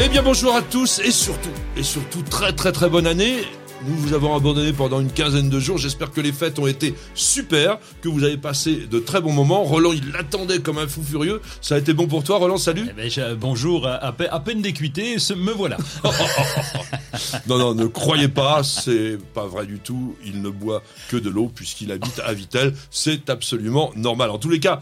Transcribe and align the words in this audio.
Eh 0.00 0.08
bien 0.08 0.22
bonjour 0.22 0.54
à 0.54 0.62
tous 0.62 1.00
et 1.00 1.10
surtout, 1.10 1.48
et 1.76 1.82
surtout 1.82 2.22
très 2.22 2.52
très 2.52 2.72
très 2.72 2.88
bonne 2.88 3.06
année. 3.06 3.38
Nous 3.86 3.94
vous 3.96 4.12
avons 4.12 4.34
abandonné 4.34 4.72
pendant 4.72 5.00
une 5.00 5.10
quinzaine 5.12 5.48
de 5.48 5.60
jours. 5.60 5.78
J'espère 5.78 6.10
que 6.10 6.20
les 6.20 6.32
fêtes 6.32 6.58
ont 6.58 6.66
été 6.66 6.94
super, 7.14 7.78
que 8.02 8.08
vous 8.08 8.24
avez 8.24 8.36
passé 8.36 8.86
de 8.90 8.98
très 8.98 9.20
bons 9.20 9.32
moments. 9.32 9.62
Roland, 9.62 9.92
il 9.92 10.10
l'attendait 10.10 10.58
comme 10.58 10.78
un 10.78 10.88
fou 10.88 11.00
furieux. 11.04 11.40
Ça 11.60 11.76
a 11.76 11.78
été 11.78 11.92
bon 11.94 12.08
pour 12.08 12.24
toi, 12.24 12.38
Roland? 12.38 12.56
Salut. 12.58 12.86
Eh 12.90 12.92
ben, 12.92 13.08
je- 13.08 13.34
bonjour, 13.34 13.86
à, 13.86 13.94
à 13.94 14.10
pe- 14.10 14.26
à 14.30 14.40
peine 14.40 14.62
décuité, 14.62 15.18
ce- 15.20 15.34
me 15.34 15.52
voilà. 15.52 15.76
Non, 17.46 17.58
non, 17.58 17.74
ne 17.74 17.86
croyez 17.86 18.28
pas, 18.28 18.62
c'est 18.64 19.16
pas 19.34 19.46
vrai 19.46 19.66
du 19.66 19.78
tout. 19.78 20.16
Il 20.24 20.42
ne 20.42 20.50
boit 20.50 20.82
que 21.08 21.16
de 21.16 21.28
l'eau 21.30 21.50
puisqu'il 21.52 21.90
habite 21.92 22.20
à 22.24 22.32
Vitel. 22.32 22.74
C'est 22.90 23.30
absolument 23.30 23.92
normal. 23.96 24.30
En 24.30 24.38
tous 24.38 24.50
les 24.50 24.60
cas, 24.60 24.80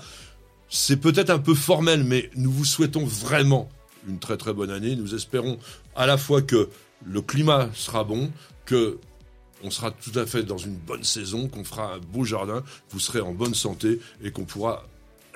c'est 0.71 0.97
peut-être 1.01 1.31
un 1.31 1.39
peu 1.39 1.55
formel, 1.55 2.03
mais 2.05 2.31
nous 2.37 2.51
vous 2.51 2.65
souhaitons 2.65 3.05
vraiment 3.05 3.69
une 4.07 4.19
très 4.19 4.37
très 4.37 4.53
bonne 4.53 4.71
année. 4.71 4.97
Nous 4.97 5.15
espérons 5.15 5.59
à 5.95 6.07
la 6.07 6.17
fois 6.17 6.43
que 6.43 6.69
le 7.05 7.23
climat 7.23 7.69
sera 7.75 8.05
bon, 8.05 8.31
que 8.65 8.99
on 9.63 9.71
sera 9.71 9.91
tout 9.91 10.17
à 10.19 10.27
fait 10.27 10.43
dans 10.43 10.59
une 10.59 10.77
bonne 10.77 11.03
saison, 11.03 11.49
qu'on 11.49 11.65
fera 11.65 11.95
un 11.95 11.99
beau 11.99 12.25
jardin, 12.25 12.61
que 12.61 12.93
vous 12.93 13.01
serez 13.01 13.21
en 13.21 13.33
bonne 13.33 13.55
santé 13.55 14.01
et 14.23 14.31
qu'on 14.31 14.45
pourra 14.45 14.85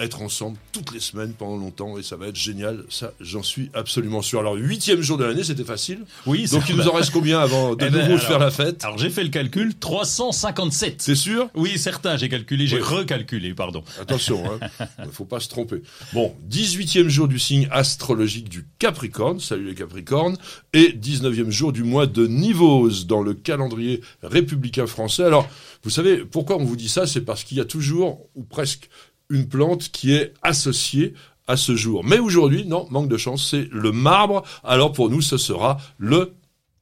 être 0.01 0.23
ensemble 0.23 0.57
toutes 0.73 0.93
les 0.93 1.01
semaines 1.01 1.33
pendant 1.35 1.57
longtemps 1.57 1.99
et 1.99 2.03
ça 2.03 2.17
va 2.17 2.29
être 2.29 2.37
génial. 2.37 2.85
Ça, 2.89 3.13
j'en 3.21 3.43
suis 3.43 3.71
absolument 3.75 4.23
sûr. 4.23 4.41
Alors, 4.41 4.55
huitième 4.55 5.03
jour 5.03 5.19
de 5.19 5.25
l'année, 5.25 5.45
c'était 5.45 5.65
facile. 5.65 6.01
Oui, 6.27 6.47
Donc, 6.51 6.69
il 6.69 6.77
nous 6.77 6.89
en 6.89 6.93
reste 6.93 7.11
combien 7.13 7.39
avant 7.41 7.75
de 7.75 7.85
Eh 7.85 7.91
ben, 7.91 7.99
nouveau 8.01 8.15
alors- 8.15 8.21
faire 8.27 8.39
la 8.39 8.51
fête 8.51 8.83
Alors 8.85 8.99
j'ai 8.99 9.11
fait 9.11 9.23
le 9.23 9.29
calcul, 9.31 9.75
357. 9.75 11.03
C'est 11.03 11.15
sûr 11.15 11.49
Oui, 11.55 11.79
certain, 11.79 12.17
j'ai 12.17 12.29
calculé, 12.29 12.67
j'ai 12.67 12.77
Oui. 12.77 12.83
recalculé, 12.83 13.55
pardon. 13.55 13.83
Attention, 14.01 14.43
hein. 14.51 14.87
il 15.05 15.11
faut 15.13 15.25
pas 15.25 15.41
se 15.41 15.49
tromper. 15.49 15.83
Bon, 16.13 16.35
18e 16.51 17.09
jour 17.09 17.29
du 17.29 17.39
signe 17.39 17.69
astrologique 17.71 18.49
du 18.49 18.67
Capricorne, 18.79 19.41
salut 19.41 19.67
les 19.67 19.75
Capricornes, 19.75 20.37
et 20.73 20.93
19e 20.93 21.51
jour 21.51 21.73
du 21.73 21.85
mois 21.85 22.07
de 22.07 22.27
Nivose 22.27 23.07
dans 23.07 23.23
le 23.23 23.35
calendrier 23.35 24.01
républicain 24.23 24.87
français. 24.87 25.25
Alors, 25.25 25.49
vous 25.83 25.91
savez, 25.91 26.19
pourquoi 26.19 26.57
on 26.57 26.65
vous 26.65 26.77
dit 26.77 26.89
ça? 26.89 27.07
C'est 27.07 27.23
parce 27.23 27.45
qu'il 27.45 27.57
y 27.59 27.61
a 27.61 27.65
toujours, 27.65 28.27
ou 28.35 28.43
presque, 28.43 28.89
une 29.31 29.49
plante 29.49 29.91
qui 29.91 30.13
est 30.15 30.35
associée 30.43 31.15
à 31.47 31.57
ce 31.57 31.75
jour. 31.75 32.05
Mais 32.05 32.19
aujourd'hui, 32.19 32.65
non, 32.67 32.87
manque 32.91 33.09
de 33.09 33.17
chance, 33.17 33.49
c'est 33.51 33.69
le 33.73 33.91
marbre. 33.93 34.45
Alors 34.63 34.93
pour 34.93 35.09
nous, 35.11 35.23
ce 35.23 35.37
sera 35.39 35.79
le... 35.99 36.35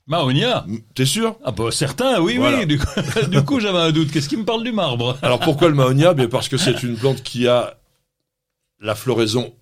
Mahonia 0.06 0.64
T'es 0.94 1.04
sûr? 1.04 1.36
Ah 1.44 1.52
bah 1.52 1.70
certain, 1.70 2.19
oui, 2.22 2.38
Voilà. 2.38 2.60
oui. 2.60 2.66
Du 2.66 2.78
coup, 2.78 2.86
du 3.30 3.44
coup, 3.44 3.60
j'avais 3.60 3.78
un 3.78 3.92
doute. 3.92 4.10
Qu'est-ce 4.10 4.28
qui 4.30 4.38
me 4.38 4.44
parle 4.46 4.64
du 4.64 4.72
marbre? 4.72 5.19
Alors 5.20 5.38
pourquoi 5.38 5.69
le 5.69 5.74
mahonia? 5.74 6.14
Bien 6.14 6.28
parce 6.28 6.48
que 6.48 6.56
c'est 6.56 6.82
une 6.82 6.96
plante 6.96 7.22
qui 7.22 7.46
a 7.46 7.76
la 8.80 8.94
floraison 8.94 9.52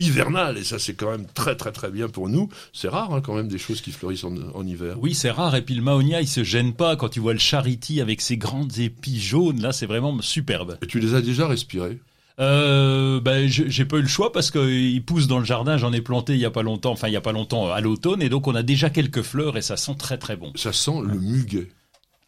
hivernale 0.00 0.58
et 0.58 0.64
ça 0.64 0.78
c'est 0.78 0.94
quand 0.94 1.10
même 1.10 1.26
très 1.32 1.54
très 1.56 1.70
très 1.72 1.90
bien 1.90 2.08
pour 2.08 2.28
nous. 2.28 2.48
C'est 2.72 2.88
rare 2.88 3.14
hein, 3.14 3.20
quand 3.20 3.34
même 3.34 3.48
des 3.48 3.58
choses 3.58 3.80
qui 3.80 3.92
fleurissent 3.92 4.24
en, 4.24 4.34
en 4.54 4.66
hiver. 4.66 4.96
Oui, 5.00 5.14
c'est 5.14 5.30
rare. 5.30 5.54
Et 5.54 5.62
puis 5.62 5.74
le 5.74 5.82
Mahonia, 5.82 6.20
il 6.20 6.26
se 6.28 6.42
gêne 6.44 6.72
pas 6.74 6.96
quand 6.96 7.08
tu 7.08 7.20
vois 7.20 7.32
le 7.34 7.38
charity 7.38 8.00
avec 8.00 8.20
ses 8.20 8.36
grandes 8.36 8.78
épis 8.78 9.20
jaunes. 9.20 9.60
Là, 9.62 9.72
c'est 9.72 9.86
vraiment 9.86 10.20
superbe. 10.20 10.76
Et 10.82 10.86
tu 10.86 10.98
les 10.98 11.14
as 11.14 11.20
déjà 11.22 11.46
respirés 11.46 11.98
Euh, 12.40 13.20
ben, 13.20 13.46
j'ai 13.48 13.84
pas 13.84 13.98
eu 13.98 14.02
le 14.02 14.08
choix 14.08 14.32
parce 14.32 14.50
qu'il 14.50 15.04
pousse 15.04 15.26
dans 15.28 15.38
le 15.38 15.44
jardin. 15.44 15.76
J'en 15.76 15.92
ai 15.92 16.00
planté 16.00 16.32
il 16.32 16.40
y 16.40 16.46
a 16.46 16.50
pas 16.50 16.62
longtemps, 16.62 16.92
enfin 16.92 17.08
il 17.08 17.12
y 17.12 17.16
a 17.16 17.20
pas 17.20 17.32
longtemps 17.32 17.70
à 17.70 17.80
l'automne, 17.80 18.22
et 18.22 18.28
donc 18.30 18.48
on 18.48 18.54
a 18.54 18.62
déjà 18.62 18.90
quelques 18.90 19.22
fleurs 19.22 19.56
et 19.56 19.62
ça 19.62 19.76
sent 19.76 19.94
très 19.98 20.16
très 20.18 20.36
bon. 20.36 20.50
Ça 20.56 20.72
sent 20.72 20.98
le 21.06 21.18
muguet. 21.18 21.68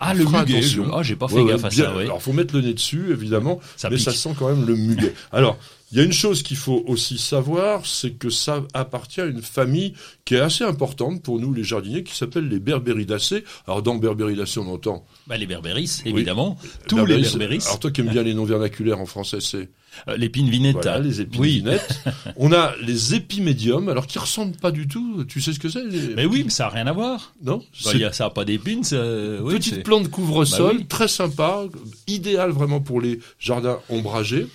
Ah 0.00 0.12
le 0.12 0.24
Fera 0.24 0.44
muguet, 0.44 0.60
ah 0.92 1.02
j'ai 1.02 1.16
pas 1.16 1.28
fait 1.28 1.36
Ouais, 1.36 1.42
ouais, 1.44 1.52
gaffe 1.52 1.64
à 1.64 1.70
ça. 1.70 1.96
Ouais. 1.96 2.04
Alors 2.04 2.20
faut 2.20 2.32
mettre 2.34 2.54
le 2.54 2.60
nez 2.60 2.74
dessus 2.74 3.10
évidemment, 3.12 3.58
Ça 3.76 3.88
mais 3.88 3.96
pique. 3.96 4.04
ça 4.04 4.12
sent 4.12 4.34
quand 4.38 4.48
même 4.54 4.66
le 4.66 4.76
muguet. 4.76 5.14
Alors 5.32 5.56
il 5.94 5.98
y 5.98 6.00
a 6.00 6.04
une 6.04 6.12
chose 6.12 6.42
qu'il 6.42 6.56
faut 6.56 6.82
aussi 6.88 7.18
savoir, 7.18 7.86
c'est 7.86 8.10
que 8.18 8.28
ça 8.28 8.64
appartient 8.74 9.20
à 9.20 9.26
une 9.26 9.42
famille 9.42 9.92
qui 10.24 10.34
est 10.34 10.40
assez 10.40 10.64
importante 10.64 11.22
pour 11.22 11.38
nous 11.38 11.52
les 11.54 11.62
jardiniers, 11.62 12.02
qui 12.02 12.16
s'appelle 12.16 12.48
les 12.48 12.58
Berberidaceae. 12.58 13.44
Alors 13.68 13.80
dans 13.80 13.94
Berberidaceae 13.94 14.58
on 14.58 14.72
entend 14.74 15.06
Bah, 15.28 15.36
les 15.36 15.46
berbéris, 15.46 16.02
Oui. 16.04 16.10
évidemment. 16.10 16.58
Tous 16.88 17.06
les 17.06 17.20
berbéris. 17.22 17.62
Alors 17.66 17.78
toi 17.78 17.90
qui 17.92 18.00
aimes 18.00 18.08
bien 18.10 18.24
les 18.24 18.34
noms 18.34 18.44
vernaculaires 18.44 18.98
en 19.00 19.06
français, 19.06 19.38
c'est 19.40 19.70
Euh, 20.08 20.16
L'épine 20.16 20.50
vinetta. 20.50 20.80
Voilà, 20.80 20.98
les 20.98 21.20
épines 21.20 21.40
Oui. 21.40 21.50
vinettes. 21.58 22.00
On 22.36 22.52
a 22.52 22.74
les 22.82 23.14
épimédiums, 23.14 23.88
alors 23.88 24.08
qui 24.08 24.18
ressemblent 24.18 24.56
pas 24.56 24.72
du 24.72 24.88
tout. 24.88 25.24
Tu 25.28 25.40
sais 25.40 25.52
ce 25.52 25.60
que 25.60 25.68
c'est 25.68 25.84
les- 25.84 26.16
Mais 26.16 26.26
oui, 26.26 26.42
mais 26.42 26.50
ça 26.50 26.66
a 26.66 26.68
rien 26.70 26.88
à 26.88 26.92
voir. 26.92 27.32
Non 27.44 27.62
Bah, 27.84 27.92
y 27.94 28.02
a, 28.02 28.12
ça 28.12 28.24
a 28.26 28.30
pas 28.30 28.44
d'épines. 28.44 28.82
ça- 28.82 29.00
oui, 29.40 29.54
petite 29.54 29.84
plante 29.84 30.08
couvre-sol, 30.10 30.72
Bah 30.72 30.78
oui. 30.80 30.86
très 30.88 31.06
sympa, 31.06 31.62
idéal 32.08 32.50
vraiment 32.50 32.80
pour 32.80 33.00
les 33.00 33.20
jardins 33.38 33.78
ombragés. 33.88 34.48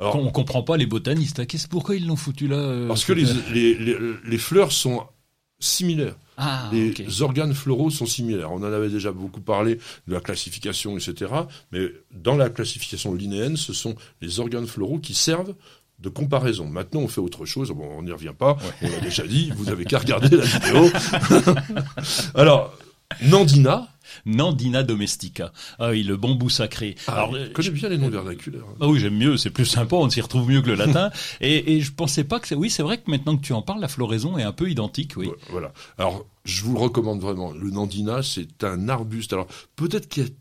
Alors, 0.00 0.16
On 0.16 0.30
comprend 0.30 0.62
pas 0.62 0.76
les 0.76 0.86
botanistes. 0.86 1.40
hein. 1.40 1.44
Qu'est-ce 1.46 1.68
pourquoi 1.68 1.94
ils 1.96 2.06
l'ont 2.06 2.16
foutu 2.16 2.48
là 2.48 2.56
euh, 2.56 2.88
parce 2.88 3.04
que 3.04 3.12
les, 3.12 3.24
les, 3.52 3.74
les, 3.74 3.96
les 4.24 4.38
fleurs 4.38 4.72
sont 4.72 5.04
similaires. 5.58 6.16
ah 6.38 6.70
les 6.72 7.20
organes 7.22 7.52
floraux 7.52 7.90
sont 7.90 8.06
similaires. 8.06 8.50
On 8.50 8.56
en 8.62 8.72
avait 8.72 8.88
déjà 8.88 9.12
beaucoup 9.12 9.42
parlé 9.42 9.74
de 10.08 10.12
la 10.14 10.20
classification, 10.20 10.96
etc. 10.96 11.30
Mais 11.70 11.82
dans 12.12 12.36
la 12.36 12.48
classification 12.48 13.12
linéenne, 13.14 13.56
ce 13.58 13.72
sont 13.74 13.94
les 14.22 14.40
organes 14.40 14.66
floraux 14.66 14.98
qui 14.98 15.12
servent 15.12 15.54
de 15.98 16.08
comparaison. 16.08 16.66
Maintenant, 16.66 17.00
on 17.00 17.08
fait 17.08 17.20
autre 17.20 17.44
chose. 17.44 17.70
Bon, 17.72 17.86
on 17.98 18.02
n'y 18.02 18.10
revient 18.12 18.32
pas. 18.38 18.56
On 18.80 18.88
l'a 18.88 19.00
déjà 19.00 19.26
dit. 19.26 19.52
Vous 19.54 19.68
avez 19.68 19.84
qu'à 19.84 19.98
regarder 19.98 20.34
la 20.34 20.44
vidéo. 20.46 20.88
Alors, 22.34 22.72
Nandina. 23.22 23.88
Nandina 24.26 24.82
domestica. 24.82 25.52
Ah 25.78 25.90
oui, 25.90 26.02
le 26.02 26.16
bambou 26.16 26.48
sacré. 26.50 26.94
Ah, 27.06 27.12
Alors, 27.14 27.34
je 27.36 27.48
connais 27.52 27.70
bien 27.70 27.88
les 27.88 27.98
noms 27.98 28.08
vernaculaires. 28.10 28.62
hein. 28.70 28.76
Ah 28.80 28.88
oui, 28.88 28.98
j'aime 29.00 29.16
mieux, 29.16 29.36
c'est 29.36 29.50
plus 29.50 29.66
sympa, 29.66 29.96
on 29.96 30.08
s'y 30.10 30.20
retrouve 30.20 30.48
mieux 30.48 30.62
que 30.62 30.68
le 30.68 30.74
latin. 30.76 31.10
et, 31.40 31.74
et 31.76 31.80
je 31.80 31.92
pensais 31.92 32.24
pas 32.24 32.40
que 32.40 32.48
c'est... 32.48 32.54
Oui, 32.54 32.70
c'est 32.70 32.82
vrai 32.82 32.98
que 32.98 33.10
maintenant 33.10 33.36
que 33.36 33.42
tu 33.42 33.52
en 33.52 33.62
parles, 33.62 33.80
la 33.80 33.88
floraison 33.88 34.38
est 34.38 34.42
un 34.42 34.52
peu 34.52 34.70
identique, 34.70 35.14
oui. 35.16 35.30
Voilà. 35.50 35.72
Alors, 35.98 36.24
je 36.44 36.62
vous 36.64 36.72
le 36.74 36.80
recommande 36.80 37.20
vraiment. 37.20 37.52
Le 37.52 37.70
Nandina, 37.70 38.22
c'est 38.22 38.64
un 38.64 38.88
arbuste. 38.88 39.32
Alors, 39.32 39.46
peut-être 39.76 40.08
qu'il 40.08 40.24
est 40.24 40.34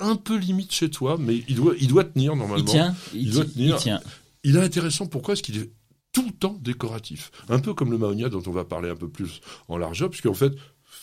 un 0.00 0.16
peu 0.16 0.36
limite 0.36 0.72
chez 0.72 0.90
toi, 0.90 1.16
mais 1.18 1.42
il 1.48 1.54
doit, 1.56 1.74
il 1.80 1.88
doit 1.88 2.04
tenir 2.04 2.36
normalement. 2.36 2.64
Il 2.66 2.70
tient, 2.70 2.94
il, 3.14 3.22
Il 3.22 3.30
doit 3.32 3.44
tenir. 3.44 3.76
il 3.76 3.80
tient. 3.80 4.00
Il 4.44 4.56
est 4.56 4.60
intéressant, 4.62 5.06
pourquoi 5.06 5.34
Parce 5.34 5.42
qu'il 5.42 5.56
est 5.58 5.70
tout 6.12 6.24
le 6.26 6.32
temps 6.32 6.58
décoratif? 6.62 7.30
Un 7.48 7.58
peu 7.58 7.74
comme 7.74 7.90
le 7.90 7.98
mahonia 7.98 8.28
dont 8.28 8.42
on 8.46 8.50
va 8.50 8.64
parler 8.64 8.88
un 8.90 8.96
peu 8.96 9.08
plus 9.08 9.40
en 9.68 9.76
largeur, 9.78 10.08
puisqu'en 10.10 10.34
fait, 10.34 10.52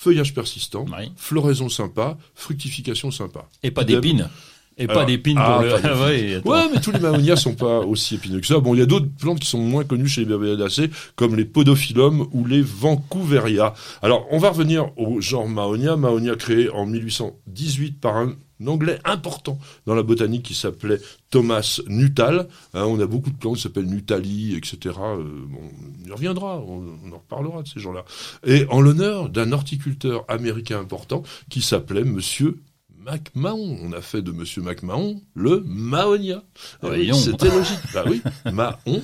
feuillage 0.03 0.33
persistant, 0.33 0.85
Oui. 0.97 1.11
floraison 1.15 1.69
sympa, 1.69 2.17
fructification 2.35 3.09
sympa. 3.09 3.47
Et 3.63 3.71
pas 3.71 3.83
d'épines. 3.83 4.29
Et 4.77 4.87
pas 4.87 5.05
d'épines 5.05 5.37
ah, 5.39 5.59
pour 5.59 5.63
le... 5.63 6.41
ouais, 6.45 6.69
mais 6.73 6.81
tous 6.81 6.91
les 6.91 6.99
mahonias 6.99 7.35
sont 7.35 7.53
pas 7.53 7.79
aussi 7.85 8.15
épineux 8.15 8.39
que 8.39 8.47
ça. 8.47 8.59
Bon, 8.59 8.73
il 8.73 8.79
y 8.79 8.81
a 8.81 8.87
d'autres 8.87 9.09
plantes 9.19 9.39
qui 9.39 9.47
sont 9.47 9.59
moins 9.59 9.83
connues 9.83 10.07
chez 10.07 10.21
les 10.21 10.27
Berberidaceae, 10.27 10.89
comme 11.15 11.35
les 11.35 11.45
Podophyllum 11.45 12.27
ou 12.31 12.45
les 12.45 12.61
Vancouveria. 12.61 13.75
Alors, 14.01 14.25
on 14.31 14.39
va 14.39 14.49
revenir 14.49 14.89
au 14.97 15.21
genre 15.21 15.47
Mahonia. 15.47 15.95
Mahonia 15.95 16.35
créé 16.35 16.69
en 16.69 16.87
1818 16.87 18.01
par 18.01 18.17
un 18.17 18.33
Anglais 18.65 18.99
important 19.03 19.59
dans 19.85 19.95
la 19.95 20.03
botanique 20.03 20.43
qui 20.43 20.53
s'appelait 20.53 20.99
Thomas 21.29 21.81
Nuttall. 21.87 22.47
Hein, 22.73 22.83
on 22.85 22.99
a 22.99 23.05
beaucoup 23.05 23.29
de 23.29 23.35
plantes 23.35 23.57
qui 23.57 23.61
s'appellent 23.63 23.87
Nuttali, 23.89 24.55
etc. 24.55 24.77
Euh, 24.99 25.23
bon, 25.47 25.59
on 26.03 26.07
y 26.07 26.11
reviendra, 26.11 26.59
on, 26.59 26.83
on 27.05 27.11
en 27.11 27.17
reparlera 27.17 27.63
de 27.63 27.67
ces 27.67 27.79
gens-là. 27.79 28.05
Et 28.45 28.65
en 28.69 28.81
l'honneur 28.81 29.29
d'un 29.29 29.51
horticulteur 29.51 30.25
américain 30.27 30.79
important 30.79 31.23
qui 31.49 31.61
s'appelait 31.61 32.03
Monsieur 32.03 32.59
MacMahon. 33.05 33.77
On 33.83 33.91
a 33.93 34.01
fait 34.01 34.21
de 34.21 34.31
Monsieur 34.31 34.61
MacMahon 34.61 35.21
le 35.35 35.63
Mahonia. 35.65 36.43
Eh 36.83 36.87
oui. 36.87 37.11
C'était 37.13 37.49
logique. 37.49 37.79
bah 37.93 38.03
oui, 38.07 38.21
Mahon. 38.51 39.01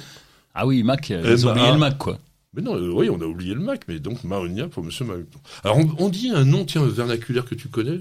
Ah 0.56 0.66
oui, 0.66 0.84
Mac, 0.84 1.12
euh, 1.12 1.22
ils 1.26 1.48
ont 1.48 1.52
oublié 1.52 1.72
le 1.72 1.78
Mac, 1.78 1.98
quoi. 1.98 2.18
Mais 2.54 2.62
non, 2.62 2.76
euh, 2.76 2.90
oui, 2.92 3.10
on 3.10 3.22
a 3.22 3.26
oublié 3.26 3.54
le 3.54 3.60
Mac, 3.62 3.82
mais 3.88 4.00
donc 4.00 4.24
Mahonia 4.24 4.68
pour 4.68 4.84
Monsieur 4.84 5.06
Mahon. 5.06 5.26
Alors, 5.64 5.78
on, 5.78 6.06
on 6.06 6.10
dit 6.10 6.32
un 6.34 6.46
nom, 6.46 6.66
tiens, 6.66 6.86
vernaculaire 6.86 7.46
que 7.46 7.56
tu 7.56 7.68
connais, 7.68 8.00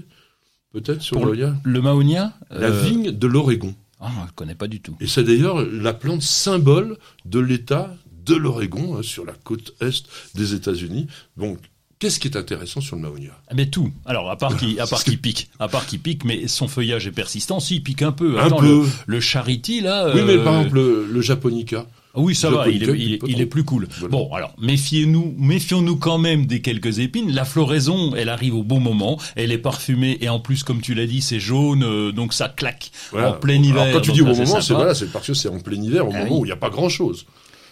peut-être, 0.73 1.01
sur 1.01 1.17
Pour 1.17 1.25
le- 1.27 1.81
Mahonia 1.81 2.33
La 2.51 2.67
euh, 2.67 2.81
vigne 2.83 3.11
de 3.11 3.27
l'Oregon. 3.27 3.73
Ah, 3.99 4.11
je 4.27 4.33
connais 4.33 4.55
pas 4.55 4.67
du 4.67 4.79
tout. 4.81 4.95
Et 5.01 5.07
c'est 5.07 5.23
d'ailleurs 5.23 5.65
la 5.65 5.93
plante 5.93 6.21
symbole 6.21 6.97
de 7.25 7.39
l'État 7.39 7.93
de 8.25 8.35
l'Oregon, 8.35 8.97
hein, 8.97 9.01
sur 9.03 9.25
la 9.25 9.33
côte 9.33 9.73
est 9.81 10.03
des 10.35 10.53
États-Unis. 10.53 11.07
Donc, 11.35 11.57
qu'est-ce 11.97 12.19
qui 12.19 12.27
est 12.29 12.37
intéressant 12.37 12.79
sur 12.79 12.95
le 12.95 13.01
Mahonia 13.01 13.31
Ah, 13.49 13.53
Mais 13.55 13.65
tout. 13.69 13.91
Alors, 14.05 14.29
à 14.31 14.37
part 14.37 14.55
qu'il, 14.55 14.79
à 14.79 14.87
part 14.87 15.03
qu'il 15.03 15.19
pique, 15.19 15.49
à 15.59 15.67
part 15.67 15.85
qu'il 15.85 15.99
pique, 15.99 16.23
mais 16.23 16.47
son 16.47 16.67
feuillage 16.67 17.07
est 17.07 17.11
persistant. 17.11 17.59
Si, 17.59 17.75
il 17.77 17.83
pique 17.83 18.01
un 18.01 18.11
peu. 18.13 18.39
Un 18.39 18.49
peu. 18.49 18.65
Le, 18.65 18.85
le 19.07 19.19
charity, 19.19 19.81
là. 19.81 20.11
Oui, 20.15 20.21
mais 20.25 20.35
euh, 20.37 20.43
par 20.43 20.57
exemple, 20.59 20.75
le, 20.75 21.07
le 21.11 21.21
japonica. 21.21 21.85
Ah 22.15 22.19
Oui, 22.21 22.33
ça 22.33 22.49
va, 22.49 22.67
il 22.67 22.77
est, 22.77 22.79
Japonica, 22.85 23.03
il 23.05 23.13
est- 23.13 23.17
pas 23.19 23.27
il 23.27 23.33
trop. 23.33 23.41
est 23.41 23.45
plus 23.45 23.63
cool. 23.63 23.87
Voilà. 23.99 24.11
Bon, 24.11 24.33
alors, 24.33 24.55
méfiez-nous, 24.59 25.35
méfions-nous 25.37 25.95
quand 25.97 26.17
même 26.17 26.47
des 26.47 26.61
quelques 26.61 26.97
épines. 26.99 27.31
La 27.31 27.45
floraison, 27.45 28.15
elle 28.15 28.29
arrive 28.29 28.55
au 28.55 28.63
bon 28.63 28.79
moment, 28.79 29.19
elle 29.35 29.51
est 29.51 29.59
parfumée, 29.59 30.17
et 30.21 30.27
en 30.29 30.39
plus, 30.39 30.63
comme 30.63 30.81
tu 30.81 30.95
l'as 30.95 31.05
dit, 31.05 31.21
c'est 31.21 31.39
jaune, 31.39 31.83
euh, 31.83 32.11
donc 32.11 32.33
ça 32.33 32.49
claque 32.49 32.89
Voilà. 33.11 33.29
en 33.29 33.33
plein 33.33 33.61
hiver. 33.61 33.83
Alors, 33.83 33.93
quand 33.93 34.01
tu 34.01 34.11
dis 34.11 34.21
au 34.21 34.25
bon 34.25 34.35
moment, 34.35 34.59
c'est 34.61 34.73
voilà, 34.73 34.95
c'est 34.95 35.11
parce 35.11 35.27
que 35.27 35.33
c'est 35.35 35.49
en 35.49 35.59
plein 35.59 35.81
hiver, 35.81 36.07
au 36.07 36.11
Ah 36.13 36.19
moment 36.19 36.31
oui. 36.35 36.39
où 36.41 36.45
il 36.45 36.47
n'y 36.47 36.51
a 36.53 36.57
pas 36.57 36.71
grand 36.71 36.89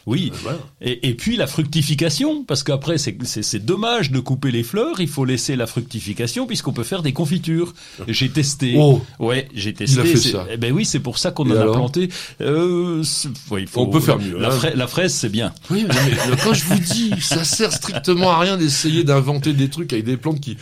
Oui. 0.07 0.31
Voilà. 0.42 0.57
Et, 0.81 1.09
et 1.09 1.13
puis 1.13 1.36
la 1.36 1.45
fructification, 1.45 2.44
parce 2.44 2.63
qu'après 2.63 2.98
c'est 2.98 3.59
dommage 3.65 4.09
de 4.12 4.19
couper 4.19 4.50
les 4.51 4.63
fleurs, 4.63 5.00
il 5.00 5.07
faut 5.07 5.25
laisser 5.25 5.56
la 5.56 5.68
fructification 5.68 6.48
puisqu'on 6.48 6.74
peut 6.74 6.83
faire 6.83 7.04
des 7.04 7.13
confitures. 7.13 7.74
J'ai 8.07 8.30
testé. 8.30 8.74
Oh. 8.77 9.01
Ouais, 9.19 9.48
j'ai 9.54 9.74
testé. 9.74 9.95
Il 9.95 10.00
a 10.01 10.06
fait 10.06 10.18
ça. 10.18 10.48
Eh 10.50 10.57
ben 10.57 10.71
oui, 10.74 10.86
c'est 10.86 11.00
pour 11.01 11.18
ça 11.19 11.31
qu'on 11.31 11.50
en 11.51 11.56
a 11.56 11.71
planté. 11.71 12.09
Euh, 12.42 13.04
c'est- 13.04 13.30
ouais, 13.51 13.62
il 13.62 13.68
faut- 13.68 13.81
On 13.81 13.88
peut 13.88 14.00
faire 14.00 14.18
mieux, 14.18 14.39
La, 14.39 14.50
hein. 14.54 14.59
la 14.74 14.88
fraise, 14.88 15.13
c'est 15.13 15.30
bien. 15.30 15.54
Oui, 15.69 15.86
mais, 15.88 15.94
mais 16.30 16.38
quand 16.44 16.53
je 16.53 16.63
vous 16.65 16.80
dis, 16.80 17.12
ça 17.21 17.44
sert 17.44 17.71
strictement 17.74 18.31
à 18.31 18.39
rien 18.39 18.57
d'essayer 18.57 19.03
d'inventer 19.03 19.53
des 19.53 19.69
trucs 19.69 19.92
avec 19.94 20.06
des 20.06 20.18
plantes 20.18 20.39
qui 20.39 20.57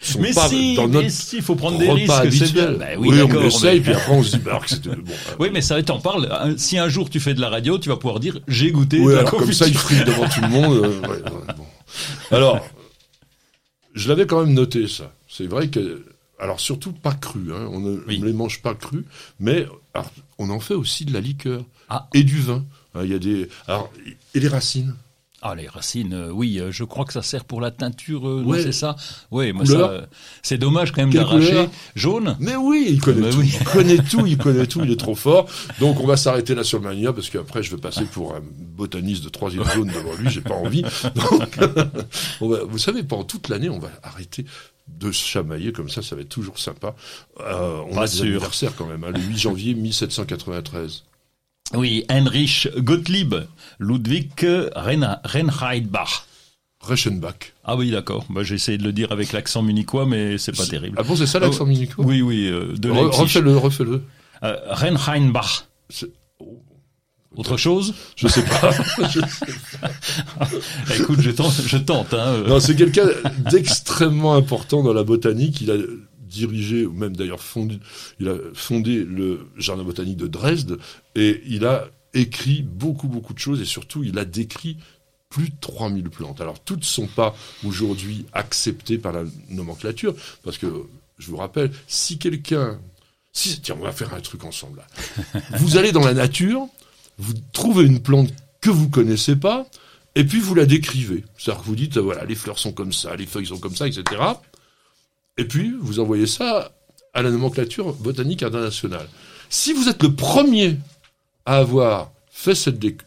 sont 0.00 0.20
Mais 0.20 0.32
pas 0.32 0.48
si, 0.48 0.74
dans 0.74 0.86
mais 0.88 0.94
notre 1.04 1.10
si, 1.10 1.36
il 1.36 1.42
faut 1.42 1.54
prendre 1.54 1.78
des 1.78 1.88
repas 1.88 2.20
risques, 2.20 2.46
c'est 2.46 2.52
bien. 2.52 2.72
Ben 2.72 2.98
oui, 2.98 3.08
oui, 3.12 3.22
on 3.22 3.42
essaye, 3.42 3.78
mais- 3.78 3.84
puis 3.84 3.92
après 3.94 4.12
on 4.12 4.22
se 4.22 4.36
dit, 4.36 4.42
bah, 4.42 4.60
c'était 4.66 4.90
bon. 4.90 5.12
euh, 5.12 5.34
Oui, 5.38 5.48
mais 5.52 5.60
ça, 5.62 5.82
t'en 5.82 6.00
parles. 6.00 6.28
hein, 6.30 6.54
Si 6.58 6.76
un 6.78 6.88
jour 6.88 7.08
tu 7.10 7.18
fais 7.20 7.34
de 7.34 7.40
la 7.40 7.48
radio, 7.48 7.78
tu 7.78 7.88
vas 7.88 7.96
pouvoir 7.96 8.20
dire 8.20 8.38
j'ai 8.48 8.70
goûté 8.72 8.98
Oui, 9.00 9.06
de 9.06 9.12
la 9.12 9.18
alors 9.20 9.30
comme 9.30 9.52
ça, 9.52 9.66
il 9.66 9.76
frite 9.76 10.04
devant 10.04 10.28
tout 10.28 10.40
le 10.42 10.48
monde. 10.48 10.74
euh, 10.84 11.00
ouais, 11.00 11.08
ouais, 11.08 11.22
bon. 11.56 11.66
Alors, 12.30 12.60
je 13.94 14.08
l'avais 14.08 14.26
quand 14.26 14.44
même 14.44 14.54
noté, 14.54 14.86
ça. 14.88 15.12
C'est 15.28 15.46
vrai 15.46 15.68
que, 15.68 16.04
alors 16.38 16.60
surtout 16.60 16.92
pas 16.92 17.14
cru, 17.14 17.52
hein, 17.52 17.68
on 17.72 17.80
ne 17.80 17.98
Oui. 18.06 18.16
on 18.18 18.22
ne 18.22 18.26
les 18.26 18.32
mange 18.32 18.60
pas 18.62 18.74
crus, 18.74 19.04
mais 19.40 19.66
alors, 19.94 20.10
on 20.38 20.50
en 20.50 20.60
fait 20.60 20.74
aussi 20.74 21.04
de 21.04 21.12
la 21.12 21.20
liqueur 21.20 21.62
Ah. 21.88 22.08
et 22.14 22.22
du 22.22 22.38
vin. 22.40 22.64
Hein, 22.94 23.00
Il 23.04 23.10
y 23.10 23.14
a 23.14 23.18
des, 23.18 23.48
alors, 23.66 23.90
et 24.34 24.40
les 24.40 24.48
racines. 24.48 24.94
Ah, 25.42 25.54
les 25.54 25.68
racines, 25.68 26.14
euh, 26.14 26.30
oui, 26.32 26.58
euh, 26.58 26.72
je 26.72 26.82
crois 26.82 27.04
que 27.04 27.12
ça 27.12 27.20
sert 27.22 27.44
pour 27.44 27.60
la 27.60 27.70
teinture, 27.70 28.26
euh, 28.26 28.42
Ouais. 28.42 28.62
c'est 28.62 28.72
ça? 28.72 28.96
Oui, 29.30 29.52
moi 29.52 29.64
Couleur 29.64 30.00
ça, 30.00 30.06
c'est 30.42 30.56
dommage 30.58 30.92
quand 30.92 31.02
même 31.02 31.10
Quelle 31.10 31.20
d'arracher. 31.22 31.68
Jaune? 31.94 32.36
Mais 32.40 32.56
oui, 32.56 32.86
il 32.88 33.00
connaît 33.00 33.28
tout. 33.30 33.38
oui. 33.38 33.52
Il 33.60 33.64
connaît 33.66 33.98
tout, 33.98 34.26
il 34.26 34.38
connaît 34.38 34.66
tout, 34.66 34.80
il 34.82 34.90
est 34.90 34.96
trop 34.98 35.14
fort. 35.14 35.46
Donc 35.78 36.00
on 36.00 36.06
va 36.06 36.16
s'arrêter 36.16 36.54
là 36.54 36.64
sur 36.64 36.78
le 36.78 36.84
mania 36.84 37.12
parce 37.12 37.28
qu'après 37.28 37.62
je 37.62 37.70
vais 37.70 37.80
passer 37.80 38.06
pour 38.06 38.34
un 38.34 38.40
botaniste 38.42 39.24
de 39.24 39.28
troisième 39.28 39.64
zone 39.64 39.88
devant 39.88 40.14
lui, 40.14 40.30
j'ai 40.30 40.40
pas 40.40 40.54
envie. 40.54 40.82
Donc, 41.14 41.58
on 42.40 42.48
va- 42.48 42.64
vous 42.64 42.78
savez, 42.78 43.02
pendant 43.02 43.24
toute 43.24 43.48
l'année, 43.48 43.68
on 43.68 43.78
va 43.78 43.90
arrêter 44.02 44.46
de 44.88 45.12
se 45.12 45.24
chamailler 45.24 45.70
comme 45.72 45.90
ça, 45.90 46.00
ça 46.00 46.16
va 46.16 46.22
être 46.22 46.28
toujours 46.30 46.58
sympa. 46.58 46.94
On 47.38 47.94
Pas 47.94 48.02
a 48.02 48.06
des 48.06 48.10
sûr. 48.12 48.24
anniversaires 48.24 48.72
quand 48.76 48.86
même, 48.86 49.04
hein, 49.04 49.10
le 49.14 49.20
8 49.20 49.36
janvier 49.36 49.74
1793. 49.74 51.04
Oui, 51.74 52.04
Heinrich 52.08 52.68
Gottlieb 52.78 53.34
Ludwig 53.78 54.30
Reinheitbach. 54.74 56.26
Reichenbach. 56.80 57.52
Ah 57.64 57.76
oui, 57.76 57.90
d'accord. 57.90 58.24
Bah, 58.30 58.42
j'ai 58.42 58.54
essayé 58.54 58.78
de 58.78 58.84
le 58.84 58.92
dire 58.92 59.10
avec 59.10 59.32
l'accent 59.32 59.62
munichois, 59.62 60.06
mais 60.06 60.38
c'est 60.38 60.56
pas 60.56 60.66
terrible. 60.66 60.96
Ah 60.98 61.02
bon, 61.02 61.16
c'est 61.16 61.26
ça 61.26 61.38
l'accent 61.40 61.64
Oh, 61.64 61.66
minico 61.66 62.02
Oui, 62.04 62.22
oui, 62.22 62.46
euh, 62.46 62.74
de 62.76 62.90
Re-. 62.90 63.10
Refais-le, 63.10 63.56
refais-le. 63.56 64.02
Euh, 64.44 64.56
oh, 66.38 66.62
Autre 67.36 67.56
chose? 67.56 67.94
Je 68.14 68.28
sais 68.28 68.42
pas. 68.42 68.70
Je 69.10 69.20
sais 69.20 71.00
Écoute, 71.00 71.20
je 71.20 71.30
tente, 71.30 71.52
je 71.66 71.76
tente. 71.76 72.14
Hein. 72.14 72.18
euh. 72.18 72.48
Non, 72.48 72.60
c'est 72.60 72.76
quelqu'un 72.76 73.06
d'extrêmement 73.50 74.34
important 74.34 74.82
dans 74.82 74.94
la 74.94 75.02
botanique. 75.02 75.60
Il 75.60 75.70
a 75.70 75.76
dirigé, 76.36 76.86
ou 76.86 76.92
même 76.92 77.16
d'ailleurs 77.16 77.40
fondé, 77.40 77.78
il 78.20 78.28
a 78.28 78.36
fondé 78.54 79.04
le 79.04 79.48
jardin 79.56 79.84
botanique 79.84 80.16
de 80.16 80.26
Dresde 80.26 80.78
et 81.14 81.42
il 81.46 81.64
a 81.64 81.88
écrit 82.14 82.62
beaucoup, 82.62 83.08
beaucoup 83.08 83.34
de 83.34 83.38
choses 83.38 83.60
et 83.60 83.64
surtout, 83.64 84.04
il 84.04 84.18
a 84.18 84.24
décrit 84.24 84.76
plus 85.28 85.50
de 85.50 85.54
3000 85.60 86.08
plantes. 86.08 86.40
Alors, 86.40 86.60
toutes 86.60 86.84
sont 86.84 87.06
pas 87.06 87.34
aujourd'hui 87.64 88.24
acceptées 88.32 88.98
par 88.98 89.12
la 89.12 89.24
nomenclature 89.50 90.14
parce 90.42 90.58
que, 90.58 90.66
je 91.18 91.30
vous 91.30 91.36
rappelle, 91.36 91.70
si 91.86 92.18
quelqu'un, 92.18 92.78
si, 93.32 93.60
tiens, 93.60 93.76
on 93.78 93.84
va 93.84 93.92
faire 93.92 94.14
un 94.14 94.20
truc 94.20 94.44
ensemble 94.44 94.78
là. 94.78 95.40
vous 95.58 95.76
allez 95.76 95.92
dans 95.92 96.04
la 96.04 96.14
nature, 96.14 96.66
vous 97.18 97.34
trouvez 97.52 97.84
une 97.84 98.00
plante 98.00 98.32
que 98.60 98.70
vous 98.70 98.88
connaissez 98.88 99.36
pas, 99.36 99.66
et 100.14 100.24
puis 100.24 100.40
vous 100.40 100.54
la 100.54 100.66
décrivez. 100.66 101.24
C'est-à-dire 101.36 101.62
que 101.62 101.66
vous 101.68 101.76
dites, 101.76 101.98
voilà, 101.98 102.24
les 102.24 102.34
fleurs 102.34 102.58
sont 102.58 102.72
comme 102.72 102.92
ça, 102.92 103.14
les 103.16 103.26
feuilles 103.26 103.46
sont 103.46 103.58
comme 103.58 103.76
ça, 103.76 103.86
etc. 103.86 104.20
Et 105.38 105.44
puis 105.44 105.74
vous 105.80 106.00
envoyez 106.00 106.26
ça 106.26 106.72
à 107.14 107.22
la 107.22 107.30
nomenclature 107.30 107.92
botanique 107.94 108.42
internationale. 108.42 109.08
Si 109.48 109.72
vous 109.72 109.88
êtes 109.88 110.02
le 110.02 110.14
premier 110.14 110.76
à 111.44 111.58
avoir 111.58 112.10
fait 112.30 112.54
cette 112.54 112.78
déc- 112.78 113.02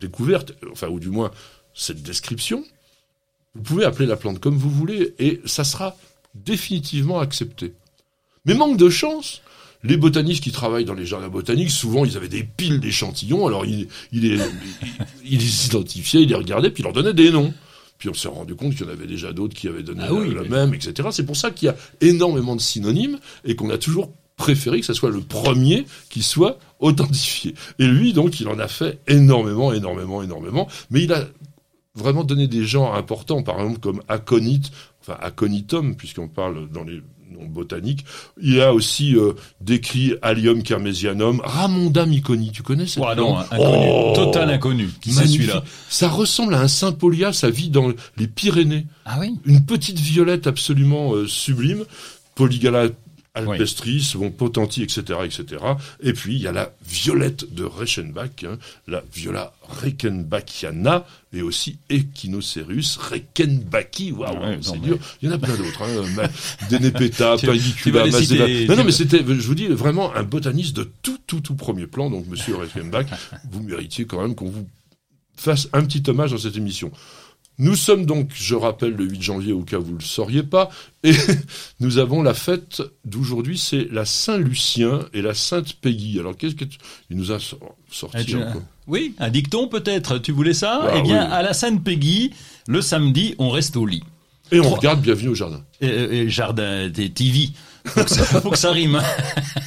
découverte, 0.00 0.52
enfin, 0.70 0.88
ou 0.88 1.00
du 1.00 1.08
moins 1.08 1.30
cette 1.74 2.02
description, 2.02 2.64
vous 3.54 3.62
pouvez 3.62 3.84
appeler 3.84 4.06
la 4.06 4.16
plante 4.16 4.38
comme 4.40 4.56
vous 4.56 4.70
voulez, 4.70 5.14
et 5.18 5.40
ça 5.44 5.64
sera 5.64 5.96
définitivement 6.34 7.20
accepté. 7.20 7.74
Mais 8.44 8.54
manque 8.54 8.76
de 8.76 8.88
chance, 8.88 9.42
les 9.84 9.96
botanistes 9.96 10.42
qui 10.42 10.52
travaillent 10.52 10.84
dans 10.84 10.94
les 10.94 11.06
jardins 11.06 11.28
botaniques, 11.28 11.70
souvent 11.70 12.04
ils 12.04 12.16
avaient 12.16 12.28
des 12.28 12.44
piles 12.44 12.80
d'échantillons, 12.80 13.46
alors 13.46 13.66
ils, 13.66 13.88
ils, 14.12 14.22
les, 14.22 14.44
ils 15.24 15.38
les 15.38 15.66
identifiaient, 15.66 16.22
ils 16.22 16.28
les 16.28 16.34
regardaient, 16.34 16.70
puis 16.70 16.82
ils 16.82 16.84
leur 16.84 16.92
donnaient 16.92 17.14
des 17.14 17.30
noms. 17.30 17.52
Puis 18.02 18.08
on 18.08 18.14
s'est 18.14 18.26
rendu 18.26 18.56
compte 18.56 18.74
qu'il 18.74 18.84
y 18.84 18.88
en 18.90 18.92
avait 18.92 19.06
déjà 19.06 19.32
d'autres 19.32 19.54
qui 19.54 19.68
avaient 19.68 19.84
donné 19.84 20.02
Ah 20.04 20.12
oui, 20.12 20.28
le, 20.30 20.42
même, 20.42 20.74
etc. 20.74 21.10
C'est 21.12 21.24
pour 21.24 21.36
ça 21.36 21.52
qu'il 21.52 21.66
y 21.66 21.68
a 21.68 21.76
énormément 22.00 22.56
de 22.56 22.60
synonymes 22.60 23.20
et 23.44 23.54
qu'on 23.54 23.70
a 23.70 23.78
toujours 23.78 24.10
préféré 24.34 24.80
que 24.80 24.86
ce 24.86 24.92
soit 24.92 25.12
le 25.12 25.20
premier 25.20 25.86
qui 26.10 26.24
soit 26.24 26.58
authentifié. 26.80 27.54
Et 27.78 27.86
lui, 27.86 28.12
donc, 28.12 28.40
il 28.40 28.48
en 28.48 28.58
a 28.58 28.66
fait 28.66 28.98
énormément, 29.06 29.72
énormément, 29.72 30.20
énormément. 30.20 30.66
Mais 30.90 31.04
il 31.04 31.12
a 31.12 31.26
vraiment 31.94 32.24
donné 32.24 32.48
des 32.48 32.64
genres 32.64 32.96
importants, 32.96 33.44
par 33.44 33.60
exemple 33.60 33.78
comme 33.78 34.02
aconite, 34.08 34.72
enfin 35.00 35.16
aconitum, 35.20 35.94
puisqu'on 35.94 36.26
parle 36.26 36.68
dans 36.70 36.82
les 36.82 37.02
noms 37.32 37.46
botaniques. 37.46 38.04
Il 38.40 38.60
a 38.60 38.72
aussi 38.72 39.16
euh, 39.16 39.32
décrit 39.60 40.14
Allium 40.22 40.62
carmesianum, 40.62 41.40
Ramonda 41.44 42.06
myconi. 42.06 42.50
Tu 42.52 42.62
connais 42.62 42.86
cette 42.86 43.02
non, 43.16 43.38
inconnu. 43.38 43.86
Oh 43.88 44.12
Total 44.14 44.50
inconnu. 44.50 44.88
Qui 45.00 45.12
c'est 45.12 45.26
celui-là 45.26 45.62
Ça 45.88 46.08
ressemble 46.08 46.54
à 46.54 46.60
un 46.60 46.68
Sympolia, 46.68 47.32
ça 47.32 47.50
vit 47.50 47.70
dans 47.70 47.92
les 48.16 48.26
Pyrénées. 48.26 48.86
Ah 49.04 49.16
oui 49.20 49.34
Une 49.44 49.64
petite 49.64 49.98
violette 49.98 50.46
absolument 50.46 51.14
euh, 51.14 51.26
sublime, 51.26 51.84
Polygala 52.34 52.88
alpestris, 53.34 54.12
bon, 54.16 54.30
potenti, 54.30 54.82
etc., 54.82 55.20
etc. 55.24 55.62
Et 56.02 56.12
puis, 56.12 56.34
il 56.34 56.42
y 56.42 56.46
a 56.46 56.52
la 56.52 56.72
violette 56.86 57.52
de 57.54 57.64
Reichenbach, 57.64 58.44
hein, 58.44 58.58
la 58.86 59.02
viola 59.12 59.54
reichenbachiana, 59.62 61.06
et 61.32 61.40
aussi 61.42 61.78
Echinocereus 61.88 62.98
reichenbachi. 62.98 64.12
Waouh, 64.12 64.38
Ouais, 64.38 64.58
c'est 64.60 64.72
mais- 64.72 64.78
dur. 64.80 64.98
Il 65.22 65.28
y 65.28 65.32
en 65.32 65.34
a 65.34 65.38
plein 65.38 65.56
d'autres. 65.56 65.82
Hein, 65.82 66.28
Denepeta, 66.70 67.36
Pernicula, 67.38 68.06
Mazella. 68.06 68.66
Non, 68.66 68.76
non, 68.76 68.84
mais 68.84 68.92
c'était, 68.92 69.18
je 69.18 69.46
vous 69.46 69.54
dis, 69.54 69.66
vraiment 69.68 70.14
un 70.14 70.22
botaniste 70.22 70.76
de 70.76 70.90
tout, 71.02 71.18
tout, 71.26 71.40
tout 71.40 71.54
premier 71.54 71.86
plan. 71.86 72.10
Donc, 72.10 72.26
monsieur 72.28 72.56
Reichenbach, 72.56 73.06
vous 73.50 73.62
méritiez 73.62 74.04
quand 74.04 74.20
même 74.20 74.34
qu'on 74.34 74.50
vous 74.50 74.68
fasse 75.36 75.68
un 75.72 75.82
petit 75.84 76.02
hommage 76.08 76.32
dans 76.32 76.38
cette 76.38 76.56
émission. 76.56 76.92
Nous 77.58 77.76
sommes 77.76 78.06
donc, 78.06 78.30
je 78.34 78.54
rappelle, 78.54 78.92
le 78.94 79.04
8 79.04 79.22
janvier 79.22 79.52
au 79.52 79.62
cas 79.62 79.76
où 79.78 79.82
vous 79.84 79.92
ne 79.92 79.98
le 79.98 80.02
sauriez 80.04 80.42
pas, 80.42 80.70
et 81.04 81.12
nous 81.80 81.98
avons 81.98 82.22
la 82.22 82.34
fête 82.34 82.82
d'aujourd'hui, 83.04 83.58
c'est 83.58 83.86
la 83.92 84.04
Saint-Lucien 84.04 85.00
et 85.12 85.22
la 85.22 85.34
Sainte 85.34 85.74
Peggy. 85.74 86.18
Alors 86.18 86.36
qu'est-ce 86.36 86.54
que 86.54 86.64
tu... 86.64 86.78
il 87.10 87.16
nous 87.16 87.30
a 87.30 87.38
sor- 87.38 87.76
sorti 87.90 88.16
Ah, 88.20 88.24
tu- 88.24 88.36
encore 88.36 88.62
Oui, 88.86 89.14
un 89.18 89.28
dicton 89.30 89.68
peut-être. 89.68 90.18
Tu 90.18 90.32
voulais 90.32 90.54
ça 90.54 90.80
Ah, 90.84 90.94
Eh 90.96 91.02
bien, 91.02 91.26
oui. 91.26 91.32
à 91.32 91.42
la 91.42 91.52
Sainte 91.52 91.84
Peggy, 91.84 92.32
le 92.68 92.80
samedi, 92.80 93.34
on 93.38 93.50
reste 93.50 93.76
au 93.76 93.86
lit. 93.86 94.02
Et 94.50 94.58
on 94.58 94.64
Trois- 94.64 94.78
regarde 94.78 95.00
Bienvenue 95.02 95.28
au 95.28 95.34
jardin. 95.34 95.62
Et, 95.80 95.86
et 95.86 96.28
jardin 96.30 96.88
des 96.88 97.10
TV. 97.10 97.50
Faut 97.84 98.04
que 98.04 98.10
ça, 98.10 98.40
que 98.40 98.58
ça 98.58 98.70
rime. 98.70 99.00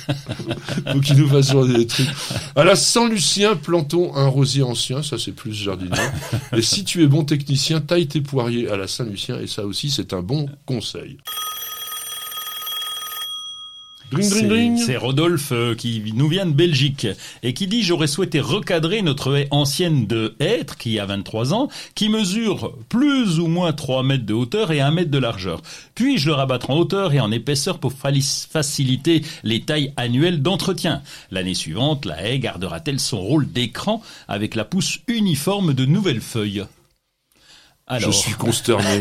Faut 0.92 1.00
qu'il 1.00 1.18
nous 1.18 1.28
fasse 1.28 1.54
des 1.68 1.88
trucs. 1.88 2.10
À 2.56 2.64
la 2.64 2.76
Saint-Lucien, 2.76 3.56
plantons 3.56 4.16
un 4.16 4.28
rosier 4.28 4.64
ancien, 4.64 5.04
ça 5.04 5.18
c'est 5.18 5.32
plus 5.32 5.54
jardinier. 5.54 5.92
Et 6.56 6.62
si 6.62 6.84
tu 6.84 7.04
es 7.04 7.08
bon 7.08 7.24
technicien, 7.24 7.82
taille 7.82 8.08
tes 8.08 8.22
poiriers 8.22 8.70
à 8.70 8.78
la 8.78 8.88
Saint-Lucien, 8.88 9.40
et 9.40 9.48
ça 9.48 9.66
aussi 9.66 9.90
c'est 9.90 10.14
un 10.14 10.22
bon 10.22 10.48
conseil. 10.66 11.18
C'est- 14.24 14.98
Rodolphe 14.98 15.52
euh, 15.52 15.76
qui 15.76 16.14
nous 16.16 16.28
vient 16.28 16.46
de 16.46 16.54
Belgique 16.54 17.08
et 17.44 17.54
qui 17.54 17.68
dit 17.68 17.84
j'aurais 17.84 18.08
souhaité 18.08 18.40
recadrer 18.40 19.02
notre 19.02 19.36
haie 19.36 19.48
ancienne 19.52 20.08
de 20.08 20.36
hêtre 20.40 20.78
qui 20.78 21.00
a 21.00 21.06
23 21.06 21.54
ans, 21.54 21.68
qui 21.96 22.10
mesure 22.10 22.76
plus 22.90 23.40
ou 23.40 23.48
moins 23.48 23.74
3 23.74 24.04
mètres 24.04 24.26
de 24.26 24.34
hauteur 24.34 24.72
et 24.72 24.82
1 24.82 24.92
mètre 24.92 25.12
de 25.12 25.18
largeur. 25.18 25.62
Puis-je 25.96 26.28
le 26.28 26.34
rabattre 26.34 26.70
en 26.70 26.78
hauteur 26.78 27.14
et 27.14 27.20
en 27.20 27.32
épaisseur 27.32 27.80
pour 27.80 27.94
faciliter 27.94 29.22
les 29.44 29.62
tailles 29.62 29.94
annuelles 29.98 30.42
d'entretien 30.42 31.02
L'année 31.32 31.54
suivante, 31.54 32.06
la 32.06 32.24
haie 32.28 32.40
gardera-t-elle 32.40 33.00
son 33.00 33.20
rôle 33.20 33.52
d'écran 33.52 34.02
avec 34.28 34.56
la 34.56 34.66
pousse 34.66 35.00
uniforme 35.08 35.74
de 35.74 35.86
nouvelles 35.86 36.22
feuilles? 36.22 36.66
Je 37.88 37.94
Alors, 37.96 38.14
suis 38.16 38.34
consterné. 38.34 39.00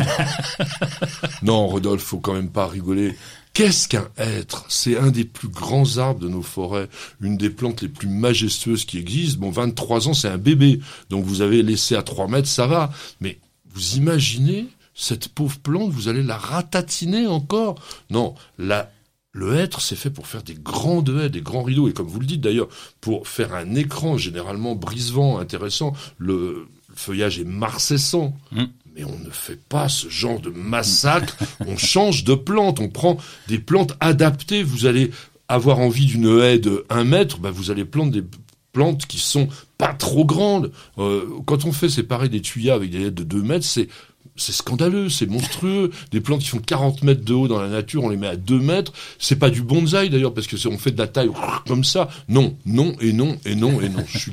non, 1.43 1.67
Rodolphe, 1.69 2.03
faut 2.03 2.19
quand 2.19 2.35
même 2.35 2.51
pas 2.51 2.67
rigoler. 2.67 3.17
Qu'est-ce 3.55 3.87
qu'un 3.87 4.09
hêtre 4.19 4.67
C'est 4.69 4.99
un 4.99 5.13
des 5.13 5.25
plus 5.25 5.47
grands 5.47 5.99
arbres 5.99 6.19
de 6.19 6.29
nos 6.29 6.43
forêts, 6.43 6.89
une 7.21 7.37
des 7.37 7.51
plantes 7.51 7.83
les 7.83 7.89
plus 7.89 8.09
majestueuses 8.09 8.85
qui 8.85 8.99
existent. 8.99 9.41
Bon, 9.41 9.51
23 9.51 10.09
ans, 10.09 10.13
c'est 10.13 10.29
un 10.29 10.39
bébé, 10.39 10.81
donc 11.09 11.25
vous 11.25 11.41
avez 11.41 11.63
laissé 11.63 11.95
à 11.95 12.03
3 12.03 12.27
mètres, 12.27 12.49
ça 12.49 12.67
va. 12.67 12.91
Mais 13.21 13.39
vous 13.73 13.95
imaginez 13.95 14.67
cette 14.93 15.29
pauvre 15.29 15.59
plante, 15.61 15.93
vous 15.93 16.09
allez 16.09 16.25
la 16.25 16.37
ratatiner 16.37 17.29
encore? 17.29 17.77
Non, 18.11 18.35
la, 18.59 18.91
le 19.31 19.57
hêtre, 19.57 19.81
c'est 19.81 19.95
fait 19.95 20.11
pour 20.11 20.27
faire 20.27 20.43
des 20.43 20.55
grandes 20.55 21.11
haies, 21.11 21.31
des 21.31 21.41
grands 21.41 21.63
rideaux, 21.63 21.89
et 21.89 21.93
comme 21.93 22.09
vous 22.09 22.21
le 22.21 22.27
dites 22.27 22.41
d'ailleurs, 22.41 22.69
pour 23.01 23.29
faire 23.29 23.55
un 23.55 23.77
écran 23.77 24.19
généralement 24.19 24.75
brise-vent, 24.75 25.39
intéressant, 25.39 25.93
le 26.19 26.67
feuillage 26.95 27.39
est 27.39 27.45
marcessant. 27.45 28.37
Mm. 28.51 28.65
Mais 28.95 29.05
on 29.05 29.19
ne 29.19 29.31
fait 29.31 29.59
pas 29.69 29.89
ce 29.89 30.09
genre 30.09 30.41
de 30.41 30.51
massacre. 30.51 31.37
on 31.67 31.77
change 31.77 32.25
de 32.25 32.35
plante. 32.35 32.81
On 32.81 32.89
prend 32.89 33.17
des 33.49 33.59
plantes 33.59 33.95
adaptées. 34.01 34.63
Vous 34.63 34.87
allez 34.87 35.11
avoir 35.49 35.79
envie 35.81 36.07
d'une 36.07 36.41
haie 36.41 36.59
de 36.59 36.87
1 36.91 37.05
mètre, 37.05 37.39
bah 37.39 37.51
vous 37.51 37.71
allez 37.71 37.85
planter 37.85 38.23
des 38.23 38.27
plantes 38.73 39.07
qui 39.07 39.19
sont 39.19 39.49
pas 39.79 39.93
trop 39.93 40.25
grandes. 40.25 40.73
Euh, 40.99 41.27
quand 41.47 41.65
on 41.65 41.73
fait 41.73 41.89
séparer 41.89 42.29
des 42.29 42.41
tuyas 42.41 42.75
avec 42.75 42.91
des 42.91 43.07
haies 43.07 43.11
de 43.11 43.25
2 43.25 43.43
mètres, 43.43 43.67
c'est 43.67 43.89
c'est 44.37 44.53
scandaleux, 44.53 45.09
c'est 45.09 45.27
monstrueux. 45.27 45.91
Des 46.11 46.21
plantes 46.21 46.41
qui 46.41 46.49
font 46.49 46.59
40 46.59 47.03
mètres 47.03 47.25
de 47.25 47.35
haut 47.35 47.49
dans 47.49 47.61
la 47.61 47.69
nature, 47.69 48.03
on 48.05 48.09
les 48.09 48.17
met 48.17 48.27
à 48.27 48.37
2 48.37 48.59
mètres. 48.59 48.93
C'est 49.19 49.37
pas 49.37 49.51
du 49.51 49.63
bonsaï 49.63 50.11
d'ailleurs, 50.11 50.35
parce 50.35 50.47
que 50.47 50.57
on 50.69 50.79
fait 50.79 50.91
de 50.91 50.99
la 50.99 51.07
taille 51.07 51.31
comme 51.67 51.85
ça. 51.85 52.09
Non, 52.29 52.57
non 52.67 52.95
et 53.01 53.13
non 53.13 53.37
et 53.45 53.55
non 53.55 53.81
et 53.81 53.89
non. 53.89 54.05
Je 54.07 54.19
suis, 54.19 54.33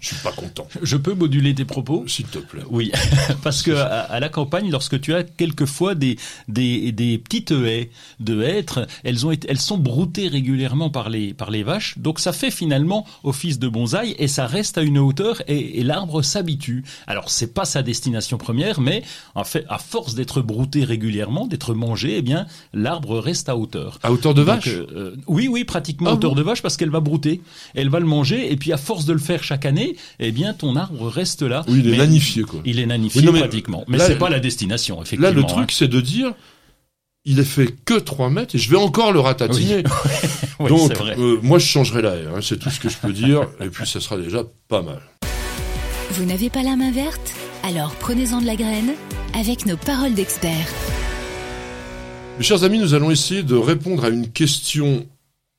je 0.00 0.06
suis 0.08 0.16
pas 0.16 0.32
content. 0.32 0.66
Je 0.82 0.96
peux 0.96 1.14
moduler 1.14 1.54
tes 1.54 1.64
propos? 1.64 2.04
S'il 2.06 2.26
te 2.26 2.38
plaît. 2.38 2.62
Oui, 2.70 2.92
parce 3.42 3.62
que 3.62 3.70
à, 3.70 4.00
à 4.00 4.20
la 4.20 4.28
campagne, 4.28 4.70
lorsque 4.70 5.00
tu 5.00 5.14
as 5.14 5.22
quelquefois 5.22 5.94
des 5.94 6.18
des, 6.48 6.92
des 6.92 7.18
petites 7.18 7.52
haies 7.52 7.90
de 8.20 8.42
hêtres, 8.42 8.86
elles 9.04 9.26
ont 9.26 9.30
été, 9.30 9.48
elles 9.50 9.60
sont 9.60 9.78
broutées 9.78 10.28
régulièrement 10.28 10.90
par 10.90 11.08
les 11.08 11.34
par 11.34 11.50
les 11.50 11.62
vaches, 11.62 11.98
donc 11.98 12.20
ça 12.20 12.32
fait 12.32 12.50
finalement 12.50 13.06
office 13.24 13.58
de 13.58 13.68
bonsaï 13.68 14.14
et 14.18 14.28
ça 14.28 14.46
reste 14.46 14.78
à 14.78 14.82
une 14.82 14.98
hauteur 14.98 15.42
et, 15.48 15.80
et 15.80 15.82
l'arbre 15.84 16.22
s'habitue. 16.22 16.84
Alors 17.06 17.30
c'est 17.30 17.54
pas 17.54 17.64
sa 17.64 17.82
destination 17.82 18.38
première, 18.38 18.80
mais 18.80 19.02
en 19.38 19.44
fait, 19.44 19.64
à 19.68 19.78
force 19.78 20.14
d'être 20.14 20.42
brouté 20.42 20.84
régulièrement, 20.84 21.46
d'être 21.46 21.74
mangé, 21.74 22.16
eh 22.18 22.22
bien 22.22 22.46
l'arbre 22.72 23.18
reste 23.18 23.48
à 23.48 23.56
hauteur. 23.56 23.98
À 24.02 24.12
hauteur 24.12 24.34
de 24.34 24.42
vache 24.42 24.68
euh, 24.68 24.86
euh, 24.94 25.16
Oui, 25.26 25.48
oui, 25.48 25.64
pratiquement 25.64 26.08
Ah 26.10 26.12
à 26.12 26.16
hauteur 26.16 26.30
bon 26.32 26.36
de 26.38 26.42
vache 26.42 26.60
parce 26.62 26.76
qu'elle 26.76 26.90
va 26.90 27.00
brouter, 27.00 27.40
elle 27.74 27.88
va 27.88 28.00
le 28.00 28.06
manger 28.06 28.52
et 28.52 28.56
puis 28.56 28.72
à 28.72 28.76
force 28.76 29.04
de 29.04 29.12
le 29.12 29.18
faire 29.18 29.44
chaque 29.44 29.64
année, 29.64 29.96
eh 30.18 30.32
bien 30.32 30.54
ton 30.54 30.76
arbre 30.76 31.08
reste 31.08 31.42
là. 31.42 31.64
Oui, 31.68 31.78
il 31.80 31.88
est 31.88 31.90
Mais- 31.92 31.98
nanifié, 31.98 32.42
quoi. 32.42 32.60
il 32.64 32.78
est 32.80 32.86
nanifié 32.86 33.20
Oui, 33.20 33.26
non, 33.26 33.32
mais 33.32 33.40
pratiquement. 33.40 33.84
Mais 33.88 33.98
c'est 33.98 34.18
pas 34.18 34.28
la 34.30 34.40
destination, 34.40 34.96
effectivement. 34.96 35.28
Là, 35.28 35.32
le 35.32 35.42
hein. 35.42 35.46
truc, 35.46 35.70
c'est 35.72 35.88
de 35.88 36.00
dire, 36.00 36.32
il 37.24 37.38
est 37.38 37.44
fait 37.44 37.74
que 37.84 37.94
3 37.94 38.30
mètres 38.30 38.54
et 38.54 38.58
je 38.58 38.70
vais 38.70 38.76
encore 38.76 39.12
le 39.12 39.20
ratatiner. 39.20 39.84
Oui, 40.58 40.68
Donc, 40.68 40.96
vrai. 40.96 41.14
euh, 41.18 41.38
moi, 41.42 41.58
je 41.58 41.66
changerai 41.66 42.02
la 42.02 42.14
haie, 42.16 42.26
hein, 42.26 42.40
c'est 42.40 42.58
tout 42.58 42.70
ce 42.70 42.80
que 42.80 42.88
je 42.88 42.96
peux 42.96 43.12
dire, 43.12 43.42
et 43.60 43.68
puis 43.68 43.86
ça 43.86 44.00
sera 44.00 44.16
déjà 44.16 44.42
pas 44.68 44.82
mal. 44.82 45.00
Vous 46.12 46.24
n'avez 46.24 46.50
pas 46.50 46.62
la 46.62 46.74
main 46.74 46.90
verte? 46.90 47.34
Alors 47.64 47.94
prenez-en 47.96 48.40
de 48.40 48.46
la 48.46 48.56
graine 48.56 48.94
avec 49.34 49.66
nos 49.66 49.76
paroles 49.76 50.14
d'experts. 50.14 50.68
Mes 52.38 52.44
chers 52.44 52.64
amis, 52.64 52.78
nous 52.78 52.94
allons 52.94 53.10
essayer 53.10 53.42
de 53.42 53.56
répondre 53.56 54.04
à 54.04 54.08
une 54.08 54.30
question 54.30 55.06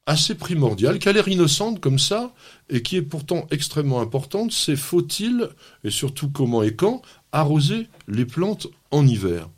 assez 0.06 0.34
primordiale, 0.34 0.98
qui 0.98 1.08
a 1.08 1.12
l'air 1.12 1.27
innocente 1.27 1.79
comme 1.79 2.00
ça, 2.00 2.34
et 2.70 2.82
qui 2.82 2.96
est 2.96 3.01
pourtant 3.01 3.46
extrêmement 3.51 4.01
importante, 4.01 4.51
c'est 4.51 4.75
faut-il, 4.75 5.50
et 5.84 5.91
surtout 5.91 6.29
comment 6.29 6.63
et 6.63 6.75
quand, 6.75 7.03
arroser 7.32 7.88
les 8.08 8.25
plantes 8.25 8.68
en 8.89 9.06
hiver? 9.06 9.50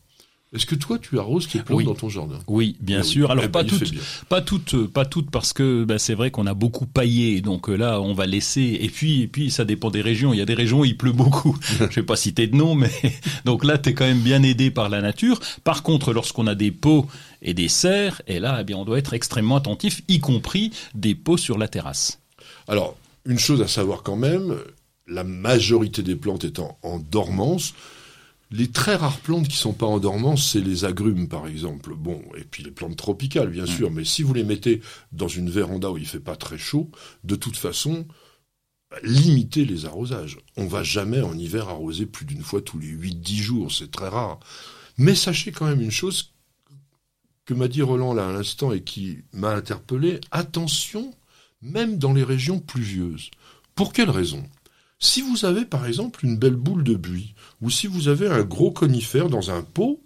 Est-ce 0.53 0.65
que 0.65 0.75
toi, 0.75 0.99
tu 0.99 1.17
arroses 1.17 1.47
tes 1.47 1.59
plantes 1.61 1.77
Oui. 1.77 1.85
dans 1.85 1.95
ton 1.95 2.09
jardin? 2.09 2.37
Oui, 2.47 2.75
bien 2.81 2.97
Eh 2.97 3.01
oui. 3.03 3.07
sûr. 3.07 3.31
Alors 3.31 3.45
Eh 3.45 3.47
ben, 3.47 3.51
pas 3.51 3.63
toutes, 3.63 3.89
bien. 3.89 4.01
pas 4.27 4.41
toutes, 4.41 4.73
euh, 4.73 4.85
pas 4.87 5.05
toutes 5.05 5.31
parce 5.31 5.53
que 5.53 5.85
bah, 5.85 5.97
c'est 5.97 6.13
vrai 6.13 6.29
qu'on 6.29 6.45
a 6.45 6.53
beaucoup 6.53 6.85
paillé, 6.85 7.39
donc 7.39 7.69
euh, 7.69 7.75
là 7.77 8.01
on 8.01 8.13
va 8.13 8.25
laisser. 8.25 8.77
Et 8.81 8.89
puis, 8.89 9.21
et 9.21 9.27
puis 9.27 9.49
ça 9.49 9.63
dépend 9.63 9.89
des 9.91 10.01
régions. 10.01 10.33
Il 10.33 10.37
y 10.39 10.41
a 10.41 10.45
des 10.45 10.53
régions 10.53 10.81
où 10.81 10.85
il 10.85 10.97
pleut 10.97 11.13
beaucoup. 11.13 11.57
Je 11.79 11.85
vais 11.85 12.03
pas 12.03 12.17
citer 12.17 12.47
de 12.47 12.55
nom, 12.57 12.75
mais 12.75 12.91
donc 13.45 13.63
là 13.63 13.77
t'es 13.77 13.93
quand 13.93 14.03
même 14.03 14.19
bien 14.19 14.43
aidé 14.43 14.71
par 14.71 14.89
la 14.89 15.01
nature. 15.01 15.39
Par 15.63 15.83
contre, 15.83 16.11
lorsqu'on 16.11 16.47
a 16.47 16.55
des 16.55 16.71
pots 16.71 17.05
et 17.41 17.53
des 17.53 17.69
serres, 17.69 18.21
et 18.27 18.39
là, 18.41 18.57
eh 18.59 18.63
bien, 18.65 18.75
on 18.75 18.83
doit 18.83 18.97
être 18.99 19.13
extrêmement 19.13 19.55
attentif, 19.55 20.01
y 20.09 20.19
compris 20.19 20.71
des 20.95 21.15
pots 21.15 21.37
sur 21.37 21.57
la 21.57 21.69
terrasse. 21.69 22.19
Alors, 22.67 22.97
une 23.25 23.39
chose 23.39 23.61
à 23.61 23.69
savoir 23.69 24.03
quand 24.03 24.17
même, 24.17 24.57
la 25.07 25.23
majorité 25.23 26.03
des 26.03 26.15
plantes 26.17 26.43
étant 26.43 26.77
en 26.83 26.99
dormance, 26.99 27.73
les 28.51 28.69
très 28.69 28.95
rares 28.95 29.19
plantes 29.19 29.47
qui 29.47 29.55
sont 29.55 29.73
pas 29.73 29.85
en 29.85 29.99
dormance, 29.99 30.51
c'est 30.51 30.61
les 30.61 30.83
agrumes 30.83 31.27
par 31.27 31.47
exemple. 31.47 31.95
Bon, 31.95 32.21
et 32.37 32.43
puis 32.43 32.63
les 32.63 32.71
plantes 32.71 32.97
tropicales 32.97 33.49
bien 33.49 33.65
sûr, 33.65 33.89
mais 33.91 34.03
si 34.03 34.23
vous 34.23 34.33
les 34.33 34.43
mettez 34.43 34.81
dans 35.11 35.29
une 35.29 35.49
véranda 35.49 35.89
où 35.89 35.97
il 35.97 36.05
fait 36.05 36.19
pas 36.19 36.35
très 36.35 36.57
chaud, 36.57 36.91
de 37.23 37.35
toute 37.35 37.55
façon, 37.55 38.05
limitez 39.03 39.63
les 39.63 39.85
arrosages. 39.85 40.37
On 40.57 40.67
va 40.67 40.83
jamais 40.83 41.21
en 41.21 41.37
hiver 41.37 41.69
arroser 41.69 42.05
plus 42.05 42.25
d'une 42.25 42.43
fois 42.43 42.61
tous 42.61 42.77
les 42.77 42.91
8-10 42.91 43.35
jours, 43.35 43.71
c'est 43.71 43.91
très 43.91 44.09
rare. 44.09 44.39
Mais 44.97 45.15
sachez 45.15 45.51
quand 45.53 45.65
même 45.65 45.81
une 45.81 45.91
chose 45.91 46.33
que 47.45 47.53
m'a 47.53 47.69
dit 47.69 47.81
Roland 47.81 48.13
là 48.13 48.29
à 48.29 48.33
l'instant 48.33 48.73
et 48.73 48.83
qui 48.83 49.19
m'a 49.31 49.55
interpellé, 49.55 50.19
attention, 50.31 51.13
même 51.61 51.97
dans 51.97 52.13
les 52.13 52.23
régions 52.23 52.59
pluvieuses. 52.59 53.31
Pour 53.75 53.93
quelle 53.93 54.09
raison? 54.09 54.43
Si 54.99 55.21
vous 55.21 55.45
avez 55.45 55.65
par 55.65 55.85
exemple 55.87 56.25
une 56.25 56.37
belle 56.37 56.55
boule 56.55 56.83
de 56.83 56.95
buis, 56.95 57.33
ou 57.61 57.69
si 57.69 57.87
vous 57.87 58.07
avez 58.07 58.27
un 58.27 58.43
gros 58.43 58.71
conifère 58.71 59.29
dans 59.29 59.51
un 59.51 59.61
pot 59.61 60.01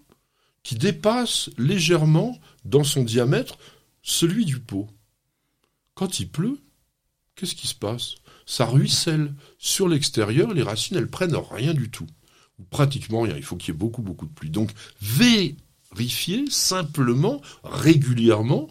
qui 0.63 0.75
dépasse 0.75 1.49
légèrement 1.57 2.39
dans 2.65 2.83
son 2.83 3.03
diamètre 3.03 3.57
celui 4.01 4.45
du 4.45 4.59
pot, 4.59 4.87
quand 5.93 6.19
il 6.19 6.29
pleut, 6.29 6.59
qu'est-ce 7.35 7.55
qui 7.55 7.67
se 7.67 7.75
passe? 7.75 8.15
Ça 8.45 8.65
ruisselle 8.65 9.33
sur 9.57 9.87
l'extérieur, 9.87 10.53
les 10.53 10.63
racines 10.63 10.97
elles 10.97 11.09
prennent 11.09 11.35
rien 11.35 11.73
du 11.73 11.89
tout, 11.89 12.07
ou 12.59 12.63
pratiquement 12.63 13.21
rien. 13.21 13.35
Il 13.37 13.43
faut 13.43 13.55
qu'il 13.55 13.73
y 13.73 13.75
ait 13.75 13.79
beaucoup 13.79 14.01
beaucoup 14.01 14.25
de 14.25 14.33
pluie. 14.33 14.49
Donc 14.49 14.71
vérifiez 15.01 16.45
simplement, 16.49 17.41
régulièrement, 17.63 18.69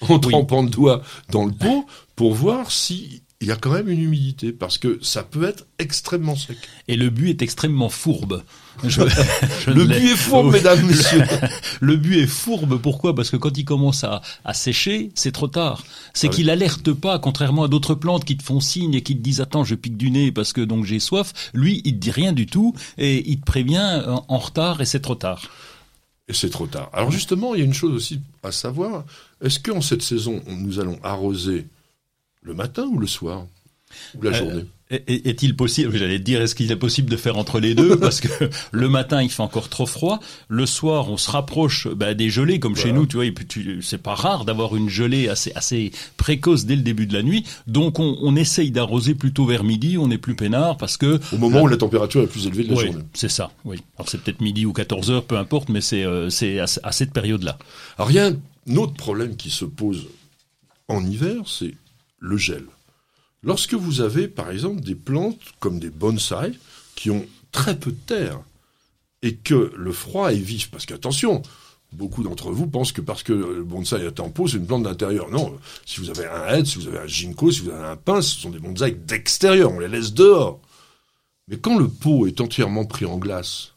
en 0.00 0.18
trempant 0.18 0.62
le 0.62 0.70
doigt 0.70 1.02
dans 1.30 1.44
le 1.44 1.52
pot 1.52 1.86
pour 2.16 2.34
voir 2.34 2.72
si 2.72 3.22
il 3.42 3.48
y 3.48 3.50
a 3.52 3.56
quand 3.56 3.70
même 3.72 3.88
une 3.88 4.00
humidité 4.00 4.52
parce 4.52 4.78
que 4.78 4.98
ça 5.02 5.22
peut 5.22 5.44
être 5.44 5.66
extrêmement 5.78 6.36
sec. 6.36 6.56
Et 6.88 6.96
le 6.96 7.10
but 7.10 7.28
est 7.30 7.42
extrêmement 7.42 7.88
fourbe. 7.90 8.42
Je- 8.84 9.02
je 9.66 9.70
Le 9.70 9.84
but 9.84 9.94
est 9.96 10.16
fourbe, 10.16 10.46
Oui. 10.46 10.52
mesdames, 10.52 10.86
messieurs. 10.86 11.24
Le 11.80 11.96
but 11.96 12.18
est 12.20 12.26
fourbe, 12.26 12.80
pourquoi? 12.80 13.14
Parce 13.14 13.28
que 13.30 13.36
quand 13.36 13.58
il 13.58 13.64
commence 13.64 14.04
à, 14.04 14.22
à 14.44 14.54
sécher, 14.54 15.10
c'est 15.14 15.32
trop 15.32 15.48
tard. 15.48 15.84
C'est 16.14 16.28
Ah 16.28 16.30
oui. 16.30 16.36
qu'il 16.36 16.50
alerte 16.50 16.92
pas, 16.92 17.18
contrairement 17.18 17.64
à 17.64 17.68
d'autres 17.68 17.94
plantes 17.94 18.24
qui 18.24 18.36
te 18.36 18.42
font 18.42 18.60
signe 18.60 18.94
et 18.94 19.02
qui 19.02 19.16
te 19.16 19.20
disent 19.22 19.40
attends, 19.40 19.64
je 19.64 19.74
pique 19.74 19.96
du 19.96 20.10
nez 20.10 20.32
parce 20.32 20.52
que 20.52 20.60
donc 20.62 20.84
j'ai 20.86 21.00
soif. 21.00 21.32
Lui, 21.52 21.82
il 21.84 21.94
te 21.94 21.98
dit 21.98 22.10
rien 22.12 22.32
du 22.32 22.46
tout 22.46 22.74
et 22.96 23.28
il 23.28 23.40
te 23.40 23.44
prévient 23.44 24.02
en, 24.06 24.24
en 24.28 24.38
retard 24.38 24.80
et 24.80 24.84
c'est 24.86 25.00
trop 25.00 25.16
tard. 25.16 25.42
Et 26.28 26.32
c'est 26.32 26.50
trop 26.50 26.68
tard. 26.68 26.88
Alors 26.92 27.10
justement, 27.10 27.54
il 27.54 27.58
y 27.58 27.62
a 27.62 27.66
une 27.66 27.74
chose 27.74 27.92
aussi 27.92 28.20
à 28.44 28.52
savoir. 28.52 29.04
Est-ce 29.44 29.58
qu'en 29.58 29.80
cette 29.80 30.02
saison, 30.02 30.40
on- 30.46 30.56
nous 30.56 30.78
allons 30.78 30.98
arroser 31.02 31.66
le 32.42 32.54
matin 32.54 32.84
ou 32.86 32.98
le 32.98 33.06
soir 33.06 33.46
Ou 34.18 34.22
la 34.22 34.30
Euh, 34.30 34.34
journée 34.34 34.64
Est- 34.90 35.04
est- 35.08 35.26
Est-il 35.26 35.56
possible 35.56 35.96
J'allais 35.96 36.18
te 36.18 36.22
dire, 36.24 36.42
est-ce 36.42 36.54
qu'il 36.54 36.70
est 36.70 36.76
possible 36.76 37.08
de 37.08 37.16
faire 37.16 37.38
entre 37.38 37.60
les 37.60 37.74
deux? 37.74 37.96
Parce 38.00 38.20
que 38.20 38.28
le 38.72 38.88
matin, 38.90 39.22
il 39.22 39.30
fait 39.30 39.40
encore 39.42 39.70
trop 39.70 39.86
froid. 39.86 40.20
Le 40.48 40.66
soir, 40.66 41.08
on 41.10 41.16
se 41.16 41.30
rapproche 41.30 41.88
bah, 41.88 42.12
des 42.12 42.28
gelées, 42.28 42.58
comme 42.60 42.76
chez 42.76 42.92
nous. 42.92 43.06
Tu 43.06 43.16
vois, 43.16 43.24
et 43.24 43.32
puis 43.32 43.46
tu- 43.46 43.80
c'est 43.80 43.96
pas 44.02 44.14
rare 44.14 44.44
d'avoir 44.44 44.76
une 44.76 44.90
gelée 44.90 45.28
assez 45.30 45.50
assez 45.54 45.92
précoce 46.18 46.66
dès 46.66 46.76
le 46.76 46.82
début 46.82 47.06
de 47.06 47.14
la 47.14 47.22
nuit. 47.22 47.44
Donc, 47.66 47.98
on, 48.00 48.18
on 48.20 48.36
essaye 48.36 48.70
d'arroser 48.70 49.14
plutôt 49.14 49.46
vers 49.46 49.64
midi. 49.64 49.96
On 49.96 50.10
est 50.10 50.18
plus 50.18 50.34
peinard 50.36 50.76
parce 50.76 50.98
que 50.98 51.18
Au 51.34 51.38
moment 51.38 51.62
où 51.62 51.68
la 51.68 51.78
température 51.78 52.20
est 52.22 52.26
plus 52.26 52.46
élevée 52.46 52.64
de 52.64 52.70
la 52.70 52.76
Oui, 52.76 52.84
journée. 52.86 53.04
c'est 53.14 53.30
ça. 53.30 53.50
Oui. 53.64 53.78
Alors 53.96 54.10
c'est 54.10 54.20
peut-être 54.20 54.42
midi 54.42 54.66
ou 54.66 54.74
14 54.74 55.10
heures, 55.10 55.24
peu 55.24 55.38
importe, 55.38 55.70
mais 55.70 55.80
c'est 55.80 56.04
euh, 56.04 56.28
c'est 56.28 56.58
à, 56.60 56.66
à 56.82 56.92
cette 56.92 57.12
période-là. 57.14 57.56
Alors 57.96 58.10
il 58.10 58.14
y 58.14 58.20
a 58.20 58.26
un 58.28 58.76
autre 58.76 58.94
problème 58.94 59.36
qui 59.36 59.48
se 59.48 59.64
pose 59.64 60.06
en 60.88 61.06
hiver, 61.06 61.36
c'est 61.46 61.72
le 62.22 62.36
gel. 62.38 62.64
Lorsque 63.42 63.74
vous 63.74 64.00
avez 64.00 64.28
par 64.28 64.50
exemple 64.50 64.80
des 64.80 64.94
plantes 64.94 65.40
comme 65.58 65.78
des 65.78 65.90
bonsaïs 65.90 66.56
qui 66.94 67.10
ont 67.10 67.26
très 67.50 67.78
peu 67.78 67.90
de 67.90 67.96
terre 68.06 68.40
et 69.20 69.34
que 69.34 69.72
le 69.76 69.92
froid 69.92 70.32
est 70.32 70.36
vif, 70.36 70.70
parce 70.70 70.86
qu'attention, 70.86 71.42
beaucoup 71.92 72.22
d'entre 72.22 72.52
vous 72.52 72.68
pensent 72.68 72.92
que 72.92 73.00
parce 73.00 73.24
que 73.24 73.32
le 73.32 73.64
bonsaï 73.64 74.06
est 74.06 74.20
en 74.20 74.30
pot, 74.30 74.46
c'est 74.46 74.56
une 74.56 74.66
plante 74.66 74.84
d'intérieur. 74.84 75.28
Non, 75.30 75.58
si 75.84 76.00
vous 76.00 76.10
avez 76.10 76.26
un 76.26 76.46
hêtre, 76.48 76.66
si 76.66 76.78
vous 76.78 76.88
avez 76.88 76.98
un 76.98 77.06
ginkgo, 77.06 77.50
si 77.50 77.60
vous 77.60 77.70
avez 77.70 77.84
un 77.84 77.96
pin, 77.96 78.22
ce 78.22 78.40
sont 78.40 78.50
des 78.50 78.60
bonsaïs 78.60 78.96
d'extérieur, 78.96 79.72
on 79.72 79.80
les 79.80 79.88
laisse 79.88 80.14
dehors. 80.14 80.60
Mais 81.48 81.58
quand 81.58 81.78
le 81.78 81.88
pot 81.88 82.26
est 82.28 82.40
entièrement 82.40 82.84
pris 82.84 83.04
en 83.04 83.18
glace, 83.18 83.72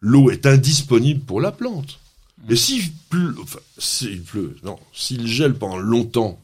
l'eau 0.00 0.30
est 0.30 0.46
indisponible 0.46 1.20
pour 1.20 1.40
la 1.40 1.52
plante. 1.52 2.00
Et 2.48 2.56
s'il 2.56 2.90
pleut, 3.10 3.34
s'il 3.76 4.22
pleut, 4.22 4.56
non, 4.62 4.78
s'il 4.94 5.26
gèle 5.26 5.54
pendant 5.54 5.78
longtemps, 5.78 6.40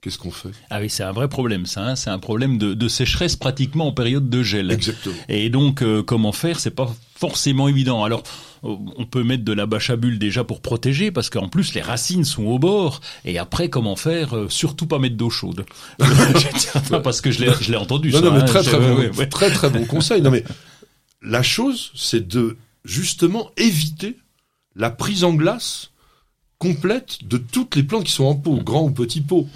qu'est-ce 0.00 0.18
qu'on 0.18 0.30
fait? 0.30 0.50
Ah 0.70 0.80
oui, 0.80 0.90
c'est 0.90 1.02
un 1.02 1.12
vrai 1.12 1.28
problème, 1.28 1.66
ça. 1.66 1.82
Hein. 1.82 1.96
c'est 1.96 2.10
un 2.10 2.18
problème 2.18 2.58
de, 2.58 2.74
de, 2.74 2.88
sécheresse 2.88 3.36
pratiquement 3.36 3.88
en 3.88 3.92
période 3.92 4.28
de 4.28 4.42
gel. 4.42 4.70
Exactement. 4.70 5.14
Et 5.28 5.50
donc, 5.50 5.82
euh, 5.82 6.02
comment 6.02 6.32
faire? 6.32 6.60
C'est 6.60 6.70
pas 6.70 6.94
forcément 7.14 7.68
évident. 7.68 8.02
Alors, 8.04 8.22
on 8.62 9.06
peut 9.06 9.22
mettre 9.22 9.44
de 9.44 9.52
la 9.52 9.66
bâche 9.66 9.90
à 9.90 9.96
bulles 9.96 10.18
déjà 10.18 10.44
pour 10.44 10.60
protéger, 10.60 11.10
parce 11.10 11.30
qu'en 11.30 11.48
plus 11.48 11.74
les 11.74 11.80
racines 11.80 12.24
sont 12.24 12.44
au 12.44 12.58
bord. 12.58 13.00
Et 13.24 13.38
après, 13.38 13.68
comment 13.68 13.96
faire? 13.96 14.36
Euh, 14.36 14.48
Surtout 14.48 14.86
pas 14.86 14.98
mettre 14.98 15.16
d'eau 15.16 15.30
chaude. 15.30 15.64
parce 17.02 17.20
que 17.20 17.30
je 17.30 17.44
l'ai, 17.44 17.52
je 17.60 17.70
l'ai 17.70 17.76
entendu. 17.76 18.10
Non, 18.10 18.18
ça, 18.18 18.24
non, 18.24 18.32
mais 18.32 18.40
hein. 18.40 18.44
très, 18.44 18.62
très, 18.62 18.78
bon, 18.78 18.96
ouais, 18.96 19.16
ouais. 19.16 19.28
très, 19.28 19.50
très 19.50 19.70
bon 19.70 19.84
conseil. 19.86 20.22
Non, 20.22 20.30
mais 20.30 20.44
la 21.22 21.42
chose, 21.42 21.92
c'est 21.94 22.26
de 22.26 22.56
justement 22.84 23.50
éviter 23.56 24.16
la 24.76 24.90
prise 24.90 25.24
en 25.24 25.34
glace 25.34 25.90
complète 26.58 27.24
de 27.24 27.38
toutes 27.38 27.76
les 27.76 27.82
plantes 27.82 28.04
qui 28.04 28.12
sont 28.12 28.24
en 28.24 28.34
pot, 28.34 28.56
grand 28.56 28.82
ou 28.82 28.90
petit 28.90 29.20
pot. 29.20 29.48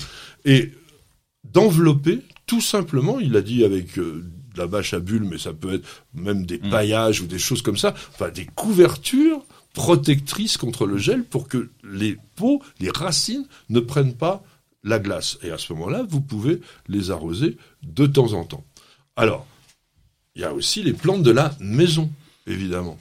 Et 0.45 0.73
d'envelopper, 1.53 2.21
tout 2.47 2.61
simplement, 2.61 3.19
il 3.21 3.37
a 3.37 3.43
dit 3.43 3.65
avec 3.65 3.99
euh, 3.99 4.25
de 4.55 4.59
la 4.59 4.67
bâche 4.67 4.95
à 4.95 5.01
bulles, 5.01 5.25
mais 5.25 5.39
ça 5.39 5.53
peut 5.53 5.75
être 5.75 5.87
même 6.15 6.47
des 6.47 6.59
Mm. 6.59 6.71
paillages 6.71 7.21
ou 7.21 7.27
des 7.27 7.39
choses 7.39 7.63
comme 7.63 7.77
ça, 7.77 7.95
enfin 8.11 8.31
des 8.31 8.47
couvertures 8.47 9.43
protectrices 9.73 10.57
contre 10.57 10.87
le 10.87 10.99
gel 10.99 11.25
pour 11.25 11.49
que 11.49 11.71
les 11.83 12.17
pots, 12.37 12.63
les 12.81 12.91
racines 12.91 13.47
ne 13.71 13.81
prennent 13.81 14.15
pas 14.15 14.45
la 14.85 14.99
glace. 14.99 15.39
Et 15.43 15.51
à 15.51 15.59
ce 15.59 15.73
moment-là, 15.73 16.05
vous 16.09 16.21
pouvez 16.21 16.61
les 16.89 17.11
arroser 17.11 17.57
de 17.83 18.07
temps 18.07 18.33
en 18.35 18.45
temps. 18.45 18.65
Alors, 19.17 19.47
il 20.37 20.43
y 20.43 20.45
a 20.45 20.53
aussi 20.53 20.83
les 20.83 20.93
plantes 20.93 21.23
de 21.23 21.31
la 21.31 21.57
maison, 21.61 22.11
évidemment. 22.47 22.99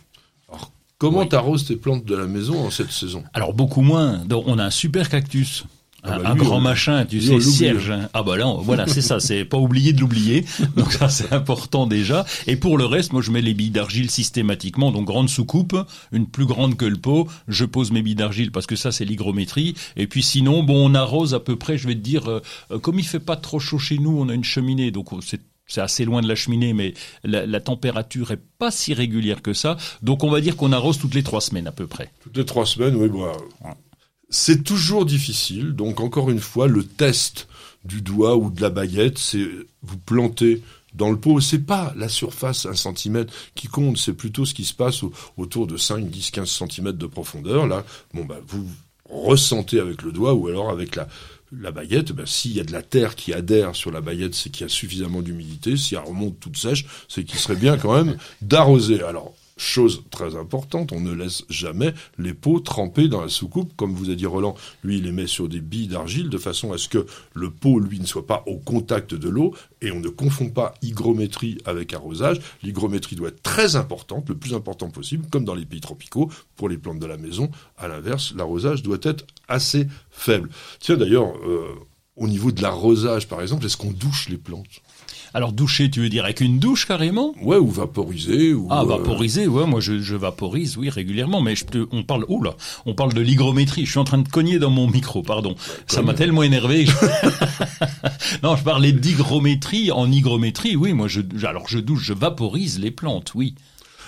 Alors, 0.48 0.72
comment 0.98 1.20
Oui. 1.20 1.30
t'arroses 1.30 1.66
tes 1.66 1.76
plantes 1.76 2.06
de 2.06 2.16
la 2.16 2.26
maison 2.26 2.66
en 2.66 2.72
cette 2.72 2.92
saison? 2.92 3.24
Alors 3.34 3.54
beaucoup 3.54 3.82
moins. 3.82 4.18
Donc, 4.26 4.46
on 4.48 4.58
a 4.58 4.66
un 4.66 4.70
super 4.72 5.10
cactus. 5.10 5.66
Ah 6.06 6.16
un, 6.16 6.20
bah 6.20 6.30
un 6.30 6.34
lui, 6.34 6.40
grand 6.42 6.58
on- 6.58 6.62
machin, 6.62 7.06
tu 7.06 7.16
lui, 7.18 7.26
sais, 7.26 7.40
cierge. 7.40 7.90
hein. 7.92 8.10
Ah 8.14 8.24
bah 8.24 8.36
là, 8.38 8.48
on- 8.48 8.58
voilà, 8.60 8.88
c'est 8.88 9.02
ça, 9.02 9.20
c'est 9.20 9.46
pas 9.46 9.58
oublier 9.58 9.94
de 9.94 10.02
l'oublier. 10.02 10.44
Donc 10.76 10.92
ça, 10.92 11.08
c'est 11.10 11.32
important 11.32 11.88
déjà. 11.88 12.26
Et 12.46 12.56
pour 12.58 12.78
le 12.78 12.86
reste, 12.86 13.14
moi, 13.14 13.22
je 13.22 13.32
mets 13.32 13.42
les 13.42 13.54
billes 13.54 13.70
d'argile 13.70 14.10
systématiquement. 14.12 14.92
Donc 14.92 15.06
grande 15.06 15.30
soucoupe, 15.30 15.78
une 16.12 16.28
plus 16.28 16.46
grande 16.46 16.76
que 16.76 16.86
le 16.86 16.98
pot. 16.98 17.28
Je 17.48 17.66
pose 17.66 17.92
mes 17.92 18.02
billes 18.02 18.16
d'argile 18.16 18.52
parce 18.52 18.68
que 18.68 18.76
ça, 18.76 18.92
c'est 18.92 19.06
l'hygrométrie. 19.06 19.76
Et 19.96 20.08
puis 20.08 20.24
sinon, 20.24 20.64
bon, 20.64 20.90
on 20.90 20.94
arrose 20.94 21.34
à 21.34 21.40
peu 21.40 21.56
près, 21.56 21.78
je 21.78 21.88
vais 21.88 21.96
te 21.96 22.00
dire, 22.02 22.30
euh, 22.30 22.42
euh, 22.72 22.80
comme 22.80 23.00
il 23.00 23.06
fait 23.06 23.20
pas 23.20 23.36
trop 23.38 23.60
chaud 23.60 23.80
chez 23.80 23.98
nous, 23.98 24.18
on 24.20 24.28
a 24.30 24.34
une 24.34 24.44
cheminée, 24.44 24.92
donc 24.92 25.14
oh, 25.14 25.20
c'est 25.22 25.40
c'est 25.66 25.80
assez 25.80 26.04
loin 26.04 26.22
de 26.22 26.28
la 26.28 26.36
cheminée, 26.36 26.74
mais 26.74 26.94
la, 27.24 27.46
la 27.46 27.60
température 27.62 28.32
est 28.32 28.40
pas 28.60 28.70
si 28.70 28.94
régulière 28.94 29.42
que 29.42 29.54
ça. 29.54 29.78
Donc 30.02 30.26
on 30.26 30.30
va 30.30 30.42
dire 30.42 30.58
qu'on 30.58 30.74
arrose 30.74 30.98
toutes 31.00 31.16
les 31.16 31.24
trois 31.24 31.40
semaines 31.40 31.68
à 31.68 31.72
peu 31.72 31.88
près. 31.88 32.12
Toutes 32.22 32.36
les 32.38 32.44
trois 32.46 32.66
semaines, 32.66 32.96
oui, 32.98 33.08
bah, 33.08 33.74
c'est 34.34 34.64
toujours 34.64 35.06
difficile. 35.06 35.74
Donc, 35.74 36.00
encore 36.00 36.30
une 36.32 36.40
fois, 36.40 36.68
le 36.68 36.84
test 36.84 37.48
du 37.86 38.02
doigt 38.02 38.36
ou 38.36 38.50
de 38.50 38.62
la 38.62 38.70
baguette, 38.70 39.18
c'est 39.20 39.48
vous 39.84 39.98
plantez 39.98 40.62
dans 40.94 41.12
le 41.12 41.20
pot. 41.20 41.40
C'est 41.40 41.60
pas 41.60 41.94
la 41.98 42.10
surface, 42.10 42.66
un 42.66 42.74
centimètre, 42.76 43.32
qui 43.56 43.68
compte. 43.68 43.98
C'est 43.98 44.14
plutôt 44.14 44.46
ce 44.46 44.54
qui 44.54 44.64
se 44.66 44.74
passe 44.74 45.04
au- 45.04 45.12
autour 45.38 45.68
de 45.68 45.78
5, 45.78 46.10
10, 46.10 46.32
15 46.32 46.50
centimètres 46.50 46.98
de 46.98 47.06
profondeur. 47.08 47.68
Là, 47.68 47.86
bon, 48.14 48.26
bah, 48.26 48.40
vous 48.48 48.66
ressentez 49.10 49.80
avec 49.80 50.02
le 50.02 50.12
doigt 50.12 50.34
ou 50.34 50.48
alors 50.48 50.70
avec 50.72 50.96
la, 50.96 51.08
la 51.52 51.72
baguette, 51.72 52.12
ben, 52.14 52.26
s'il 52.26 52.54
y 52.54 52.60
a 52.60 52.64
de 52.64 52.72
la 52.72 52.82
terre 52.82 53.16
qui 53.16 53.34
adhère 53.34 53.76
sur 53.76 53.92
la 53.92 54.02
baguette, 54.02 54.34
c'est 54.34 54.50
qu'il 54.50 54.62
y 54.64 54.66
a 54.66 54.70
suffisamment 54.70 55.22
d'humidité. 55.22 55.78
Si 55.78 55.94
elle 55.94 56.02
remonte 56.02 56.40
toute 56.40 56.58
sèche, 56.58 56.86
c'est 57.08 57.24
qu'il 57.24 57.38
serait 57.38 57.56
bien 57.56 57.78
quand 57.78 57.94
même 57.94 58.18
d'arroser. 58.42 59.04
Alors, 59.04 59.36
chose 59.58 60.04
très 60.10 60.36
importante, 60.36 60.92
on 60.92 61.00
ne 61.00 61.14
laisse 61.14 61.44
jamais 61.50 61.94
les 62.18 62.34
pots 62.34 62.60
trempés 62.60 63.08
dans 63.08 63.22
la 63.22 63.30
soucoupe. 63.30 63.76
Comme 63.76 63.94
vous 63.94 64.10
a 64.10 64.16
dit 64.16 64.26
Roland, 64.26 64.56
lui, 64.84 64.98
il 64.98 65.04
les 65.04 65.12
met 65.12 65.28
sur 65.28 65.48
des 65.48 65.62
billes 65.62 65.88
d'argile 65.88 66.30
de 66.30 66.38
façon 66.38 66.74
à 66.74 66.78
ce 66.78 66.88
que 66.88 67.06
le 67.34 67.50
pot, 67.50 67.80
lui, 67.80 68.00
ne 68.00 68.06
soit 68.06 68.28
pas 68.28 68.44
au 68.48 68.58
contact 68.58 69.14
de 69.14 69.30
l'eau. 69.30 69.54
Et 69.82 69.92
on 69.92 70.00
ne 70.00 70.10
confond 70.10 70.50
pas 70.50 70.74
hygrométrie 70.82 71.58
avec 71.66 71.94
arrosage. 71.94 72.40
L'hygrométrie 72.64 73.16
doit 73.16 73.30
être 73.30 73.44
très 73.44 73.76
importante, 73.76 74.30
le 74.30 74.36
plus 74.36 74.54
important 74.54 74.90
possible, 74.90 75.26
comme 75.30 75.46
dans 75.46 75.56
les 75.56 75.66
pays 75.66 75.82
tropicaux. 75.82 76.30
Pour 76.56 76.70
les 76.70 76.78
plantes 76.78 77.00
de 77.00 77.06
la 77.06 77.18
maison, 77.18 77.50
à 77.78 77.88
l'inverse, 77.88 78.34
l'arrosage 78.36 78.84
doit 78.84 79.00
être 79.02 79.26
assez 79.48 79.88
faible. 80.12 80.50
Tiens, 80.80 80.98
d'ailleurs, 80.98 81.36
euh, 81.46 81.68
au 82.16 82.28
niveau 82.28 82.52
de 82.52 82.62
l'arrosage, 82.62 83.28
par 83.28 83.42
exemple, 83.42 83.66
est-ce 83.66 83.78
qu'on 83.78 83.92
douche 83.92 84.30
les 84.30 84.38
plantes? 84.38 84.82
Alors 85.36 85.52
doucher, 85.52 85.90
tu 85.90 86.00
veux 86.02 86.10
dire 86.10 86.26
avec 86.26 86.42
une 86.42 86.60
douche 86.60 86.86
carrément? 86.86 87.34
Ouais, 87.42 87.58
ou 87.58 87.68
vaporiser 87.68 88.54
ou 88.54 88.68
Ah, 88.70 88.82
euh, 88.82 88.86
vaporiser, 88.86 89.48
ouais, 89.48 89.66
moi 89.66 89.80
je, 89.80 90.00
je 90.00 90.16
vaporise, 90.16 90.78
oui, 90.78 90.90
régulièrement, 90.92 91.42
mais 91.42 91.56
je 91.56 91.66
te, 91.66 91.88
on 91.92 92.04
parle, 92.04 92.26
oh 92.28 92.42
là, 92.44 92.56
on 92.86 92.94
parle 92.94 93.14
de 93.14 93.22
l'hygrométrie. 93.22 93.86
Je 93.86 93.92
suis 93.92 94.00
en 94.00 94.04
train 94.04 94.20
de 94.20 94.28
cogner 94.28 94.60
dans 94.60 94.70
mon 94.70 94.88
micro, 94.88 95.24
pardon. 95.24 95.56
Ça 95.88 96.04
m'a 96.04 96.14
tellement 96.14 96.44
énervé. 96.44 96.86
non, 98.44 98.56
je 98.56 98.64
parlais 98.64 98.92
d'hygrométrie. 98.92 99.92
En 99.92 100.12
hygrométrie, 100.12 100.76
oui, 100.76 100.94
moi 100.94 101.08
je, 101.08 101.22
alors 101.44 101.68
je 101.68 101.80
douche, 101.80 102.04
je 102.04 102.14
vaporise 102.14 102.80
les 102.80 102.92
plantes, 102.92 103.34
oui. 103.34 103.56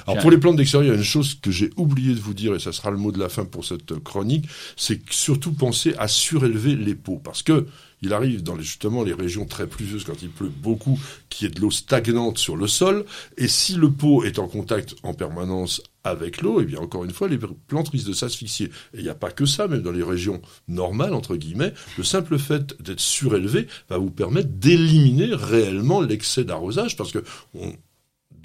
Alors 0.07 0.21
pour 0.21 0.29
les 0.29 0.37
plantes 0.37 0.57
d'extérieur, 0.57 0.93
il 0.93 0.93
y 0.93 0.95
a 0.95 0.99
une 0.99 1.03
chose 1.03 1.39
que 1.41 1.49
j'ai 1.49 1.71
oublié 1.77 2.13
de 2.13 2.19
vous 2.19 2.35
dire, 2.35 2.53
et 2.53 2.59
ça 2.59 2.71
sera 2.71 2.91
le 2.91 2.97
mot 2.97 3.11
de 3.11 3.17
la 3.19 3.29
fin 3.29 3.45
pour 3.45 3.65
cette 3.65 3.97
chronique, 4.03 4.45
c'est 4.77 4.99
que 4.99 5.15
surtout 5.15 5.51
penser 5.51 5.95
à 5.97 6.07
surélever 6.07 6.75
les 6.75 6.93
pots, 6.93 7.19
parce 7.23 7.41
que 7.41 7.65
il 8.05 8.13
arrive 8.13 8.43
dans 8.43 8.55
les, 8.55 8.63
justement 8.63 9.03
les 9.03 9.13
régions 9.13 9.45
très 9.45 9.67
pluvieuses 9.67 10.03
quand 10.05 10.21
il 10.21 10.29
pleut 10.29 10.49
beaucoup, 10.49 10.99
qu'il 11.29 11.47
y 11.47 11.51
ait 11.51 11.53
de 11.53 11.59
l'eau 11.59 11.71
stagnante 11.71 12.37
sur 12.37 12.55
le 12.55 12.67
sol, 12.67 13.05
et 13.37 13.47
si 13.47 13.75
le 13.75 13.91
pot 13.91 14.23
est 14.23 14.39
en 14.39 14.47
contact 14.47 14.95
en 15.03 15.13
permanence 15.13 15.81
avec 16.03 16.41
l'eau, 16.41 16.61
eh 16.61 16.65
bien 16.65 16.79
encore 16.79 17.03
une 17.03 17.11
fois, 17.11 17.27
les 17.27 17.39
plantes 17.39 17.89
risquent 17.89 18.07
de 18.07 18.13
s'asphyxier. 18.13 18.67
Et 18.93 18.99
il 18.99 19.03
n'y 19.03 19.09
a 19.09 19.15
pas 19.15 19.31
que 19.31 19.45
ça, 19.45 19.67
même 19.67 19.81
dans 19.81 19.91
les 19.91 20.03
régions 20.03 20.39
normales, 20.67 21.15
entre 21.15 21.35
guillemets, 21.35 21.73
le 21.97 22.03
simple 22.03 22.37
fait 22.37 22.79
d'être 22.81 22.99
surélevé 22.99 23.67
va 23.89 23.97
vous 23.97 24.11
permettre 24.11 24.49
d'éliminer 24.49 25.33
réellement 25.33 26.01
l'excès 26.01 26.43
d'arrosage, 26.43 26.95
parce 26.95 27.11
que 27.11 27.23
on, 27.55 27.73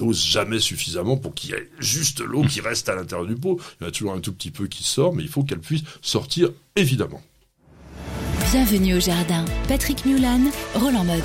dose 0.00 0.24
jamais 0.24 0.60
suffisamment 0.60 1.18
pour 1.18 1.34
qu'il 1.34 1.50
y 1.50 1.52
ait 1.52 1.68
juste 1.78 2.20
l'eau 2.20 2.42
qui 2.42 2.62
reste 2.62 2.88
à 2.88 2.94
l'intérieur 2.94 3.26
du 3.26 3.34
pot. 3.34 3.60
Il 3.78 3.82
y 3.82 3.86
en 3.86 3.88
a 3.88 3.92
toujours 3.92 4.14
un 4.14 4.20
tout 4.20 4.32
petit 4.32 4.50
peu 4.50 4.66
qui 4.66 4.82
sort, 4.82 5.14
mais 5.14 5.22
il 5.22 5.28
faut 5.28 5.42
qu'elle 5.42 5.60
puisse 5.60 5.82
sortir, 6.00 6.50
évidemment. 6.74 7.20
Bienvenue 8.52 8.96
au 8.96 9.00
jardin. 9.00 9.44
Patrick 9.68 10.04
Mulan, 10.04 10.40
Roland 10.74 11.04
Motte. 11.04 11.22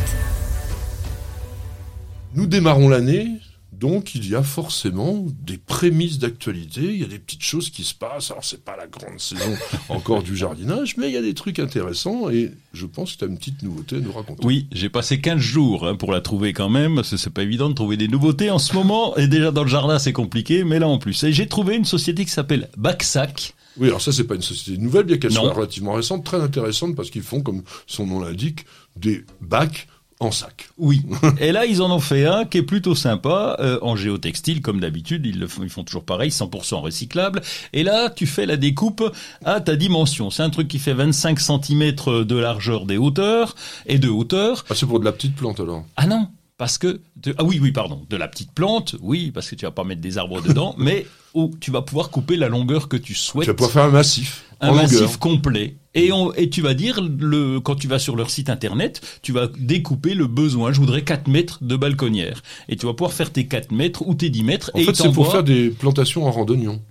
Nous 2.36 2.46
démarrons 2.46 2.88
l'année, 2.88 3.40
donc 3.72 4.14
il 4.14 4.30
y 4.30 4.36
a 4.36 4.44
forcément 4.44 5.26
des 5.42 5.58
prémices 5.58 6.20
d'actualité, 6.20 6.82
il 6.84 7.00
y 7.00 7.04
a 7.04 7.08
des 7.08 7.18
petites 7.18 7.42
choses 7.42 7.72
qui 7.72 7.84
se 7.84 7.96
passent. 7.96 8.30
Alors 8.30 8.46
c'est 8.46 8.64
pas 8.64 8.78
la 8.78 8.86
grande 8.86 9.20
saison 9.20 9.58
encore 9.90 10.22
du 10.22 10.38
jardinage, 10.38 10.98
mais 10.98 11.08
il 11.08 11.14
y 11.14 11.18
a 11.18 11.22
des 11.24 11.34
trucs 11.34 11.58
intéressants 11.58 12.30
et 12.30 12.52
je 12.74 12.86
pense 12.86 13.14
que 13.14 13.18
tu 13.18 13.24
as 13.24 13.28
une 13.28 13.40
petite 13.40 13.64
nouveauté 13.64 13.96
à 13.96 14.00
nous 14.02 14.12
raconter. 14.12 14.46
Oui, 14.46 14.68
j'ai 14.72 14.90
passé 14.90 15.20
15 15.20 15.40
jours 15.40 15.88
hein, 15.88 15.96
pour 15.96 16.12
la 16.12 16.22
trouver 16.22 16.54
quand 16.54 16.70
même, 16.70 16.94
parce 16.94 17.10
que 17.10 17.18
c'est 17.18 17.32
pas 17.32 17.42
évident 17.42 17.70
de 17.70 17.74
trouver 17.74 17.98
des 17.98 18.08
nouveautés 18.08 18.52
en 18.52 18.60
ce 18.60 18.76
moment, 18.76 19.18
et 19.18 19.28
déjà 19.28 19.50
dans 19.50 19.64
le 19.64 19.70
jardin 19.70 19.98
c'est 19.98 20.14
compliqué, 20.14 20.64
mais 20.64 20.78
là 20.78 20.88
en 20.88 21.00
plus. 21.00 21.24
Et 21.24 21.34
j'ai 21.34 21.48
trouvé 21.48 21.76
une 21.76 21.86
société 21.86 22.24
qui 22.24 22.32
s'appelle 22.32 22.70
Baxac. 22.78 23.56
Oui, 23.78 23.88
alors 23.88 24.02
ça 24.02 24.12
c'est 24.12 24.24
pas 24.24 24.36
une 24.36 24.42
société 24.42 24.80
nouvelle, 24.82 25.06
bien 25.06 25.18
qu'elle 25.18 25.32
soit 25.32 25.54
relativement 25.54 25.94
récente, 25.94 26.24
très 26.24 26.42
intéressante 26.42 26.96
parce 26.96 27.10
qu'ils 27.10 27.24
font, 27.24 27.42
comme 27.42 27.64
son 27.88 28.06
nom 28.06 28.20
l'indique, 28.20 28.66
des 28.96 29.26
bacs 29.42 29.88
en 30.20 30.32
sac. 30.32 30.70
Oui. 30.78 31.04
Et 31.40 31.52
là, 31.52 31.66
ils 31.66 31.82
en 31.82 31.92
ont 31.92 32.00
fait 32.00 32.26
un 32.26 32.46
qui 32.46 32.60
est 32.60 32.64
plutôt 32.64 32.96
sympa, 32.96 33.58
euh, 33.60 33.80
en 33.82 33.96
géotextile, 33.96 34.62
comme 34.62 34.80
d'habitude. 34.80 35.26
Ils, 35.26 35.40
le 35.40 35.48
font, 35.48 35.64
ils 35.64 35.70
font 35.70 35.84
toujours 35.84 36.06
pareil, 36.06 36.30
100% 36.30 36.76
recyclable. 36.76 37.42
Et 37.74 37.84
là, 37.84 38.10
tu 38.10 38.26
fais 38.26 38.46
la 38.46 38.58
découpe 38.58 39.04
à 39.44 39.60
ta 39.60 39.76
dimension. 39.76 40.30
C'est 40.30 40.44
un 40.44 40.50
truc 40.50 40.68
qui 40.68 40.80
fait 40.80 40.94
25 40.94 41.40
cm 41.40 41.96
de 42.24 42.36
largeur 42.36 42.86
des 42.86 42.98
hauteurs 42.98 43.56
et 43.86 44.00
de 44.00 44.08
hauteur. 44.08 44.66
Ah, 44.70 44.74
c'est 44.76 44.86
pour 44.86 45.00
de 45.00 45.06
la 45.06 45.12
petite 45.12 45.36
plante 45.36 45.60
alors? 45.60 45.84
Ah 45.98 46.08
non, 46.08 46.30
parce 46.58 46.78
que 46.78 47.02
de- 47.18 47.36
ah 47.38 47.44
oui 47.44 47.60
oui 47.62 47.72
pardon 47.72 48.06
de 48.10 48.16
la 48.18 48.28
petite 48.28 48.52
plante 48.54 48.96
oui 49.02 49.32
parce 49.32 49.50
que 49.50 49.56
tu 49.56 49.66
vas 49.66 49.72
pas 49.72 49.84
mettre 49.84 50.02
des 50.02 50.18
arbres 50.18 50.42
dedans 50.42 50.74
mais 50.78 51.06
où 51.34 51.52
tu 51.60 51.70
vas 51.72 51.82
pouvoir 51.82 52.10
couper 52.12 52.38
la 52.38 52.48
longueur 52.48 52.88
que 52.88 52.96
tu 52.98 53.14
souhaites 53.14 53.46
Tu 53.46 53.50
vas 53.52 53.56
pouvoir 53.56 53.72
faire 53.72 53.84
un 53.86 53.90
massif 53.90 54.44
un 54.62 54.72
massif 54.72 55.00
longueur. 55.02 55.20
complet 55.20 55.76
et 55.96 56.14
on 56.14 56.34
et 56.34 56.50
tu 56.50 56.62
vas 56.62 56.74
dire 56.74 57.02
le 57.02 57.60
quand 57.60 57.76
tu 57.76 57.88
vas 57.90 58.00
sur 58.00 58.16
leur 58.16 58.30
site 58.30 58.50
internet 58.50 59.02
tu 59.22 59.34
vas 59.34 59.48
découper 59.60 60.14
le 60.14 60.28
besoin 60.28 60.72
je 60.72 60.80
voudrais 60.80 61.04
4 61.04 61.28
mètres 61.28 61.62
de 61.62 61.76
balconnière 61.76 62.42
et 62.70 62.78
tu 62.78 62.86
vas 62.86 62.94
pouvoir 62.94 63.12
faire 63.12 63.32
tes 63.34 63.48
4 63.48 63.72
mètres 63.72 64.08
ou 64.08 64.14
tes 64.16 64.30
10 64.30 64.44
mètres 64.44 64.72
En 64.74 64.80
et 64.80 64.86
fait, 64.86 64.96
c'est 64.96 65.12
pour 65.12 65.30
faire 65.32 65.44
des 65.44 65.70
plantations 65.72 66.26
en 66.26 66.32
randonnion. 66.32 66.82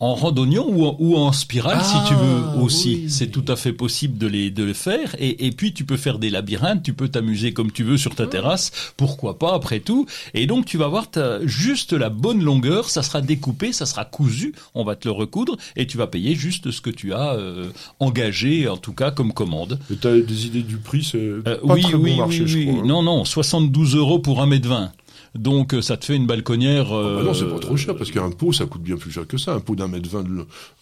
En 0.00 0.14
randonnion 0.14 0.64
ou 0.68 0.84
en, 0.86 0.96
ou 1.00 1.16
en 1.16 1.32
spirale 1.32 1.82
si 1.82 1.96
tu 2.06 2.14
Ah, 2.16 2.22
veux 2.22 2.62
aussi. 2.62 3.00
oui. 3.04 3.10
C'est 3.10 3.26
tout 3.32 3.44
à 3.48 3.56
fait 3.56 3.72
possible 3.72 4.16
de 4.16 4.28
les 4.28 4.50
de 4.50 4.62
les 4.62 4.74
faire 4.74 5.16
et, 5.18 5.46
et 5.46 5.50
puis 5.50 5.72
tu 5.72 5.84
peux 5.84 5.96
faire 5.96 6.20
des 6.20 6.30
labyrinthes, 6.30 6.84
tu 6.84 6.92
peux 6.94 7.08
t'amuser 7.08 7.52
comme 7.52 7.72
tu 7.72 7.82
veux 7.82 7.96
sur 7.98 8.14
ta 8.14 8.26
terrasse, 8.28 8.92
pourquoi 8.96 9.38
pas 9.40 9.54
après 9.54 9.80
tout. 9.80 10.06
Et 10.34 10.46
donc 10.46 10.66
tu 10.66 10.76
vas 10.78 10.86
voir 10.86 11.10
ta, 11.10 11.44
juste 11.46 11.92
la 11.92 12.10
bonne 12.10 12.44
longueur, 12.44 12.90
ça 12.90 13.02
sera 13.02 13.20
découpé, 13.22 13.72
ça 13.72 13.86
sera 13.86 14.04
cousu, 14.04 14.54
on 14.74 14.84
va 14.84 14.94
te 14.94 15.08
le 15.08 15.12
recoudre 15.12 15.56
et 15.74 15.86
tu 15.88 15.96
vas 15.98 16.06
payer 16.06 16.36
juste 16.36 16.70
ce 16.70 16.80
que 16.80 16.90
tu 16.90 17.12
as 17.12 17.34
euh, 17.34 17.68
engagé 17.98 18.68
en 18.68 18.76
tout 18.76 18.92
cas 18.92 19.10
comme 19.10 19.32
commande. 19.32 19.80
Et 19.92 19.96
t'as 19.96 20.16
des 20.16 20.46
idées 20.46 20.62
du 20.62 20.76
prix, 20.76 21.02
c'est 21.02 21.18
Euh, 21.18 21.42
pas 21.42 21.74
oui, 21.74 21.82
très 21.82 21.94
oui, 21.94 22.10
bon 22.12 22.16
marché, 22.18 22.42
oui, 22.42 22.48
je 22.48 22.58
oui. 22.58 22.66
crois. 22.66 22.80
hein. 22.82 22.86
Non, 22.86 23.02
non, 23.02 23.24
72 23.24 23.96
euros 23.96 24.20
pour 24.20 24.40
un 24.40 24.46
mètre 24.46 24.68
20. 24.68 24.92
Donc 25.34 25.74
euh, 25.74 25.82
ça 25.82 25.96
te 25.96 26.04
fait 26.04 26.16
une 26.16 26.26
balconnière. 26.26 26.86
Ah 26.92 27.16
bah 27.16 27.22
non, 27.22 27.34
c'est 27.34 27.44
euh, 27.44 27.50
pas 27.52 27.58
trop 27.58 27.76
cher 27.76 27.96
parce 27.96 28.10
qu'un 28.10 28.30
pot, 28.30 28.52
ça 28.52 28.66
coûte 28.66 28.82
bien 28.82 28.96
plus 28.96 29.10
cher 29.10 29.26
que 29.26 29.36
ça. 29.38 29.52
Un 29.54 29.60
pot 29.60 29.74
d'un 29.76 29.88
mètre 29.88 30.08
vingt, 30.08 30.24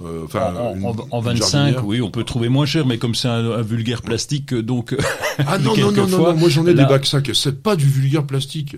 euh, 0.03 0.25
enfin, 0.25 0.55
En, 0.55 0.83
en- 0.85 0.97
en 1.11 1.19
une 1.21 1.25
25, 1.27 1.37
jardinière. 1.51 1.87
oui, 1.87 2.01
on 2.01 2.11
peut 2.11 2.25
trouver 2.25 2.49
moins 2.49 2.67
cher, 2.67 2.87
mais 2.87 2.99
comme 2.99 3.15
c'est 3.15 3.29
un, 3.29 3.51
un 3.51 3.63
vulgaire 3.63 4.03
plastique, 4.03 4.53
euh, 4.53 4.63
donc 4.63 4.93
euh, 4.93 4.99
Ah 5.47 5.59
non, 5.63 5.77
non, 5.77 5.93
non, 5.93 6.07
non, 6.07 6.37
moi 6.37 6.49
j'en 6.49 6.67
ai 6.67 6.75
là- 6.75 6.85
des 6.85 6.89
bacs. 6.89 7.07
C'est 7.35 7.63
pas 7.63 7.77
du 7.77 7.87
vulgaire 7.87 8.25
plastique. 8.25 8.77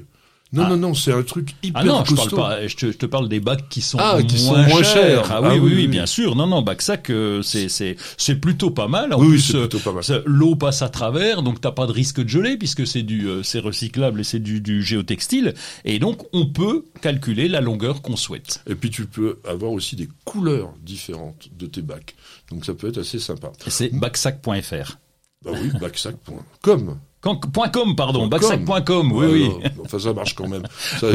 Non, 0.50 0.62
Ah. 0.64 0.68
non, 0.70 0.76
non, 0.78 0.94
c'est 0.94 1.12
un 1.12 1.22
truc 1.22 1.54
hyper 1.62 1.82
Ah 1.82 1.84
non, 1.84 2.04
je 2.06 2.14
parle 2.14 2.30
pas. 2.30 2.66
Je 2.66 2.74
te, 2.74 2.87
je 2.90 2.96
te 2.96 3.04
parle 3.04 3.28
des 3.28 3.38
bacs 3.38 3.68
qui 3.68 3.82
sont, 3.82 3.98
Ah, 4.00 4.14
moins, 4.14 4.22
qui 4.22 4.38
sont 4.38 4.56
moins 4.56 4.82
chers. 4.82 4.84
chers. 4.84 5.30
Ah, 5.32 5.42
oui, 5.42 5.48
Ah 5.50 5.54
oui, 5.54 5.61
oui, 5.61 5.74
oui, 5.74 5.88
bien 5.88 6.06
sûr. 6.06 6.37
Non, 6.37 6.46
non, 6.46 6.62
bac 6.62 6.80
sac, 6.80 7.11
euh, 7.11 7.42
c'est 7.42 7.68
c'est 7.68 7.96
c'est 8.16 8.37
plutôt 8.37 8.70
pas 8.70 8.88
mal. 8.88 9.12
En 9.12 9.18
plus, 9.18 9.40
c'est 9.40 9.56
euh, 9.56 9.61
plutôt 9.68 9.78
pas 9.80 9.92
mal. 9.92 10.02
ça- 10.04 10.20
l'eau 10.24 10.56
passe 10.56 10.80
à 10.80 10.88
travers, 10.88 11.42
donc 11.42 11.61
t'as 11.61 11.72
pas 11.72 11.87
de 11.87 11.92
risque 11.92 12.22
de 12.22 12.28
geler 12.28 12.56
puisque 12.56 12.87
c'est 12.87 13.02
du 13.02 13.26
euh, 13.28 13.42
c'est 13.42 13.58
recyclable 13.58 14.20
et 14.20 14.24
c'est 14.24 14.38
du, 14.38 14.62
du 14.62 14.82
géotextile. 14.82 15.52
Et 15.84 15.98
donc 15.98 16.22
on 16.32 16.46
peut 16.46 16.87
calculer 17.02 17.48
la 17.48 17.61
longueur 17.61 18.00
qu'on 18.00 18.16
souhaite. 18.16 18.62
Et 18.70 18.74
puis 18.74 18.88
tu 18.88 19.04
peux 19.04 19.40
avoir 19.46 19.72
aussi 19.72 19.96
des 19.96 20.08
couleurs 20.24 20.72
différentes 20.82 21.48
de 21.58 21.66
tes 21.66 21.82
bacs. 21.82 22.14
Donc 22.50 22.64
ça 22.64 22.72
peut 22.72 22.88
être 22.88 22.98
assez 22.98 23.18
sympa. 23.18 23.52
C'est 23.66 23.92
bacsac.fr. 23.94 24.96
Bah 25.44 25.50
oui, 25.52 25.70
bacsac.com. 25.78 26.96
Point 27.20 27.68
.com, 27.70 27.96
pardon, 27.96 28.28
Point 28.28 28.38
bacsac.com, 28.64 29.12
oui, 29.12 29.26
oui. 29.26 29.70
Enfin, 29.85 29.98
ça 29.98 30.12
marche 30.12 30.35
quand 30.35 30.48
même. 30.48 30.62
Ça, 31.00 31.09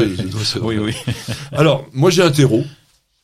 Oui, 0.60 0.76
oui. 0.78 0.92
Alors, 1.52 1.86
moi 1.92 2.10
j'ai 2.10 2.22
un 2.22 2.30
terreau, 2.30 2.62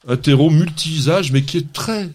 un 0.09 0.16
terreau 0.16 0.49
multi-usage, 0.51 1.31
mais 1.33 1.43
qui 1.45 1.59
est 1.59 1.73
très 1.73 2.09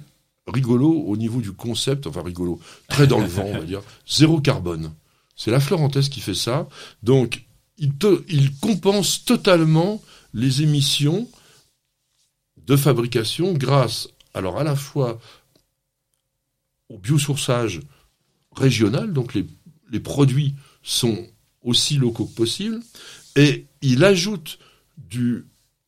rigolo 0.47 0.91
au 0.91 1.17
niveau 1.17 1.39
du 1.41 1.51
concept, 1.51 2.08
enfin 2.08 2.23
rigolo, 2.23 2.60
très 2.89 3.06
dans 3.08 3.19
le 3.19 3.28
vent, 3.28 3.45
on 3.45 3.54
va 3.60 3.63
dire, 3.65 3.82
zéro 4.08 4.39
carbone. 4.41 4.91
C'est 5.36 5.51
la 5.51 5.60
Florentès 5.60 6.08
qui 6.10 6.19
fait 6.21 6.34
ça. 6.36 6.67
Donc, 7.04 7.43
il, 7.78 7.93
te- 7.93 8.23
il 8.28 8.56
compense 8.58 9.23
totalement 9.25 10.01
les 10.34 10.62
émissions 10.63 11.28
de 12.65 12.75
fabrication 12.75 13.54
grâce, 13.54 14.08
alors 14.34 14.58
à 14.60 14.63
la 14.63 14.75
fois 14.75 15.19
au 16.89 16.97
biosourçage 16.97 17.82
régional, 18.56 19.12
donc 19.13 19.34
les, 19.34 19.45
les 19.91 20.00
produits 20.00 20.56
sont 20.84 21.26
aussi 21.62 21.98
locaux 21.98 22.26
que 22.26 22.36
possible, 22.36 22.80
et 23.36 23.65
il 23.82 24.04
ajoute 24.04 24.60
du 24.98 25.45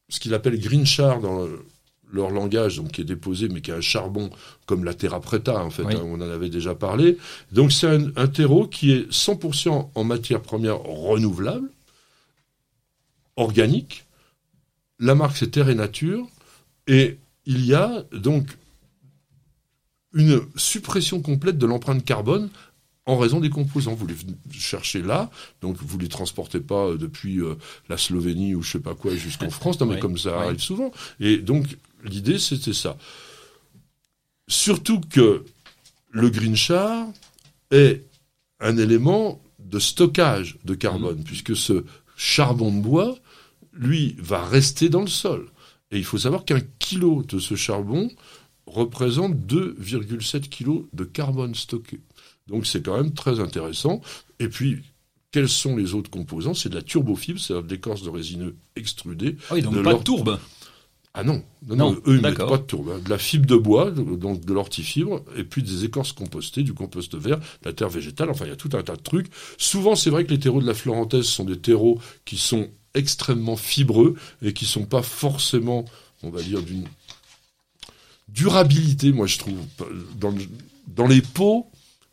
ce 0.09 0.19
qu'il 0.19 0.33
appelle 0.33 0.59
green 0.59 0.85
char 0.85 1.19
dans 1.19 1.45
le- 1.45 1.65
leur 2.11 2.29
langage, 2.31 2.77
donc 2.77 2.93
qui 2.93 3.01
est 3.01 3.03
déposé, 3.03 3.49
mais 3.49 3.59
qui 3.61 3.71
est 3.71 3.73
un 3.73 3.81
charbon 3.81 4.29
comme 4.65 4.85
la 4.85 4.93
terra 4.93 5.19
preta, 5.19 5.61
en 5.63 5.69
fait, 5.69 5.83
Oui. 5.83 5.95
hein, 5.95 6.01
on 6.05 6.15
en 6.21 6.29
avait 6.29 6.49
déjà 6.49 6.73
parlé. 6.73 7.17
Donc 7.51 7.73
c'est 7.73 7.87
un, 7.87 8.11
un 8.15 8.27
terreau 8.27 8.65
qui 8.67 8.91
est 8.91 9.11
100% 9.11 9.91
en 9.93 10.03
matière 10.05 10.41
première 10.41 10.77
renouvelable, 10.79 11.69
organique. 13.35 14.05
La 14.99 15.15
marque 15.15 15.37
c'est 15.37 15.51
Terre 15.51 15.69
et 15.69 15.75
Nature, 15.75 16.25
et 16.87 17.17
il 17.45 17.65
y 17.65 17.73
a 17.73 18.03
donc 18.13 18.47
une 20.13 20.41
suppression 20.55 21.21
complète 21.21 21.57
de 21.57 21.65
l'empreinte 21.65 22.03
carbone 22.03 22.49
en 23.07 23.17
raison 23.17 23.39
des 23.39 23.49
composants. 23.49 23.95
Vous 23.95 24.05
les 24.05 24.15
cherchez 24.51 25.01
là, 25.01 25.31
donc 25.61 25.77
vous 25.81 25.97
les 25.97 26.09
transportez 26.09 26.59
pas 26.59 26.89
euh, 26.89 26.97
depuis 26.97 27.39
euh, 27.41 27.55
la 27.89 27.97
Slovénie 27.97 28.53
ou 28.53 28.61
je 28.61 28.73
sais 28.73 28.79
pas 28.79 28.93
quoi 28.93 29.15
jusqu'en 29.15 29.49
France, 29.59 29.79
non 29.79 29.87
mais 29.87 29.95
Oui, 29.95 29.99
comme 29.99 30.17
ça 30.17 30.37
oui. 30.37 30.45
arrive 30.45 30.59
souvent. 30.59 30.91
Et 31.19 31.37
donc 31.37 31.65
l'idée 32.03 32.37
c'était 32.37 32.73
ça. 32.73 32.97
Surtout 34.47 35.01
que 35.01 35.43
le 36.11 36.29
green 36.29 36.55
char 36.55 37.07
est 37.71 38.03
un 38.59 38.77
élément 38.77 39.41
de 39.59 39.79
stockage 39.79 40.57
de 40.63 40.73
carbone, 40.75 41.23
puisque 41.23 41.55
ce 41.55 41.83
charbon 42.15 42.71
de 42.71 42.81
bois, 42.81 43.17
lui, 43.73 44.15
va 44.19 44.43
rester 44.45 44.89
dans 44.89 45.01
le 45.01 45.07
sol. 45.07 45.47
Et 45.91 45.97
il 45.97 46.05
faut 46.05 46.17
savoir 46.17 46.45
qu'un 46.45 46.61
kilo 46.79 47.23
de 47.23 47.39
ce 47.39 47.55
charbon 47.55 48.09
représente 48.65 49.35
2,7 49.35 50.41
kilos 50.49 50.83
de 50.93 51.03
carbone 51.03 51.55
stocké. 51.55 51.99
Donc 52.47 52.65
c'est 52.65 52.81
quand 52.83 52.97
même 52.97 53.13
très 53.13 53.39
intéressant. 53.39 54.01
Et 54.39 54.47
puis, 54.47 54.83
quels 55.31 55.49
sont 55.49 55.75
les 55.75 55.93
autres 55.93 56.09
composants? 56.09 56.53
C'est 56.53 56.69
de 56.69 56.75
la 56.75 56.81
turbofibre, 56.81 57.39
c'est-à-dire 57.39 57.63
de 57.65 57.69
l'écorce 57.73 58.03
de 58.03 58.09
résineux 58.09 58.55
extrudée. 58.75 59.35
Ah 59.49 59.55
oui, 59.55 59.61
donc 59.61 59.73
De 59.75 59.81
pas 59.81 59.93
de 59.93 60.03
tourbe. 60.03 60.39
Ah 61.13 61.23
non, 61.23 61.43
non, 61.67 61.75
Non, 61.75 61.91
non, 61.93 62.01
eux 62.05 62.15
ils 62.17 62.21
mettent 62.21 62.37
pas 62.37 62.57
de 62.57 62.63
tourbe. 62.63 62.91
hein. 62.95 62.99
De 63.03 63.09
la 63.09 63.17
fibre 63.17 63.47
de 63.47 63.55
bois, 63.55 63.89
donc 63.89 64.45
de 64.45 64.53
l'hortifibre, 64.53 65.23
et 65.35 65.43
puis 65.43 65.63
des 65.63 65.83
écorces 65.83 66.11
compostées, 66.11 66.61
du 66.61 66.73
compost 66.75 67.15
vert, 67.15 67.39
de 67.39 67.43
la 67.65 67.73
terre 67.73 67.89
végétale, 67.89 68.29
enfin 68.29 68.45
il 68.45 68.49
y 68.49 68.51
a 68.51 68.55
tout 68.55 68.69
un 68.73 68.83
tas 68.83 68.95
de 68.95 69.01
trucs. 69.01 69.27
Souvent 69.57 69.95
c'est 69.95 70.11
vrai 70.11 70.25
que 70.25 70.29
les 70.29 70.37
terreaux 70.39 70.61
de 70.61 70.67
la 70.67 70.75
Florentaise 70.75 71.25
sont 71.25 71.43
des 71.45 71.57
terreaux 71.57 71.99
qui 72.23 72.37
sont 72.37 72.69
extrêmement 72.93 73.55
fibreux 73.57 74.13
et 74.43 74.53
qui 74.53 74.65
sont 74.65 74.85
pas 74.85 75.01
forcément, 75.01 75.85
on 76.21 76.29
va 76.29 76.41
dire, 76.43 76.61
d'une 76.61 76.85
durabilité, 78.27 79.11
moi 79.11 79.27
je 79.27 79.39
trouve. 79.39 79.57
Dans 80.95 81.07
les 81.07 81.21
pots, 81.21 81.67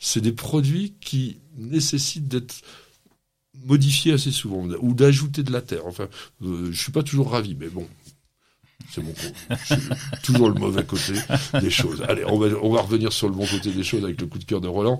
c'est 0.06 0.20
des 0.20 0.32
produits 0.32 0.94
qui 1.00 1.38
nécessitent 1.56 2.28
d'être 2.28 2.56
modifiés 3.64 4.12
assez 4.12 4.30
souvent, 4.32 4.66
ou 4.80 4.92
d'ajouter 4.94 5.42
de 5.42 5.52
la 5.52 5.62
terre. 5.62 5.86
Enfin, 5.86 6.08
euh, 6.42 6.68
je 6.72 6.78
suis 6.82 6.92
pas 6.92 7.02
toujours 7.02 7.30
ravi, 7.30 7.54
mais 7.58 7.68
bon, 7.68 7.86
c'est 8.92 9.02
mon 9.02 9.14
toujours 10.22 10.48
le 10.50 10.54
mauvais 10.60 10.84
côté 10.84 11.12
des 11.60 11.70
choses. 11.70 12.02
Allez, 12.08 12.24
on 12.26 12.38
va, 12.38 12.48
on 12.62 12.70
va 12.70 12.82
revenir 12.82 13.12
sur 13.12 13.28
le 13.28 13.34
bon 13.34 13.46
côté 13.46 13.70
des 13.72 13.82
choses 13.82 14.04
avec 14.04 14.20
le 14.20 14.26
coup 14.26 14.38
de 14.38 14.44
cœur 14.44 14.60
de 14.60 14.68
Roland. 14.68 14.98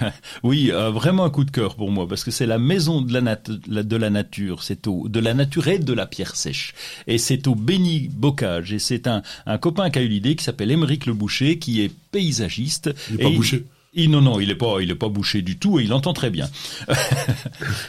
Oui, 0.44 0.70
euh, 0.70 0.90
vraiment 0.90 1.24
un 1.24 1.30
coup 1.30 1.44
de 1.44 1.50
cœur 1.50 1.74
pour 1.74 1.90
moi 1.90 2.06
parce 2.06 2.22
que 2.22 2.30
c'est 2.30 2.46
la 2.46 2.58
maison 2.58 3.00
de 3.02 3.12
la, 3.12 3.22
nat- 3.22 3.42
de 3.48 3.96
la 3.96 4.10
nature, 4.10 4.62
c'est 4.62 4.86
au 4.86 5.08
de 5.08 5.18
la 5.20 5.34
nature 5.34 5.66
et 5.68 5.78
de 5.78 5.92
la 5.92 6.06
pierre 6.06 6.36
sèche. 6.36 6.74
Et 7.06 7.18
c'est 7.18 7.46
au 7.48 7.54
Béni 7.54 8.08
Bocage 8.08 8.72
et 8.72 8.78
c'est 8.78 9.06
un, 9.08 9.22
un 9.46 9.58
copain 9.58 9.90
qui 9.90 9.98
a 9.98 10.02
eu 10.02 10.08
l'idée 10.08 10.36
qui 10.36 10.44
s'appelle 10.44 10.70
Émeric 10.70 11.06
Le 11.06 11.14
Boucher 11.14 11.58
qui 11.58 11.80
est 11.80 11.90
paysagiste. 12.12 12.90
Il 13.10 13.16
n'est 13.16 13.22
Et 13.22 13.24
pas 13.24 13.30
bouché. 13.36 13.64
Il- 13.96 14.10
non, 14.10 14.20
non, 14.20 14.40
il 14.40 14.50
est 14.50 14.54
pas, 14.54 14.76
il 14.80 14.90
est 14.90 14.94
pas 14.94 15.08
bouché 15.08 15.42
du 15.42 15.58
tout 15.58 15.78
et 15.80 15.84
il 15.84 15.92
entend 15.92 16.12
très 16.12 16.30
bien. 16.30 16.48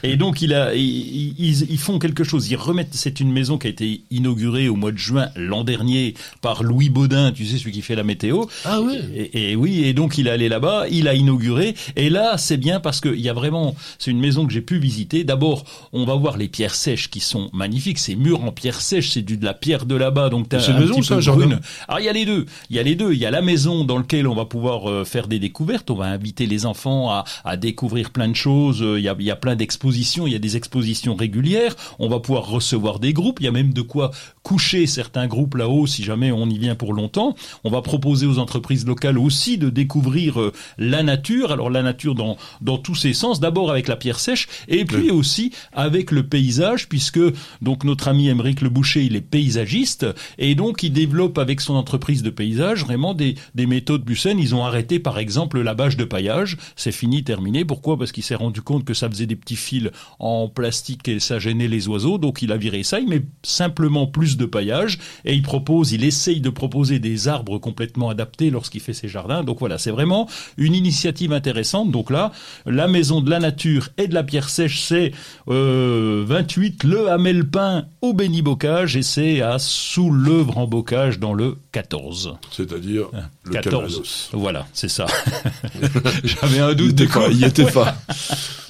et 0.03 0.17
donc 0.17 0.41
il 0.41 0.53
a, 0.53 0.73
ils, 0.75 1.33
ils- 1.39 1.69
ils 1.69 1.77
font 1.79 1.99
quelque 1.99 2.23
chose. 2.23 2.49
Ils 2.49 2.55
remettent. 2.55 2.93
C'est 2.93 3.19
une 3.19 3.31
maison 3.31 3.57
qui 3.57 3.67
a 3.67 3.69
été 3.69 4.01
inaugurée 4.11 4.69
au 4.69 4.75
mois 4.75 4.91
de 4.91 4.97
juin 4.97 5.29
l'an 5.35 5.63
dernier 5.63 6.13
par 6.41 6.63
Louis 6.63 6.89
Baudin, 6.89 7.31
tu 7.31 7.45
sais 7.45 7.57
celui 7.57 7.71
qui 7.71 7.81
fait 7.81 7.95
la 7.95 8.03
météo. 8.03 8.45
Ah 8.63 8.81
ouais. 8.81 8.99
Et, 9.15 9.51
et 9.51 9.55
oui, 9.55 9.83
et 9.83 9.93
donc 9.93 10.17
il 10.17 10.27
est 10.27 10.31
allé 10.31 10.49
là-bas, 10.49 10.85
il 10.89 11.07
a 11.07 11.13
inauguré, 11.13 11.75
et 11.95 12.09
là 12.09 12.37
c'est 12.37 12.57
bien 12.57 12.79
parce 12.79 13.01
qu'il 13.01 13.19
y 13.19 13.29
a 13.29 13.33
vraiment, 13.33 13.75
c'est 13.99 14.11
une 14.11 14.19
maison 14.19 14.45
que 14.45 14.53
j'ai 14.53 14.61
pu 14.61 14.77
visiter. 14.79 15.23
D'abord, 15.23 15.65
on 15.93 16.05
va 16.05 16.15
voir 16.15 16.37
les 16.37 16.47
pierres 16.47 16.75
sèches 16.75 17.09
qui 17.09 17.19
sont 17.19 17.49
magnifiques, 17.53 17.99
ces 17.99 18.15
murs 18.15 18.43
en 18.43 18.51
pierre 18.51 18.81
sèche, 18.81 19.11
c'est 19.11 19.21
du 19.21 19.37
de 19.37 19.45
la 19.45 19.53
pierre 19.53 19.85
de 19.85 19.95
là-bas, 19.95 20.29
donc 20.29 20.49
t'as 20.49 20.59
une 20.65 20.75
un 20.75 20.79
maison 20.81 21.19
jardin 21.19 21.45
brune. 21.45 21.59
Alors 21.87 21.99
il 21.99 22.05
y 22.05 22.09
a 22.09 22.13
les 22.13 22.25
deux, 22.25 22.45
il 22.69 22.75
y 22.75 22.79
a 22.79 22.83
les 22.83 22.95
deux, 22.95 23.13
il 23.13 23.19
y 23.19 23.25
a 23.25 23.31
la 23.31 23.41
maison 23.41 23.83
dans 23.83 23.97
laquelle 23.97 24.27
on 24.27 24.35
va 24.35 24.45
pouvoir 24.45 24.89
euh, 24.89 25.03
faire 25.05 25.27
des 25.27 25.39
découvertes, 25.39 25.89
on 25.95 25.97
va 25.97 26.07
inviter 26.07 26.45
les 26.45 26.65
enfants 26.65 27.09
à, 27.09 27.23
à 27.45 27.55
découvrir 27.57 28.11
plein 28.11 28.27
de 28.27 28.35
choses, 28.35 28.81
Euh, 28.81 28.99
il 28.99 29.03
y 29.03 29.09
a, 29.09 29.15
il 29.17 29.25
y 29.25 29.31
a 29.31 29.35
plein 29.35 29.55
d'expositions, 29.55 30.27
il 30.27 30.33
y 30.33 30.35
a 30.35 30.39
des 30.39 30.57
expositions 30.57 31.15
régulières, 31.15 31.75
on 31.99 32.09
va 32.09 32.19
pouvoir 32.19 32.47
recevoir 32.47 32.99
des 32.99 33.13
groupes, 33.13 33.39
il 33.39 33.45
y 33.45 33.47
a 33.47 33.51
même 33.51 33.73
de 33.73 33.81
quoi 33.81 34.11
coucher 34.43 34.85
certains 34.87 35.27
groupes 35.27 35.55
là-haut 35.55 35.87
si 35.87 36.03
jamais 36.03 36.31
on 36.31 36.47
y 36.49 36.57
vient 36.59 36.75
pour 36.75 36.93
longtemps. 36.93 37.35
On 37.63 37.71
va 37.71 37.81
proposer 37.81 38.25
aux 38.27 38.37
entreprises 38.39 38.85
locales 38.85 39.17
aussi 39.17 39.57
de 39.57 39.69
découvrir 39.69 40.39
euh, 40.39 40.51
la 40.77 41.01
nature, 41.03 41.51
alors 41.51 41.69
la 41.69 41.81
nature 41.81 42.15
dans, 42.15 42.37
dans 42.61 42.77
tous 42.77 42.95
ses 42.95 43.13
sens, 43.13 43.39
d'abord 43.39 43.71
avec 43.71 43.87
la 43.87 43.95
pierre 43.95 44.19
sèche 44.19 44.47
et 44.67 44.83
puis 44.85 45.09
aussi 45.11 45.51
avec 45.71 46.11
le 46.11 46.23
paysage 46.27 46.87
puisque 46.89 47.21
donc 47.61 47.83
notre 47.85 48.07
ami 48.07 48.27
Émeric 48.27 48.61
Le 48.61 48.69
Boucher, 48.69 49.03
il 49.03 49.15
est 49.15 49.21
paysagiste 49.21 50.05
et 50.37 50.55
donc 50.55 50.83
il 50.83 50.91
développe 50.91 51.37
avec 51.37 51.61
son 51.61 51.75
entreprise 51.75 52.21
de 52.23 52.29
paysage 52.29 52.83
vraiment 52.83 53.13
des, 53.13 53.35
des 53.55 53.65
méthodes 53.65 54.03
saines. 54.15 54.39
Ils 54.39 54.53
ont 54.53 54.63
arrêté 54.63 54.99
par 54.99 55.17
exemple 55.17 55.61
la 55.61 55.73
de 55.95 56.03
paillage, 56.03 56.57
c'est 56.75 56.91
fini, 56.91 57.23
terminé. 57.23 57.63
Pourquoi? 57.63 57.97
Parce 57.97 58.11
qu'il 58.11 58.23
s'est 58.23 58.35
rendu 58.35 58.61
compte 58.61 58.83
que 58.83 58.93
ça 58.95 59.09
faisait 59.09 59.27
des 59.27 59.35
petits 59.35 59.55
fils 59.55 59.91
en 60.19 60.47
plastique 60.47 61.07
et 61.07 61.19
ça 61.19 61.37
gênait 61.37 61.67
les 61.67 61.87
oiseaux, 61.87 62.17
donc 62.17 62.41
il 62.41 62.51
a 62.51 62.57
viré 62.57 62.81
ça, 62.83 62.99
il 62.99 63.07
met 63.07 63.21
simplement 63.43 64.07
plus 64.07 64.37
de 64.37 64.45
paillage 64.45 64.97
et 65.23 65.33
il 65.33 65.43
propose, 65.43 65.91
il 65.91 66.03
essaye 66.03 66.41
de 66.41 66.49
proposer 66.49 66.99
des 66.99 67.27
arbres 67.27 67.59
complètement 67.59 68.09
adaptés 68.09 68.49
lorsqu'il 68.49 68.81
fait 68.81 68.93
ses 68.93 69.07
jardins. 69.07 69.43
Donc 69.43 69.59
voilà, 69.59 69.77
c'est 69.77 69.91
vraiment 69.91 70.27
une 70.57 70.73
initiative 70.73 71.33
intéressante. 71.33 71.91
Donc 71.91 72.09
là, 72.09 72.31
la 72.65 72.87
maison 72.87 73.21
de 73.21 73.29
la 73.29 73.39
nature 73.39 73.89
et 73.97 74.07
de 74.07 74.13
la 74.13 74.23
pierre 74.23 74.49
sèche, 74.49 74.81
c'est 74.81 75.11
euh, 75.49 76.23
28 76.27 76.83
le 76.83 77.09
Hamelpin 77.09 77.85
au 78.01 78.13
Béni-Bocage 78.13 78.95
et 78.95 79.03
c'est 79.03 79.41
à 79.41 79.59
Soulevre 79.59 80.57
en 80.57 80.67
Bocage 80.67 81.19
dans 81.19 81.33
le 81.33 81.57
14. 81.71 82.37
C'est-à-dire 82.51 83.07
le 83.43 83.51
14. 83.51 83.71
Calvados. 83.71 84.29
Voilà, 84.33 84.67
c'est 84.73 84.89
ça. 84.89 85.05
J'avais 86.23 86.59
un 86.59 86.71
Il 86.71 86.75
doute 86.75 86.91
était 87.01 87.07
pas. 87.07 87.27
Il 87.29 87.43
était 87.43 87.71
pas. 87.71 87.97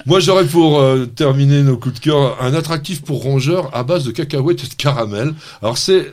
Moi, 0.06 0.20
j'aurais 0.20 0.46
pour 0.46 0.78
euh, 0.78 1.04
terminer 1.06 1.64
nos 1.64 1.76
coups 1.76 1.96
de 1.96 1.98
cœur 2.00 2.40
un 2.40 2.54
attractif 2.54 3.02
pour 3.02 3.22
rongeurs 3.22 3.74
à 3.74 3.82
base 3.82 4.04
de 4.04 4.12
cacahuètes 4.12 4.62
et 4.62 4.68
de 4.68 4.74
caramel. 4.74 5.34
Alors, 5.62 5.78
c'est 5.78 6.12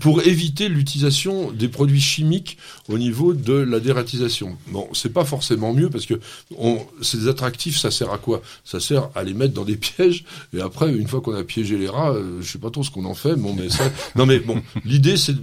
pour 0.00 0.22
éviter 0.22 0.68
l'utilisation 0.68 1.52
des 1.52 1.68
produits 1.68 2.00
chimiques 2.00 2.58
au 2.88 2.98
niveau 2.98 3.34
de 3.34 3.52
la 3.52 3.78
dératisation. 3.78 4.58
Bon, 4.68 4.88
c'est 4.92 5.12
pas 5.12 5.24
forcément 5.24 5.72
mieux 5.72 5.88
parce 5.88 6.04
que 6.04 6.14
on, 6.58 6.84
ces 7.00 7.28
attractifs, 7.28 7.78
ça 7.78 7.92
sert 7.92 8.12
à 8.12 8.18
quoi? 8.18 8.42
Ça 8.64 8.80
sert 8.80 9.08
à 9.14 9.22
les 9.22 9.34
mettre 9.34 9.54
dans 9.54 9.64
des 9.64 9.76
pièges 9.76 10.24
et 10.52 10.60
après, 10.60 10.92
une 10.92 11.06
fois 11.06 11.20
qu'on 11.20 11.36
a 11.36 11.44
piégé 11.44 11.78
les 11.78 11.88
rats, 11.88 12.10
euh, 12.10 12.40
je 12.40 12.50
sais 12.50 12.58
pas 12.58 12.70
trop 12.70 12.82
ce 12.82 12.90
qu'on 12.90 13.04
en 13.04 13.14
fait. 13.14 13.36
Bon, 13.36 13.54
mais 13.54 13.68
ça, 13.68 13.84
non, 14.16 14.26
mais 14.26 14.40
bon, 14.40 14.60
l'idée, 14.84 15.16
c'est 15.16 15.36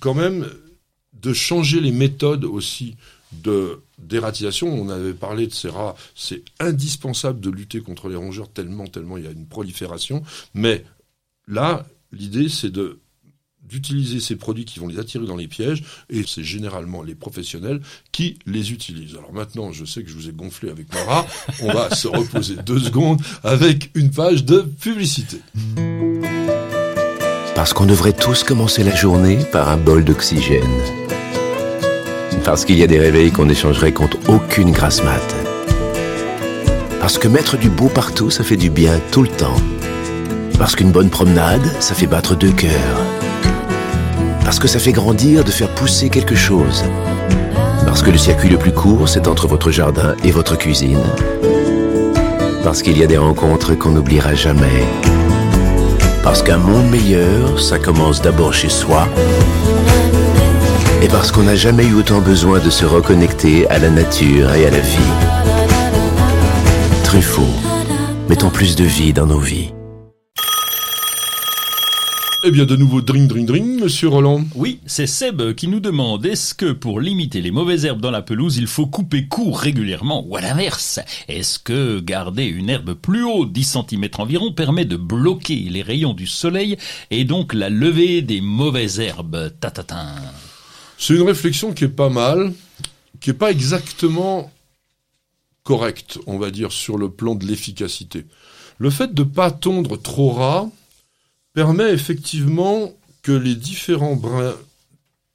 quand 0.00 0.14
même 0.14 0.44
de 1.12 1.32
changer 1.32 1.80
les 1.80 1.92
méthodes 1.92 2.44
aussi 2.44 2.96
de 3.32 3.82
dératisation. 3.98 4.68
On 4.68 4.88
avait 4.88 5.14
parlé 5.14 5.46
de 5.46 5.52
ces 5.52 5.68
rats. 5.68 5.96
C'est 6.14 6.42
indispensable 6.60 7.40
de 7.40 7.50
lutter 7.50 7.80
contre 7.80 8.08
les 8.08 8.16
rongeurs 8.16 8.50
tellement, 8.50 8.86
tellement 8.86 9.16
il 9.16 9.24
y 9.24 9.26
a 9.26 9.30
une 9.30 9.46
prolifération. 9.46 10.22
Mais 10.54 10.84
là, 11.46 11.86
l'idée, 12.12 12.48
c'est 12.48 12.70
de 12.70 13.00
d'utiliser 13.68 14.20
ces 14.20 14.36
produits 14.36 14.64
qui 14.64 14.78
vont 14.78 14.88
les 14.88 14.98
attirer 14.98 15.26
dans 15.26 15.36
les 15.36 15.46
pièges, 15.46 15.82
et 16.08 16.24
c'est 16.26 16.42
généralement 16.42 17.02
les 17.02 17.14
professionnels 17.14 17.80
qui 18.12 18.38
les 18.46 18.72
utilisent. 18.72 19.14
Alors 19.16 19.32
maintenant, 19.32 19.72
je 19.72 19.84
sais 19.84 20.02
que 20.02 20.08
je 20.08 20.14
vous 20.14 20.28
ai 20.28 20.32
gonflé 20.32 20.70
avec 20.70 20.92
mon 20.92 21.04
rat, 21.04 21.26
on 21.62 21.72
va 21.72 21.94
se 21.94 22.08
reposer 22.08 22.56
deux 22.56 22.78
secondes 22.78 23.20
avec 23.44 23.90
une 23.94 24.10
page 24.10 24.44
de 24.44 24.60
publicité. 24.60 25.38
Parce 27.54 27.72
qu'on 27.72 27.86
devrait 27.86 28.12
tous 28.12 28.44
commencer 28.44 28.84
la 28.84 28.94
journée 28.94 29.38
par 29.52 29.68
un 29.68 29.76
bol 29.76 30.04
d'oxygène. 30.04 31.17
Parce 32.48 32.64
qu'il 32.64 32.78
y 32.78 32.82
a 32.82 32.86
des 32.86 32.98
réveils 32.98 33.30
qu'on 33.30 33.50
échangerait 33.50 33.92
contre 33.92 34.16
aucune 34.26 34.72
grasse 34.72 35.04
mat. 35.04 35.36
Parce 36.98 37.18
que 37.18 37.28
mettre 37.28 37.58
du 37.58 37.68
beau 37.68 37.88
partout, 37.88 38.30
ça 38.30 38.42
fait 38.42 38.56
du 38.56 38.70
bien 38.70 38.98
tout 39.12 39.20
le 39.20 39.28
temps. 39.28 39.56
Parce 40.58 40.74
qu'une 40.74 40.90
bonne 40.90 41.10
promenade, 41.10 41.70
ça 41.78 41.94
fait 41.94 42.06
battre 42.06 42.34
deux 42.34 42.52
cœurs. 42.52 43.02
Parce 44.46 44.58
que 44.58 44.66
ça 44.66 44.78
fait 44.78 44.92
grandir 44.92 45.44
de 45.44 45.50
faire 45.50 45.68
pousser 45.74 46.08
quelque 46.08 46.34
chose. 46.34 46.86
Parce 47.84 48.02
que 48.02 48.10
le 48.10 48.16
circuit 48.16 48.48
le 48.48 48.56
plus 48.56 48.72
court, 48.72 49.10
c'est 49.10 49.28
entre 49.28 49.46
votre 49.46 49.70
jardin 49.70 50.16
et 50.24 50.30
votre 50.30 50.56
cuisine. 50.56 51.04
Parce 52.64 52.80
qu'il 52.80 52.96
y 52.96 53.02
a 53.02 53.06
des 53.06 53.18
rencontres 53.18 53.74
qu'on 53.74 53.90
n'oubliera 53.90 54.34
jamais. 54.34 54.86
Parce 56.22 56.42
qu'un 56.42 56.56
monde 56.56 56.88
meilleur, 56.88 57.60
ça 57.60 57.78
commence 57.78 58.22
d'abord 58.22 58.54
chez 58.54 58.70
soi. 58.70 59.06
Et 61.00 61.06
parce 61.06 61.30
qu'on 61.30 61.44
n'a 61.44 61.54
jamais 61.54 61.86
eu 61.86 61.94
autant 61.94 62.20
besoin 62.20 62.58
de 62.58 62.70
se 62.70 62.84
reconnecter 62.84 63.68
à 63.68 63.78
la 63.78 63.88
nature 63.88 64.52
et 64.52 64.66
à 64.66 64.70
la 64.70 64.80
vie. 64.80 64.98
Truffaut, 67.04 67.54
mettons 68.28 68.50
plus 68.50 68.74
de 68.74 68.82
vie 68.82 69.12
dans 69.12 69.26
nos 69.26 69.38
vies. 69.38 69.70
Eh 72.44 72.50
bien, 72.50 72.64
de 72.64 72.76
nouveau, 72.76 73.00
dring, 73.00 73.28
dring, 73.28 73.46
dring, 73.46 73.80
monsieur 73.80 74.08
Roland. 74.08 74.44
Oui, 74.56 74.80
c'est 74.86 75.06
Seb 75.06 75.54
qui 75.54 75.68
nous 75.68 75.80
demande 75.80 76.26
est-ce 76.26 76.54
que 76.54 76.72
pour 76.72 77.00
limiter 77.00 77.42
les 77.42 77.50
mauvaises 77.52 77.84
herbes 77.84 78.00
dans 78.00 78.10
la 78.10 78.22
pelouse, 78.22 78.56
il 78.56 78.66
faut 78.66 78.86
couper 78.86 79.26
court 79.26 79.58
régulièrement 79.58 80.24
ou 80.26 80.36
à 80.36 80.40
l'inverse? 80.40 80.98
Est-ce 81.28 81.60
que 81.60 82.00
garder 82.00 82.44
une 82.44 82.70
herbe 82.70 82.94
plus 82.94 83.24
haute, 83.24 83.52
10 83.52 83.78
cm 83.88 84.08
environ, 84.18 84.52
permet 84.52 84.84
de 84.84 84.96
bloquer 84.96 85.66
les 85.68 85.82
rayons 85.82 86.14
du 86.14 86.26
soleil 86.26 86.76
et 87.12 87.24
donc 87.24 87.54
la 87.54 87.70
levée 87.70 88.22
des 88.22 88.40
mauvaises 88.40 88.98
herbes? 88.98 89.52
Tatatin. 89.60 90.14
C'est 90.98 91.14
une 91.14 91.22
réflexion 91.22 91.72
qui 91.72 91.84
est 91.84 91.88
pas 91.88 92.10
mal, 92.10 92.52
qui 93.20 93.30
est 93.30 93.34
pas 93.34 93.52
exactement 93.52 94.52
correcte, 95.62 96.18
on 96.26 96.38
va 96.38 96.50
dire, 96.50 96.72
sur 96.72 96.98
le 96.98 97.08
plan 97.10 97.36
de 97.36 97.46
l'efficacité. 97.46 98.26
Le 98.78 98.90
fait 98.90 99.14
de 99.14 99.22
pas 99.22 99.50
tondre 99.50 100.00
trop 100.00 100.30
ras, 100.32 100.68
permet 101.54 101.92
effectivement 101.92 102.92
que 103.22 103.32
les 103.32 103.54
différents 103.54 104.16
brins 104.16 104.56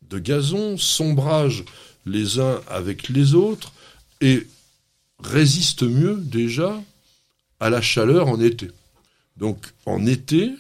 de 0.10 0.20
gazon 0.20 0.78
s'ombragent 0.78 1.66
les 2.06 2.40
uns 2.40 2.62
avec 2.68 3.10
les 3.10 3.34
autres 3.34 3.72
et 4.22 4.48
résistent 5.24 5.84
mieux 5.84 6.18
déjà 6.18 6.82
à 7.60 7.70
la 7.70 7.82
chaleur 7.82 8.28
en 8.28 8.40
été. 8.40 8.70
Donc 9.38 9.74
en 9.86 10.06
été, 10.06 10.52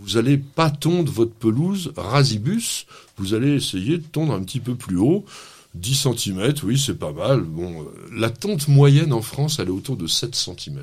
vous 0.00 0.16
allez 0.16 0.38
pas 0.38 0.70
tondre 0.70 1.10
votre 1.10 1.34
pelouse 1.34 1.92
rasibus, 1.96 2.86
vous 3.16 3.34
allez 3.34 3.54
essayer 3.54 3.98
de 3.98 4.04
tondre 4.04 4.32
un 4.32 4.42
petit 4.42 4.60
peu 4.60 4.74
plus 4.74 4.96
haut. 4.96 5.24
10 5.74 6.08
cm, 6.16 6.54
oui, 6.64 6.78
c'est 6.78 6.98
pas 6.98 7.12
mal. 7.12 7.42
Bon, 7.42 7.82
euh, 7.82 7.86
la 8.12 8.30
tonte 8.30 8.68
moyenne 8.68 9.12
en 9.12 9.22
France, 9.22 9.58
elle 9.58 9.68
est 9.68 9.72
autour 9.72 9.96
de 9.96 10.06
7 10.06 10.34
cm. 10.34 10.82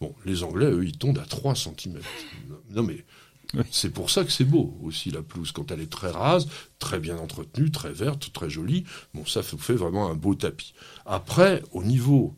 Bon, 0.00 0.14
les 0.24 0.42
Anglais, 0.42 0.66
eux, 0.66 0.84
ils 0.84 0.96
tondent 0.96 1.18
à 1.18 1.26
3 1.26 1.54
cm. 1.54 1.98
Non, 2.70 2.82
mais 2.82 3.04
c'est 3.70 3.90
pour 3.90 4.10
ça 4.10 4.24
que 4.24 4.32
c'est 4.32 4.44
beau 4.44 4.76
aussi 4.82 5.10
la 5.10 5.22
pelouse 5.22 5.52
quand 5.52 5.70
elle 5.70 5.80
est 5.80 5.90
très 5.90 6.10
rase, 6.10 6.48
très 6.78 6.98
bien 6.98 7.16
entretenue, 7.18 7.70
très 7.70 7.92
verte, 7.92 8.32
très 8.32 8.50
jolie. 8.50 8.84
Bon, 9.14 9.24
ça 9.26 9.42
fait 9.42 9.74
vraiment 9.74 10.10
un 10.10 10.14
beau 10.14 10.34
tapis. 10.34 10.74
Après, 11.04 11.62
au 11.72 11.82
niveau 11.82 12.34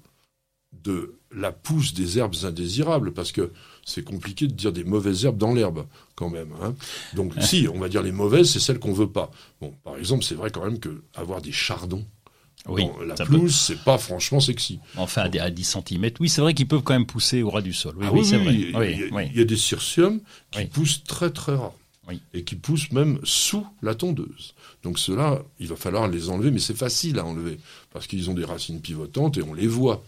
de 0.85 1.15
la 1.33 1.53
pousse 1.53 1.95
des 1.95 2.19
herbes 2.19 2.35
indésirables, 2.45 3.13
parce 3.13 3.33
que 3.33 3.53
c'est 3.89 4.05
compliqué 4.05 4.47
de 4.47 4.53
dire 4.53 4.73
des 4.73 4.85
mauvaises 4.85 5.25
herbes 5.25 5.39
dans 5.39 5.55
l'herbe 5.55 5.87
quand 6.15 6.29
même. 6.29 6.53
Hein. 6.63 6.75
Donc 7.15 7.33
si, 7.41 7.67
on 7.73 7.79
va 7.79 7.89
dire 7.89 8.03
les 8.03 8.13
mauvaises, 8.13 8.51
c'est 8.51 8.61
celles 8.61 8.79
qu'on 8.79 8.93
veut 8.93 9.11
pas. 9.11 9.31
Bon, 9.61 9.73
par 9.83 9.97
exemple, 9.97 10.25
c'est 10.25 10.35
vrai 10.35 10.51
quand 10.51 10.63
même 10.63 10.79
que 10.79 11.03
avoir 11.15 11.41
des 11.41 11.53
chardons 11.53 12.05
oui, 12.67 12.85
la 13.07 13.15
pelouse, 13.15 13.55
c'est 13.55 13.83
pas 13.83 13.97
franchement 13.97 14.41
sexy. 14.41 14.81
Enfin, 14.97 15.23
à 15.23 15.51
10 15.51 15.65
cm, 15.65 16.11
oui, 16.21 16.29
c'est 16.29 16.41
vrai 16.41 16.53
qu'ils 16.55 16.69
peuvent 16.69 16.83
quand 16.83 16.93
même 16.93 17.07
pousser 17.07 17.43
au 17.43 17.49
ras 17.49 17.63
du 17.63 17.73
sol. 17.73 17.95
Oui, 17.97 18.07
ah 18.11 18.25
c'est 18.25 18.37
vrai. 18.37 18.55
Il 18.55 19.39
y, 19.39 19.41
a, 19.41 19.45
des 19.45 19.57
circiums 19.57 20.21
qui 20.51 20.65
poussent 20.67 21.03
très 21.05 21.31
très 21.31 21.55
rare. 21.55 21.73
Et 22.35 22.43
qui 22.43 22.57
poussent 22.57 22.91
même 22.91 23.21
sous 23.23 23.67
la 23.81 23.95
tondeuse. 23.95 24.55
Donc 24.83 24.99
ceux-là, 24.99 25.43
il 25.61 25.69
va 25.69 25.77
falloir 25.77 26.09
les 26.09 26.31
enlever, 26.31 26.51
mais 26.51 26.59
c'est 26.59 26.77
facile 26.77 27.19
à 27.19 27.25
enlever, 27.25 27.59
parce 27.93 28.07
qu'ils 28.07 28.29
ont 28.29 28.35
des 28.35 28.45
racines 28.45 28.81
pivotantes 28.81 29.39
et 29.39 29.43
on 29.43 29.55
les 29.55 29.67
voit. 29.67 30.03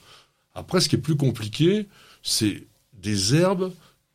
Après, 0.54 0.80
ce 0.80 0.88
qui 0.88 0.96
est 0.96 1.00
plus 1.00 1.16
compliqué, 1.16 1.86
c'est 2.22 2.66
des 3.00 3.34
herbes 3.34 3.72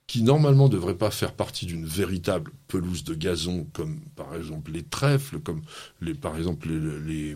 qui 0.08 0.22
normalement 0.22 0.68
ne 0.68 0.74
devraient 0.74 0.98
pas 0.98 1.10
faire 1.10 1.34
partie 1.34 1.66
d'une 1.66 1.86
véritable 1.86 2.52
pelouse 2.68 3.04
de 3.04 3.16
gazon, 3.16 3.66
comme 3.74 4.00
par 4.16 4.36
exemple 4.36 4.72
les 4.72 4.84
trèfles, 4.84 5.40
comme 5.40 5.62
les, 6.02 6.14
par 6.14 6.38
exemple 6.38 6.70
les, 6.70 7.36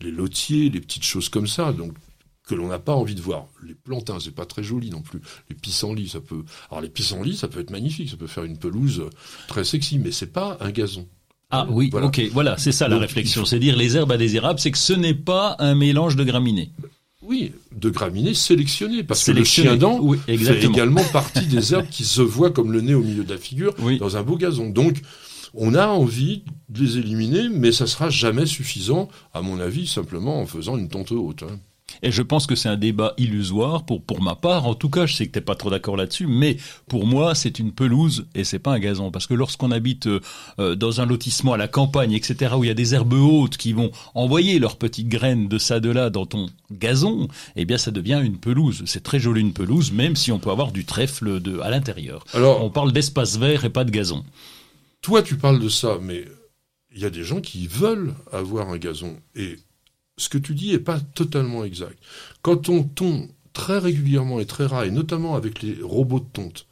les, 0.00 0.10
lotiers, 0.10 0.70
les 0.70 0.80
petites 0.80 1.02
choses 1.02 1.28
comme 1.28 1.48
ça, 1.48 1.72
donc 1.72 1.94
que 2.46 2.54
l'on 2.54 2.68
n'a 2.68 2.78
pas 2.78 2.94
envie 2.94 3.16
de 3.16 3.20
voir. 3.20 3.46
Les 3.66 3.74
plantains, 3.74 4.20
c'est 4.20 4.34
pas 4.34 4.46
très 4.46 4.62
joli 4.62 4.88
non 4.90 5.02
plus. 5.02 5.20
Les 5.50 5.56
pissenlits, 5.56 6.08
ça 6.08 6.20
peut. 6.20 6.44
Alors 6.70 6.80
les 6.80 6.88
pissenlits, 6.88 7.36
ça 7.36 7.48
peut 7.48 7.58
être 7.58 7.72
magnifique, 7.72 8.08
ça 8.08 8.16
peut 8.16 8.28
faire 8.28 8.44
une 8.44 8.56
pelouse 8.56 9.02
très 9.48 9.64
sexy, 9.64 9.98
mais 9.98 10.12
c'est 10.12 10.32
pas 10.32 10.56
un 10.60 10.70
gazon. 10.70 11.08
Ah 11.50 11.66
oui, 11.70 11.90
ok, 11.92 12.20
voilà, 12.32 12.56
c'est 12.58 12.72
ça 12.72 12.88
la 12.88 12.98
réflexion. 12.98 13.44
C'est 13.44 13.58
dire 13.60 13.76
les 13.76 13.96
herbes 13.96 14.10
indésirables, 14.12 14.58
c'est 14.58 14.72
que 14.72 14.78
ce 14.78 14.92
n'est 14.92 15.14
pas 15.14 15.56
un 15.58 15.74
mélange 15.74 16.16
de 16.16 16.24
graminées. 16.24 16.70
Oui, 17.28 17.52
de 17.72 17.90
graminées 17.90 18.34
sélectionnées, 18.34 19.02
parce 19.02 19.24
que 19.24 19.32
le 19.32 19.42
chien 19.42 19.76
dent 19.76 20.00
fait 20.26 20.64
également 20.64 21.02
partie 21.12 21.46
des 21.46 21.74
herbes 21.74 21.88
qui 21.90 22.04
se 22.04 22.22
voient 22.22 22.50
comme 22.50 22.70
le 22.70 22.80
nez 22.80 22.94
au 22.94 23.02
milieu 23.02 23.24
de 23.24 23.32
la 23.32 23.38
figure 23.38 23.74
dans 23.98 24.16
un 24.16 24.22
beau 24.22 24.36
gazon. 24.36 24.70
Donc, 24.70 25.02
on 25.54 25.74
a 25.74 25.88
envie 25.88 26.44
de 26.68 26.82
les 26.82 26.98
éliminer, 26.98 27.48
mais 27.48 27.72
ça 27.72 27.86
sera 27.86 28.10
jamais 28.10 28.46
suffisant, 28.46 29.08
à 29.34 29.42
mon 29.42 29.58
avis, 29.58 29.86
simplement 29.86 30.40
en 30.40 30.46
faisant 30.46 30.76
une 30.76 30.88
tonte 30.88 31.10
haute. 31.10 31.42
Hein. 31.42 31.58
Et 32.06 32.12
je 32.12 32.22
pense 32.22 32.46
que 32.46 32.54
c'est 32.54 32.68
un 32.68 32.76
débat 32.76 33.14
illusoire 33.18 33.84
pour 33.84 34.00
pour 34.00 34.22
ma 34.22 34.36
part. 34.36 34.68
En 34.68 34.76
tout 34.76 34.88
cas, 34.88 35.06
je 35.06 35.16
sais 35.16 35.26
que 35.26 35.32
t'es 35.32 35.40
pas 35.40 35.56
trop 35.56 35.70
d'accord 35.70 35.96
là-dessus, 35.96 36.28
mais 36.28 36.56
pour 36.86 37.04
moi, 37.04 37.34
c'est 37.34 37.58
une 37.58 37.72
pelouse 37.72 38.28
et 38.36 38.44
c'est 38.44 38.60
pas 38.60 38.70
un 38.70 38.78
gazon. 38.78 39.10
Parce 39.10 39.26
que 39.26 39.34
lorsqu'on 39.34 39.72
habite 39.72 40.06
euh, 40.06 40.20
euh, 40.60 40.76
dans 40.76 41.00
un 41.00 41.06
lotissement 41.06 41.54
à 41.54 41.56
la 41.56 41.66
campagne, 41.66 42.12
etc., 42.12 42.54
où 42.56 42.62
il 42.62 42.68
y 42.68 42.70
a 42.70 42.74
des 42.74 42.94
herbes 42.94 43.14
hautes 43.14 43.56
qui 43.56 43.72
vont 43.72 43.90
envoyer 44.14 44.60
leurs 44.60 44.76
petites 44.76 45.08
graines 45.08 45.48
de 45.48 45.58
ça 45.58 45.80
de 45.80 45.90
là 45.90 46.08
dans 46.08 46.26
ton 46.26 46.46
gazon, 46.70 47.26
eh 47.56 47.64
bien, 47.64 47.76
ça 47.76 47.90
devient 47.90 48.20
une 48.22 48.38
pelouse. 48.38 48.84
C'est 48.86 49.02
très 49.02 49.18
joli 49.18 49.40
une 49.40 49.52
pelouse, 49.52 49.90
même 49.90 50.14
si 50.14 50.30
on 50.30 50.38
peut 50.38 50.50
avoir 50.50 50.70
du 50.70 50.84
trèfle 50.84 51.40
de 51.40 51.58
à 51.58 51.70
l'intérieur. 51.70 52.24
Alors, 52.34 52.62
on 52.62 52.70
parle 52.70 52.92
d'espace 52.92 53.36
vert 53.36 53.64
et 53.64 53.70
pas 53.70 53.82
de 53.82 53.90
gazon. 53.90 54.24
Toi, 55.02 55.24
tu 55.24 55.38
parles 55.38 55.58
de 55.58 55.68
ça, 55.68 55.98
mais 56.00 56.24
il 56.94 57.02
y 57.02 57.04
a 57.04 57.10
des 57.10 57.24
gens 57.24 57.40
qui 57.40 57.66
veulent 57.66 58.14
avoir 58.30 58.70
un 58.70 58.78
gazon 58.78 59.16
et 59.34 59.56
ce 60.16 60.28
que 60.28 60.38
tu 60.38 60.54
dis 60.54 60.72
n'est 60.72 60.78
pas 60.78 61.00
totalement 61.00 61.64
exact. 61.64 61.98
Quand 62.42 62.68
on 62.68 62.82
tombe 62.82 63.28
très 63.52 63.78
régulièrement 63.78 64.40
et 64.40 64.46
très 64.46 64.66
rare, 64.66 64.84
et 64.84 64.90
notamment 64.90 65.34
avec 65.34 65.62
les 65.62 65.78
robots 65.82 66.20
de 66.20 66.26
tonte, 66.32 66.66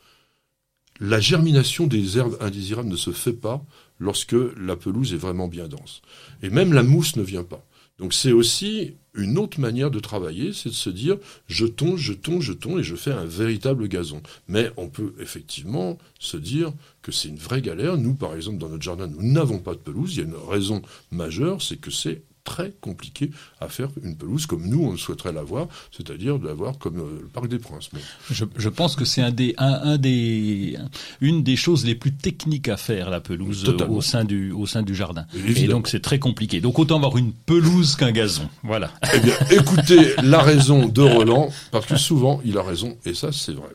la 1.00 1.20
germination 1.20 1.86
des 1.86 2.18
herbes 2.18 2.36
indésirables 2.40 2.88
ne 2.88 2.96
se 2.96 3.10
fait 3.10 3.32
pas 3.32 3.64
lorsque 3.98 4.36
la 4.56 4.76
pelouse 4.76 5.12
est 5.12 5.18
vraiment 5.18 5.48
bien 5.48 5.68
dense. 5.68 6.02
Et 6.42 6.50
même 6.50 6.72
la 6.72 6.82
mousse 6.82 7.16
ne 7.16 7.22
vient 7.22 7.42
pas. 7.42 7.64
Donc 7.98 8.12
c'est 8.12 8.32
aussi 8.32 8.94
une 9.14 9.38
autre 9.38 9.60
manière 9.60 9.90
de 9.90 10.00
travailler, 10.00 10.52
c'est 10.52 10.68
de 10.68 10.74
se 10.74 10.90
dire 10.90 11.16
je 11.46 11.64
tonds, 11.66 11.96
je 11.96 12.12
tonds, 12.12 12.40
je 12.40 12.52
tonds 12.52 12.78
et 12.78 12.82
je 12.82 12.96
fais 12.96 13.12
un 13.12 13.24
véritable 13.24 13.88
gazon. 13.88 14.20
Mais 14.48 14.70
on 14.76 14.88
peut 14.88 15.14
effectivement 15.20 15.98
se 16.18 16.36
dire 16.36 16.72
que 17.02 17.12
c'est 17.12 17.28
une 17.28 17.36
vraie 17.36 17.62
galère. 17.62 17.96
Nous, 17.96 18.14
par 18.14 18.34
exemple, 18.34 18.58
dans 18.58 18.68
notre 18.68 18.82
jardin, 18.82 19.06
nous 19.06 19.32
n'avons 19.32 19.58
pas 19.58 19.74
de 19.74 19.78
pelouse. 19.78 20.16
Il 20.16 20.18
y 20.18 20.22
a 20.22 20.26
une 20.26 20.48
raison 20.48 20.82
majeure, 21.12 21.62
c'est 21.62 21.76
que 21.76 21.92
c'est 21.92 22.22
très 22.44 22.72
compliqué 22.80 23.30
à 23.60 23.68
faire 23.68 23.88
une 24.02 24.16
pelouse 24.16 24.46
comme 24.46 24.68
nous 24.68 24.84
on 24.84 24.96
souhaiterait 24.96 25.32
l'avoir, 25.32 25.66
c'est-à-dire 25.90 26.38
d'avoir 26.38 26.78
comme 26.78 26.98
euh, 26.98 27.20
le 27.22 27.28
Parc 27.28 27.48
des 27.48 27.58
Princes. 27.58 27.88
Mais... 27.92 28.00
Je, 28.30 28.44
je, 28.56 28.68
pense 28.68 28.96
que 28.96 29.04
c'est 29.04 29.22
un 29.22 29.30
des, 29.30 29.54
un, 29.58 29.80
un, 29.82 29.96
des, 29.96 30.76
une 31.20 31.42
des 31.42 31.56
choses 31.56 31.84
les 31.84 31.94
plus 31.94 32.14
techniques 32.14 32.68
à 32.68 32.76
faire 32.76 33.10
la 33.10 33.20
pelouse 33.20 33.68
au 33.88 34.00
sein 34.02 34.24
du, 34.24 34.52
au 34.52 34.66
sein 34.66 34.82
du 34.82 34.94
jardin. 34.94 35.26
Évidemment. 35.34 35.64
Et 35.64 35.68
donc 35.68 35.88
c'est 35.88 36.02
très 36.02 36.18
compliqué. 36.18 36.60
Donc 36.60 36.78
autant 36.78 36.96
avoir 36.96 37.16
une 37.16 37.32
pelouse 37.32 37.96
qu'un 37.96 38.12
gazon. 38.12 38.48
Voilà. 38.62 38.90
Eh 39.14 39.20
bien, 39.20 39.34
écoutez 39.50 40.14
la 40.22 40.42
raison 40.42 40.86
de 40.86 41.02
Roland 41.02 41.48
parce 41.70 41.86
que 41.86 41.96
souvent 41.96 42.40
il 42.44 42.58
a 42.58 42.62
raison 42.62 42.96
et 43.06 43.14
ça 43.14 43.32
c'est 43.32 43.52
vrai. 43.52 43.70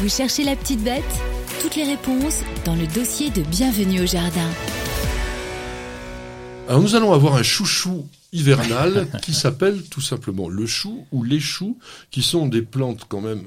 Vous 0.00 0.08
cherchez 0.08 0.44
la 0.44 0.54
petite 0.54 0.84
bête? 0.84 1.02
Toutes 1.62 1.74
les 1.74 1.84
réponses 1.84 2.42
dans 2.64 2.76
le 2.76 2.86
dossier 2.86 3.30
de 3.30 3.42
Bienvenue 3.42 4.02
au 4.02 4.06
jardin. 4.06 4.48
Alors 6.68 6.82
nous 6.82 6.94
allons 6.96 7.14
avoir 7.14 7.36
un 7.36 7.42
chouchou 7.42 8.06
hivernal 8.30 9.08
qui 9.22 9.32
s'appelle 9.32 9.84
tout 9.84 10.02
simplement 10.02 10.50
le 10.50 10.66
chou 10.66 11.06
ou 11.12 11.24
les 11.24 11.40
choux, 11.40 11.78
qui 12.10 12.20
sont 12.20 12.46
des 12.46 12.60
plantes 12.60 13.06
quand 13.08 13.22
même 13.22 13.44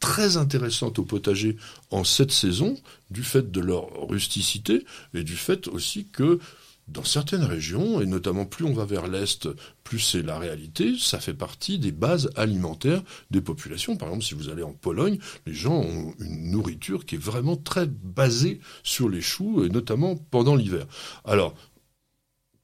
très 0.00 0.36
intéressantes 0.36 0.98
au 0.98 1.04
potager 1.04 1.56
en 1.92 2.02
cette 2.02 2.32
saison, 2.32 2.76
du 3.12 3.22
fait 3.22 3.52
de 3.52 3.60
leur 3.60 4.08
rusticité 4.08 4.84
et 5.14 5.22
du 5.22 5.36
fait 5.36 5.68
aussi 5.68 6.08
que 6.08 6.40
dans 6.88 7.04
certaines 7.04 7.44
régions, 7.44 8.00
et 8.00 8.06
notamment 8.06 8.46
plus 8.46 8.64
on 8.64 8.72
va 8.72 8.86
vers 8.86 9.08
l'Est, 9.08 9.48
plus 9.84 10.00
c'est 10.00 10.22
la 10.22 10.38
réalité, 10.38 10.94
ça 10.98 11.20
fait 11.20 11.34
partie 11.34 11.78
des 11.78 11.92
bases 11.92 12.30
alimentaires 12.34 13.02
des 13.30 13.40
populations. 13.40 13.96
Par 13.96 14.08
exemple, 14.08 14.24
si 14.24 14.34
vous 14.34 14.48
allez 14.48 14.62
en 14.62 14.72
Pologne, 14.72 15.18
les 15.46 15.54
gens 15.54 15.76
ont 15.76 16.14
une 16.18 16.50
nourriture 16.50 17.04
qui 17.04 17.16
est 17.16 17.22
vraiment 17.22 17.56
très 17.56 17.86
basée 17.86 18.60
sur 18.82 19.08
les 19.08 19.20
choux, 19.20 19.64
et 19.64 19.68
notamment 19.68 20.16
pendant 20.16 20.56
l'hiver. 20.56 20.86
Alors, 21.24 21.54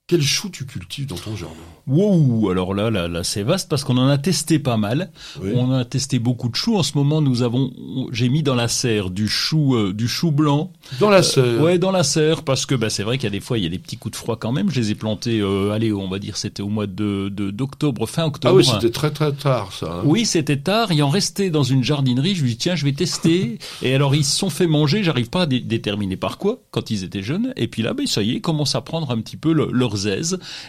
quel 0.06 0.20
chou 0.20 0.50
tu 0.50 0.66
cultives 0.66 1.06
dans 1.06 1.16
ton 1.16 1.34
jardin? 1.34 1.54
Wow, 1.86 2.50
alors 2.50 2.74
là, 2.74 2.90
là, 2.90 3.08
là 3.08 3.24
c'est 3.24 3.42
vaste 3.42 3.70
parce 3.70 3.84
qu'on 3.84 3.96
en 3.96 4.08
a 4.08 4.18
testé 4.18 4.58
pas 4.58 4.76
mal. 4.76 5.10
Oui. 5.40 5.52
On 5.54 5.72
a 5.72 5.86
testé 5.86 6.18
beaucoup 6.18 6.50
de 6.50 6.56
choux. 6.56 6.76
En 6.76 6.82
ce 6.82 6.98
moment, 6.98 7.22
nous 7.22 7.42
avons, 7.42 7.72
j'ai 8.12 8.28
mis 8.28 8.42
dans 8.42 8.54
la 8.54 8.68
serre 8.68 9.08
du 9.08 9.28
chou, 9.28 9.74
euh, 9.74 9.94
du 9.94 10.06
chou 10.06 10.30
blanc. 10.30 10.72
Dans 11.00 11.08
la 11.08 11.22
serre. 11.22 11.44
Euh, 11.44 11.62
ouais, 11.62 11.78
dans 11.78 11.90
la 11.90 12.02
serre 12.02 12.42
parce 12.42 12.66
que 12.66 12.74
bah, 12.74 12.90
c'est 12.90 13.02
vrai 13.02 13.16
qu'il 13.16 13.24
y 13.24 13.28
a 13.28 13.30
des 13.30 13.40
fois, 13.40 13.56
il 13.56 13.64
y 13.64 13.66
a 13.66 13.70
des 13.70 13.78
petits 13.78 13.96
coups 13.96 14.12
de 14.12 14.16
froid 14.16 14.36
quand 14.36 14.52
même. 14.52 14.70
Je 14.70 14.78
les 14.78 14.90
ai 14.90 14.94
plantés. 14.94 15.40
Euh, 15.40 15.72
allez, 15.72 15.90
on 15.90 16.08
va 16.08 16.18
dire, 16.18 16.36
c'était 16.36 16.62
au 16.62 16.68
mois 16.68 16.86
de 16.86 17.30
d'octobre, 17.30 18.06
fin 18.06 18.24
octobre. 18.24 18.54
Ah 18.54 18.56
oui, 18.56 18.64
c'était 18.64 18.92
très 18.92 19.10
très 19.10 19.32
tard 19.32 19.72
ça. 19.72 19.86
Hein. 19.86 20.02
Oui, 20.04 20.26
c'était 20.26 20.58
tard. 20.58 20.92
Il 20.92 21.02
en 21.02 21.08
restait 21.08 21.48
dans 21.48 21.62
une 21.62 21.82
jardinerie. 21.82 22.34
Je 22.34 22.42
lui 22.42 22.50
dis 22.50 22.58
tiens, 22.58 22.76
je 22.76 22.84
vais 22.84 22.92
tester. 22.92 23.58
Et 23.82 23.94
alors 23.94 24.14
ils 24.14 24.24
se 24.24 24.36
sont 24.36 24.50
fait 24.50 24.66
manger. 24.66 25.02
J'arrive 25.02 25.30
pas 25.30 25.42
à 25.42 25.46
dé 25.46 25.60
déterminer 25.60 26.16
par 26.16 26.36
quoi 26.36 26.60
quand 26.72 26.90
ils 26.90 27.04
étaient 27.04 27.22
jeunes. 27.22 27.54
Et 27.56 27.68
puis 27.68 27.80
là, 27.80 27.94
ben 27.94 28.06
ça 28.06 28.22
y 28.22 28.32
est, 28.32 28.34
ils 28.34 28.42
commencent 28.42 28.74
à 28.74 28.82
prendre 28.82 29.10
un 29.10 29.20
petit 29.20 29.38
peu 29.38 29.54
le, 29.54 29.70
leur 29.72 29.93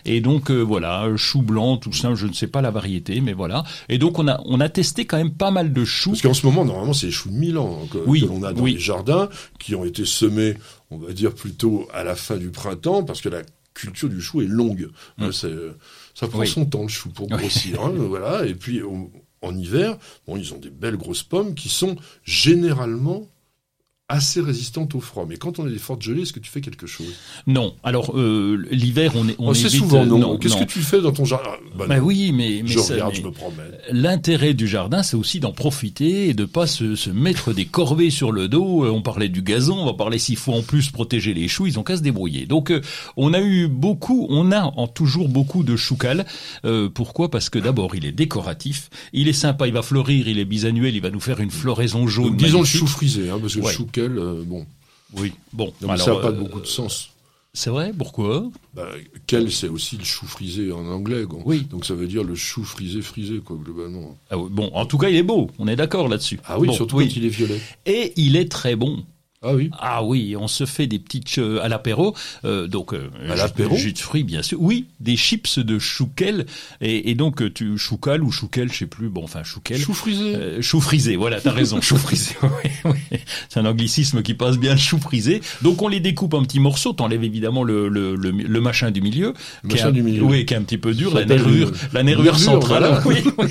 Et 0.05 0.21
donc 0.21 0.51
euh, 0.51 0.61
voilà, 0.61 1.09
chou 1.15 1.41
blanc, 1.41 1.77
tout 1.77 1.93
ça, 1.93 2.13
je 2.15 2.27
ne 2.27 2.33
sais 2.33 2.47
pas 2.47 2.61
la 2.61 2.71
variété, 2.71 3.21
mais 3.21 3.33
voilà. 3.33 3.63
Et 3.89 3.97
donc 3.97 4.19
on 4.19 4.27
a 4.27 4.41
on 4.45 4.59
a 4.59 4.69
testé 4.69 5.05
quand 5.05 5.17
même 5.17 5.33
pas 5.33 5.51
mal 5.51 5.73
de 5.73 5.85
choux. 5.85 6.11
Parce 6.11 6.21
qu'en 6.21 6.33
ce 6.33 6.45
moment, 6.45 6.65
normalement, 6.65 6.93
c'est 6.93 7.07
les 7.07 7.11
choux 7.11 7.29
de 7.29 7.35
Milan 7.35 7.87
que, 7.91 7.97
oui, 8.05 8.21
que 8.21 8.27
l'on 8.27 8.43
a 8.43 8.53
dans 8.53 8.61
oui. 8.61 8.73
les 8.73 8.79
jardins, 8.79 9.29
qui 9.59 9.75
ont 9.75 9.85
été 9.85 10.05
semés, 10.05 10.55
on 10.91 10.97
va 10.97 11.13
dire 11.13 11.33
plutôt 11.33 11.87
à 11.93 12.03
la 12.03 12.15
fin 12.15 12.37
du 12.37 12.49
printemps, 12.49 13.03
parce 13.03 13.21
que 13.21 13.29
la 13.29 13.41
culture 13.73 14.09
du 14.09 14.21
chou 14.21 14.41
est 14.41 14.47
longue. 14.47 14.89
Mm. 15.17 15.31
ça 15.31 16.27
prend 16.27 16.39
Oui. 16.39 16.47
son 16.47 16.65
temps 16.65 16.83
le 16.83 16.87
chou 16.87 17.09
pour 17.09 17.27
grossir, 17.27 17.81
hein, 17.83 17.91
voilà. 17.95 18.45
Et 18.45 18.55
puis 18.55 18.81
en 19.41 19.55
hiver, 19.55 19.97
bon, 20.27 20.37
ils 20.37 20.53
ont 20.53 20.57
des 20.57 20.69
belles 20.69 20.97
grosses 20.97 21.23
pommes 21.23 21.53
qui 21.55 21.69
sont 21.69 21.95
généralement 22.23 23.27
assez 24.07 24.39
résistantes 24.39 24.93
au 24.93 24.99
froid. 24.99 25.25
Mais 25.27 25.37
quand 25.37 25.57
on 25.57 25.65
a 25.65 25.69
des 25.69 25.79
fortes 25.79 26.03
gelées, 26.03 26.21
est-ce 26.21 26.33
que 26.33 26.39
tu 26.39 26.51
fais 26.51 26.61
quelque 26.61 26.85
chose? 26.85 27.07
Non. 27.47 27.73
Alors 27.83 28.11
euh, 28.15 28.63
l'hiver, 28.69 29.13
on 29.15 29.27
est 29.27 29.35
on 29.39 29.51
évite, 29.51 29.69
souvent 29.69 30.03
euh, 30.03 30.05
non. 30.05 30.37
Qu'est-ce 30.37 30.53
non. 30.53 30.59
que 30.65 30.71
tu 30.71 30.79
fais 30.81 31.01
dans 31.01 31.11
ton 31.11 31.25
jardin? 31.25 31.49
Bah, 31.75 31.85
Bah 31.87 31.97
non. 31.99 32.05
oui, 32.05 32.31
mais, 32.31 32.61
mais 32.63 32.67
je 32.69 32.77
ça- 32.79 32.93
regarde, 32.93 33.13
mais 33.13 33.19
je 33.19 33.25
me 33.25 33.31
promène. 33.31 33.71
l'intérêt 33.91 34.53
du 34.53 34.67
jardin, 34.67 35.01
c'est 35.01 35.17
aussi 35.17 35.39
d'en 35.39 35.53
profiter 35.53 36.29
et 36.29 36.33
de 36.35 36.45
pas 36.45 36.67
se, 36.67 36.95
se 36.95 37.09
mettre 37.09 37.51
des 37.51 37.65
corvées 37.65 38.11
sur 38.11 38.31
le 38.31 38.47
dos. 38.47 38.85
Euh, 38.85 38.89
On 38.91 39.01
parlait 39.01 39.27
du 39.29 39.41
gazon, 39.41 39.79
on 39.79 39.85
va 39.87 39.93
parler 39.93 40.19
s'il 40.19 40.37
faut 40.37 40.53
en 40.53 40.61
plus 40.61 40.91
protéger 40.91 41.33
les 41.33 41.47
choux, 41.47 41.65
ils 41.65 41.79
ont 41.79 41.83
qu'à 41.83 41.97
se 41.97 42.03
débrouiller. 42.03 42.45
Donc 42.45 42.69
euh, 42.69 42.81
on 43.17 43.33
a 43.33 43.41
eu 43.41 43.67
beaucoup, 43.67 44.27
on 44.29 44.51
a 44.51 44.61
en 44.77 44.87
toujours 44.87 45.29
beaucoup 45.29 45.63
de 45.63 45.75
choucal. 45.75 46.27
Euh, 46.63 46.89
pourquoi? 46.89 47.31
Parce 47.31 47.49
que 47.49 47.57
d'abord 47.57 47.95
il 47.95 48.05
est 48.05 48.11
décoratif, 48.11 48.91
il 49.13 49.27
est 49.27 49.33
sympa, 49.33 49.65
il 49.65 49.73
va 49.73 49.81
fleurir, 49.81 50.27
il 50.27 50.37
est 50.37 50.45
bisannuel, 50.45 50.95
il 50.95 51.01
va 51.01 51.09
nous 51.09 51.19
faire 51.19 51.39
une 51.39 51.49
floraison 51.51 52.05
jaune. 52.07 52.25
Donc, 52.27 52.37
disons 52.37 52.51
le 52.59 52.63
magnifique. 52.65 52.79
chou 52.81 52.87
frisé, 52.87 53.29
hein, 53.31 53.39
parce 53.41 53.55
que 53.55 53.59
Ouais. 53.61 53.71
le 53.71 53.75
chou 53.77 53.85
euh, 54.01 54.43
bon, 54.45 54.65
Oui. 55.17 55.33
Bon, 55.53 55.65
non, 55.81 55.87
mais 55.87 55.93
alors, 55.93 56.05
ça 56.05 56.13
n'a 56.13 56.19
pas 56.19 56.27
euh, 56.29 56.31
beaucoup 56.31 56.59
de 56.59 56.65
sens. 56.67 57.09
C'est 57.53 57.69
vrai 57.69 57.93
Pourquoi? 57.97 58.49
Bah, 58.73 58.89
quel, 59.27 59.49
c'est 59.49 59.69
aussi 59.69 59.95
le 59.95 60.03
chou 60.03 60.25
frisé 60.25 60.73
en 60.73 60.85
anglais. 60.87 61.23
Quoi. 61.23 61.39
Oui. 61.45 61.61
Donc 61.69 61.85
ça 61.85 61.95
veut 61.95 62.05
dire 62.07 62.23
le 62.23 62.35
chou 62.35 62.65
frisé 62.65 63.01
frisé, 63.01 63.39
quoi, 63.39 63.55
globalement. 63.55 64.17
Ah 64.29 64.37
oui, 64.37 64.49
Bon, 64.51 64.69
en 64.73 64.85
tout 64.85 64.97
cas, 64.97 65.07
il 65.07 65.15
est 65.15 65.23
beau. 65.23 65.49
On 65.57 65.67
est 65.69 65.77
d'accord 65.77 66.09
là-dessus. 66.09 66.37
Ah 66.45 66.59
oui, 66.59 66.67
Bon, 66.67 66.73
surtout 66.73 66.97
oui. 66.97 67.07
quand 67.07 67.15
il 67.15 67.25
est 67.25 67.29
violet. 67.29 67.61
Et 67.85 68.11
il 68.17 68.35
est 68.35 68.51
très 68.51 68.75
bon. 68.75 69.05
Ah 69.43 69.53
oui. 69.53 69.69
Ah 69.77 70.03
oui, 70.03 70.35
on 70.39 70.47
se 70.47 70.65
fait 70.65 70.87
des 70.87 70.97
petites 70.97 71.37
euh, 71.37 71.59
à 71.61 71.67
l'apéro, 71.67 72.15
euh, 72.45 72.65
donc 72.67 72.93
euh, 72.93 73.09
À 73.29 73.33
jus- 73.35 73.37
l'apéro 73.41 73.75
jus 73.75 73.93
de 73.93 73.99
fruits 73.99 74.23
bien 74.23 74.41
sûr. 74.41 74.57
Oui, 74.59 74.85
des 74.99 75.15
chips 75.17 75.59
de 75.59 75.77
chouquel 75.77 76.47
et, 76.81 77.11
et 77.11 77.15
donc 77.15 77.43
euh, 77.43 77.51
tu 77.53 77.77
choucal 77.77 78.23
ou 78.23 78.31
chouquel, 78.31 78.71
je 78.71 78.77
sais 78.79 78.85
plus. 78.87 79.07
Bon, 79.09 79.23
enfin 79.23 79.43
chouquel. 79.43 79.77
Chou 79.79 79.93
frisé. 79.93 80.35
Euh, 80.35 80.61
chou 80.63 80.81
frisé, 80.81 81.15
voilà, 81.15 81.39
t'as 81.39 81.51
raison, 81.51 81.79
chou 81.81 81.97
frisé. 81.97 82.31
Oui, 82.41 82.71
oui. 83.11 83.19
C'est 83.49 83.59
un 83.59 83.65
anglicisme 83.65 84.23
qui 84.23 84.33
passe 84.33 84.57
bien, 84.57 84.75
chou 84.77 84.97
frisé. 84.97 85.41
Donc 85.61 85.81
on 85.83 85.89
les 85.89 85.99
découpe 85.99 86.33
en 86.33 86.41
petits 86.43 86.59
morceaux. 86.59 86.93
T'enlèves 86.93 87.23
évidemment 87.23 87.63
le, 87.63 87.87
le, 87.87 88.15
le, 88.15 88.31
le 88.31 88.61
machin 88.61 88.89
du 88.89 89.01
milieu, 89.01 89.33
Le 89.63 89.69
qui 89.69 89.75
est 89.75 89.79
machin 89.79 89.89
un- 89.89 89.91
du 89.91 90.01
milieu. 90.01 90.23
oui, 90.23 90.45
qui 90.47 90.53
est 90.55 90.57
un 90.57 90.63
petit 90.63 90.79
peu 90.79 90.93
dur, 90.95 91.11
Ça 91.11 91.19
la 91.19 91.25
nervure, 91.25 91.71
la 91.93 92.01
nervure 92.03 92.39
centrale. 92.39 92.99
voilà. 93.03 93.03
Oui, 93.05 93.31
oui. 93.37 93.47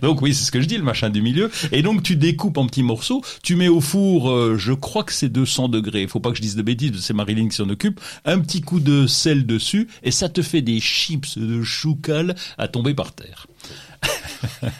Donc 0.00 0.22
oui, 0.22 0.32
c'est 0.32 0.44
ce 0.44 0.50
que 0.50 0.60
je 0.62 0.66
dis, 0.66 0.78
le 0.78 0.84
machin 0.84 1.10
du 1.10 1.20
milieu. 1.20 1.50
Et 1.72 1.82
donc 1.82 2.02
tu 2.02 2.16
découpes 2.16 2.56
en 2.56 2.66
petits 2.66 2.82
morceaux, 2.82 3.20
tu 3.42 3.56
mets 3.56 3.68
au 3.68 3.80
four, 3.82 4.30
euh, 4.30 4.56
je 4.56 4.72
crois 4.72 5.04
que 5.04 5.12
c'est 5.12 5.23
200 5.28 5.68
degrés. 5.68 6.06
Faut 6.06 6.20
pas 6.20 6.30
que 6.30 6.36
je 6.36 6.42
dise 6.42 6.56
de 6.56 6.62
bêtises, 6.62 6.92
c'est 7.00 7.12
Marilyn 7.14 7.48
qui 7.48 7.56
s'en 7.56 7.68
occupe. 7.68 8.00
Un 8.24 8.40
petit 8.40 8.60
coup 8.60 8.80
de 8.80 9.06
sel 9.06 9.46
dessus 9.46 9.88
et 10.02 10.10
ça 10.10 10.28
te 10.28 10.42
fait 10.42 10.62
des 10.62 10.80
chips 10.80 11.38
de 11.38 11.62
choucal 11.62 12.34
à 12.58 12.68
tomber 12.68 12.94
par 12.94 13.12
terre. 13.12 13.46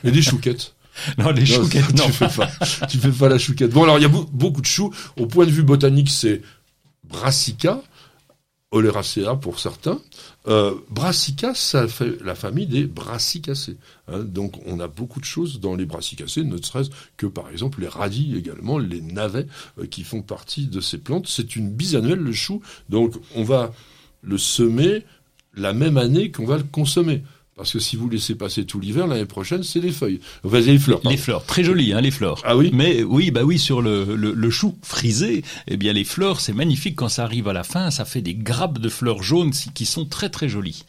Et 0.05 0.11
des 0.11 0.23
chouquettes. 0.23 0.75
Non, 1.19 1.31
les 1.33 1.41
Non, 1.41 1.47
chouquettes, 1.47 1.89
tu 1.89 1.95
non. 1.97 2.09
fais 2.09 2.29
pas. 2.29 2.49
Tu 2.87 2.99
fais 2.99 3.11
pas 3.11 3.29
la 3.29 3.37
chouquette. 3.37 3.71
Bon, 3.73 3.83
alors 3.83 3.99
il 3.99 4.03
y 4.03 4.05
a 4.05 4.09
beau- 4.09 4.29
beaucoup 4.33 4.61
de 4.61 4.67
choux. 4.67 4.95
Au 5.19 5.27
point 5.27 5.45
de 5.45 5.51
vue 5.51 5.65
botanique, 5.65 6.09
c'est 6.09 6.41
Brassica, 7.03 7.81
Oleracea 8.71 9.35
pour 9.41 9.59
certains. 9.59 9.99
Euh, 10.47 10.75
Brassica, 10.91 11.55
ça 11.55 11.89
fait 11.89 12.23
la 12.23 12.35
famille 12.35 12.67
des 12.67 12.85
Brassicacées. 12.85 13.79
hein. 14.09 14.21
donc 14.21 14.61
on 14.67 14.79
a 14.79 14.89
beaucoup 14.89 15.19
de 15.19 15.25
choses 15.25 15.59
dans 15.59 15.75
les 15.75 15.87
Brassicacées, 15.87 16.45
ne 16.45 16.59
serait-ce 16.59 16.91
que 17.17 17.27
par 17.27 17.49
exemple 17.49 17.81
les 17.81 17.89
radis 17.89 18.37
également, 18.37 18.79
les 18.79 19.01
navets 19.01 19.47
euh, 19.79 19.87
qui 19.87 20.05
font 20.05 20.21
partie 20.21 20.67
de 20.67 20.81
ces 20.81 20.99
plantes. 20.99 21.29
C'est 21.29 21.57
une 21.57 21.71
bisannuelle 21.71 22.19
le 22.19 22.33
chou, 22.33 22.61
donc 22.91 23.15
on 23.35 23.43
va 23.43 23.73
le 24.23 24.37
semer 24.37 25.05
la 25.57 25.73
même 25.73 25.97
année 25.97 26.31
qu'on 26.31 26.47
va 26.47 26.59
le 26.59 26.65
consommer. 26.65 27.23
Parce 27.57 27.73
que 27.73 27.79
si 27.79 27.95
vous 27.95 28.09
laissez 28.09 28.35
passer 28.35 28.65
tout 28.65 28.81
l'hiver, 28.81 29.07
l'année 29.07 29.27
prochaine, 29.27 29.63
c'est 29.63 29.79
les 29.79 29.93
feuilles. 29.93 30.19
Enfin, 30.43 30.59
les 30.59 30.79
fleurs. 30.79 31.01
Les 31.09 31.17
fleurs, 31.17 31.45
très 31.45 31.63
jolies, 31.63 31.93
hein, 31.93 32.01
les 32.01 32.11
fleurs. 32.11 32.41
Ah 32.45 32.57
oui 32.57 32.71
Mais 32.73 33.05
oui, 33.05 33.31
bah 33.31 33.45
oui, 33.45 33.61
sur 33.61 33.81
le, 33.81 34.17
le, 34.17 34.33
le 34.33 34.51
chou 34.51 34.77
frisé, 34.83 35.45
eh 35.69 35.77
bien 35.77 35.93
les 35.93 36.05
fleurs, 36.05 36.41
c'est 36.41 36.53
magnifique 36.53 36.97
quand 36.97 37.09
ça 37.09 37.23
arrive 37.23 37.47
à 37.47 37.53
la 37.53 37.63
fin, 37.63 37.93
ça 37.93 38.05
fait 38.05 38.23
des 38.23 38.35
grappes 38.35 38.81
de 38.81 38.89
fleurs 38.89 39.23
jaunes 39.23 39.53
qui 39.53 39.87
sont 39.87 40.05
très 40.05 40.31
très 40.31 40.49
jolies. 40.49 40.85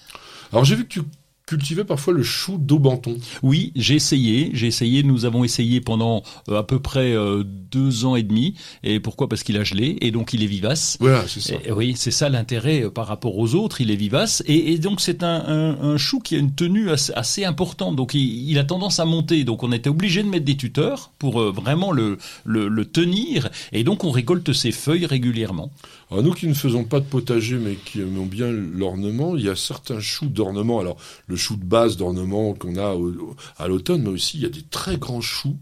Alors 0.51 0.65
j'ai 0.65 0.75
vu 0.75 0.83
que 0.85 0.89
tu 0.89 1.01
cultivais 1.45 1.83
parfois 1.83 2.13
le 2.13 2.23
chou 2.23 2.57
d'Aubenton. 2.57 3.17
Oui, 3.43 3.71
j'ai 3.75 3.95
essayé, 3.95 4.49
j'ai 4.53 4.67
essayé, 4.67 5.03
nous 5.03 5.25
avons 5.25 5.43
essayé 5.43 5.79
pendant 5.79 6.23
euh, 6.49 6.57
à 6.59 6.63
peu 6.63 6.79
près 6.79 7.13
euh, 7.13 7.43
deux 7.45 8.05
ans 8.05 8.15
et 8.15 8.23
demi. 8.23 8.55
Et 8.83 8.99
pourquoi? 8.99 9.29
Parce 9.29 9.43
qu'il 9.43 9.57
a 9.57 9.63
gelé 9.63 9.97
et 10.01 10.11
donc 10.11 10.33
il 10.33 10.41
est 10.43 10.47
vivace. 10.47 10.97
Voilà, 10.99 11.25
c'est 11.27 11.41
ça. 11.41 11.55
Et- 11.65 11.71
oui, 11.71 11.93
c'est 11.95 12.11
ça 12.11 12.29
l'intérêt 12.29 12.83
euh, 12.85 12.89
par 12.89 13.07
rapport 13.07 13.37
aux 13.37 13.53
autres, 13.55 13.81
il 13.81 13.91
est 13.91 13.95
vivace 13.95 14.43
et, 14.47 14.73
et 14.73 14.77
donc 14.79 15.01
c'est 15.01 15.23
un, 15.23 15.43
un, 15.47 15.81
un 15.81 15.97
chou 15.97 16.19
qui 16.19 16.35
a 16.35 16.39
une 16.39 16.53
tenue 16.55 16.89
assez, 16.89 17.13
assez 17.13 17.45
importante, 17.45 17.95
donc 17.95 18.13
il, 18.15 18.49
il 18.49 18.57
a 18.57 18.63
tendance 18.63 18.99
à 18.99 19.05
monter, 19.05 19.43
donc 19.43 19.61
on 19.63 19.71
était 19.71 19.89
obligé 19.89 20.23
de 20.23 20.29
mettre 20.29 20.45
des 20.45 20.57
tuteurs 20.57 21.11
pour 21.19 21.39
vraiment 21.51 21.91
le, 21.91 22.17
le, 22.43 22.67
le 22.67 22.85
tenir 22.85 23.49
et 23.71 23.83
donc 23.83 24.03
on 24.03 24.11
récolte 24.11 24.51
ses 24.53 24.71
feuilles 24.71 25.05
régulièrement. 25.05 25.71
Alors 26.11 26.23
nous 26.23 26.33
qui 26.33 26.47
ne 26.47 26.53
faisons 26.53 26.83
pas 26.83 26.99
de 26.99 27.05
potager 27.05 27.57
mais 27.57 27.75
qui 27.75 27.99
aimons 28.01 28.25
bien 28.25 28.51
l'ornement, 28.51 29.35
il 29.35 29.43
y 29.45 29.49
a 29.49 29.55
certains 29.55 29.99
choux 29.99 30.27
d'ornement. 30.27 30.79
Alors 30.79 30.97
le 31.27 31.35
chou 31.35 31.55
de 31.55 31.63
base 31.65 31.97
d'ornement 31.97 32.53
qu'on 32.53 32.75
a 32.77 32.93
au- 32.93 33.35
à 33.57 33.67
l'automne, 33.67 34.03
mais 34.03 34.09
aussi 34.09 34.37
il 34.37 34.43
y 34.43 34.45
a 34.45 34.49
des 34.49 34.61
très 34.63 34.97
grands 34.97 35.21
choux 35.21 35.57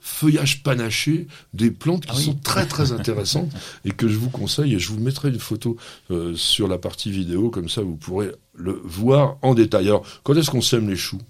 feuillage 0.00 0.62
panaché, 0.62 1.26
des 1.52 1.70
plantes 1.72 2.06
qui 2.06 2.12
Ah 2.12 2.18
oui. 2.18 2.24
sont 2.26 2.34
très 2.36 2.66
très 2.66 2.92
intéressantes 2.92 3.50
et 3.84 3.90
que 3.90 4.06
je 4.08 4.16
vous 4.16 4.30
conseille 4.30 4.74
et 4.74 4.78
je 4.78 4.88
vous 4.90 5.00
mettrai 5.00 5.28
une 5.28 5.40
photo 5.40 5.76
euh, 6.12 6.34
sur 6.36 6.68
la 6.68 6.78
partie 6.78 7.10
vidéo 7.10 7.50
comme 7.50 7.68
ça 7.68 7.82
vous 7.82 7.96
pourrez 7.96 8.30
le 8.54 8.80
voir 8.84 9.36
en 9.42 9.54
détail. 9.54 9.88
Alors 9.88 10.04
quand 10.22 10.34
est-ce 10.36 10.50
qu'on 10.50 10.62
sème 10.62 10.88
les 10.88 10.96
choux? 10.96 11.20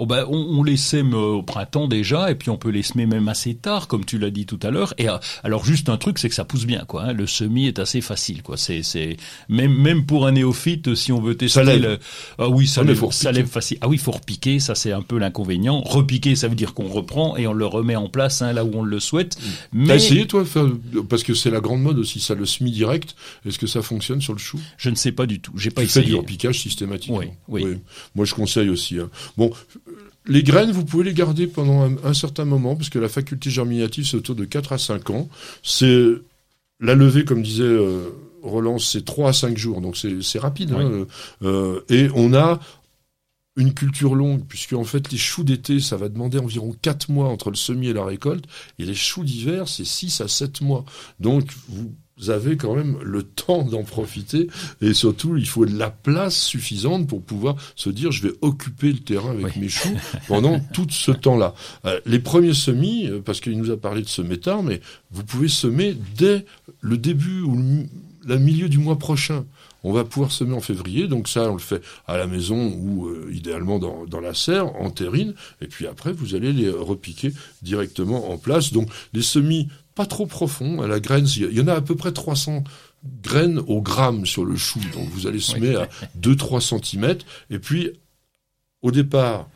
Oh 0.00 0.06
ben, 0.06 0.24
on, 0.28 0.36
on, 0.36 0.62
les 0.62 0.76
sème 0.76 1.12
euh, 1.12 1.34
au 1.38 1.42
printemps 1.42 1.88
déjà, 1.88 2.30
et 2.30 2.36
puis 2.36 2.50
on 2.50 2.56
peut 2.56 2.70
les 2.70 2.82
semer 2.84 3.04
même 3.06 3.26
assez 3.28 3.54
tard, 3.56 3.88
comme 3.88 4.04
tu 4.04 4.16
l'as 4.18 4.30
dit 4.30 4.46
tout 4.46 4.58
à 4.62 4.70
l'heure. 4.70 4.94
Et 4.96 5.08
euh, 5.08 5.18
alors 5.42 5.64
juste 5.64 5.88
un 5.88 5.96
truc, 5.96 6.18
c'est 6.20 6.28
que 6.28 6.34
ça 6.36 6.44
pousse 6.44 6.66
bien, 6.66 6.84
quoi. 6.86 7.02
Hein. 7.02 7.12
Le 7.14 7.26
semis 7.26 7.66
est 7.66 7.80
assez 7.80 8.00
facile, 8.00 8.42
quoi. 8.42 8.56
C'est, 8.56 8.84
c'est 8.84 9.16
même 9.48 9.74
même 9.76 10.06
pour 10.06 10.26
un 10.26 10.32
néophyte, 10.32 10.94
si 10.94 11.10
on 11.10 11.20
veut 11.20 11.36
tester. 11.36 11.64
Ça. 11.64 11.76
Le... 11.76 11.98
Ah 12.38 12.48
oui, 12.48 12.66
ça 12.68 12.82
Ah, 12.82 12.84
lève, 12.84 13.04
ça 13.10 13.32
lève 13.32 13.48
facile. 13.48 13.78
Ah 13.80 13.88
oui, 13.88 13.98
faut 13.98 14.12
repiquer, 14.12 14.60
ça 14.60 14.74
c'est 14.76 14.92
un 14.92 15.02
peu 15.02 15.18
l'inconvénient. 15.18 15.80
Repiquer, 15.80 16.36
ça 16.36 16.46
veut 16.46 16.54
dire 16.54 16.74
qu'on 16.74 16.86
reprend 16.88 17.36
et 17.36 17.48
on 17.48 17.52
le 17.52 17.66
remet 17.66 17.96
en 17.96 18.08
place 18.08 18.40
hein, 18.40 18.52
là 18.52 18.64
où 18.64 18.70
on 18.74 18.82
le 18.82 19.00
souhaite. 19.00 19.36
T'as 19.36 19.42
Mais 19.72 19.96
essayé 19.96 20.26
toi, 20.28 20.44
parce 21.08 21.24
que 21.24 21.34
c'est 21.34 21.50
la 21.50 21.60
grande 21.60 21.82
mode 21.82 21.98
aussi, 21.98 22.20
ça 22.20 22.34
le 22.36 22.46
semi 22.46 22.70
direct. 22.70 23.16
Est-ce 23.46 23.58
que 23.58 23.66
ça 23.66 23.82
fonctionne 23.82 24.20
sur 24.20 24.32
le 24.32 24.38
chou? 24.38 24.60
Je 24.76 24.90
ne 24.90 24.94
sais 24.94 25.10
pas 25.12 25.26
du 25.26 25.40
tout. 25.40 25.52
J'ai 25.56 25.70
pas 25.70 25.82
Tu 25.82 25.88
fais 25.88 26.00
du 26.00 26.06
essayé. 26.06 26.18
repiquage 26.20 26.60
systématique. 26.60 27.10
Oui, 27.12 27.26
oui. 27.48 27.64
Moi, 28.14 28.24
je 28.26 28.34
conseille 28.34 28.68
aussi. 28.68 28.98
hein. 28.98 29.10
Bon, 29.36 29.50
les 30.28 30.42
graines, 30.42 30.70
vous 30.70 30.84
pouvez 30.84 31.04
les 31.04 31.14
garder 31.14 31.46
pendant 31.46 31.82
un, 31.82 31.96
un 32.04 32.14
certain 32.14 32.44
moment, 32.44 32.76
parce 32.76 32.90
que 32.90 32.98
la 32.98 33.08
faculté 33.08 33.50
germinative, 33.50 34.06
c'est 34.06 34.16
autour 34.16 34.34
de 34.34 34.44
4 34.44 34.72
à 34.72 34.78
5 34.78 35.10
ans. 35.10 35.28
C'est 35.62 36.06
la 36.80 36.94
levée, 36.94 37.24
comme 37.24 37.42
disait 37.42 37.62
euh, 37.64 38.10
Roland, 38.42 38.78
c'est 38.78 39.04
3 39.04 39.30
à 39.30 39.32
5 39.32 39.56
jours, 39.56 39.80
donc 39.80 39.96
c'est 39.96 40.38
rapide. 40.38 40.72
Oui. 40.72 40.84
hein, 40.84 41.06
euh, 41.42 41.80
et 41.88 42.08
on 42.14 42.34
a 42.34 42.60
une 43.56 43.74
culture 43.74 44.14
longue, 44.14 44.44
puisque 44.46 44.74
en 44.74 44.84
fait, 44.84 45.10
les 45.10 45.18
choux 45.18 45.42
d'été, 45.42 45.80
ça 45.80 45.96
va 45.96 46.08
demander 46.08 46.38
environ 46.38 46.76
4 46.80 47.10
mois 47.10 47.28
entre 47.28 47.50
le 47.50 47.56
semis 47.56 47.88
et 47.88 47.92
la 47.92 48.04
récolte, 48.04 48.44
et 48.78 48.84
les 48.84 48.94
choux 48.94 49.24
d'hiver, 49.24 49.66
c'est 49.66 49.84
6 49.84 50.20
à 50.20 50.28
7 50.28 50.60
mois. 50.60 50.84
Donc, 51.18 51.50
vous 51.68 51.92
avez 52.26 52.56
quand 52.56 52.74
même 52.74 52.98
le 53.02 53.22
temps 53.46 53.62
d'en 53.62 53.82
profiter 53.84 54.48
et 54.80 54.94
surtout, 54.94 55.36
il 55.36 55.46
faut 55.46 55.66
de 55.66 55.76
la 55.78 55.90
place 55.90 56.36
suffisante 56.36 57.06
pour 57.06 57.22
pouvoir 57.22 57.56
se 57.76 57.90
dire, 57.90 58.12
je 58.12 58.22
vais 58.28 58.34
occuper 58.42 58.92
le 58.92 58.98
terrain 58.98 59.30
avec 59.30 59.46
Oui. 59.46 59.52
mes 59.62 59.68
choux 59.68 59.96
pendant 60.28 60.60
tout 60.72 60.86
ce 60.90 61.12
temps-là. 61.12 61.54
Euh, 61.84 62.00
les 62.06 62.18
premiers 62.18 62.54
semis, 62.54 63.06
euh, 63.08 63.20
parce 63.24 63.40
qu'il 63.40 63.56
nous 63.58 63.70
a 63.70 63.76
parlé 63.76 64.02
de 64.02 64.08
semer 64.08 64.38
tard, 64.38 64.62
mais 64.62 64.80
vous 65.10 65.24
pouvez 65.24 65.48
semer 65.48 65.96
dès 66.16 66.44
le 66.80 66.98
début 66.98 67.40
ou 67.42 67.86
le 68.26 68.38
milieu 68.38 68.68
du 68.68 68.78
mois 68.78 68.98
prochain. 68.98 69.44
On 69.84 69.92
va 69.92 70.04
pouvoir 70.04 70.32
semer 70.32 70.54
en 70.54 70.60
février, 70.60 71.06
donc 71.06 71.28
ça, 71.28 71.50
on 71.50 71.54
le 71.54 71.60
fait 71.60 71.80
à 72.08 72.16
la 72.16 72.26
maison 72.26 72.72
ou 72.76 73.06
euh, 73.06 73.30
idéalement 73.32 73.78
dans, 73.78 74.06
dans 74.06 74.20
la 74.20 74.34
serre, 74.34 74.74
en 74.76 74.90
terrine, 74.90 75.34
et 75.62 75.66
puis 75.68 75.86
après, 75.86 76.12
vous 76.12 76.34
allez 76.34 76.52
les 76.52 76.68
repiquer 76.68 77.32
directement 77.62 78.30
en 78.30 78.38
place. 78.38 78.72
Donc, 78.72 78.88
les 79.14 79.22
semis 79.22 79.68
pas 79.98 80.06
trop 80.06 80.26
profonds, 80.26 80.80
à 80.80 80.86
la 80.86 81.00
graine, 81.00 81.26
il 81.26 81.42
y 81.42 81.44
a- 81.44 81.48
il 81.50 81.56
y 81.58 81.60
en 81.60 81.66
a 81.66 81.74
à 81.74 81.80
peu 81.80 81.96
près 81.96 82.12
300 82.12 82.62
graines 83.22 83.58
au 83.66 83.80
gramme 83.82 84.26
sur 84.26 84.44
le 84.44 84.56
chou, 84.56 84.78
donc 84.94 85.08
vous 85.10 85.26
allez 85.26 85.40
semer 85.40 85.74
à 85.74 85.88
2-3 86.14 86.60
cm, 86.60 87.18
et 87.50 87.58
puis, 87.58 87.90
au 88.82 88.92
départ, 88.92 89.48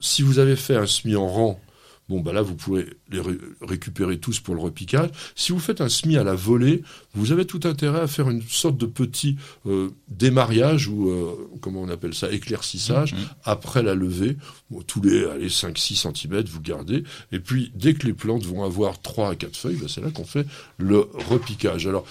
si 0.00 0.22
vous 0.22 0.40
avez 0.40 0.56
fait 0.56 0.74
un 0.76 0.86
semis 0.86 1.14
en 1.14 1.28
rang, 1.28 1.60
bon, 2.08 2.20
bah 2.20 2.32
là, 2.32 2.42
vous 2.42 2.54
pouvez 2.54 2.86
les 3.10 3.20
ré- 3.20 3.38
récupérer 3.60 4.18
tous 4.18 4.40
pour 4.40 4.54
le 4.54 4.60
repiquage. 4.60 5.10
Si 5.34 5.52
vous 5.52 5.58
faites 5.58 5.80
un 5.80 5.88
semis 5.88 6.16
à 6.16 6.24
la 6.24 6.34
volée, 6.34 6.82
vous 7.14 7.32
avez 7.32 7.44
tout 7.46 7.60
intérêt 7.64 8.00
à 8.00 8.06
faire 8.06 8.28
une 8.30 8.42
sorte 8.42 8.76
de 8.76 8.86
petit 8.86 9.36
euh, 9.66 9.90
démariage 10.08 10.88
ou, 10.88 11.08
euh, 11.10 11.48
comment 11.60 11.82
on 11.82 11.88
appelle 11.88 12.14
ça, 12.14 12.30
éclaircissage 12.30 13.14
Mhm. 13.14 13.20
après 13.44 13.82
la 13.82 13.94
levée. 13.94 14.36
Bon, 14.70 14.82
tous 14.82 15.00
les, 15.02 15.24
allez, 15.24 15.48
5-6 15.48 15.96
cm, 15.96 16.42
vous 16.46 16.60
gardez. 16.60 17.04
Et 17.32 17.40
puis, 17.40 17.72
dès 17.74 17.94
que 17.94 18.06
les 18.06 18.12
plantes 18.14 18.44
vont 18.44 18.64
avoir 18.64 19.00
3 19.00 19.30
à 19.30 19.34
4 19.34 19.56
feuilles, 19.56 19.76
bah, 19.76 19.86
c'est 19.88 20.00
là 20.00 20.10
qu'on 20.10 20.24
fait 20.24 20.46
le 20.78 21.00
repiquage. 21.28 21.86
Alors, 21.86 22.06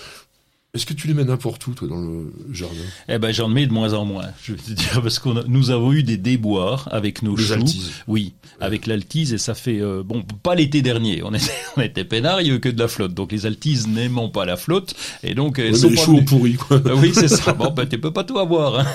est-ce 0.76 0.86
que 0.86 0.94
tu 0.94 1.08
les 1.08 1.14
mets 1.14 1.24
n'importe 1.24 1.66
où, 1.68 1.72
toi, 1.74 1.88
dans 1.88 2.00
le 2.02 2.32
jardin? 2.52 2.76
Eh 3.10 3.18
ben, 3.18 3.32
j'en 3.32 3.48
mets 3.48 3.66
de 3.66 3.74
moins 3.74 3.94
en 3.94 4.06
moins. 4.06 4.26
Je 4.44 4.52
veux 4.52 4.58
te 4.58 4.72
dire 4.72 5.02
parce 5.02 5.20
qu'on 5.20 5.38
a- 5.38 5.44
nous 5.48 5.72
avons 5.72 5.94
eu 5.94 6.04
des 6.04 6.18
déboires 6.18 6.88
avec 6.92 7.22
nos 7.24 7.36
Les 7.36 7.44
choux. 7.44 7.54
altises. 7.54 7.92
Oui, 8.08 8.34
avec 8.60 8.86
l'altise 8.86 9.34
et 9.34 9.38
ça 9.38 9.54
fait 9.56 9.80
euh, 9.82 10.04
bon 10.04 10.24
pas 10.44 10.56
l'été 10.56 10.82
dernier. 10.82 11.22
On 11.24 11.34
était 11.34 11.52
on 11.78 11.82
était 11.82 12.04
peinards, 12.04 12.42
il 12.42 12.48
y 12.48 12.52
a 12.52 12.56
eu 12.56 12.60
que 12.60 12.70
de 12.70 12.80
la 12.80 12.88
flotte. 12.88 13.14
Donc 13.14 13.32
les 13.32 13.46
altises 13.46 13.88
n'aimant 13.88 14.30
pas 14.30 14.46
la 14.46 14.58
flotte 14.58 14.94
et 15.24 15.34
donc 15.36 15.60
elles 15.60 15.72
Ouais, 15.74 15.80
sont 15.80 15.90
mais 15.90 15.96
les 15.96 16.02
choux 16.02 16.16
ont 16.18 16.24
pourri, 16.26 16.54
quoi. 16.56 16.82
Ah 16.86 16.96
oui, 16.96 17.12
c'est 17.14 17.28
ça. 17.28 17.54
Bon, 17.54 17.72
ben, 17.72 17.88
tu 17.88 17.98
peux 17.98 18.12
pas 18.12 18.24
tout 18.24 18.38
avoir. 18.40 18.80
Hein. 18.80 18.86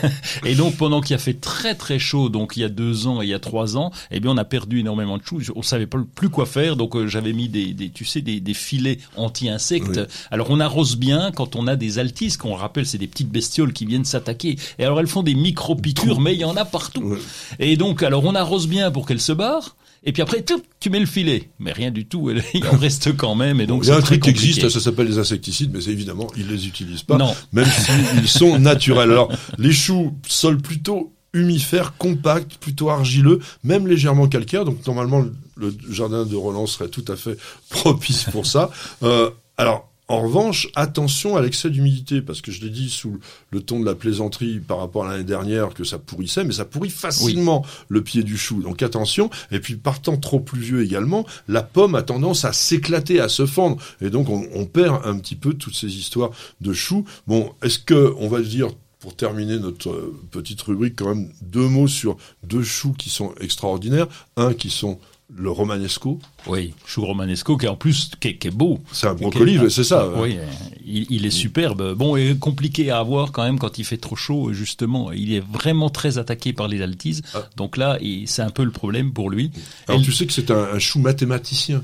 Et 0.45 0.55
donc, 0.55 0.77
pendant 0.77 1.01
qu'il 1.01 1.15
a 1.17 1.19
fait 1.19 1.41
très 1.41 1.75
très 1.75 1.99
chaud, 1.99 2.29
donc 2.29 2.53
il 2.57 2.61
y 2.61 2.65
a 2.65 2.69
deux 2.69 3.07
ans 3.07 3.23
et 3.23 3.27
il 3.27 3.29
y 3.31 3.35
a 3.35 3.39
trois 3.39 3.77
ans, 3.77 3.91
eh 4.11 4.21
bien, 4.21 4.31
on 4.33 4.37
a 4.37 4.45
perdu 4.45 4.81
énormément 4.81 5.17
de 5.19 5.23
choux. 5.25 5.41
On 5.57 5.63
savait 5.63 5.87
pas 5.87 5.99
plus 6.15 6.29
quoi 6.31 6.47
faire, 6.47 6.77
donc 6.77 6.95
euh, 6.97 7.07
j'avais 7.07 7.33
mis 7.33 7.49
des, 7.49 7.73
des, 7.73 7.91
tu 7.91 8.05
sais, 8.05 8.21
des, 8.21 8.41
des 8.41 8.55
filets 8.55 8.99
anti-insectes. 9.17 9.97
Oui. 9.99 10.03
Alors, 10.31 10.49
on 10.51 10.61
arrose 10.61 10.97
bien 10.97 11.31
quand 11.35 11.57
on 11.57 11.67
a 11.71 11.77
des 11.77 11.99
altises, 11.99 12.37
qu'on 12.37 12.55
rappelle, 12.55 12.85
c'est 12.85 12.99
des 12.99 13.07
petites 13.07 13.31
bestioles 13.31 13.73
qui 13.73 13.87
viennent 13.87 14.05
s'attaquer. 14.05 14.59
Et 14.79 14.85
alors, 14.85 15.01
elles 15.01 15.07
font 15.07 15.23
des 15.23 15.35
micro-piqûres, 15.35 16.21
mais 16.21 16.35
il 16.35 16.41
y 16.41 16.45
en 16.45 16.57
a 16.57 16.67
partout. 16.67 17.03
Ouais. 17.03 17.19
Et 17.59 17.77
donc, 17.79 18.03
alors, 18.03 18.25
on 18.25 18.35
arrose 18.35 18.69
bien 18.69 18.91
pour 18.91 19.07
qu'elles 19.07 19.21
se 19.21 19.33
barrent. 19.33 19.77
Et 20.03 20.13
puis 20.13 20.23
après, 20.23 20.45
tu 20.81 20.89
mets 20.91 20.99
le 21.01 21.07
filet. 21.07 21.51
Mais 21.59 21.73
rien 21.73 21.91
du 21.91 22.07
tout, 22.07 22.31
il 22.55 22.67
en 22.67 22.77
reste 22.79 23.17
quand 23.17 23.35
même. 23.35 23.61
Et 23.61 23.67
donc, 23.67 23.85
il 23.85 23.89
y 23.89 23.93
a 23.93 23.97
un 23.97 24.01
truc 24.01 24.23
qui 24.23 24.31
existe, 24.31 24.69
ça 24.69 24.81
s'appelle 24.81 25.07
les 25.07 25.19
insecticides, 25.19 25.71
mais 25.73 25.85
évidemment, 25.85 26.27
ils 26.37 26.49
les 26.49 26.67
utilisent 26.67 27.03
pas, 27.03 27.17
Non. 27.19 27.35
même 27.53 27.67
s'ils 27.67 28.29
sont 28.29 28.59
naturels. 28.59 29.11
Alors, 29.11 29.31
les 29.59 29.73
choux, 29.73 30.15
sol 30.27 30.57
plutôt 30.59 31.13
humifère, 31.35 31.97
compact, 31.99 32.57
plutôt 32.57 32.89
argileux, 32.89 33.41
même 33.63 33.87
légèrement 33.87 34.27
calcaire, 34.27 34.65
donc 34.65 34.85
normalement, 34.87 35.21
le, 35.21 35.33
le 35.57 35.93
jardin 35.93 36.25
de 36.25 36.35
Roland 36.35 36.67
serait 36.67 36.89
tout 36.89 37.05
à 37.07 37.15
fait 37.17 37.37
propice 37.69 38.25
pour 38.33 38.47
ça. 38.47 38.71
Euh, 39.03 39.31
alors, 39.59 39.90
en 40.11 40.23
revanche, 40.23 40.69
attention 40.75 41.37
à 41.37 41.41
l'excès 41.41 41.71
d'humidité, 41.71 42.21
parce 42.21 42.41
que 42.41 42.51
je 42.51 42.63
l'ai 42.63 42.69
dit 42.69 42.91
sous 42.91 43.21
le 43.53 43.63
ton 43.63 43.79
de 43.79 43.87
la 43.87 43.95
plaisanterie 43.95 44.59
par 44.59 44.79
rapport 44.79 45.07
à 45.07 45.13
l'année 45.13 45.23
dernière 45.23 45.73
que 45.73 45.85
ça 45.85 46.01
pourrissait, 46.01 46.43
mais 46.43 46.53
ça 46.53 46.65
pourrit 46.65 46.91
facilement 46.91 47.65
le 47.89 48.03
pied 48.03 48.25
du 48.25 48.37
chou. 48.37 48.61
Donc 48.61 48.83
attention. 48.83 49.31
Et 49.53 49.61
puis 49.61 49.77
partant 49.77 50.17
trop 50.17 50.41
pluvieux 50.41 50.83
également, 50.83 51.25
la 51.47 51.63
pomme 51.63 51.95
a 51.95 52.03
tendance 52.03 52.45
à 52.45 52.53
s'éclater, 52.53 53.21
à 53.21 53.29
se 53.29 53.47
fendre, 53.47 53.77
et 54.01 54.11
donc 54.11 54.29
on, 54.29 54.49
on 54.53 54.67
perd 54.67 55.01
un 55.07 55.17
petit 55.17 55.37
peu 55.37 55.55
toutes 55.55 55.77
ces 55.77 55.97
histoires 55.97 56.33
de 56.61 56.73
choux. 56.73 57.05
Bon, 57.29 57.53
est-ce 57.63 57.79
que 57.79 58.13
on 58.19 58.27
va 58.27 58.41
dire 58.41 58.71
pour 58.99 59.17
terminer 59.17 59.59
notre 59.59 59.91
euh, 59.91 60.15
petite 60.31 60.61
rubrique, 60.61 60.97
quand 60.97 61.15
même 61.15 61.33
deux 61.41 61.67
mots 61.67 61.89
sur 61.89 62.17
deux 62.43 62.63
choux 62.63 62.93
qui 62.93 63.09
sont 63.09 63.35
extraordinaires. 63.41 64.07
Un 64.37 64.53
qui 64.53 64.71
sont 64.71 64.99
le 65.35 65.51
romanesco, 65.51 66.19
Oui, 66.47 66.75
chou 66.87 67.05
romanesco 67.05 67.57
qui 67.57 67.67
est 67.67 67.69
en 67.69 67.77
plus 67.77 68.11
qui 68.21 68.29
est, 68.29 68.37
qui 68.37 68.49
est 68.49 68.51
beau. 68.51 68.81
c'est 68.93 69.07
un 69.07 69.15
brocoli, 69.15 69.59
c'est 69.71 69.85
ça. 69.85 70.09
Oui, 70.21 70.37
euh, 70.39 70.47
il, 70.85 71.07
il 71.11 71.25
est 71.27 71.31
superbe. 71.31 71.95
Bon, 71.95 72.17
et 72.17 72.37
compliqué 72.39 72.91
à 72.91 72.99
avoir 72.99 73.33
quand 73.33 73.45
même 73.45 73.59
quand 73.59 73.79
il 73.79 73.85
fait 73.85 73.97
trop 73.97 74.17
chaud. 74.17 74.53
Justement, 74.53 75.13
il 75.13 75.33
est 75.33 75.41
vraiment 75.41 75.89
très 75.89 76.19
attaqué 76.19 76.53
par 76.53 76.69
les 76.69 76.83
altises. 76.83 77.23
Ah. 77.35 77.49
Donc 77.57 77.77
là, 77.77 77.99
c'est 78.27 78.43
un 78.43 78.51
peu 78.51 78.65
le 78.65 78.71
problème 78.73 79.13
pour 79.13 79.31
lui. 79.31 79.51
Alors 79.89 80.01
Et- 80.01 80.05
tu 80.05 80.13
sais 80.13 80.27
que 80.27 80.33
c'est 80.33 80.51
un, 80.51 80.75
un 80.75 80.79
chou 80.79 80.99
mathématicien. 80.99 81.83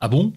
Ah 0.00 0.08
bon? 0.08 0.32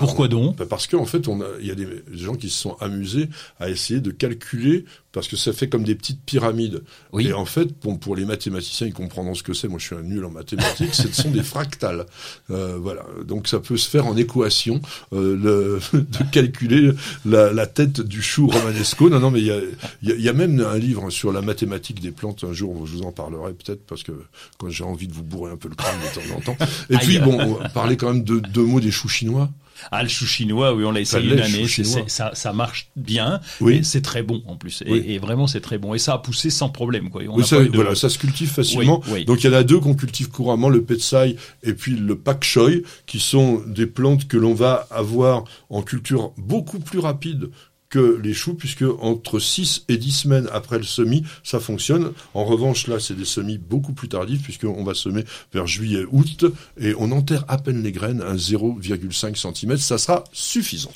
Pourquoi 0.00 0.28
donc 0.28 0.56
Bah, 0.56 0.64
Parce 0.68 0.86
qu'en 0.86 1.04
fait, 1.04 1.28
on 1.28 1.40
a, 1.40 1.46
il 1.60 1.66
y 1.66 1.70
a 1.70 1.74
des 1.74 1.86
gens 2.12 2.34
qui 2.34 2.50
se 2.50 2.58
sont 2.58 2.76
amusés 2.80 3.28
à 3.58 3.68
essayer 3.68 4.00
de 4.00 4.10
calculer, 4.10 4.84
parce 5.12 5.28
que 5.28 5.36
ça 5.36 5.52
fait 5.52 5.68
comme 5.68 5.84
des 5.84 5.94
petites 5.94 6.22
pyramides. 6.24 6.82
Oui. 7.12 7.26
Et 7.28 7.32
en 7.32 7.44
fait, 7.44 7.68
bon, 7.82 7.96
pour 7.96 8.16
les 8.16 8.24
mathématiciens, 8.24 8.86
ils 8.86 8.94
comprendront 8.94 9.34
ce 9.34 9.42
que 9.42 9.52
c'est. 9.52 9.68
Moi, 9.68 9.78
je 9.78 9.86
suis 9.86 9.96
un 9.96 10.02
nul 10.02 10.24
en 10.24 10.30
mathématiques. 10.30 10.94
ce 10.94 11.08
sont 11.12 11.30
des 11.30 11.42
fractales. 11.42 12.06
Euh, 12.50 12.78
voilà. 12.80 13.04
Donc, 13.26 13.46
ça 13.46 13.60
peut 13.60 13.76
se 13.76 13.88
faire 13.88 14.06
en 14.06 14.16
équation, 14.16 14.80
euh, 15.12 15.36
le, 15.36 15.80
de 15.98 16.30
calculer 16.30 16.92
la, 17.24 17.52
la 17.52 17.66
tête 17.66 18.00
du 18.00 18.22
chou 18.22 18.48
romanesco. 18.48 19.10
Non, 19.10 19.20
non, 19.20 19.30
mais 19.30 19.40
il 19.40 19.46
y 19.46 19.50
a, 19.50 19.60
y, 20.02 20.12
a, 20.12 20.14
y 20.16 20.28
a 20.28 20.32
même 20.32 20.60
un 20.60 20.78
livre 20.78 21.10
sur 21.10 21.32
la 21.32 21.42
mathématique 21.42 22.00
des 22.00 22.12
plantes. 22.12 22.44
Un 22.44 22.52
jour, 22.52 22.86
je 22.86 22.92
vous 22.92 23.02
en 23.02 23.12
parlerai 23.12 23.52
peut-être, 23.52 23.84
parce 23.86 24.02
que 24.02 24.12
quand 24.58 24.70
j'ai 24.70 24.84
envie 24.84 25.08
de 25.08 25.12
vous 25.12 25.24
bourrer 25.24 25.52
un 25.52 25.56
peu 25.56 25.68
le 25.68 25.74
crâne 25.74 25.96
de 26.00 26.14
temps 26.14 26.36
en 26.36 26.40
temps. 26.40 26.56
Et 26.88 26.96
puis, 26.96 27.18
bon, 27.18 27.38
on 27.38 27.54
va 27.54 27.68
parler 27.68 27.96
quand 27.96 28.12
même 28.12 28.24
de 28.24 28.38
deux 28.38 28.64
mots 28.64 28.80
des 28.80 28.90
choux 28.90 29.08
chinois. 29.08 29.50
Ah, 29.90 30.02
le 30.02 30.08
chou 30.08 30.26
chinois, 30.26 30.74
oui, 30.74 30.84
on 30.84 30.92
l'a 30.92 31.00
essayé 31.00 31.32
une 31.32 31.40
année. 31.40 31.66
ça, 32.06 32.30
ça 32.34 32.52
marche 32.52 32.88
bien. 32.96 33.40
Oui. 33.60 33.80
C'est 33.84 34.02
très 34.02 34.22
bon 34.22 34.42
en 34.46 34.56
plus. 34.56 34.82
Et, 34.86 34.90
Oui. 34.92 35.04
et 35.06 35.18
vraiment, 35.18 35.46
c'est 35.46 35.60
très 35.60 35.78
bon. 35.78 35.94
Et 35.94 35.98
ça 35.98 36.14
a 36.14 36.18
poussé 36.18 36.50
sans 36.50 36.68
problème. 36.68 37.10
Quoi. 37.10 37.22
On 37.28 37.36
Oui, 37.36 37.44
ça, 37.46 37.56
pas 37.56 37.62
eu 37.62 37.68
de- 37.68 37.74
voilà, 37.76 37.94
ça 37.94 38.08
se 38.08 38.18
cultive 38.18 38.50
facilement. 38.50 39.02
Donc 39.26 39.42
il 39.44 39.50
y 39.50 39.54
en 39.54 39.56
a 39.56 39.62
deux 39.62 39.80
qu'on 39.80 39.94
cultive 39.94 40.28
couramment, 40.30 40.68
le 40.68 40.82
petsai 40.82 41.36
et 41.62 41.74
puis 41.74 41.96
le 41.96 42.16
pak 42.16 42.44
choi, 42.44 42.70
qui 43.06 43.20
sont 43.20 43.62
des 43.66 43.86
plantes 43.86 44.28
que 44.28 44.36
l'on 44.36 44.54
va 44.54 44.86
avoir 44.90 45.44
en 45.68 45.82
culture 45.82 46.32
beaucoup 46.36 46.78
plus 46.78 46.98
rapide 46.98 47.50
que 47.90 48.20
les 48.22 48.32
choux, 48.32 48.54
puisque 48.54 48.84
entre 49.00 49.40
6 49.40 49.84
et 49.88 49.98
10 49.98 50.12
semaines 50.12 50.48
après 50.52 50.78
le 50.78 50.84
semis, 50.84 51.24
ça 51.42 51.58
fonctionne. 51.60 52.12
En 52.34 52.44
revanche, 52.44 52.86
là, 52.86 53.00
c'est 53.00 53.14
des 53.16 53.24
semis 53.24 53.58
beaucoup 53.58 53.92
plus 53.92 54.08
tardifs, 54.08 54.42
puisqu'on 54.42 54.84
va 54.84 54.94
semer 54.94 55.24
vers 55.52 55.66
juillet-août, 55.66 56.44
et 56.80 56.94
on 56.96 57.10
enterre 57.10 57.44
à 57.48 57.58
peine 57.58 57.82
les 57.82 57.92
graines, 57.92 58.22
un 58.22 58.36
0,5 58.36 59.34
cm, 59.36 59.76
ça 59.76 59.98
sera 59.98 60.24
suffisant. 60.32 60.92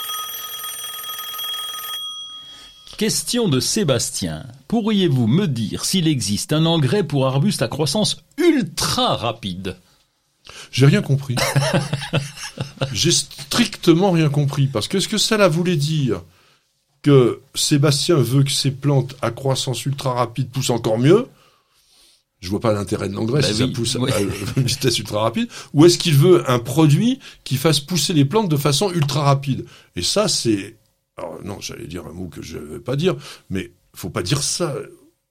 Question 2.97 3.49
de 3.49 3.59
Sébastien. 3.59 4.47
Pourriez-vous 4.69 5.27
me 5.27 5.49
dire 5.49 5.85
s'il 5.85 6.07
existe 6.07 6.53
un 6.53 6.65
engrais 6.65 7.03
pour 7.03 7.27
arbustes 7.27 7.63
à 7.63 7.67
croissance 7.67 8.19
ultra 8.39 9.17
rapide? 9.17 9.77
J'ai 10.71 10.87
rien 10.87 11.03
compris. 11.03 11.35
J'ai 12.93 13.11
strictement 13.11 14.13
rien 14.13 14.29
compris. 14.29 14.69
Parce 14.69 14.87
que 14.87 14.99
est-ce 14.99 15.09
que 15.09 15.19
cela 15.19 15.49
voulait 15.49 15.77
dire 15.77 16.23
que 17.05 17.41
Sébastien 17.55 18.17
veut 18.17 18.43
que 18.43 18.51
ses 18.51 18.73
plantes 18.73 19.15
à 19.23 19.31
croissance 19.31 19.87
ultra 19.87 20.15
rapide 20.15 20.51
poussent 20.51 20.71
encore 20.71 20.99
mieux 20.99 21.29
je 22.41 22.51
vois 22.51 22.61
pas 22.61 22.75
l'intérêt 22.75 23.09
de 23.09 23.15
l'engrais 23.15 23.41
Bah 23.41 23.49
si 23.49 23.55
ça 23.55 23.69
pousse 23.69 23.97
à 23.97 24.21
une 24.21 24.29
vitesse 24.67 24.99
ultra 24.99 25.23
rapide. 25.23 25.49
Ou 25.73 25.87
est-ce 25.87 25.97
qu'il 25.97 26.15
veut 26.15 26.49
un 26.51 26.59
produit 26.59 27.19
qui 27.43 27.57
fasse 27.57 27.81
pousser 27.81 28.13
les 28.13 28.27
plantes 28.27 28.51
de 28.51 28.57
façon 28.59 28.91
ultra 28.93 29.23
rapide? 29.23 29.65
Et 29.97 30.03
ça, 30.03 30.29
c'est... 30.29 30.77
Alors 31.17 31.39
non, 31.43 31.57
j'allais 31.63 31.87
dire 31.87 32.05
un 32.07 32.13
mot 32.13 32.27
que 32.29 32.43
je 32.43 32.59
ne 32.59 32.65
vais 32.65 32.81
pas 32.81 32.97
dire, 32.97 33.17
mais 33.49 33.73
faut 33.95 34.11
pas 34.11 34.23
dire 34.23 34.43
ça. 34.43 34.75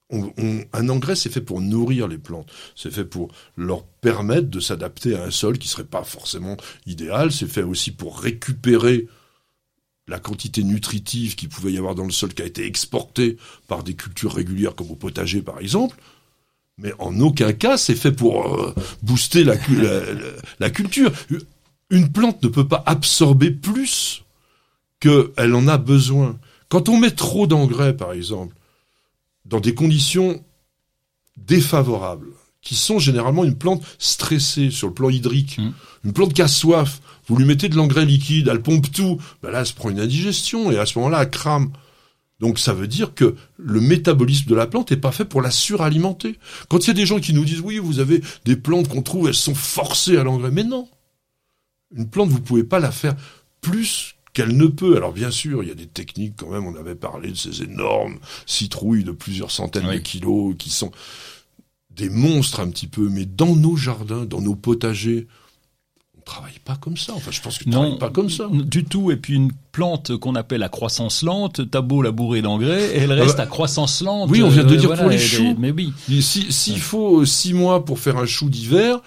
On- 0.10 0.34
on- 0.40 0.64
un 0.74 0.90
engrais, 0.90 1.16
c'est 1.16 1.30
fait 1.30 1.42
pour 1.42 1.62
nourrir 1.62 2.08
les 2.08 2.18
plantes. 2.18 2.50
C'est 2.76 2.92
fait 2.92 3.06
pour 3.06 3.32
leur 3.58 3.84
permettre 3.84 4.50
de 4.50 4.60
s'adapter 4.60 5.16
à 5.16 5.24
un 5.26 5.32
sol 5.32 5.60
qui 5.60 5.68
serait 5.68 5.84
pas 5.84 6.04
forcément 6.04 6.58
idéal. 6.88 7.32
C'est 7.32 7.46
fait 7.46 7.62
aussi 7.62 7.92
pour 7.92 8.20
récupérer 8.20 9.08
la 10.08 10.20
quantité 10.20 10.64
nutritive 10.64 11.36
qu'il 11.36 11.50
pouvait 11.50 11.72
y 11.72 11.78
avoir 11.78 11.96
dans 11.96 12.06
le 12.06 12.12
sol 12.12 12.34
qui 12.34 12.42
a 12.42 12.46
été 12.46 12.66
exportée 12.66 13.38
par 13.68 13.84
des 13.84 13.94
cultures 13.96 14.34
régulières 14.34 14.76
comme 14.76 14.92
au 14.92 14.96
potager 14.96 15.42
par 15.42 15.60
exemple. 15.60 15.98
Mais 16.78 16.92
en 17.00 17.20
aucun 17.22 17.54
cas 17.54 17.78
c'est 17.78 17.96
fait 17.96 18.12
pour 18.12 18.60
euh, 18.60 18.74
booster 19.02 19.44
la, 19.44 19.56
cu- 19.58 19.80
la, 19.82 20.00
la- 20.14 20.22
la 20.60 20.70
culture. 20.70 21.12
Une 21.90 22.12
plante 22.12 22.42
ne 22.44 22.50
peut 22.50 22.68
pas 22.68 22.84
absorber 22.86 23.52
plus 23.52 24.24
qu'elle 25.00 25.54
en 25.56 25.68
a 25.68 25.78
besoin. 25.78 26.40
Quand 26.70 26.90
on 26.90 26.98
met 26.98 27.12
trop 27.12 27.48
d'engrais 27.48 27.96
par 27.96 28.12
exemple, 28.14 28.56
dans 29.46 29.60
des 29.60 29.76
conditions 29.76 30.44
défavorables, 31.38 32.30
qui 32.64 32.76
sont 32.76 32.98
généralement 32.98 33.44
une 33.44 33.56
plante 33.56 33.84
stressée 34.00 34.72
sur 34.72 34.88
le 34.88 34.94
plan 34.94 35.10
hydrique, 35.10 35.58
Mm. 35.60 35.72
une 36.06 36.14
plante 36.14 36.34
qui 36.34 36.42
a 36.42 36.48
soif, 36.48 37.02
vous 37.28 37.36
lui 37.38 37.46
mettez 37.46 37.70
de 37.70 37.76
l'engrais 37.76 38.06
liquide, 38.06 38.48
elle 38.50 38.62
pompe 38.62 38.92
tout, 38.92 39.20
ben 39.42 39.52
là 39.52 39.60
elle 39.60 39.66
se 39.68 39.74
prend 39.74 39.90
une 39.90 40.00
indigestion 40.00 40.72
et 40.72 40.78
à 40.78 40.86
ce 40.86 40.98
moment-là 41.00 41.22
elle 41.24 41.30
crame. 41.30 41.72
Donc 42.40 42.60
ça 42.60 42.74
veut 42.74 42.88
dire 42.88 43.14
que 43.14 43.36
le 43.58 43.80
métabolisme 43.80 44.50
de 44.50 44.56
la 44.56 44.66
plante 44.68 44.92
n'est 44.92 44.98
pas 44.98 45.12
fait 45.14 45.24
pour 45.26 45.42
la 45.42 45.52
suralimenter. 45.52 46.38
Quand 46.70 46.80
il 46.84 46.88
y 46.88 46.92
a 46.92 46.94
des 46.94 47.06
gens 47.06 47.20
qui 47.20 47.34
nous 47.34 47.46
disent 47.46 47.62
oui, 47.62 47.78
vous 47.78 48.00
avez 48.00 48.22
des 48.46 48.56
plantes 48.58 48.88
qu'on 48.90 49.02
trouve, 49.02 49.28
elles 49.28 49.34
sont 49.34 49.56
forcées 49.56 50.18
à 50.18 50.24
l'engrais, 50.24 50.52
mais 50.52 50.64
non. 50.64 50.88
Une 51.96 52.10
plante, 52.10 52.30
vous 52.30 52.42
pouvez 52.42 52.64
pas 52.64 52.80
la 52.80 52.92
faire 52.92 53.16
plus 53.62 54.16
qu'elle 54.34 54.58
ne 54.58 54.66
peut. 54.66 54.98
Alors 54.98 55.14
bien 55.14 55.32
sûr, 55.32 55.64
il 55.64 55.70
y 55.70 55.72
a 55.72 55.76
des 55.76 55.86
techniques 55.88 56.34
quand 56.38 56.50
même, 56.50 56.66
on 56.66 56.76
avait 56.76 56.96
parlé 56.96 57.30
de 57.30 57.36
ces 57.38 57.62
énormes 57.64 58.18
citrouilles 58.46 59.04
de 59.04 59.12
plusieurs 59.12 59.52
centaines 59.52 59.86
Oui. 59.88 59.96
de 59.98 60.00
kilos 60.02 60.56
qui 60.58 60.70
sont 60.72 60.92
des 61.96 62.10
monstres 62.10 62.60
un 62.60 62.70
petit 62.70 62.88
peu, 62.88 63.10
mais 63.10 63.26
dans 63.26 63.56
nos 63.56 63.76
jardins, 63.76 64.26
dans 64.26 64.42
nos 64.42 64.56
potagers, 64.56 65.28
on 66.18 66.22
travaille 66.22 66.60
pas 66.64 66.76
comme 66.76 66.98
ça. 66.98 67.14
Enfin, 67.14 67.32
je 67.32 67.42
pense 67.42 67.58
que 67.58 67.64
tu 67.66 67.70
Non, 67.70 67.82
travailles 67.82 68.00
pas 68.00 68.10
comme 68.10 68.30
ça. 68.30 68.50
Du 68.52 68.84
tout. 68.84 69.12
Et 69.12 69.18
puis 69.18 69.36
une 69.36 69.52
plante 69.74 70.16
qu'on 70.18 70.36
appelle 70.36 70.64
à 70.64 70.70
croissance 70.70 71.24
lente, 71.24 71.70
t'as 71.70 71.82
beau 71.82 72.02
la 72.02 72.12
bourrer 72.12 72.42
d'engrais, 72.42 72.92
elle 72.96 73.12
reste 73.12 73.36
bah, 73.38 73.44
à 73.44 73.48
croissance 73.48 74.02
lente. 74.02 74.30
oui, 74.30 74.42
on 74.42 74.48
vient 74.50 74.64
de 74.64 74.74
Euh, 74.74 74.78
dire 74.78 74.88
voilà, 74.88 75.02
pour 75.02 75.12
les 75.12 75.18
choux. 75.20 75.56
Mais 75.60 75.72
oui. 75.72 75.92
Et 76.10 76.22
si- 76.22 76.52
S'il 76.54 76.80
faut 76.80 77.22
euh, 77.22 77.26
six 77.26 77.54
mois 77.54 77.84
pour 77.84 78.00
faire 78.00 78.18
un 78.18 78.26
chou 78.26 78.50
d'hiver, 78.50 79.00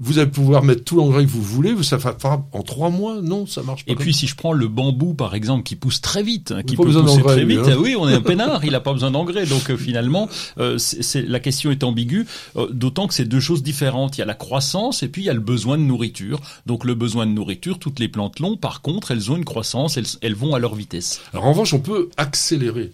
vous 0.00 0.18
allez 0.18 0.30
pouvoir 0.30 0.62
mettre 0.62 0.84
tout 0.84 0.96
l'engrais 0.96 1.24
que 1.24 1.30
vous 1.30 1.42
voulez, 1.42 1.74
ça 1.82 1.98
fera 1.98 2.16
en 2.52 2.62
trois 2.62 2.90
mois. 2.90 3.20
Non, 3.22 3.46
ça 3.46 3.62
marche 3.62 3.84
pas. 3.84 3.92
Et 3.92 3.96
puis 3.96 4.12
si 4.12 4.26
je 4.26 4.34
prends 4.36 4.52
le 4.52 4.68
bambou 4.68 5.14
par 5.14 5.34
exemple 5.34 5.62
qui 5.62 5.76
pousse 5.76 6.00
très 6.00 6.22
vite, 6.22 6.52
hein, 6.52 6.62
qui 6.62 6.76
peut 6.76 6.84
pousser 6.84 7.22
très 7.22 7.44
vite, 7.44 7.60
hein. 7.64 7.70
ah 7.72 7.78
oui, 7.78 7.96
on 7.98 8.08
est 8.08 8.14
un 8.14 8.20
peinard, 8.32 8.64
il 8.64 8.74
a 8.74 8.80
pas 8.80 8.92
besoin 8.92 9.10
d'engrais. 9.12 9.46
Donc 9.46 9.70
euh, 9.70 9.76
finalement, 9.76 10.28
euh, 10.58 10.78
c'est 10.78 11.02
c'est- 11.02 11.22
la 11.22 11.40
question 11.40 11.70
est 11.70 11.84
ambiguë, 11.84 12.26
euh, 12.56 12.68
d'autant 12.72 13.06
que 13.06 13.14
c'est 13.14 13.24
deux 13.24 13.40
choses 13.40 13.62
différentes. 13.62 14.16
Il 14.16 14.20
y 14.20 14.22
a 14.22 14.26
la 14.26 14.34
croissance 14.34 15.02
et 15.04 15.08
puis 15.08 15.22
il 15.22 15.26
y 15.26 15.30
a 15.30 15.34
le 15.34 15.40
besoin 15.40 15.78
de 15.78 15.82
nourriture. 15.84 16.40
Donc 16.66 16.84
le 16.84 16.94
besoin 16.94 17.26
de 17.26 17.32
nourriture, 17.32 17.78
toutes 17.78 17.98
les 18.00 18.08
plantes 18.08 18.40
l'ont. 18.40 18.56
Par 18.56 18.82
contre, 18.82 19.10
elles 19.12 19.30
ont 19.30 19.36
une 19.36 19.44
croissance, 19.44 19.96
elles, 19.96 20.06
elles 20.22 20.34
vont 20.34 20.54
à 20.54 20.58
leur 20.58 20.74
vitesse. 20.74 21.20
Alors 21.32 21.44
en 21.46 21.50
revanche, 21.52 21.74
on 21.74 21.80
peut 21.80 22.08
accélérer 22.16 22.92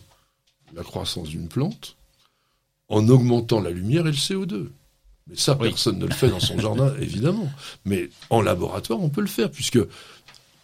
la 0.75 0.83
croissance 0.83 1.29
d'une 1.29 1.47
plante 1.49 1.97
en 2.89 3.09
augmentant 3.09 3.61
la 3.61 3.71
lumière 3.71 4.07
et 4.07 4.11
le 4.11 4.17
CO2. 4.17 4.69
Mais 5.29 5.37
ça, 5.37 5.57
Oui. 5.61 5.69
personne 5.69 5.99
ne 5.99 6.07
le 6.07 6.13
fait 6.15 6.29
dans 6.29 6.41
son 6.41 6.59
jardin, 6.59 6.95
évidemment. 7.01 7.51
Mais 7.85 8.11
en 8.31 8.43
laboratoire, 8.43 9.01
on 9.01 9.09
peut 9.09 9.21
le 9.23 9.27
faire, 9.27 9.51
puisque 9.51 9.79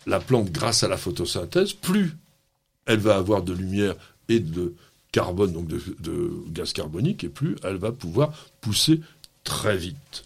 la 0.06 0.20
plante, 0.20 0.50
grâce 0.50 0.82
à 0.82 0.88
la 0.88 0.96
photosynthèse, 0.96 1.72
plus 1.72 2.16
elle 2.86 2.98
va 2.98 3.16
avoir 3.16 3.42
de 3.42 3.52
lumière 3.52 3.94
et 4.28 4.40
de 4.40 4.74
carbone, 5.12 5.52
donc 5.52 5.66
de, 5.66 5.80
de 6.00 6.30
gaz 6.48 6.72
carbonique, 6.72 7.24
et 7.24 7.28
plus 7.28 7.56
elle 7.62 7.76
va 7.76 7.90
pouvoir 7.92 8.32
pousser 8.60 9.00
très 9.44 9.76
vite. 9.76 10.24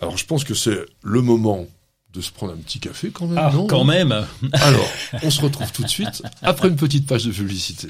Alors 0.00 0.16
je 0.16 0.24
pense 0.26 0.44
que 0.44 0.54
c'est 0.54 0.84
le 1.02 1.20
moment 1.22 1.66
de 2.12 2.20
se 2.20 2.30
prendre 2.32 2.52
un 2.52 2.56
petit 2.56 2.80
café 2.80 3.10
quand 3.10 3.26
même. 3.26 3.38
Ah, 3.38 3.50
non 3.52 3.66
quand 3.66 3.84
même. 3.84 4.12
alors, 4.52 4.88
on 5.22 5.30
se 5.30 5.40
retrouve 5.40 5.70
tout 5.72 5.82
de 5.82 5.88
suite 5.88 6.22
après 6.42 6.68
une 6.68 6.76
petite 6.76 7.06
page 7.06 7.24
de 7.24 7.32
publicité. 7.32 7.88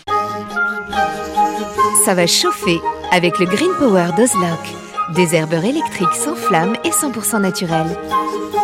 Ça 2.04 2.14
va 2.14 2.26
chauffer 2.26 2.78
avec 3.12 3.38
le 3.38 3.46
Green 3.46 3.70
Power 3.78 4.08
d'Ozlock. 4.16 4.60
Des 5.14 5.34
herbeurs 5.34 5.64
électriques 5.64 6.14
sans 6.14 6.36
flamme 6.36 6.76
et 6.84 6.90
100% 6.90 7.40
naturels. 7.40 7.96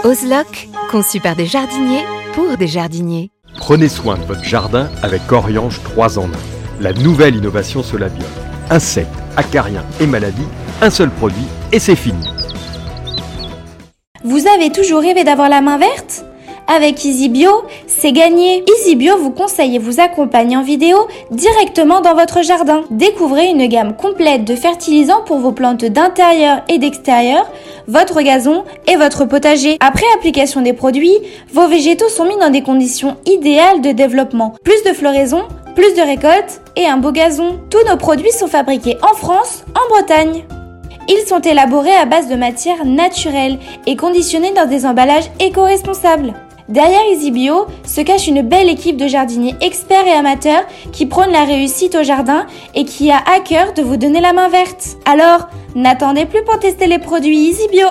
Ozlock, 0.04 0.68
conçu 0.90 1.20
par 1.20 1.34
des 1.34 1.46
jardiniers 1.46 2.04
pour 2.34 2.56
des 2.56 2.68
jardiniers. 2.68 3.30
Prenez 3.56 3.88
soin 3.88 4.16
de 4.16 4.24
votre 4.24 4.44
jardin 4.44 4.90
avec 5.02 5.32
Oriange 5.32 5.82
3 5.82 6.18
en 6.18 6.26
1. 6.26 6.30
La 6.80 6.92
nouvelle 6.92 7.34
innovation 7.34 7.82
Solabium. 7.82 8.28
Insectes, 8.70 9.08
acariens 9.36 9.84
et 10.00 10.06
maladies, 10.06 10.46
un 10.82 10.90
seul 10.90 11.10
produit 11.10 11.46
et 11.72 11.78
c'est 11.78 11.96
fini. 11.96 12.35
Vous 14.28 14.48
avez 14.48 14.70
toujours 14.70 15.02
rêvé 15.02 15.22
d'avoir 15.22 15.48
la 15.48 15.60
main 15.60 15.78
verte? 15.78 16.24
Avec 16.66 17.04
EasyBio, 17.04 17.62
c'est 17.86 18.10
gagné. 18.10 18.64
EasyBio 18.68 19.18
vous 19.18 19.30
conseille 19.30 19.76
et 19.76 19.78
vous 19.78 20.00
accompagne 20.00 20.56
en 20.56 20.64
vidéo 20.64 20.96
directement 21.30 22.00
dans 22.00 22.16
votre 22.16 22.42
jardin. 22.42 22.82
Découvrez 22.90 23.46
une 23.46 23.68
gamme 23.68 23.94
complète 23.94 24.42
de 24.42 24.56
fertilisants 24.56 25.22
pour 25.24 25.38
vos 25.38 25.52
plantes 25.52 25.84
d'intérieur 25.84 26.62
et 26.68 26.78
d'extérieur, 26.78 27.48
votre 27.86 28.20
gazon 28.20 28.64
et 28.88 28.96
votre 28.96 29.26
potager. 29.26 29.76
Après 29.78 30.06
application 30.16 30.60
des 30.60 30.72
produits, 30.72 31.14
vos 31.52 31.68
végétaux 31.68 32.08
sont 32.08 32.24
mis 32.24 32.36
dans 32.36 32.50
des 32.50 32.62
conditions 32.62 33.18
idéales 33.26 33.80
de 33.80 33.92
développement. 33.92 34.56
Plus 34.64 34.82
de 34.82 34.92
floraison, 34.92 35.42
plus 35.76 35.94
de 35.94 36.02
récoltes 36.02 36.62
et 36.74 36.86
un 36.86 36.96
beau 36.96 37.12
gazon. 37.12 37.60
Tous 37.70 37.88
nos 37.88 37.96
produits 37.96 38.32
sont 38.32 38.48
fabriqués 38.48 38.96
en 39.08 39.14
France, 39.14 39.62
en 39.76 39.88
Bretagne. 39.94 40.42
Ils 41.08 41.24
sont 41.28 41.40
élaborés 41.40 41.94
à 41.94 42.04
base 42.04 42.28
de 42.28 42.34
matières 42.34 42.84
naturelles 42.84 43.58
et 43.86 43.96
conditionnés 43.96 44.52
dans 44.52 44.66
des 44.66 44.84
emballages 44.84 45.30
éco-responsables. 45.38 46.34
Derrière 46.68 47.02
EasyBio 47.12 47.66
se 47.84 48.00
cache 48.00 48.26
une 48.26 48.42
belle 48.42 48.68
équipe 48.68 48.96
de 48.96 49.06
jardiniers 49.06 49.54
experts 49.60 50.06
et 50.06 50.12
amateurs 50.12 50.64
qui 50.92 51.06
prônent 51.06 51.30
la 51.30 51.44
réussite 51.44 51.94
au 51.94 52.02
jardin 52.02 52.46
et 52.74 52.84
qui 52.84 53.12
a 53.12 53.18
à 53.18 53.38
cœur 53.38 53.72
de 53.72 53.82
vous 53.82 53.96
donner 53.96 54.20
la 54.20 54.32
main 54.32 54.48
verte. 54.48 54.96
Alors, 55.04 55.48
n'attendez 55.76 56.26
plus 56.26 56.42
pour 56.42 56.58
tester 56.58 56.88
les 56.88 56.98
produits 56.98 57.50
EasyBio. 57.50 57.86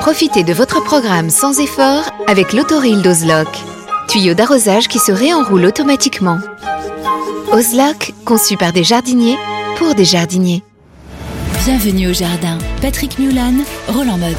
Profitez 0.00 0.44
de 0.44 0.54
votre 0.54 0.82
programme 0.82 1.28
sans 1.28 1.60
effort 1.60 2.04
avec 2.26 2.54
l'autoril 2.54 3.02
d'Ozlock. 3.02 3.48
Tuyau 4.08 4.32
d'arrosage 4.32 4.88
qui 4.88 4.98
se 4.98 5.12
réenroule 5.12 5.66
automatiquement. 5.66 6.38
Ozlock, 7.52 8.14
conçu 8.24 8.56
par 8.56 8.72
des 8.72 8.84
jardiniers 8.84 9.36
pour 9.76 9.94
des 9.94 10.04
jardiniers. 10.06 10.62
Bienvenue 11.66 12.06
au 12.10 12.12
jardin. 12.12 12.58
Patrick 12.80 13.18
Mulan, 13.18 13.54
Roland 13.88 14.18
Motte. 14.18 14.36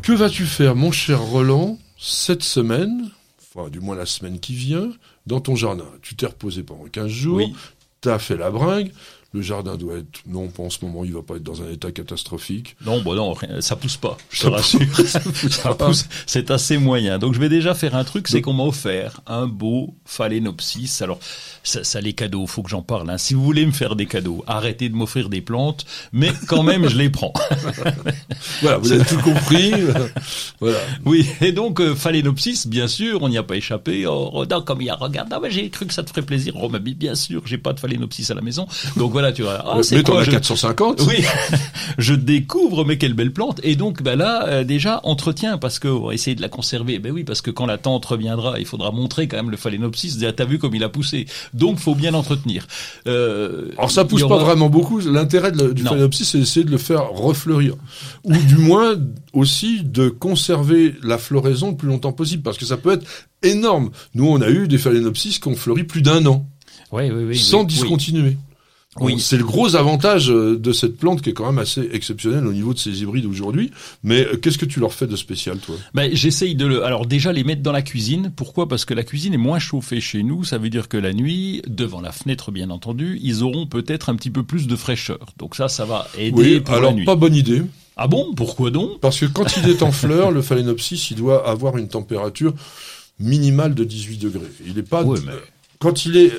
Que 0.00 0.12
vas-tu 0.12 0.46
faire, 0.46 0.76
mon 0.76 0.92
cher 0.92 1.20
Roland, 1.20 1.76
cette 1.98 2.44
semaine, 2.44 3.10
enfin 3.40 3.68
du 3.68 3.80
moins 3.80 3.96
la 3.96 4.06
semaine 4.06 4.38
qui 4.38 4.54
vient, 4.54 4.90
dans 5.26 5.40
ton 5.40 5.56
jardin? 5.56 5.88
Tu 6.02 6.14
t'es 6.14 6.26
reposé 6.26 6.62
pendant 6.62 6.84
15 6.84 7.08
jours, 7.08 7.36
Oui. 7.38 7.52
t'as 8.00 8.20
fait 8.20 8.36
la 8.36 8.52
bringue, 8.52 8.92
le 9.32 9.42
jardin 9.42 9.76
doit 9.76 9.98
être... 9.98 10.20
Non, 10.26 10.48
pas 10.48 10.62
en 10.64 10.70
ce 10.70 10.84
moment, 10.84 11.04
il 11.04 11.12
va 11.14 11.22
pas 11.22 11.36
être 11.36 11.42
dans 11.42 11.62
un 11.62 11.70
état 11.70 11.90
catastrophique. 11.90 12.76
Non, 12.84 13.00
bon 13.00 13.14
non, 13.14 13.32
rien- 13.32 13.60
ça 13.60 13.76
pousse 13.76 13.96
pas. 13.96 14.16
Je 14.30 14.38
te 14.40 14.42
Ça 14.44 14.50
rassure. 14.50 14.80
pousse 14.94 15.16
Ça 15.50 15.74
pousse. 15.74 16.06
C'est 16.26 16.50
assez 16.50 16.76
moyen. 16.78 17.18
Donc 17.18 17.34
je 17.34 17.40
vais 17.40 17.48
déjà 17.48 17.74
faire 17.74 17.94
un 17.96 18.04
truc, 18.04 18.28
c'est 18.28 18.40
qu'on 18.42 18.52
m'a 18.52 18.64
offert 18.64 19.20
un 19.26 19.46
beau 19.46 19.94
phalaenopsis. 20.04 21.00
Alors 21.02 21.18
ça, 21.62 21.82
ça 21.84 22.00
les 22.00 22.12
cadeaux, 22.12 22.46
faut 22.46 22.62
que 22.62 22.70
j'en 22.70 22.82
parle. 22.82 23.08
hein. 23.10 23.18
Si 23.18 23.34
vous 23.34 23.42
voulez 23.44 23.64
me 23.64 23.72
faire 23.72 23.96
des 23.96 24.06
cadeaux, 24.06 24.44
arrêtez 24.46 24.88
de 24.88 24.94
m'offrir 24.94 25.28
des 25.28 25.40
plantes, 25.40 25.84
mais 26.12 26.30
quand 26.48 26.62
même 26.62 26.88
je 26.88 26.96
les 26.96 27.10
prends. 27.10 27.32
Voilà, 28.60 28.78
vous 28.78 28.92
avez 28.92 29.04
tout 29.04 29.18
compris. 29.18 29.72
voilà. 30.60 30.78
Oui, 31.04 31.26
et 31.40 31.52
donc 31.52 31.80
euh, 31.80 31.94
phalaenopsis, 31.94 32.66
bien 32.66 32.86
sûr, 32.86 33.22
on 33.22 33.28
n'y 33.28 33.38
a 33.38 33.42
pas 33.42 33.56
échappé. 33.56 34.06
Oh, 34.06 34.26
Rodin, 34.30 34.60
comme 34.62 34.80
il 34.80 34.86
y 34.86 34.90
a, 34.90 34.94
regarde, 34.96 35.28
ah, 35.32 35.40
ouais, 35.40 35.50
j'ai 35.50 35.68
cru 35.70 35.86
que 35.86 35.94
ça 35.94 36.02
te 36.02 36.10
ferait 36.10 36.22
plaisir. 36.22 36.54
Oh, 36.60 36.68
mais 36.68 36.78
bien 36.80 37.14
sûr, 37.14 37.42
j'ai 37.46 37.58
pas 37.58 37.72
de 37.72 37.80
phalaenopsis 37.80 38.30
à 38.30 38.34
la 38.34 38.40
maison. 38.40 38.66
Donc 38.96 39.12
voilà, 39.12 39.21
tu 39.30 39.42
vois. 39.42 39.62
Ah, 39.64 39.78
Mais 39.92 40.02
t'en 40.02 40.16
as 40.18 40.24
je- 40.24 40.30
450 40.32 41.02
Oui, 41.06 41.22
je 41.98 42.14
découvre, 42.14 42.84
mais 42.84 42.98
quelle 42.98 43.14
belle 43.14 43.32
plante. 43.32 43.60
Et 43.62 43.76
donc, 43.76 44.02
bah 44.02 44.16
là, 44.16 44.46
euh, 44.48 44.64
déjà, 44.64 45.00
entretien, 45.04 45.58
parce 45.58 45.78
que 45.78 45.86
on 45.86 46.06
va 46.08 46.14
essayer 46.14 46.34
de 46.34 46.42
la 46.42 46.48
conserver. 46.48 46.98
Ben 46.98 47.12
oui, 47.12 47.22
parce 47.22 47.40
que 47.42 47.50
quand 47.52 47.66
la 47.66 47.78
tante 47.78 48.04
reviendra, 48.06 48.58
il 48.58 48.66
faudra 48.66 48.90
montrer 48.90 49.28
quand 49.28 49.36
même 49.36 49.50
le 49.50 49.56
phalaenopsis. 49.56 50.16
Déjà, 50.16 50.32
T'as 50.32 50.46
vu 50.46 50.58
comme 50.58 50.74
il 50.74 50.82
a 50.82 50.88
poussé. 50.88 51.26
Donc, 51.54 51.78
faut 51.78 51.94
bien 51.94 52.10
l'entretenir. 52.10 52.66
Euh, 53.06 53.68
Alors 53.76 53.90
ça 53.90 54.04
pousse 54.04 54.22
pas 54.26 54.38
vraiment 54.38 54.68
beaucoup. 54.70 54.98
L'intérêt 54.98 55.52
du 55.52 55.82
phalaenopsis, 55.82 56.24
c'est 56.24 56.38
d'essayer 56.38 56.64
de 56.64 56.70
le 56.70 56.78
faire 56.78 57.10
refleurir. 57.10 57.74
Ou 58.24 58.34
du 58.36 58.56
moins 58.56 58.96
aussi 59.34 59.82
de 59.84 60.08
conserver 60.08 60.94
la 61.02 61.18
floraison 61.18 61.70
le 61.70 61.76
plus 61.76 61.88
longtemps 61.88 62.12
possible. 62.12 62.42
Parce 62.42 62.56
que 62.56 62.64
ça 62.64 62.78
peut 62.78 62.92
être 62.92 63.04
énorme. 63.42 63.90
Nous, 64.14 64.26
on 64.26 64.40
a 64.40 64.48
eu 64.48 64.68
des 64.68 64.78
phalaenopsis 64.78 65.38
qui 65.38 65.48
ont 65.48 65.54
fleuri 65.56 65.84
plus 65.84 66.00
d'un 66.00 66.24
an. 66.26 66.46
Oui, 66.92 67.10
oui, 67.10 67.24
oui. 67.24 67.36
sans 67.38 67.64
discontinuer. 67.64 68.36
Oui. 69.00 69.18
C'est 69.18 69.38
le 69.38 69.44
gros 69.44 69.74
avantage 69.74 70.30
euh, 70.30 70.58
de 70.58 70.70
cette 70.72 70.98
plante 70.98 71.22
qui 71.22 71.30
est 71.30 71.32
quand 71.32 71.46
même 71.46 71.58
assez 71.58 71.88
exceptionnelle 71.92 72.46
au 72.46 72.52
niveau 72.52 72.74
de 72.74 72.78
ces 72.78 73.00
hybrides 73.02 73.24
aujourd'hui. 73.24 73.70
Mais 74.02 74.26
euh, 74.26 74.36
qu'est-ce 74.36 74.58
que 74.58 74.66
tu 74.66 74.80
leur 74.80 74.92
fais 74.92 75.06
de 75.06 75.16
spécial, 75.16 75.56
toi? 75.58 75.76
Ben, 75.94 76.10
j'essaye 76.14 76.54
de 76.54 76.66
le. 76.66 76.84
Alors 76.84 77.06
déjà 77.06 77.32
les 77.32 77.42
mettre 77.42 77.62
dans 77.62 77.72
la 77.72 77.80
cuisine. 77.80 78.30
Pourquoi? 78.36 78.68
Parce 78.68 78.84
que 78.84 78.92
la 78.92 79.02
cuisine 79.02 79.32
est 79.32 79.38
moins 79.38 79.58
chauffée 79.58 80.02
chez 80.02 80.22
nous. 80.22 80.44
Ça 80.44 80.58
veut 80.58 80.68
dire 80.68 80.88
que 80.88 80.98
la 80.98 81.14
nuit, 81.14 81.62
devant 81.66 82.02
la 82.02 82.12
fenêtre 82.12 82.50
bien 82.50 82.68
entendu, 82.68 83.18
ils 83.22 83.42
auront 83.42 83.66
peut-être 83.66 84.10
un 84.10 84.14
petit 84.14 84.30
peu 84.30 84.42
plus 84.42 84.66
de 84.66 84.76
fraîcheur. 84.76 85.20
Donc 85.38 85.56
ça, 85.56 85.68
ça 85.68 85.86
va 85.86 86.06
aider 86.18 86.36
Oui, 86.36 86.60
pour 86.60 86.74
alors 86.74 86.90
la 86.90 86.96
nuit. 86.96 87.04
pas 87.06 87.16
bonne 87.16 87.34
idée. 87.34 87.62
Ah 87.96 88.08
bon? 88.08 88.34
Pourquoi 88.34 88.70
donc? 88.70 89.00
Parce 89.00 89.18
que 89.20 89.24
quand 89.26 89.56
il 89.56 89.70
est 89.70 89.82
en 89.82 89.92
fleur, 89.92 90.30
le 90.32 90.42
phalaenopsis, 90.42 91.10
il 91.12 91.16
doit 91.16 91.48
avoir 91.48 91.78
une 91.78 91.88
température 91.88 92.52
minimale 93.18 93.74
de 93.74 93.84
18 93.84 94.18
degrés. 94.18 94.50
Il 94.66 94.78
est 94.78 94.82
pas. 94.82 95.02
Ouais, 95.02 95.18
mais- 95.24 95.32
Quand 95.78 96.04
il 96.04 96.16
est 96.16 96.32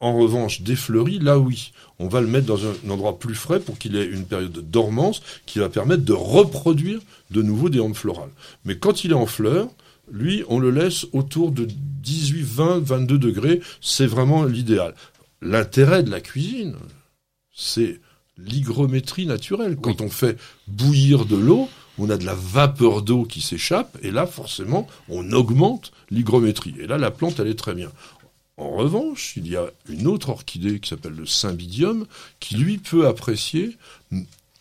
en 0.00 0.16
revanche 0.16 0.62
défleuri, 0.62 1.18
là 1.18 1.38
oui, 1.38 1.72
on 1.98 2.08
va 2.08 2.20
le 2.20 2.28
mettre 2.28 2.46
dans 2.46 2.64
un 2.66 2.90
endroit 2.90 3.18
plus 3.18 3.34
frais 3.34 3.60
pour 3.60 3.78
qu'il 3.78 3.96
ait 3.96 4.06
une 4.06 4.26
période 4.26 4.52
de 4.52 4.60
dormance 4.60 5.22
qui 5.46 5.58
va 5.58 5.68
permettre 5.68 6.04
de 6.04 6.12
reproduire 6.12 7.00
de 7.30 7.42
nouveau 7.42 7.68
des 7.68 7.80
hampes 7.80 7.96
florales. 7.96 8.30
Mais 8.64 8.78
quand 8.78 9.04
il 9.04 9.10
est 9.10 9.14
en 9.14 9.26
fleur, 9.26 9.68
lui, 10.10 10.44
on 10.48 10.58
le 10.58 10.70
laisse 10.70 11.06
autour 11.12 11.50
de 11.50 11.66
18, 11.66 12.42
20, 12.42 12.78
22 12.84 13.18
degrés. 13.18 13.60
C'est 13.80 14.06
vraiment 14.06 14.44
l'idéal. 14.44 14.94
L'intérêt 15.42 16.02
de 16.02 16.10
la 16.10 16.20
cuisine, 16.20 16.76
c'est 17.54 18.00
l'hygrométrie 18.38 19.26
naturelle. 19.26 19.76
Quand 19.76 20.00
on 20.00 20.08
fait 20.08 20.38
bouillir 20.66 21.26
de 21.26 21.36
l'eau, 21.36 21.68
on 21.98 22.10
a 22.10 22.16
de 22.16 22.24
la 22.24 22.34
vapeur 22.34 23.02
d'eau 23.02 23.24
qui 23.24 23.40
s'échappe, 23.40 23.98
et 24.02 24.12
là, 24.12 24.26
forcément, 24.26 24.86
on 25.08 25.32
augmente 25.32 25.92
l'hygrométrie. 26.10 26.74
Et 26.78 26.86
là, 26.86 26.96
la 26.96 27.10
plante, 27.10 27.40
elle 27.40 27.48
est 27.48 27.58
très 27.58 27.74
bien. 27.74 27.90
En 28.58 28.70
revanche, 28.70 29.34
il 29.36 29.46
y 29.46 29.56
a 29.56 29.70
une 29.88 30.08
autre 30.08 30.30
orchidée 30.30 30.80
qui 30.80 30.88
s'appelle 30.90 31.14
le 31.14 31.26
cymbidium, 31.26 32.06
qui 32.40 32.56
lui 32.56 32.78
peut 32.78 33.06
apprécier, 33.06 33.76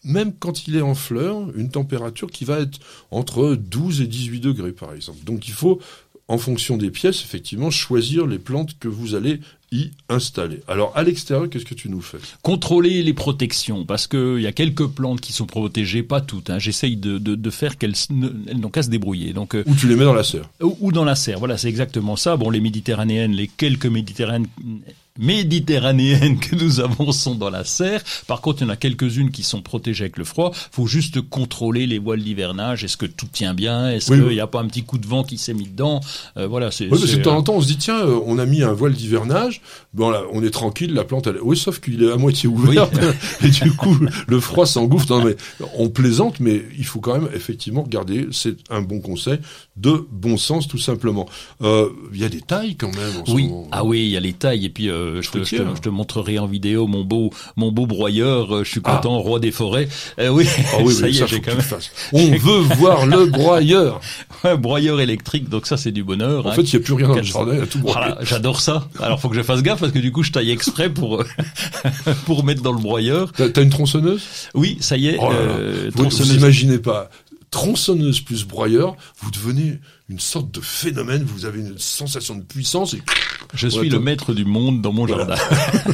même 0.04 0.34
quand 0.34 0.68
il 0.68 0.76
est 0.76 0.82
en 0.82 0.94
fleur, 0.94 1.50
une 1.56 1.70
température 1.70 2.30
qui 2.30 2.46
va 2.46 2.60
être 2.60 2.80
entre 3.10 3.56
12 3.56 4.02
et 4.02 4.08
18 4.08 4.40
degrés, 4.40 4.72
par 4.72 4.94
exemple. 4.94 5.24
Donc 5.24 5.48
il 5.48 5.54
faut, 5.54 5.80
en 6.28 6.38
fonction 6.38 6.78
des 6.78 6.92
pièces, 6.92 7.22
effectivement, 7.22 7.72
choisir 7.72 8.28
les 8.28 8.40
plantes 8.40 8.78
que 8.80 8.88
vous 8.88 9.16
allez 9.16 9.40
y 9.72 9.92
installer. 10.10 10.62
Alors, 10.68 10.92
à 10.96 11.04
l'extérieur, 11.04 11.50
qu'est-ce 11.50 11.66
que 11.66 11.74
tu 11.74 11.90
nous 11.90 12.02
fais? 12.02 12.18
Contrôler 12.42 13.04
les 13.04 13.14
protections, 13.14 13.86
parce 13.86 14.08
que 14.08 14.38
il 14.38 14.44
y 14.44 14.48
a 14.48 14.52
quelques 14.52 14.88
plantes 14.88 15.22
qui 15.22 15.34
sont 15.34 15.46
protégées, 15.46 16.04
pas 16.04 16.22
toutes. 16.22 16.50
Hein. 16.50 16.60
J'essaye 16.60 16.96
de, 16.96 17.18
de, 17.18 17.36
de 17.36 17.50
faire 17.50 17.78
qu'elles 17.78 17.96
n'ont 18.10 18.70
qu'à 18.70 18.84
se 18.84 18.90
débrouiller. 18.90 19.34
Donc 19.34 19.56
euh, 19.56 19.64
Ou 19.66 19.76
tu 19.76 19.88
les 19.88 19.96
mets 19.96 20.06
dans 20.06 20.14
la 20.14 20.24
serre 20.24 20.50
ou, 20.62 20.78
ou 20.80 20.92
dans 20.92 21.06
la 21.06 21.16
serre. 21.16 21.40
Voilà, 21.40 21.58
c'est 21.58 21.70
exactement 21.70 22.16
ça. 22.16 22.38
Bon, 22.38 22.50
les 22.50 22.62
méditerranéennes, 22.62 23.34
les 23.34 23.48
quelques 23.48 23.86
méditerranéennes, 23.86 24.48
méditerranéennes 25.20 26.40
que 26.40 26.56
nous 26.56 26.80
avons 26.80 27.12
sont 27.12 27.36
dans 27.36 27.50
la 27.50 27.64
serre. 27.64 28.02
Par 28.28 28.42
contre, 28.42 28.62
il 28.62 28.66
y 28.66 28.68
en 28.68 28.74
a 28.74 28.76
quelques-unes 28.76 29.32
qui 29.32 29.44
sont 29.44 29.62
protégées 29.62 30.06
avec 30.06 30.18
le 30.18 30.24
froid. 30.24 30.52
Faut 30.72 30.88
juste 30.88 31.22
contrôler 31.22 31.88
les 31.88 32.00
voiles 32.00 32.22
d'hivernage. 32.22 32.84
Est-ce 32.84 32.98
que 32.98 33.06
tout 33.06 33.28
tient 33.32 33.54
bien? 33.54 33.90
Est-ce 33.90 34.12
Oui, 34.12 34.18
qu'il 34.18 34.28
oui. 34.28 34.34
n'y 34.36 34.40
a 34.40 34.48
pas 34.48 34.60
un 34.60 34.68
petit 34.68 34.84
coup 34.84 34.98
de 34.98 35.08
vent 35.08 35.24
qui 35.24 35.38
s'est 35.38 35.54
mis 35.54 35.68
dedans? 35.68 36.02
Euh, 36.38 36.48
Voilà, 36.48 36.72
c'est. 36.72 36.88
Oui, 36.92 37.00
de 37.00 37.22
temps 37.24 37.34
euh, 37.36 37.40
en 37.40 37.44
temps, 37.44 37.56
on 37.56 37.62
se 37.62 37.68
dit, 37.68 37.78
tiens, 37.78 38.00
euh, 38.00 38.20
on 38.26 38.38
a 38.40 38.46
mis 38.46 38.64
un 38.64 38.74
voile 38.74 38.94
d'hivernage, 38.94 39.62
bon 39.94 40.10
là, 40.10 40.22
on 40.32 40.44
est 40.44 40.50
tranquille, 40.52 40.94
la 40.94 41.04
plante, 41.04 41.28
elle 41.28 41.38
est... 41.38 41.42
Oui, 41.42 41.58
sauf 41.58 41.80
qu'il 41.80 42.04
est 42.04 42.12
à 42.12 42.18
moitié 42.18 42.48
ouvert, 42.50 42.90
et 43.44 43.50
du 43.50 43.72
coup, 43.72 43.98
le 44.28 44.40
froid 44.40 44.66
s'engouffre. 44.66 45.08
Non, 45.10 45.24
mais 45.24 45.36
on 45.76 45.90
plaisante, 45.90 46.40
mais 46.40 46.64
il 46.78 46.86
faut 46.86 47.00
quand 47.00 47.14
même, 47.20 47.30
effectivement, 47.34 47.84
regarder, 47.84 48.28
c'est 48.32 48.56
un 48.70 48.82
bon 48.82 49.00
conseil, 49.00 49.40
de 49.78 50.06
bon 50.12 50.38
sens, 50.38 50.68
tout 50.68 50.78
simplement. 50.80 51.28
Euh, 51.62 51.90
Il 52.14 52.20
y 52.20 52.26
a 52.26 52.30
des 52.30 52.42
tailles, 52.42 52.76
quand 52.76 52.88
même, 52.96 53.22
en 53.22 53.26
ce 53.26 53.32
Oui, 53.32 53.44
moment. 53.48 53.68
ah 53.72 53.86
oui, 53.86 54.00
il 54.06 54.10
y 54.10 54.18
a 54.18 54.20
les 54.20 54.34
tailles 54.34 54.66
et 54.66 54.70
puis 54.70 54.90
euh, 54.90 55.22
je, 55.22 55.30
te, 55.30 55.44
je, 55.44 55.56
te, 55.58 55.76
je 55.76 55.82
te 55.82 55.90
montrerai 55.90 56.40
en 56.40 56.48
vidéo 56.48 56.88
mon 56.88 57.04
beau 57.04 57.30
mon 57.56 57.72
beau 57.72 57.86
broyeur. 57.86 58.56
euh, 58.56 58.64
je 58.64 58.70
suis 58.72 58.82
Ah. 58.84 58.96
content, 58.96 59.20
roi 59.20 59.40
des 59.40 59.52
forêts. 59.52 59.88
Euh, 60.20 60.30
oui, 60.30 60.46
Ah 60.74 60.78
oui, 60.84 60.94
ça 60.94 61.08
y 61.08 61.18
est, 61.20 61.28
j'ai 61.28 61.42
quand 61.42 61.56
même. 61.56 61.64
On 62.14 62.26
veut 62.38 62.60
voir 62.78 63.06
le 63.06 63.26
broyeur. 63.28 64.02
un 64.44 64.56
broyeur 64.56 65.00
électrique, 65.00 65.50
donc 65.50 65.68
ça 65.68 65.78
c'est 65.78 65.92
du 65.92 66.04
bonheur. 66.04 66.46
En 66.46 66.50
hein. 66.50 66.54
fait, 66.54 66.62
il 66.64 66.76
n'y 66.76 66.82
a 66.82 66.86
plus 66.86 66.94
rien 66.94 67.08
dans 67.08 67.14
le 67.16 67.22
Quatre- 67.22 67.32
jardin, 67.32 67.54
il 67.54 67.60
y 67.60 67.62
a 67.62 67.68
tout 67.68 67.80
broyé. 67.80 67.98
Voilà, 68.00 68.18
j'adore 68.24 68.62
ça. 68.62 68.88
Alors 69.00 69.20
faut 69.20 69.30
que 69.30 69.36
je 69.36 69.44
fasse 69.44 69.62
gaffe 69.62 69.80
parce 69.80 69.92
que 69.92 70.00
du 70.00 70.12
coup 70.12 70.24
je 70.24 70.32
taille 70.32 70.52
exprès 70.52 70.90
pour 70.90 71.24
pour 72.26 72.44
mettre 72.44 72.62
dans 72.62 72.74
le 72.74 72.80
broyeur. 72.82 73.32
T'as 73.34 73.62
une 73.62 73.70
tronçonneuse? 73.70 74.24
Oui, 74.56 74.78
ça 74.80 74.98
y 74.98 75.08
est. 75.08 75.18
Oh 75.20 75.30
là 75.32 75.40
là. 75.46 75.54
Vous, 75.94 76.10
vous 76.10 76.34
imaginez 76.36 76.80
pas. 76.80 77.10
Tronçonneuse 77.52 78.22
plus 78.22 78.46
broyeur, 78.46 78.96
vous 79.18 79.32
devenez 79.32 79.80
une 80.10 80.20
sorte 80.20 80.54
de 80.56 80.62
phénomène, 80.62 81.24
vous 81.24 81.44
avez 81.46 81.60
une 81.60 81.78
sensation 81.78 82.36
de 82.36 82.42
puissance 82.44 82.94
et 82.94 83.02
Je 83.54 83.68
suis 83.68 83.82
Ouais, 83.82 83.90
le 83.90 84.00
maître 84.00 84.34
du 84.34 84.46
monde 84.46 84.82
dans 84.82 84.94
mon 84.94 85.06
Voilà. 85.06 85.36
jardin. 85.36 85.42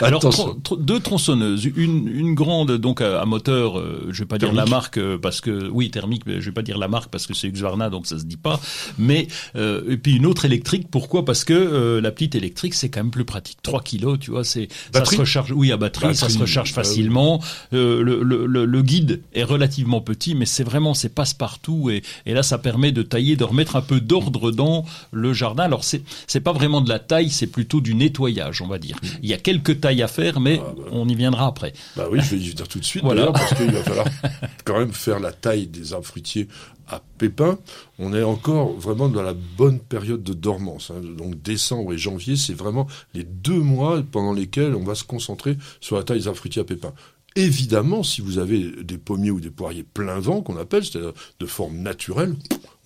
Alors 0.00 0.20
Attention. 0.20 0.44
tron- 0.46 0.60
tron- 0.62 0.76
deux 0.76 0.98
tronçonneuses, 1.00 1.64
une 1.76 2.08
une 2.08 2.34
grande 2.34 2.72
donc 2.78 3.00
à, 3.00 3.20
à 3.20 3.24
moteur, 3.26 3.78
euh, 3.78 4.08
je 4.10 4.20
vais 4.20 4.26
pas 4.26 4.38
dire 4.38 4.52
la 4.52 4.64
marque 4.66 4.98
euh, 4.98 5.18
parce 5.18 5.40
que 5.40 5.68
oui 5.68 5.90
thermique, 5.90 6.22
mais 6.26 6.40
je 6.40 6.46
vais 6.46 6.52
pas 6.52 6.62
dire 6.62 6.78
la 6.78 6.88
marque 6.88 7.10
parce 7.10 7.26
que 7.26 7.34
c'est 7.34 7.48
Husqvarna 7.48 7.90
donc 7.90 8.06
ça 8.06 8.18
se 8.18 8.24
dit 8.24 8.36
pas. 8.38 8.60
Mais 8.98 9.28
euh, 9.56 9.82
et 9.90 9.96
puis 9.98 10.16
une 10.16 10.26
autre 10.26 10.44
électrique, 10.46 10.88
pourquoi? 10.90 11.24
Parce 11.24 11.44
que 11.44 11.52
euh, 11.52 12.00
la 12.00 12.10
petite 12.10 12.34
électrique 12.34 12.74
c'est 12.74 12.88
quand 12.88 13.00
même 13.00 13.10
plus 13.12 13.24
pratique. 13.24 13.58
3 13.62 13.82
kilos, 13.82 14.18
tu 14.18 14.30
vois, 14.30 14.44
c'est 14.44 14.68
ça 14.92 15.04
se 15.04 15.16
recharge. 15.16 15.52
Oui 15.52 15.70
à 15.70 15.76
batterie, 15.76 16.14
ça 16.16 16.28
se 16.28 16.38
recharge 16.38 16.70
bah 16.74 16.82
facilement. 16.82 17.42
Euh, 17.72 18.02
le, 18.02 18.22
le, 18.22 18.46
le, 18.46 18.64
le 18.64 18.82
guide 18.82 19.20
est 19.34 19.44
relativement 19.44 20.00
petit, 20.00 20.34
mais 20.34 20.46
c'est 20.46 20.64
vraiment 20.64 20.94
c'est 20.94 21.14
passe 21.14 21.34
partout 21.34 21.90
et, 21.90 22.02
et 22.26 22.32
là 22.34 22.42
ça 22.42 22.58
permet 22.58 22.90
de 22.90 23.02
tailler, 23.02 23.33
de 23.36 23.44
remettre 23.44 23.76
un 23.76 23.82
peu 23.82 24.00
d'ordre 24.00 24.50
dans 24.50 24.84
le 25.12 25.32
jardin. 25.32 25.64
Alors 25.64 25.84
c'est 25.84 26.02
c'est 26.26 26.40
pas 26.40 26.52
vraiment 26.52 26.80
de 26.80 26.88
la 26.88 26.98
taille, 26.98 27.30
c'est 27.30 27.46
plutôt 27.46 27.80
du 27.80 27.94
nettoyage, 27.94 28.60
on 28.62 28.66
va 28.66 28.78
dire. 28.78 28.96
Il 29.22 29.28
y 29.28 29.34
a 29.34 29.38
quelques 29.38 29.80
tailles 29.80 30.02
à 30.02 30.08
faire, 30.08 30.40
mais 30.40 30.60
Ah, 30.64 30.72
bah. 30.76 30.82
on 30.92 31.08
y 31.08 31.14
viendra 31.14 31.46
après. 31.46 31.72
Bah 31.96 32.06
oui, 32.10 32.20
je 32.22 32.30
vais 32.36 32.42
y 32.42 32.50
venir 32.50 32.68
tout 32.68 32.78
de 32.80 32.84
suite 32.84 33.02
Voilà. 33.04 33.32
parce 33.32 33.54
qu'il 33.54 33.70
va 33.70 33.82
falloir 33.84 34.06
quand 34.64 34.78
même 34.78 34.92
faire 34.92 35.20
la 35.20 35.32
taille 35.32 35.66
des 35.66 35.92
arbres 35.92 36.06
fruitiers 36.06 36.48
à 36.88 37.00
pépins. 37.18 37.58
On 37.98 38.12
est 38.12 38.22
encore 38.22 38.72
vraiment 38.74 39.08
dans 39.08 39.22
la 39.22 39.32
bonne 39.32 39.78
période 39.78 40.22
de 40.22 40.34
dormance. 40.34 40.90
hein. 40.90 41.00
Donc 41.16 41.40
décembre 41.40 41.94
et 41.94 41.98
janvier, 41.98 42.36
c'est 42.36 42.52
vraiment 42.52 42.86
les 43.14 43.24
deux 43.24 43.58
mois 43.60 44.02
pendant 44.12 44.32
lesquels 44.34 44.74
on 44.74 44.84
va 44.84 44.94
se 44.94 45.04
concentrer 45.04 45.56
sur 45.80 45.96
la 45.96 46.02
taille 46.02 46.18
des 46.18 46.26
arbres 46.26 46.38
fruitiers 46.38 46.60
à 46.60 46.64
pépins. 46.64 46.92
Évidemment, 47.36 48.04
si 48.04 48.20
vous 48.20 48.38
avez 48.38 48.70
des 48.84 48.98
pommiers 48.98 49.32
ou 49.32 49.40
des 49.40 49.50
poiriers 49.50 49.82
plein 49.82 50.20
vent, 50.20 50.40
qu'on 50.40 50.56
appelle, 50.56 50.84
c'est-à-dire 50.84 51.14
de 51.40 51.46
forme 51.46 51.78
naturelle, 51.78 52.36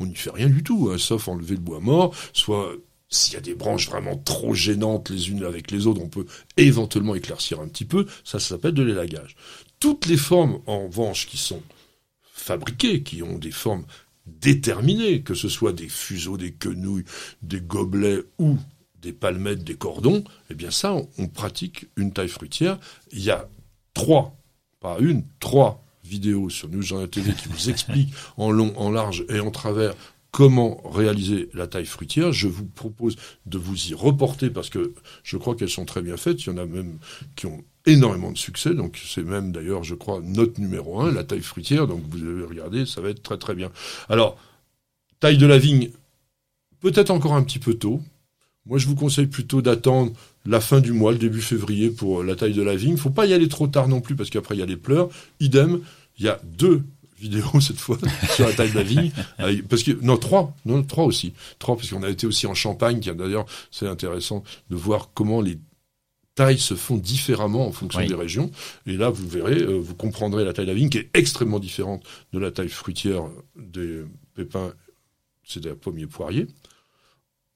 on 0.01 0.07
n'y 0.07 0.15
fait 0.15 0.31
rien 0.31 0.49
du 0.49 0.63
tout, 0.63 0.89
hein, 0.91 0.97
sauf 0.97 1.29
enlever 1.29 1.55
le 1.55 1.61
bois 1.61 1.81
mort, 1.81 2.15
soit 2.33 2.73
s'il 3.11 3.35
y 3.35 3.37
a 3.37 3.41
des 3.41 3.55
branches 3.55 3.89
vraiment 3.89 4.17
trop 4.17 4.55
gênantes 4.55 5.11
les 5.11 5.31
unes 5.31 5.45
avec 5.45 5.71
les 5.71 5.87
autres, 5.87 6.01
on 6.01 6.09
peut 6.09 6.27
éventuellement 6.57 7.15
éclaircir 7.15 7.61
un 7.61 7.69
petit 7.69 7.85
peu, 7.85 8.07
ça, 8.25 8.39
s'appelle 8.39 8.73
de 8.73 8.83
l'élagage. 8.83 9.37
Toutes 9.81 10.07
les 10.07 10.17
formes, 10.17 10.61
en 10.67 10.87
revanche, 10.87 11.27
qui 11.27 11.37
sont 11.37 11.63
fabriquées, 12.33 13.03
qui 13.03 13.23
ont 13.23 13.39
des 13.39 13.51
formes 13.51 13.85
déterminées, 14.27 15.23
que 15.23 15.35
ce 15.35 15.49
soit 15.49 15.73
des 15.73 15.89
fuseaux, 15.89 16.37
des 16.39 16.53
quenouilles, 16.53 17.05
des 17.43 17.61
gobelets 17.61 18.23
ou 18.39 18.57
des 19.01 19.13
palmettes, 19.13 19.65
des 19.65 19.77
cordons, 19.77 20.25
eh 20.51 20.55
bien 20.55 20.71
ça, 20.71 20.93
on, 20.93 21.09
on 21.19 21.29
pratique 21.29 21.87
une 21.97 22.13
taille 22.13 22.29
fruitière. 22.29 22.79
Il 23.13 23.23
y 23.23 23.31
a 23.31 23.49
trois, 23.95 24.37
pas 24.81 24.97
une, 25.01 25.25
trois 25.41 25.85
vidéos 26.05 26.49
sur 26.49 26.69
News 26.69 26.83
Journal 26.83 27.09
TV 27.09 27.33
qui 27.33 27.49
vous 27.49 27.71
expliquent 27.71 28.15
en 28.37 28.51
long, 28.51 28.73
en 28.77 28.91
large 28.91 29.25
et 29.29 29.41
en 29.41 29.51
travers 29.51 29.95
comment 30.31 30.81
réaliser 30.89 31.49
la 31.55 31.67
taille 31.67 31.87
fruitière. 31.87 32.33
Je 32.33 32.49
vous 32.49 32.67
propose 32.67 33.17
de 33.47 33.59
vous 33.59 33.89
y 33.89 33.95
reporter 33.95 34.51
parce 34.51 34.71
que 34.71 34.95
je 35.23 35.37
crois 35.37 35.55
qu'elles 35.55 35.71
sont 35.71 35.85
très 35.85 36.03
bien 36.03 36.17
faites. 36.17 36.45
Il 36.45 36.51
y 36.51 36.53
en 36.53 36.59
a 36.59 36.67
même 36.67 36.99
qui 37.37 37.47
ont 37.47 37.65
énormément 37.87 38.31
de 38.31 38.39
succès. 38.39 38.75
Donc 38.75 39.01
c'est 39.05 39.23
même 39.23 39.53
d'ailleurs, 39.53 39.85
je 39.85 39.95
crois, 39.95 40.21
notre 40.23 40.61
numéro 40.61 41.01
un, 41.01 41.13
la 41.13 41.25
taille 41.25 41.43
fruitière. 41.43 41.87
Donc 41.87 42.03
vous 42.09 42.23
avez 42.23 42.45
regardé, 42.45 42.87
ça 42.87 43.01
va 43.01 43.11
être 43.11 43.23
très 43.23 43.39
très 43.39 43.55
bien. 43.55 43.71
Alors, 44.09 44.39
taille 45.21 45.39
de 45.39 45.47
la 45.47 45.59
vigne, 45.59 45.91
peut-être 46.81 47.11
encore 47.11 47.35
un 47.35 47.43
petit 47.43 47.59
peu 47.59 47.75
tôt. 47.75 48.03
Moi, 48.69 48.79
je 48.79 48.87
vous 48.87 48.95
conseille 48.95 49.27
plutôt 49.27 49.63
d'attendre 49.63 50.13
la 50.45 50.61
fin 50.61 50.81
du 50.81 50.93
mois, 50.93 51.13
le 51.13 51.19
début 51.19 51.41
février, 51.41 51.91
pour 51.91 52.23
la 52.23 52.37
taille 52.37 52.53
de 52.53 52.63
la 52.63 52.77
vigne. 52.77 52.97
Faut 52.97 53.11
pas 53.11 53.27
y 53.27 53.33
aller 53.33 53.49
trop 53.49 53.67
tard 53.67 53.89
non 53.89 54.01
plus, 54.01 54.15
parce 54.15 54.29
qu'après, 54.31 54.55
il 54.57 54.59
y 54.59 54.63
a 54.63 54.67
les 54.67 54.77
pleurs. 54.77 55.09
Idem, 55.41 55.81
il 56.19 56.27
y 56.27 56.29
a 56.29 56.39
deux 56.45 56.83
vidéos 57.19 57.61
cette 57.61 57.79
fois 57.79 57.99
sur 58.37 58.47
la 58.47 58.53
taille 58.53 58.71
de 58.71 58.77
la 58.77 58.83
vigne. 58.83 59.11
Euh, 59.41 59.57
Parce 59.69 59.83
que, 59.85 59.93
non, 60.03 60.17
trois, 60.17 60.55
non, 60.67 60.83
trois 60.83 61.05
aussi. 61.05 61.33
Trois, 61.59 61.77
parce 61.77 61.89
qu'on 61.91 62.03
a 62.03 62.09
été 62.11 62.27
aussi 62.27 62.47
en 62.47 62.55
Champagne, 62.55 63.01
qui 63.01 63.09
a 63.09 63.15
d'ailleurs, 63.15 63.47
c'est 63.71 63.87
intéressant 63.89 64.43
de 64.69 64.77
voir 64.77 65.11
comment 65.15 65.41
les 65.41 65.59
tailles 66.35 66.59
se 66.59 66.75
font 66.75 66.97
différemment 66.97 67.67
en 67.67 67.73
fonction 67.73 68.01
Oui. 68.01 68.09
des 68.09 68.15
régions. 68.15 68.51
Et 68.87 68.97
là, 68.97 69.11
vous 69.11 69.29
verrez, 69.29 69.63
euh, 69.63 69.79
vous 69.81 69.95
comprendrez 69.95 70.45
la 70.45 70.53
taille 70.53 70.67
de 70.67 70.71
la 70.73 70.77
vigne, 70.77 70.89
qui 70.91 70.99
est 70.99 71.11
extrêmement 71.15 71.59
différente 71.59 72.03
de 72.33 72.39
la 72.39 72.51
taille 72.51 72.69
fruitière 72.69 73.25
des 73.57 74.03
pépins, 74.35 74.73
c'est 75.45 75.61
des 75.61 75.73
pommiers 75.73 76.07
poiriers. 76.07 76.47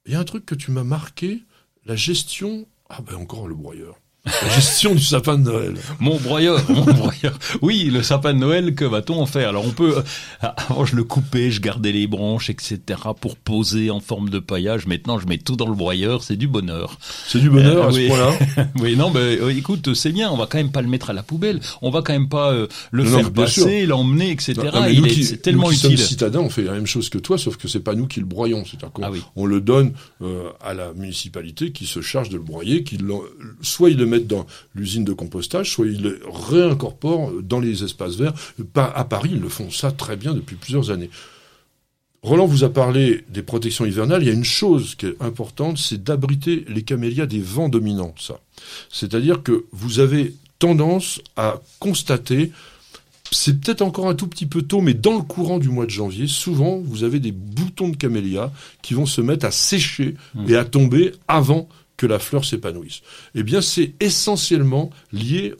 Il 0.05 0.11
y 0.11 0.15
a 0.15 0.19
un 0.19 0.25
truc 0.25 0.45
que 0.45 0.55
tu 0.55 0.71
m'as 0.71 0.83
marqué, 0.83 1.43
la 1.85 1.95
gestion. 1.95 2.67
Ah 2.89 3.01
ben 3.01 3.15
encore 3.15 3.47
le 3.47 3.55
broyeur. 3.55 3.99
La 4.25 4.47
gestion 4.55 4.95
du 4.95 5.03
sapin 5.03 5.37
de 5.37 5.43
Noël. 5.43 5.73
Mon 5.99 6.15
broyeur, 6.17 6.63
mon 6.69 6.85
broyeur. 6.85 7.37
Oui, 7.61 7.89
le 7.91 8.01
sapin 8.01 8.33
de 8.33 8.39
Noël, 8.39 8.73
que 8.73 8.85
va-t-on 8.85 9.19
en 9.21 9.25
faire? 9.25 9.49
Alors 9.49 9.65
on 9.65 9.71
peut, 9.71 9.97
euh, 9.97 10.47
avant 10.55 10.85
je 10.85 10.95
le 10.95 11.03
coupais, 11.03 11.51
je 11.51 11.59
gardais 11.59 11.91
les 11.91 12.07
branches, 12.07 12.49
etc. 12.49 12.79
pour 13.19 13.35
poser 13.35 13.91
en 13.91 13.99
forme 13.99 14.29
de 14.29 14.39
paillage. 14.39 14.87
Maintenant 14.87 15.19
je 15.19 15.27
mets 15.27 15.39
tout 15.39 15.57
dans 15.57 15.67
le 15.67 15.75
broyeur, 15.75 16.23
c'est 16.23 16.37
du 16.37 16.47
bonheur. 16.47 16.99
C'est 17.27 17.39
du 17.39 17.49
bonheur 17.49 17.83
Euh, 17.83 17.89
à 17.89 17.91
ce 17.91 17.97
oui. 17.97 18.07
point-là. 18.07 18.39
oui, 18.79 18.95
non, 18.95 19.11
mais 19.11 19.19
euh, 19.19 19.49
écoute, 19.49 19.93
c'est 19.93 20.13
bien. 20.13 20.31
On 20.31 20.37
va 20.37 20.47
quand 20.47 20.57
même 20.57 20.71
pas 20.71 20.81
le 20.81 20.87
mettre 20.87 21.09
à 21.09 21.13
la 21.13 21.23
poubelle. 21.23 21.59
On 21.81 21.89
va 21.89 22.01
quand 22.01 22.13
même 22.13 22.29
pas 22.29 22.53
euh, 22.53 22.67
le 22.91 23.03
Non, 23.03 23.17
faire 23.17 23.33
passer, 23.33 23.85
l'emmener, 23.85 24.31
etc. 24.31 24.53
Non, 24.73 24.83
mais 24.83 24.93
Il 24.95 25.05
est 25.05 25.09
qui- 25.09 25.37
tellement 25.39 25.63
nous 25.69 25.71
qui 25.75 25.85
utile. 25.87 25.97
sommes 25.97 26.07
citadins, 26.07 26.39
on 26.39 26.49
fait 26.49 26.63
la 26.63 26.71
même 26.71 26.87
chose 26.87 27.09
que 27.09 27.17
toi, 27.17 27.37
sauf 27.37 27.57
que 27.57 27.67
c'est 27.67 27.81
pas 27.81 27.93
nous 27.93 28.07
qui 28.07 28.21
le 28.21 28.25
broyons. 28.25 28.63
C'est-à-dire 28.63 28.93
qu'on 28.93 29.03
Ah 29.03 29.11
oui. 29.11 29.21
on 29.35 29.45
le 29.45 29.59
donne 29.59 29.91
euh, 30.21 30.47
à 30.63 30.73
la 30.73 30.93
municipalité 30.93 31.73
qui 31.73 31.85
se 31.87 31.99
charge 31.99 32.29
de 32.29 32.37
le 32.37 32.43
broyer, 32.43 32.85
qui 32.85 32.97
soit 33.61 33.89
ils 33.89 33.97
le 33.97 34.12
mettent 34.13 34.27
dans 34.27 34.45
l'usine 34.75 35.03
de 35.03 35.13
compostage, 35.13 35.71
soit 35.71 35.87
ils 35.87 36.01
le 36.01 36.21
réincorporent 36.25 37.31
dans 37.41 37.59
les 37.59 37.83
espaces 37.83 38.15
verts. 38.15 38.33
Pas 38.73 38.85
à 38.85 39.03
Paris, 39.03 39.31
ils 39.33 39.41
le 39.41 39.49
font 39.49 39.71
ça 39.71 39.91
très 39.91 40.15
bien 40.15 40.33
depuis 40.33 40.55
plusieurs 40.55 40.91
années. 40.91 41.09
Roland 42.21 42.45
vous 42.45 42.63
a 42.63 42.69
parlé 42.69 43.25
des 43.29 43.43
protections 43.43 43.85
hivernales. 43.85 44.23
Il 44.23 44.27
y 44.27 44.31
a 44.31 44.33
une 44.33 44.45
chose 44.45 44.95
qui 44.95 45.07
est 45.07 45.21
importante, 45.21 45.77
c'est 45.77 46.01
d'abriter 46.01 46.63
les 46.69 46.83
camélias 46.83 47.25
des 47.25 47.41
vents 47.41 47.67
dominants. 47.67 48.15
Ça, 48.17 48.39
c'est-à-dire 48.89 49.43
que 49.43 49.65
vous 49.71 49.99
avez 49.99 50.33
tendance 50.59 51.19
à 51.35 51.61
constater 51.79 52.51
c'est 53.33 53.59
peut-être 53.59 53.81
encore 53.81 54.07
un 54.07 54.15
tout 54.15 54.27
petit 54.27 54.45
peu 54.45 54.61
tôt, 54.61 54.81
mais 54.81 54.93
dans 54.93 55.15
le 55.15 55.23
courant 55.23 55.57
du 55.57 55.69
mois 55.69 55.85
de 55.85 55.89
janvier, 55.89 56.27
souvent, 56.27 56.79
vous 56.83 57.03
avez 57.03 57.19
des 57.19 57.31
boutons 57.31 57.89
de 57.89 57.95
camélia 57.95 58.51
qui 58.81 58.93
vont 58.93 59.05
se 59.05 59.21
mettre 59.21 59.45
à 59.45 59.51
sécher 59.51 60.15
et 60.47 60.55
à 60.55 60.65
tomber 60.65 61.13
avant 61.27 61.67
la 62.05 62.19
fleur 62.19 62.45
s'épanouisse. 62.45 63.01
Eh 63.35 63.43
bien, 63.43 63.61
c'est 63.61 63.93
essentiellement 63.99 64.89
lié 65.11 65.55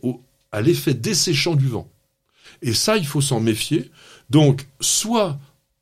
à 0.51 0.61
l'effet 0.61 0.93
desséchant 0.93 1.55
du 1.55 1.67
vent. 1.67 1.89
Et 2.61 2.73
ça, 2.73 2.97
il 2.97 3.05
faut 3.05 3.21
s'en 3.21 3.39
méfier. 3.39 3.91
Donc, 4.29 4.67
soit 4.79 5.39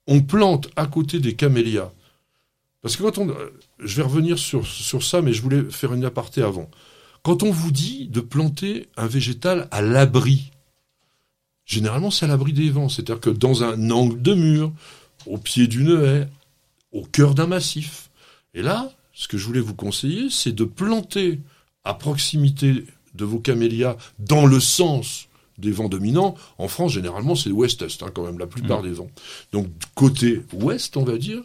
on 0.07 0.21
plante 0.21 0.69
à 0.75 0.87
côté 0.87 1.19
des 1.19 1.35
camélias, 1.35 1.91
parce 2.81 2.95
que 2.95 3.03
quand 3.03 3.19
on... 3.19 3.29
euh, 3.29 3.51
Je 3.79 3.95
vais 3.95 4.03
revenir 4.03 4.39
sur, 4.39 4.65
sur 4.65 5.03
ça, 5.03 5.21
mais 5.21 5.33
je 5.33 5.41
voulais 5.41 5.63
faire 5.69 5.93
une 5.93 6.05
aparté 6.05 6.41
avant. 6.41 6.69
Quand 7.21 7.43
on 7.43 7.51
vous 7.51 7.71
dit 7.71 8.07
de 8.07 8.19
planter 8.21 8.87
un 8.97 9.05
végétal 9.05 9.67
à 9.69 9.83
l'abri, 9.83 10.51
généralement 11.65 12.09
c'est 12.09 12.25
à 12.25 12.27
l'abri 12.27 12.53
des 12.53 12.71
vents, 12.71 12.89
c'est-à-dire 12.89 13.19
que 13.19 13.29
dans 13.29 13.63
un 13.63 13.91
angle 13.91 14.19
de 14.21 14.33
mur, 14.33 14.71
au 15.27 15.37
pied 15.37 15.67
d'une 15.67 16.03
haie, 16.03 16.27
au 16.91 17.03
cœur 17.05 17.35
d'un 17.35 17.45
massif. 17.45 18.09
Et 18.55 18.63
là, 18.63 18.91
ce 19.13 19.27
que 19.27 19.37
je 19.37 19.45
voulais 19.45 19.59
vous 19.59 19.75
conseiller, 19.75 20.29
c'est 20.29 20.51
de 20.51 20.63
planter 20.63 21.39
à 21.83 21.93
proximité 21.93 22.85
de 23.15 23.25
vos 23.25 23.39
camélias 23.39 23.97
dans 24.19 24.45
le 24.45 24.59
sens 24.59 25.27
des 25.57 25.71
vents 25.71 25.89
dominants. 25.89 26.35
En 26.57 26.67
France, 26.67 26.93
généralement, 26.93 27.35
c'est 27.35 27.51
ouest-est, 27.51 28.03
hein, 28.03 28.11
quand 28.13 28.25
même, 28.25 28.39
la 28.39 28.47
plupart 28.47 28.81
des 28.81 28.91
vents. 28.91 29.11
Donc, 29.51 29.67
côté 29.95 30.43
ouest, 30.53 30.97
on 30.97 31.03
va 31.03 31.17
dire, 31.17 31.41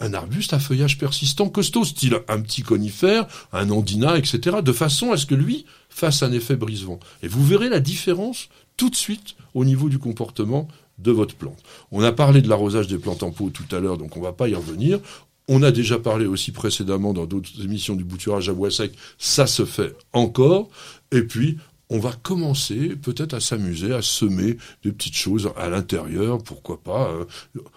un 0.00 0.12
arbuste 0.12 0.52
à 0.52 0.58
feuillage 0.58 0.98
persistant 0.98 1.48
costaud, 1.48 1.84
style 1.84 2.18
un 2.28 2.40
petit 2.40 2.62
conifère, 2.62 3.26
un 3.52 3.70
andina, 3.70 4.18
etc., 4.18 4.58
de 4.62 4.72
façon 4.72 5.12
à 5.12 5.16
ce 5.16 5.26
que 5.26 5.34
lui 5.34 5.64
fasse 5.88 6.22
un 6.22 6.32
effet 6.32 6.56
brise-vent. 6.56 7.00
Et 7.22 7.28
vous 7.28 7.44
verrez 7.44 7.68
la 7.68 7.80
différence 7.80 8.48
tout 8.76 8.90
de 8.90 8.96
suite 8.96 9.36
au 9.54 9.64
niveau 9.64 9.88
du 9.88 9.98
comportement 9.98 10.68
de 10.98 11.10
votre 11.10 11.34
plante. 11.34 11.62
On 11.90 12.02
a 12.02 12.12
parlé 12.12 12.42
de 12.42 12.48
l'arrosage 12.48 12.86
des 12.86 12.98
plantes 12.98 13.22
en 13.22 13.30
pot 13.30 13.50
tout 13.50 13.74
à 13.74 13.80
l'heure, 13.80 13.98
donc 13.98 14.16
on 14.16 14.20
va 14.20 14.32
pas 14.32 14.48
y 14.48 14.54
revenir. 14.54 15.00
On 15.48 15.62
a 15.62 15.70
déjà 15.70 15.98
parlé 15.98 16.26
aussi 16.26 16.52
précédemment 16.52 17.12
dans 17.12 17.26
d'autres 17.26 17.62
émissions 17.62 17.96
du 17.96 18.04
bouturage 18.04 18.48
à 18.48 18.54
bois 18.54 18.70
sec, 18.70 18.92
ça 19.18 19.46
se 19.46 19.64
fait 19.64 19.94
encore. 20.12 20.70
Et 21.12 21.22
puis, 21.22 21.58
on 21.90 21.98
va 21.98 22.12
commencer 22.12 22.96
peut-être 22.96 23.34
à 23.34 23.40
s'amuser, 23.40 23.92
à 23.92 24.00
semer 24.00 24.56
des 24.82 24.92
petites 24.92 25.16
choses 25.16 25.50
à 25.56 25.68
l'intérieur, 25.68 26.42
pourquoi 26.42 26.82
pas. 26.82 27.10
euh. 27.10 27.24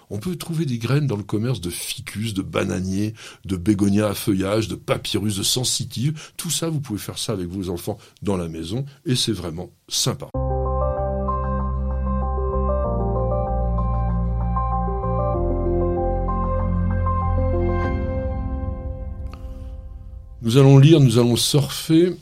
On 0.09 0.18
peut 0.18 0.38
trouver 0.38 0.65
des 0.65 0.78
graines 0.78 1.07
dans 1.07 1.18
le 1.18 1.24
commerce 1.24 1.59
de 1.59 1.70
ficus, 1.70 2.34
de 2.34 2.41
bananiers, 2.41 3.13
de 3.45 3.57
bégonias 3.57 4.09
à 4.09 4.13
feuillage, 4.13 4.70
de 4.70 4.76
papyrus, 4.76 5.36
de 5.36 5.43
sensitive. 5.43 6.20
Tout 6.38 6.49
ça, 6.49 6.70
vous 6.70 6.80
pouvez 6.80 6.99
faire 6.99 7.18
ça 7.18 7.34
avec 7.34 7.49
vos 7.49 7.70
enfants 7.70 7.97
dans 8.22 8.38
la 8.38 8.47
maison 8.47 8.86
et 9.05 9.15
c'est 9.15 9.34
vraiment 9.34 9.72
sympa. 9.89 10.30
Nous 20.48 20.56
allons 20.56 20.78
lire, 20.78 21.02
nous 21.02 21.20
allons 21.20 21.36
surfer 21.36 22.14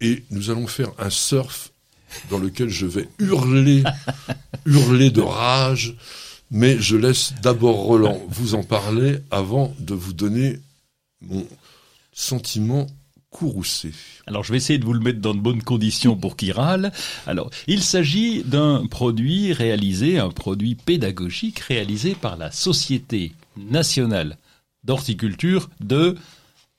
et 0.00 0.22
nous 0.30 0.50
allons 0.50 0.68
faire 0.68 0.92
un 1.00 1.10
surf 1.10 1.72
dans 2.30 2.38
lequel 2.38 2.68
je 2.68 2.86
vais 2.86 3.08
hurler, 3.18 3.82
hurler 4.66 5.10
de 5.10 5.20
rage, 5.20 5.96
mais 6.52 6.78
je 6.78 6.96
laisse 6.96 7.34
d'abord 7.42 7.74
Roland 7.74 8.22
vous 8.28 8.54
en 8.54 8.62
parler 8.62 9.18
avant 9.32 9.74
de 9.80 9.94
vous 9.94 10.12
donner 10.12 10.60
mon 11.20 11.44
sentiment 12.12 12.86
courroucé. 13.30 13.90
Alors 14.28 14.44
je 14.44 14.52
vais 14.52 14.58
essayer 14.58 14.78
de 14.78 14.84
vous 14.84 14.92
le 14.92 15.00
mettre 15.00 15.18
dans 15.18 15.34
de 15.34 15.40
bonnes 15.40 15.64
conditions 15.64 16.14
pour 16.14 16.36
qu'il 16.36 16.52
râle. 16.52 16.92
Alors 17.26 17.50
il 17.66 17.82
s'agit 17.82 18.44
d'un 18.44 18.86
produit 18.86 19.52
réalisé, 19.52 20.20
un 20.20 20.30
produit 20.30 20.76
pédagogique 20.76 21.58
réalisé 21.58 22.14
par 22.14 22.36
la 22.36 22.52
Société 22.52 23.32
nationale 23.56 24.38
d'horticulture 24.84 25.68
de 25.80 26.16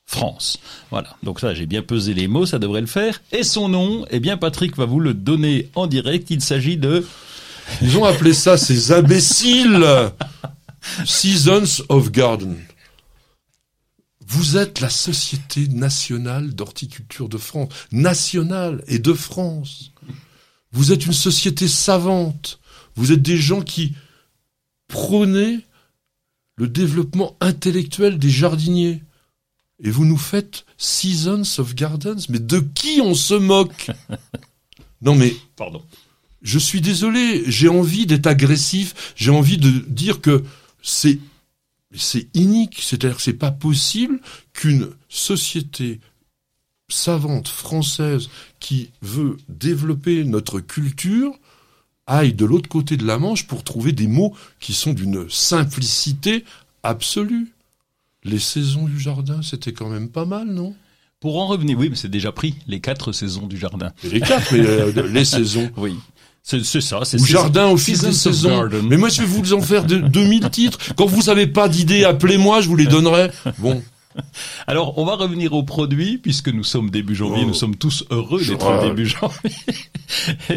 France. 0.10 0.58
Voilà, 0.90 1.16
donc 1.22 1.40
ça 1.40 1.54
j'ai 1.54 1.68
bien 1.68 1.84
pesé 1.84 2.16
les 2.16 2.28
mots, 2.28 2.48
ça 2.48 2.58
devrait 2.58 2.82
le 2.82 2.88
faire. 2.88 3.22
Et 3.32 3.44
son 3.44 3.70
nom, 3.70 4.08
eh 4.10 4.20
bien 4.20 4.38
Patrick 4.38 4.76
va 4.76 4.86
vous 4.86 5.00
le 5.00 5.14
donner 5.14 5.70
en 5.76 5.86
direct, 5.86 6.32
il 6.32 6.42
s'agit 6.42 6.78
de... 6.78 7.06
Ils 7.84 7.96
ont 7.96 8.06
appelé 8.06 8.34
ça 8.34 8.58
ces 8.58 8.92
imbéciles 8.92 9.86
Seasons 11.06 11.84
of 11.90 12.12
Garden. 12.12 12.58
Vous 14.26 14.58
êtes 14.58 14.80
la 14.80 14.90
Société 14.90 15.68
nationale 15.68 16.56
d'horticulture 16.56 17.30
de 17.30 17.38
France, 17.38 17.70
nationale 17.92 18.84
et 18.88 18.98
de 18.98 19.14
France. 19.14 19.92
Vous 20.72 20.92
êtes 20.92 21.06
une 21.06 21.14
société 21.14 21.68
savante. 21.68 22.60
Vous 22.96 23.12
êtes 23.12 23.22
des 23.22 23.38
gens 23.38 23.62
qui 23.62 23.94
prônez 24.88 25.60
le 26.56 26.68
développement 26.68 27.38
intellectuel 27.42 28.18
des 28.18 28.32
jardiniers. 28.32 29.04
Et 29.82 29.92
vous 29.92 30.06
nous 30.06 30.18
faites 30.18 30.66
Seasons 30.78 31.44
of 31.58 31.76
Gardens. 31.76 32.28
Mais 32.30 32.40
de 32.40 32.60
qui 32.60 33.02
on 33.02 33.14
se 33.14 33.34
moque 33.34 33.92
Non 35.02 35.16
mais 35.16 35.34
Pardon. 35.56 35.82
je 36.42 36.60
suis 36.60 36.82
désolé, 36.82 37.44
j'ai 37.48 37.70
envie 37.70 38.06
d'être 38.06 38.28
agressif, 38.28 39.14
j'ai 39.16 39.32
envie 39.32 39.58
de 39.58 39.70
dire 39.88 40.20
que 40.22 40.44
c'est 40.82 41.20
c'est 41.96 42.28
inique, 42.36 42.80
c'est-à-dire 42.82 43.16
que 43.18 43.22
c'est 43.24 43.34
pas 43.34 43.52
possible 43.52 44.20
qu'une 44.54 44.90
société 45.08 46.00
savante 46.88 47.48
française 47.48 48.30
qui 48.60 48.92
veut 49.02 49.38
développer 49.48 50.24
notre 50.24 50.60
culture 50.60 51.34
aille 52.06 52.34
de 52.34 52.46
l'autre 52.46 52.70
côté 52.70 52.98
de 52.98 53.06
la 53.06 53.18
Manche 53.18 53.48
pour 53.48 53.64
trouver 53.64 53.92
des 53.92 54.08
mots 54.08 54.36
qui 54.60 54.74
sont 54.74 54.94
d'une 54.94 55.30
simplicité 55.30 56.44
absolue. 56.84 57.52
Les 58.24 58.40
saisons 58.40 58.86
du 58.86 59.00
jardin, 59.00 59.42
c'était 59.42 59.72
quand 59.72 59.90
même 59.90 60.10
pas 60.10 60.26
mal, 60.26 60.48
non? 60.48 60.76
Pour 61.20 61.42
en 61.42 61.48
revenir, 61.48 61.78
oui, 61.78 61.90
mais 61.90 61.96
c'est 61.96 62.10
déjà 62.10 62.32
pris, 62.32 62.56
les 62.68 62.80
quatre 62.80 63.12
saisons 63.12 63.48
du 63.48 63.58
jardin. 63.58 63.92
Les 64.04 64.22
quatre, 64.22 64.54
mais 64.54 64.60
euh, 64.60 65.08
les 65.08 65.26
saisons. 65.26 65.70
Oui. 65.78 65.96
C'est 66.42 66.64
ça, 66.82 67.02
c'est 67.04 67.24
jardin 67.24 67.68
au 67.68 67.78
fil 67.78 68.00
des 68.00 68.12
saisons. 68.12 68.68
Mais 68.84 68.98
moi, 68.98 69.10
je 69.10 69.22
vais 69.22 69.28
vous 69.28 69.54
en 69.54 69.62
faire 69.62 69.84
de, 69.84 69.98
2000 69.98 70.50
titres. 70.50 70.80
Quand 70.96 71.06
vous 71.06 71.30
avez 71.30 71.46
pas 71.46 71.68
d'idée, 71.68 72.06
appelez-moi, 72.06 72.62
je 72.62 72.70
vous 72.70 72.76
les 72.76 72.88
donnerai. 72.88 73.30
Bon. 73.60 73.84
Alors, 74.68 74.98
on 74.98 75.06
va 75.06 75.16
revenir 75.16 75.54
au 75.54 75.64
produit, 75.64 76.18
puisque 76.18 76.50
nous 76.50 76.64
sommes 76.64 76.90
début 76.90 77.16
janvier, 77.16 77.44
Oh. 77.44 77.48
nous 77.48 77.54
sommes 77.54 77.76
tous 77.76 78.04
heureux 78.10 78.44
d'être 78.44 78.82
début 78.82 79.06
janvier. 79.06 79.52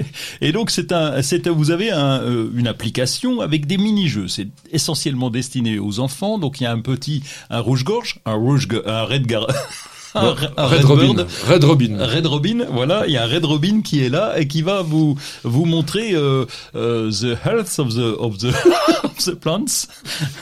Et 0.41 0.53
donc, 0.53 0.71
c'est 0.71 0.93
un, 0.93 1.21
c'est 1.23 1.47
un- 1.47 1.53
vous 1.53 1.71
avez 1.71 1.91
un, 1.91 2.21
euh, 2.23 2.51
une 2.55 2.67
application 2.67 3.41
avec 3.41 3.67
des 3.67 3.77
mini-jeux. 3.79 4.29
C'est 4.29 4.49
essentiellement 4.71 5.31
destiné 5.31 5.79
aux 5.79 6.01
enfants. 6.01 6.39
Donc, 6.39 6.61
il 6.61 6.65
y 6.65 6.67
a 6.67 6.73
un 6.73 6.81
petit, 6.81 7.23
un 7.51 7.61
rouge-gorge, 7.61 8.21
un 8.25 8.35
rouge, 8.35 8.69
un 8.87 9.05
red, 9.05 9.27
un 10.15 10.67
Red 10.67 10.85
Robin. 10.85 11.15
Bird, 11.15 11.27
Red 11.49 11.65
Robin. 11.65 11.97
Red 12.01 12.27
Robin, 12.27 12.59
voilà, 12.71 13.05
il 13.07 13.13
y 13.13 13.17
a 13.17 13.25
un 13.25 13.27
Red 13.27 13.45
Robin 13.45 13.81
qui 13.83 14.03
est 14.05 14.09
là 14.09 14.39
et 14.39 14.47
qui 14.47 14.63
va 14.63 14.83
vous 14.83 15.17
vous 15.45 15.65
montrer 15.65 16.15
euh, 16.15 16.45
euh, 16.75 17.11
the 17.11 17.37
health 17.47 17.79
of 17.79 17.95
the 17.95 18.17
of 18.19 18.39
the 18.39 18.53
of 19.05 19.17
the 19.25 19.35
plants 19.35 19.87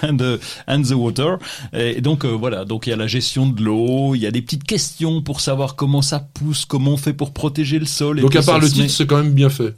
and 0.03 0.17
the 0.17 0.41
and 0.67 0.83
the 0.83 0.93
water. 0.93 1.37
Et 1.73 2.01
donc 2.01 2.25
euh, 2.25 2.29
voilà, 2.29 2.65
donc 2.65 2.87
il 2.87 2.91
y 2.91 2.93
a 2.93 2.97
la 2.97 3.07
gestion 3.07 3.47
de 3.47 3.63
l'eau, 3.63 4.15
il 4.15 4.21
y 4.23 4.27
a 4.27 4.31
des 4.31 4.43
petites 4.43 4.65
questions 4.65 5.23
pour 5.23 5.41
savoir 5.41 5.77
comment 5.77 6.03
ça 6.03 6.19
pousse, 6.35 6.65
comment 6.65 6.93
on 6.93 6.97
fait 6.97 7.13
pour 7.13 7.33
protéger 7.33 7.79
le 7.79 7.87
sol. 7.87 8.19
et 8.19 8.23
Donc, 8.23 8.35
à 8.37 8.43
part 8.43 8.59
le 8.59 8.67
met- 8.67 8.73
titre, 8.73 8.91
c'est 8.91 9.07
quand 9.07 9.17
même 9.19 9.33
bien 9.33 9.51
fait. 9.51 9.75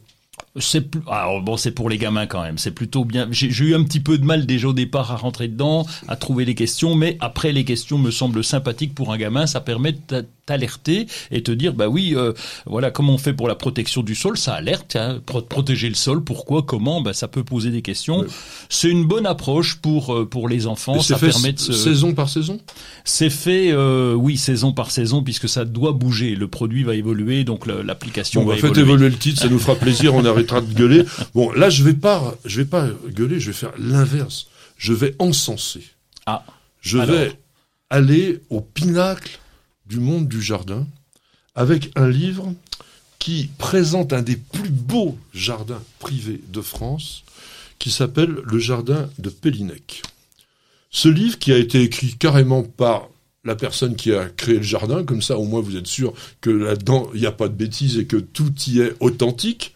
C'est 0.59 0.83
plus, 0.83 1.01
alors 1.11 1.41
bon, 1.41 1.57
c'est 1.57 1.71
pour 1.71 1.89
les 1.89 1.97
gamins 1.97 2.27
quand 2.27 2.43
même. 2.43 2.59
C'est 2.59 2.73
plutôt 2.73 3.07
bien. 3.07 3.27
J'ai 3.31 3.49
eu 3.65 3.75
un 3.75 3.83
petit 3.85 4.01
peu 4.01 4.19
de 4.19 4.25
mal 4.25 4.45
déjà 4.45 4.69
au 4.69 4.75
départ 4.75 5.11
à 5.11 5.17
rentrer 5.17 5.49
dedans, 5.49 5.87
à 6.09 6.17
trouver 6.17 6.45
les 6.45 6.55
questions, 6.55 6.95
mais 6.95 7.17
après 7.21 7.53
les 7.53 7.65
questions 7.65 7.97
me 7.97 8.11
semblent 8.11 8.45
sympathiques 8.45 8.95
pour 8.95 9.13
un 9.15 9.17
gamin. 9.17 9.47
Ça 9.47 9.63
permet 9.63 9.93
de 9.93 9.99
t'a- 10.07 10.23
t'alerter 10.45 11.07
et 11.31 11.43
te 11.43 11.53
dire, 11.53 11.73
bah 11.73 11.89
oui, 11.89 12.15
euh, 12.17 12.33
voilà, 12.67 12.91
comment 12.91 13.15
on 13.15 13.19
fait 13.19 13.33
pour 13.33 13.47
la 13.49 13.55
protection 13.55 14.03
du 14.03 14.15
sol, 14.17 14.37
ça 14.37 14.55
alerte, 14.55 14.97
hein, 14.97 15.21
pro- 15.25 15.41
protéger 15.41 15.89
le 15.89 15.95
sol. 15.95 16.23
Pourquoi, 16.23 16.63
comment, 16.65 17.01
bah 17.01 17.13
ça 17.15 17.29
peut 17.29 17.45
poser 17.45 17.71
des 17.71 17.81
questions. 17.81 18.25
C'est 18.69 18.91
une 18.91 19.05
bonne 19.07 19.25
approche 19.25 19.77
pour 19.77 20.13
euh, 20.15 20.29
pour 20.29 20.49
les 20.51 20.67
enfants. 20.67 21.01
Ça 21.01 21.17
fait 21.17 21.31
permet 21.31 21.53
de 21.55 21.61
se... 21.61 21.73
saison 21.73 22.13
par 22.13 22.29
saison? 22.29 22.61
C'est 23.05 23.31
fait, 23.31 23.71
euh, 23.73 24.13
oui, 24.15 24.37
saison 24.37 24.73
par 24.75 24.91
saison, 24.91 25.23
puisque 25.23 25.49
ça 25.49 25.65
doit 25.65 25.93
bouger. 25.93 26.35
Le 26.35 26.49
produit 26.49 26.83
va 26.83 26.95
évoluer, 26.95 27.45
donc 27.45 27.67
l'application 27.67 28.43
Bon, 28.43 28.49
va 28.51 28.55
bah, 28.57 28.61
faites 28.61 28.71
évoluer. 28.73 28.83
évoluer 28.93 29.09
le 29.11 29.17
titre, 29.17 29.41
ça 29.41 29.49
nous 29.49 29.59
fera 29.59 29.77
plaisir, 29.77 30.15
on 30.15 30.27
de 30.43 30.75
gueuler. 30.75 31.05
Bon, 31.35 31.51
là, 31.53 31.71
je 31.71 31.83
vais 31.83 31.95
pas, 31.95 32.35
je 32.45 32.59
vais 32.59 32.67
pas 32.67 32.89
gueuler, 33.09 33.41
je 33.41 33.49
vais 33.49 33.57
faire 33.57 33.73
l'inverse. 33.79 34.47
Je 34.77 34.93
vais 34.93 35.15
encenser. 35.19 35.85
Ah. 36.27 36.45
Je 36.81 36.99
Alors. 36.99 37.15
vais 37.15 37.39
aller 37.91 38.41
au 38.51 38.61
pinacle 38.61 39.39
du 39.87 40.01
monde 40.01 40.29
du 40.29 40.43
jardin 40.43 40.87
avec 41.55 41.91
un 41.97 42.09
livre 42.09 42.53
qui 43.19 43.51
présente 43.59 44.13
un 44.13 44.23
des 44.23 44.37
plus 44.37 44.71
beaux 44.71 45.17
jardins 45.33 45.83
privés 46.01 46.41
de 46.49 46.61
France, 46.61 47.23
qui 47.79 47.91
s'appelle 47.91 48.35
Le 48.45 48.59
Jardin 48.59 49.09
de 49.19 49.31
Pélinac. 49.31 50.03
Ce 50.91 51.09
livre 51.09 51.39
qui 51.39 51.53
a 51.53 51.59
été 51.59 51.83
écrit 51.83 52.17
carrément 52.17 52.65
par 52.65 53.09
la 53.45 53.55
personne 53.55 53.97
qui 53.97 54.13
a 54.13 54.29
créé 54.29 54.57
le 54.57 54.63
jardin, 54.63 55.05
comme 55.05 55.23
ça 55.23 55.39
au 55.39 55.45
moins 55.45 55.61
vous 55.61 55.77
êtes 55.77 55.87
sûr 55.87 56.15
que 56.41 56.51
là-dedans 56.51 57.11
il 57.15 57.21
n'y 57.21 57.27
a 57.27 57.33
pas 57.33 57.49
de 57.49 57.55
bêtises 57.55 57.99
et 57.99 58.07
que 58.07 58.17
tout 58.17 58.53
y 58.67 58.81
est 58.81 58.95
authentique, 59.01 59.75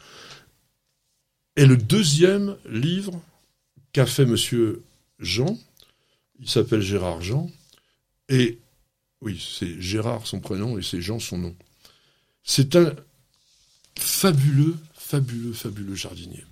est 1.57 1.67
le 1.67 1.77
deuxième 1.77 2.57
livre 2.69 3.21
qu'a 3.93 4.07
fait 4.07 4.27
monsieur 4.27 4.83
Jean. 5.19 5.59
Il 6.39 6.49
s'appelle 6.49 6.83
Gérard 6.83 7.23
Jean. 7.23 7.51
Et 8.29 8.59
oui, 9.23 9.43
c'est 9.59 9.81
Gérard 9.81 10.27
son 10.27 10.41
prénom 10.41 10.79
et 10.79 10.83
c'est 10.83 11.01
Jean 11.01 11.19
son 11.19 11.39
nom. 11.39 11.57
C'est 12.45 12.77
un 12.77 12.95
fabuleux, 13.99 14.77
fabuleux, 14.95 15.53
fabuleux 15.53 15.95
jardinier. 15.95 16.45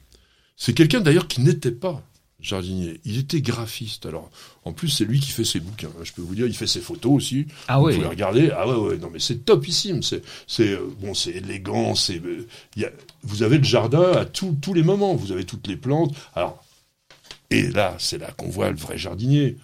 C'est 0.57 0.74
quelqu'un 0.74 1.00
d'ailleurs 1.00 1.28
qui 1.28 1.40
n'était 1.40 1.70
pas 1.70 2.02
jardinier. 2.45 3.01
Il 3.05 3.18
était 3.18 3.40
graphiste. 3.40 4.07
Alors, 4.07 4.30
en 4.64 4.72
plus, 4.72 4.88
c'est 4.88 5.05
lui 5.05 5.20
qui 5.20 5.30
fait 5.30 5.45
ses 5.45 5.61
bouquins. 5.61 5.90
Je 6.03 6.12
peux 6.12 6.22
vous 6.22 6.34
dire, 6.34 6.47
il 6.47 6.55
fait 6.55 6.66
ses 6.66 6.80
photos 6.80 7.12
aussi. 7.12 7.47
Ah 7.68 7.78
Vous 7.78 7.86
oui. 7.86 7.95
pouvez 7.95 8.07
regarder. 8.07 8.51
Ah 8.57 8.68
ouais, 8.68 8.76
ouais, 8.76 8.99
non, 8.99 9.11
mais 9.12 9.18
c'est 9.18 9.45
topissime. 9.45 10.03
C'est, 10.03 10.22
c'est, 10.47 10.70
euh, 10.70 10.86
bon, 11.01 11.14
c'est 11.14 11.30
élégant. 11.32 11.95
C'est, 11.95 12.22
euh, 12.24 12.47
y 12.76 12.84
a, 12.84 12.90
vous 13.22 13.42
avez 13.42 13.59
le 13.59 13.64
jardin 13.64 14.12
à 14.12 14.24
tous 14.24 14.57
tous 14.61 14.74
les 14.74 14.82
moments. 14.82 15.14
Vous 15.14 15.32
avez 15.32 15.45
toutes 15.45 15.66
les 15.66 15.76
plantes. 15.76 16.14
Alors, 16.34 16.62
et 17.51 17.62
là, 17.70 17.97
c'est 17.99 18.18
là 18.18 18.30
qu'on 18.36 18.49
voit 18.49 18.70
le 18.70 18.76
vrai 18.76 18.99
jardinier. 18.99 19.57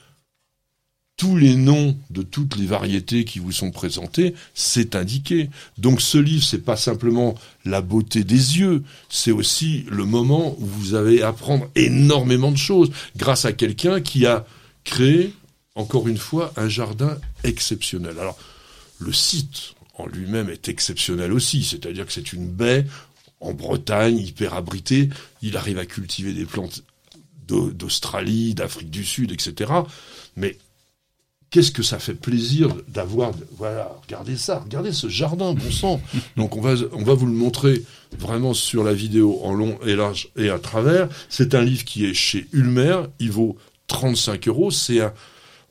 Tous 1.20 1.36
les 1.36 1.54
noms 1.54 1.98
de 2.08 2.22
toutes 2.22 2.56
les 2.56 2.64
variétés 2.64 3.26
qui 3.26 3.40
vous 3.40 3.52
sont 3.52 3.70
présentées, 3.70 4.32
c'est 4.54 4.96
indiqué. 4.96 5.50
Donc 5.76 6.00
ce 6.00 6.16
livre, 6.16 6.42
c'est 6.42 6.64
pas 6.64 6.76
simplement 6.78 7.34
la 7.66 7.82
beauté 7.82 8.24
des 8.24 8.58
yeux, 8.58 8.82
c'est 9.10 9.30
aussi 9.30 9.84
le 9.90 10.06
moment 10.06 10.56
où 10.58 10.64
vous 10.64 10.94
avez 10.94 11.20
à 11.20 11.28
apprendre 11.28 11.68
énormément 11.74 12.50
de 12.50 12.56
choses 12.56 12.90
grâce 13.18 13.44
à 13.44 13.52
quelqu'un 13.52 14.00
qui 14.00 14.24
a 14.24 14.46
créé, 14.84 15.34
encore 15.74 16.08
une 16.08 16.16
fois, 16.16 16.54
un 16.56 16.70
jardin 16.70 17.18
exceptionnel. 17.44 18.18
Alors, 18.18 18.38
le 18.98 19.12
site 19.12 19.74
en 19.98 20.06
lui-même 20.06 20.48
est 20.48 20.70
exceptionnel 20.70 21.34
aussi, 21.34 21.64
c'est-à-dire 21.64 22.06
que 22.06 22.14
c'est 22.14 22.32
une 22.32 22.48
baie 22.48 22.86
en 23.40 23.52
Bretagne, 23.52 24.16
hyper 24.16 24.54
abritée. 24.54 25.10
Il 25.42 25.58
arrive 25.58 25.76
à 25.78 25.84
cultiver 25.84 26.32
des 26.32 26.46
plantes 26.46 26.82
d'Au- 27.46 27.72
d'Australie, 27.72 28.54
d'Afrique 28.54 28.90
du 28.90 29.04
Sud, 29.04 29.32
etc. 29.32 29.70
Mais 30.36 30.56
qu'est-ce 31.50 31.72
que 31.72 31.82
ça 31.82 31.98
fait 31.98 32.14
plaisir 32.14 32.74
d'avoir, 32.88 33.32
voilà, 33.56 33.96
regardez 34.02 34.36
ça, 34.36 34.60
regardez 34.64 34.92
ce 34.92 35.08
jardin, 35.08 35.52
bon 35.52 35.70
sang. 35.70 36.00
Donc 36.36 36.56
on 36.56 36.60
va, 36.60 36.74
on 36.92 37.02
va 37.02 37.14
vous 37.14 37.26
le 37.26 37.32
montrer 37.32 37.82
vraiment 38.18 38.54
sur 38.54 38.84
la 38.84 38.94
vidéo 38.94 39.40
en 39.42 39.52
long 39.52 39.78
et 39.84 39.96
large 39.96 40.28
et 40.36 40.48
à 40.48 40.58
travers. 40.58 41.08
C'est 41.28 41.54
un 41.54 41.62
livre 41.62 41.84
qui 41.84 42.06
est 42.06 42.14
chez 42.14 42.46
Ulmer, 42.52 43.02
il 43.18 43.32
vaut 43.32 43.56
35 43.88 44.48
euros. 44.48 44.70
C'est 44.70 45.00
un, 45.00 45.12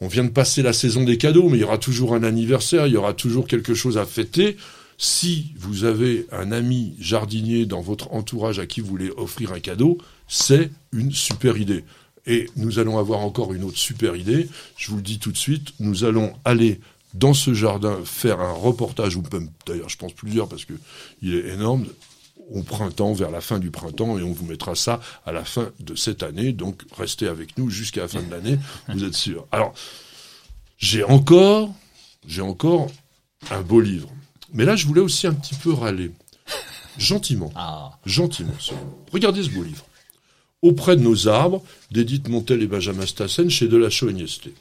on 0.01 0.07
vient 0.07 0.23
de 0.23 0.30
passer 0.30 0.61
la 0.61 0.73
saison 0.73 1.03
des 1.03 1.17
cadeaux, 1.17 1.49
mais 1.49 1.57
il 1.57 1.61
y 1.61 1.65
aura 1.65 1.77
toujours 1.77 2.13
un 2.13 2.23
anniversaire, 2.23 2.88
il 2.88 2.93
y 2.93 2.97
aura 2.97 3.13
toujours 3.13 3.47
quelque 3.47 3.73
chose 3.73 3.97
à 3.97 4.05
fêter. 4.05 4.57
Si 4.97 5.53
vous 5.57 5.86
avez 5.86 6.27
un 6.32 6.51
ami 6.51 6.93
jardinier 6.99 7.65
dans 7.65 7.82
votre 7.82 8.13
entourage 8.13 8.59
à 8.59 8.65
qui 8.65 8.82
vous 8.82 8.88
voulez 8.88 9.11
offrir 9.15 9.53
un 9.53 9.59
cadeau, 9.59 9.97
c'est 10.27 10.71
une 10.91 11.11
super 11.11 11.57
idée. 11.57 11.86
Et 12.26 12.49
nous 12.55 12.80
allons 12.80 12.97
avoir 12.97 13.20
encore 13.20 13.53
une 13.53 13.63
autre 13.63 13.78
super 13.78 14.15
idée. 14.15 14.49
Je 14.78 14.91
vous 14.91 14.97
le 14.97 15.01
dis 15.01 15.20
tout 15.20 15.32
de 15.32 15.38
suite, 15.38 15.74
nous 15.80 16.03
allons 16.03 16.34
aller 16.45 16.80
dans 17.13 17.34
ce 17.34 17.53
jardin 17.53 17.97
faire 18.05 18.39
un 18.39 18.51
reportage, 18.51 19.15
ou 19.15 19.24
même 19.34 19.49
d'ailleurs 19.65 19.89
je 19.89 19.97
pense 19.97 20.13
plusieurs 20.13 20.47
parce 20.47 20.65
que 20.65 20.74
il 21.22 21.34
est 21.34 21.47
énorme, 21.49 21.88
au 22.51 22.63
printemps, 22.63 23.13
vers 23.13 23.32
la 23.32 23.41
fin 23.41 23.59
du 23.59 23.72
printemps, 23.72 24.17
et 24.17 24.24
on 24.24 24.32
vous 24.32 24.45
mettra 24.45 24.76
ça 24.76 24.99
à 25.26 25.32
la 25.32 25.45
fin 25.45 25.70
de 25.80 25.95
cette 25.95 26.24
année. 26.24 26.51
Donc 26.51 26.84
restez 26.97 27.28
avec 27.28 27.57
nous 27.57 27.70
jusqu'à 27.70 28.01
la 28.01 28.07
fin 28.07 28.22
de 28.22 28.32
l'année, 28.32 28.57
vous 28.88 29.03
êtes 29.03 29.13
sûrs. 29.13 29.45
Alors, 29.51 29.74
j'ai 30.78 31.03
encore, 31.03 31.74
j'ai 32.28 32.41
encore 32.41 32.88
un 33.51 33.61
beau 33.61 33.82
livre. 33.82 34.09
Mais 34.53 34.65
là, 34.65 34.76
je 34.76 34.88
voulais 34.88 35.01
aussi 35.01 35.28
un 35.28 35.34
petit 35.34 35.55
peu 35.55 35.72
râler. 35.72 36.11
Gentiment. 36.97 37.51
Ah. 37.55 37.91
Gentiment. 38.05 38.53
Regardez 39.11 39.43
ce 39.43 39.49
beau 39.49 39.63
livre. 39.63 39.86
Auprès 40.62 40.97
de 40.97 41.01
nos 41.01 41.28
arbres, 41.28 41.64
d'Edith 41.91 42.28
Montel 42.28 42.62
et 42.62 42.68
Benjamin 42.68 43.05
Stassen 43.05 43.49
chez 43.49 43.68
Delachaux 43.68 44.10
et 44.10 44.14
Niestlé. 44.14 44.53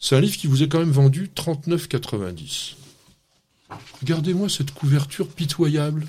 C'est 0.00 0.16
un 0.16 0.20
livre 0.20 0.36
qui 0.36 0.46
vous 0.46 0.62
est 0.62 0.68
quand 0.68 0.78
même 0.78 0.90
vendu 0.90 1.30
39,90. 1.36 2.74
Regardez-moi 4.00 4.48
cette 4.48 4.72
couverture 4.72 5.28
pitoyable. 5.28 6.06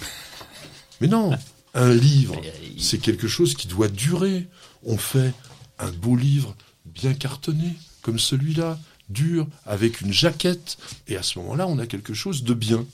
Mais 1.01 1.07
non, 1.07 1.31
un 1.73 1.93
livre, 1.93 2.39
c'est 2.77 2.99
quelque 2.99 3.27
chose 3.27 3.53
qui 3.55 3.67
doit 3.67 3.87
durer. 3.87 4.47
On 4.83 4.97
fait 4.97 5.33
un 5.79 5.91
beau 5.91 6.15
livre 6.15 6.55
bien 6.85 7.13
cartonné, 7.13 7.73
comme 8.01 8.19
celui-là, 8.19 8.79
dur, 9.09 9.47
avec 9.65 10.01
une 10.01 10.13
jaquette, 10.13 10.77
et 11.07 11.17
à 11.17 11.23
ce 11.23 11.39
moment-là, 11.39 11.67
on 11.67 11.79
a 11.79 11.87
quelque 11.87 12.13
chose 12.13 12.43
de 12.43 12.53
bien. 12.53 12.85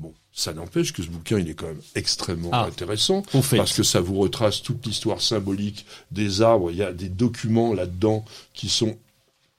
Bon, 0.00 0.12
ça 0.32 0.52
n'empêche 0.52 0.92
que 0.92 1.02
ce 1.02 1.08
bouquin, 1.08 1.38
il 1.38 1.48
est 1.48 1.54
quand 1.54 1.68
même 1.68 1.80
extrêmement 1.94 2.50
Ah. 2.52 2.64
intéressant, 2.66 3.22
parce 3.56 3.72
que 3.74 3.82
ça 3.82 4.00
vous 4.00 4.16
retrace 4.16 4.62
toute 4.62 4.84
l'histoire 4.86 5.20
symbolique 5.20 5.86
des 6.10 6.42
arbres. 6.42 6.70
Il 6.70 6.76
y 6.76 6.82
a 6.82 6.92
des 6.92 7.08
documents 7.08 7.72
là-dedans 7.74 8.24
qui 8.54 8.68
sont 8.68 8.96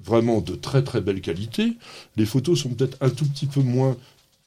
vraiment 0.04 0.42
de 0.42 0.56
très 0.56 0.84
très 0.84 1.00
belle 1.02 1.22
qualité. 1.22 1.74
Les 2.18 2.26
photos 2.26 2.60
sont 2.60 2.70
peut-être 2.70 2.98
un 3.02 3.10
tout 3.10 3.26
petit 3.26 3.46
peu 3.48 3.62
moins 3.62 3.96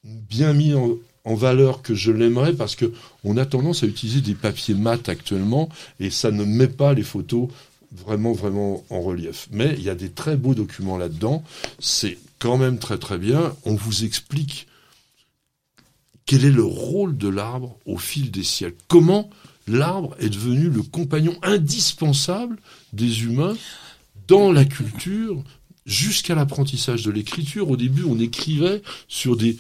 bien 0.05 0.53
mis 0.53 0.75
en, 0.75 0.91
en 1.25 1.35
valeur 1.35 1.83
que 1.83 1.95
je 1.95 2.13
l'aimerais 2.13 2.53
parce 2.53 2.77
que 2.77 2.93
on 3.25 3.37
a 3.39 3.47
tendance 3.47 3.83
à 3.83 3.87
utiliser 3.87 4.21
des 4.21 4.35
papiers 4.35 4.75
mat 4.75 5.09
actuellement 5.09 5.69
et 6.01 6.11
ça 6.11 6.31
ne 6.31 6.45
met 6.45 6.69
pas 6.69 6.93
les 6.95 7.03
photos 7.03 7.49
vraiment 7.93 8.33
vraiment 8.33 8.85
en 8.91 9.01
relief. 9.01 9.49
Mais 9.51 9.75
il 9.79 9.83
y 9.83 9.89
a 9.91 9.95
des 9.95 10.11
très 10.11 10.37
beaux 10.37 10.55
documents 10.55 10.99
là-dedans. 10.99 11.43
C'est 11.79 12.19
quand 12.39 12.59
même 12.59 12.79
très 12.79 12.99
très 12.99 13.17
bien. 13.19 13.57
On 13.65 13.75
vous 13.75 14.05
explique 14.05 14.69
quel 16.29 16.45
est 16.45 16.53
le 16.53 16.63
rôle 16.63 17.17
de 17.17 17.27
l'arbre 17.27 17.79
au 17.87 17.97
fil 17.97 18.31
des 18.31 18.43
siècles? 18.43 18.77
Comment 18.87 19.31
l'arbre 19.67 20.15
est 20.21 20.29
devenu 20.29 20.69
le 20.69 20.83
compagnon 20.83 21.35
indispensable 21.43 22.59
des 22.93 23.23
humains 23.25 23.57
dans 24.29 24.53
la 24.53 24.67
culture 24.67 25.43
jusqu'à 25.87 26.35
l'apprentissage 26.35 27.03
de 27.03 27.11
l'écriture? 27.11 27.71
Au 27.71 27.79
début, 27.79 28.05
on 28.05 28.19
écrivait 28.19 28.83
sur 29.09 29.39
des, 29.39 29.57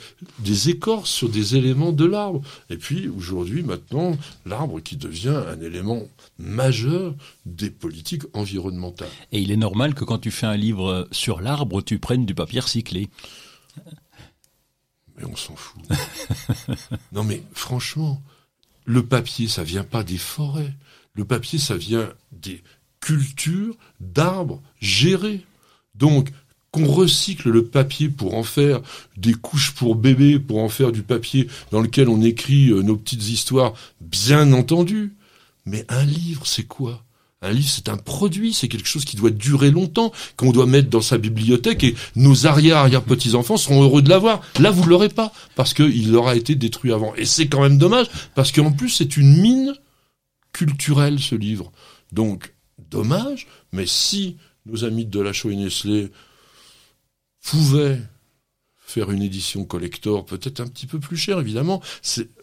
écorces, 0.69 1.09
sur 1.09 1.31
des 1.31 1.57
éléments 1.57 1.93
de 1.93 2.05
l'arbre. 2.05 2.43
Et 2.69 2.77
puis, 2.77 3.09
aujourd'hui, 3.09 3.62
maintenant, 3.62 4.19
l'arbre 4.45 4.81
qui 4.81 4.99
devient 4.99 5.41
un 5.49 5.62
élément 5.62 6.03
majeur 6.39 7.14
des 7.47 7.71
politiques 7.71 8.25
environnementales. 8.35 9.09
Et 9.33 9.41
il 9.41 9.53
est 9.53 9.57
normal 9.57 9.95
que 9.95 10.05
quand 10.05 10.19
tu 10.19 10.31
fais 10.31 10.47
un 10.47 10.59
livre 10.59 11.09
sur 11.12 11.41
l'arbre, 11.41 11.81
tu 11.81 11.99
prennes 11.99 12.27
du 12.27 12.35
papier 12.35 12.61
recyclé. 12.61 13.09
Mais 15.19 15.25
on 15.27 15.37
s'en 15.37 15.57
fout. 15.57 15.83
non 17.12 17.25
mais 17.25 17.43
franchement, 17.53 18.23
le 18.85 19.05
papier, 19.05 19.49
ça 19.49 19.64
vient 19.64 19.85
pas 19.85 20.03
des 20.03 20.19
forêts. 20.19 20.75
Le 21.14 21.25
papier, 21.25 21.59
ça 21.59 21.77
vient 21.77 22.09
des 22.33 22.62
cultures 23.01 23.77
d'arbres 24.01 24.62
gérés. 24.81 25.45
Donc, 25.95 26.31
qu'on 26.71 26.87
recycle 26.87 27.51
le 27.51 27.64
papier 27.64 28.09
pour 28.09 28.35
en 28.35 28.43
faire 28.43 28.81
des 29.16 29.35
couches 29.35 29.73
pour 29.73 29.95
bébés, 29.95 30.39
pour 30.39 30.59
en 30.59 30.69
faire 30.69 30.93
du 30.93 31.03
papier 31.03 31.49
dans 31.71 31.81
lequel 31.81 32.09
on 32.09 32.23
écrit 32.23 32.71
euh, 32.71 32.83
nos 32.83 32.97
petites 32.97 33.29
histoires, 33.29 33.75
bien 34.01 34.53
entendu. 34.53 35.14
Mais 35.66 35.85
un 35.89 36.05
livre, 36.05 36.47
c'est 36.47 36.64
quoi? 36.66 37.05
Un 37.41 37.53
livre, 37.53 37.68
c'est 37.68 37.89
un 37.89 37.97
produit, 37.97 38.53
c'est 38.53 38.68
quelque 38.68 38.89
chose 38.89 39.05
qui 39.05 39.16
doit 39.16 39.30
durer 39.30 39.70
longtemps, 39.70 40.12
qu'on 40.36 40.51
doit 40.51 40.66
mettre 40.66 40.91
dans 40.91 41.01
sa 41.01 41.18
bibliothèque 41.18 41.84
et 41.84 41.95
nos 42.16 42.47
arrière-arrière-petits-enfants 42.47 43.57
seront 43.57 43.82
heureux 43.82 44.03
de 44.03 44.09
l'avoir. 44.09 44.43
Là, 44.59 44.70
vous 44.70 44.84
ne 44.84 44.89
l'aurez 44.89 45.09
pas, 45.09 45.32
parce 45.55 45.72
qu'il 45.72 46.14
aura 46.16 46.34
été 46.34 46.57
détruit 46.57 46.93
avant. 46.93 47.14
Et 47.14 47.24
c'est 47.24 47.47
quand 47.47 47.62
même 47.62 47.78
dommage, 47.78 48.09
parce 48.34 48.51
qu'en 48.51 48.72
plus, 48.72 48.91
c'est 48.91 49.16
une 49.16 49.41
mine 49.41 49.74
culturel 50.53 51.20
ce 51.20 51.36
livre. 51.36 51.70
Donc, 52.11 52.55
dommage, 52.91 53.47
mais 53.72 53.86
si 53.86 54.36
nos 54.66 54.84
amis 54.84 55.05
de 55.05 55.11
Delachaux 55.11 55.51
et 55.51 55.57
Nestlé 55.57 56.11
pouvaient 57.45 58.01
faire 58.78 59.11
une 59.11 59.22
édition 59.22 59.64
collector, 59.64 60.24
peut-être 60.24 60.61
un 60.61 60.66
petit 60.66 60.86
peu 60.86 60.99
plus 60.99 61.16
cher, 61.16 61.39
évidemment. 61.39 61.82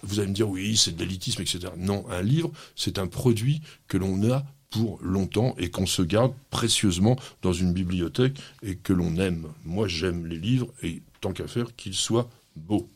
Vous 0.04 0.20
allez 0.20 0.30
me 0.30 0.34
dire, 0.34 0.48
oui, 0.48 0.78
c'est 0.78 0.96
de 0.96 1.04
l'élitisme, 1.04 1.42
etc. 1.42 1.60
Non, 1.78 2.06
un 2.10 2.22
livre, 2.22 2.52
c'est 2.76 3.00
un 3.00 3.08
produit 3.08 3.62
que 3.88 3.98
l'on 3.98 4.32
a 4.32 4.46
pour 4.76 5.00
longtemps 5.02 5.56
et 5.58 5.70
qu'on 5.70 5.86
se 5.86 6.02
garde 6.02 6.34
précieusement 6.50 7.16
dans 7.42 7.54
une 7.54 7.72
bibliothèque 7.72 8.38
et 8.62 8.76
que 8.76 8.92
l'on 8.92 9.16
aime. 9.16 9.48
Moi, 9.64 9.88
j'aime 9.88 10.26
les 10.26 10.38
livres 10.38 10.68
et 10.84 11.02
tant 11.22 11.32
qu'à 11.32 11.48
faire 11.48 11.74
qu'ils 11.78 11.94
soient 11.94 12.30
beaux. 12.58 12.90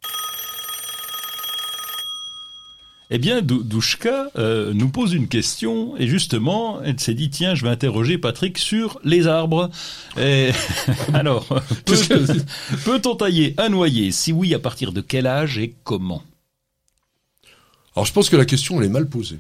Eh 3.10 3.18
bien, 3.18 3.42
Douchka 3.42 4.30
euh, 4.36 4.74
nous 4.74 4.90
pose 4.90 5.14
une 5.14 5.30
question 5.30 5.96
et 5.96 6.08
justement, 6.08 6.82
elle 6.84 7.00
s'est 7.00 7.14
dit 7.14 7.30
tiens, 7.30 7.56
je 7.56 7.64
vais 7.64 7.72
interroger 7.72 8.18
Patrick 8.18 8.58
sur 8.58 9.00
les 9.06 9.26
arbres. 9.26 9.70
Et 10.20 10.50
alors, 11.14 11.48
peut-on 11.86 13.16
tailler 13.16 13.56
un 13.58 13.70
noyer? 13.70 14.12
Si 14.12 14.34
oui, 14.34 14.54
à 14.54 14.60
partir 14.60 14.92
de 14.92 15.00
quel 15.00 15.28
âge 15.28 15.58
et 15.58 15.74
comment? 15.86 16.24
Alors, 17.96 18.06
je 18.06 18.12
pense 18.12 18.30
que 18.30 18.36
la 18.36 18.46
question 18.46 18.80
elle 18.82 18.88
est 18.88 18.90
mal 18.90 19.08
posée. 19.08 19.40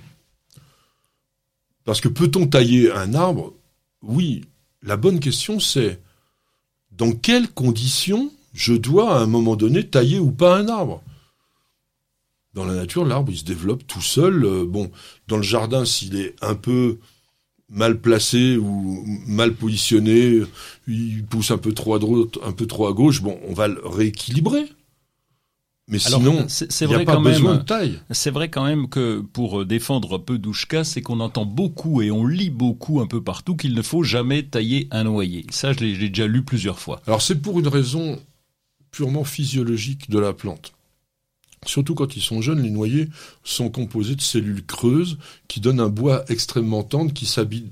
Parce 1.85 2.01
que 2.01 2.07
peut-on 2.07 2.47
tailler 2.47 2.91
un 2.91 3.13
arbre? 3.13 3.53
Oui. 4.01 4.45
La 4.81 4.97
bonne 4.97 5.19
question 5.19 5.59
c'est 5.59 6.01
dans 6.91 7.11
quelles 7.11 7.49
conditions 7.49 8.31
je 8.53 8.73
dois 8.73 9.17
à 9.17 9.21
un 9.21 9.25
moment 9.25 9.55
donné 9.55 9.87
tailler 9.87 10.19
ou 10.19 10.31
pas 10.31 10.57
un 10.57 10.67
arbre? 10.67 11.01
Dans 12.53 12.65
la 12.65 12.73
nature, 12.73 13.05
l'arbre, 13.05 13.31
il 13.31 13.37
se 13.37 13.45
développe 13.45 13.85
tout 13.85 14.01
seul. 14.01 14.43
Euh, 14.43 14.65
bon, 14.65 14.91
dans 15.27 15.37
le 15.37 15.43
jardin, 15.43 15.85
s'il 15.85 16.15
est 16.15 16.35
un 16.41 16.55
peu 16.55 16.97
mal 17.69 17.99
placé 17.99 18.57
ou 18.57 19.05
mal 19.27 19.53
positionné, 19.53 20.41
il 20.87 21.23
pousse 21.25 21.51
un 21.51 21.57
peu 21.57 21.73
trop 21.73 21.93
à 21.93 21.99
droite, 21.99 22.39
un 22.43 22.51
peu 22.51 22.65
trop 22.65 22.87
à 22.87 22.93
gauche, 22.93 23.21
bon, 23.21 23.39
on 23.47 23.53
va 23.53 23.67
le 23.67 23.79
rééquilibrer. 23.85 24.65
Mais 25.89 25.97
sinon, 25.97 26.45
il 26.81 26.87
n'y 26.87 26.93
a 26.93 27.03
pas 27.03 27.17
besoin 27.17 27.55
de 27.55 27.63
taille. 27.63 27.99
C'est 28.11 28.29
vrai 28.29 28.49
quand 28.49 28.63
même 28.63 28.87
que 28.87 29.21
pour 29.21 29.65
défendre 29.65 30.15
un 30.15 30.19
peu 30.19 30.37
Douchka, 30.37 30.83
c'est 30.83 31.01
qu'on 31.01 31.19
entend 31.19 31.45
beaucoup 31.45 32.03
et 32.03 32.11
on 32.11 32.25
lit 32.25 32.51
beaucoup 32.51 33.01
un 33.01 33.07
peu 33.07 33.23
partout 33.23 33.55
qu'il 33.55 33.73
ne 33.73 33.81
faut 33.81 34.03
jamais 34.03 34.43
tailler 34.43 34.87
un 34.91 35.05
noyer. 35.05 35.47
Ça, 35.49 35.73
je 35.73 35.79
l'ai 35.79 35.97
déjà 36.09 36.27
lu 36.27 36.43
plusieurs 36.43 36.79
fois. 36.79 37.01
Alors 37.07 37.23
c'est 37.23 37.41
pour 37.41 37.59
une 37.59 37.67
raison 37.67 38.19
purement 38.91 39.23
physiologique 39.23 40.09
de 40.11 40.19
la 40.19 40.31
plante. 40.31 40.73
Surtout 41.65 41.95
quand 41.95 42.15
ils 42.15 42.21
sont 42.21 42.41
jeunes, 42.41 42.61
les 42.61 42.69
noyers 42.69 43.09
sont 43.43 43.69
composés 43.69 44.15
de 44.15 44.21
cellules 44.21 44.65
creuses 44.65 45.17
qui 45.47 45.59
donnent 45.59 45.81
un 45.81 45.89
bois 45.89 46.23
extrêmement 46.29 46.83
tendre 46.83 47.13
qui 47.13 47.25
s'habille 47.25 47.71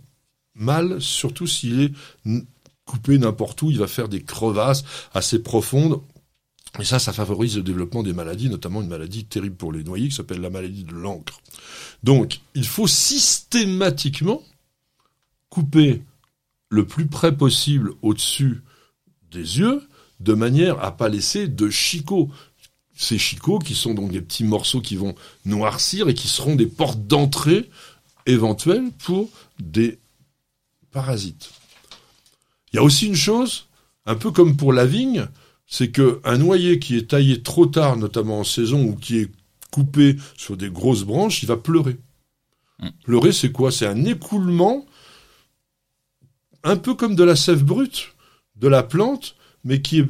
mal, 0.56 1.00
surtout 1.00 1.48
s'il 1.48 1.82
est 1.82 1.94
coupé 2.86 3.18
n'importe 3.18 3.62
où, 3.62 3.70
il 3.70 3.78
va 3.78 3.88
faire 3.88 4.10
des 4.10 4.24
crevasses 4.24 4.84
assez 5.14 5.42
profondes. 5.42 6.02
Et 6.80 6.86
ça, 6.86 7.00
ça 7.00 7.14
favorise 7.14 7.58
le 7.58 7.64
développement 7.64 8.04
des 8.04 8.14
maladies, 8.14 8.50
notamment 8.50 8.82
une 8.82 8.88
maladie 8.88 9.26
terrible 9.26 9.56
pour 9.56 9.72
les 9.72 9.84
noyers 9.84 10.10
qui 10.10 10.16
s'appelle 10.16 10.42
la 10.42 10.50
maladie 10.50 10.84
de 10.84 10.94
l'encre. 10.94 11.42
Donc, 12.04 12.40
il 12.54 12.66
faut 12.66 12.88
systématiquement 12.88 14.44
couper 15.50 16.04
le 16.70 16.86
plus 16.86 17.08
près 17.08 17.36
possible 17.36 17.94
au-dessus 18.02 18.62
des 19.32 19.60
yeux, 19.60 19.82
de 20.20 20.34
manière 20.34 20.84
à 20.84 20.96
pas 20.96 21.10
laisser 21.10 21.48
de 21.48 21.70
chicots 21.70 22.30
ces 22.98 23.18
chicots, 23.18 23.60
qui 23.60 23.76
sont 23.76 23.94
donc 23.94 24.12
des 24.12 24.22
petits 24.22 24.44
morceaux 24.44 24.82
qui 24.82 24.96
vont 24.96 25.16
noircir 25.46 26.10
et 26.10 26.14
qui 26.14 26.28
seront 26.28 26.56
des 26.56 26.66
portes 26.66 27.06
d'entrée 27.06 27.70
éventuelles 28.26 28.92
pour 29.04 29.30
des 29.60 30.00
parasites. 30.92 31.52
Il 32.72 32.78
y 32.78 32.80
a 32.80 32.84
aussi 32.84 33.06
une 33.06 33.16
chose, 33.16 33.68
un 34.06 34.16
peu 34.16 34.32
comme 34.32 34.58
pour 34.58 34.74
la 34.74 34.86
vigne, 34.86 35.28
c'est 35.68 35.92
qu'un 35.92 36.38
noyer 36.38 36.80
qui 36.80 36.96
est 36.96 37.10
taillé 37.10 37.44
trop 37.44 37.66
tard, 37.66 37.98
notamment 37.98 38.40
en 38.40 38.44
saison, 38.44 38.84
ou 38.86 38.96
qui 38.96 39.18
est 39.18 39.32
coupé 39.70 40.16
sur 40.38 40.58
des 40.58 40.70
grosses 40.70 41.04
branches, 41.04 41.44
il 41.44 41.48
va 41.48 41.58
pleurer. 41.58 41.98
Mm. 42.80 42.88
Pleurer, 43.04 43.32
c'est 43.34 43.52
quoi? 43.52 43.72
C'est 43.72 43.86
un 43.86 44.06
écoulement, 44.06 44.86
un 46.64 46.78
peu 46.78 46.96
comme 46.96 47.16
de 47.16 47.24
la 47.24 47.36
sève 47.36 47.64
brute 47.64 48.14
de 48.56 48.68
la 48.68 48.82
plante, 48.82 49.36
mais 49.64 49.82
qui 49.82 50.00
est 50.00 50.08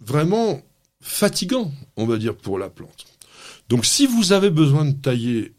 vraiment 0.00 0.60
fatigant, 1.00 1.72
on 1.96 2.06
va 2.06 2.18
dire, 2.18 2.36
pour 2.36 2.58
la 2.58 2.68
plante. 2.68 3.06
Donc 3.68 3.86
si 3.86 4.06
vous 4.06 4.32
avez 4.32 4.50
besoin 4.50 4.84
de 4.84 4.92
tailler 4.92 5.54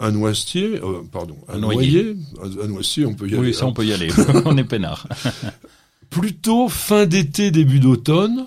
un 0.00 0.10
noisetier, 0.10 0.80
euh, 0.82 1.02
pardon, 1.10 1.36
un, 1.48 1.58
noyer, 1.58 2.16
un, 2.42 2.66
noisetier, 2.66 3.06
on 3.06 3.14
peut 3.14 3.28
y 3.28 3.34
aller. 3.34 3.48
Oui, 3.48 3.54
ça 3.54 3.66
on 3.66 3.72
peut 3.72 3.86
y 3.86 3.92
aller, 3.92 4.10
on 4.44 4.56
est 4.56 4.64
peinard. 4.64 5.06
Plutôt 6.10 6.68
fin 6.68 7.06
d'été, 7.06 7.50
début 7.50 7.80
d'automne, 7.80 8.46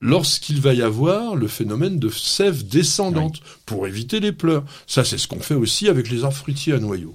lorsqu'il 0.00 0.60
va 0.60 0.74
y 0.74 0.82
avoir 0.82 1.36
le 1.36 1.48
phénomène 1.48 1.98
de 1.98 2.08
sève 2.08 2.66
descendante, 2.66 3.40
pour 3.66 3.86
éviter 3.86 4.20
les 4.20 4.32
pleurs. 4.32 4.64
Ça, 4.86 5.04
c'est 5.04 5.18
ce 5.18 5.28
qu'on 5.28 5.40
fait 5.40 5.54
aussi 5.54 5.88
avec 5.88 6.10
les 6.10 6.24
arbres 6.24 6.36
fruitiers 6.36 6.72
à 6.72 6.78
noyaux. 6.78 7.14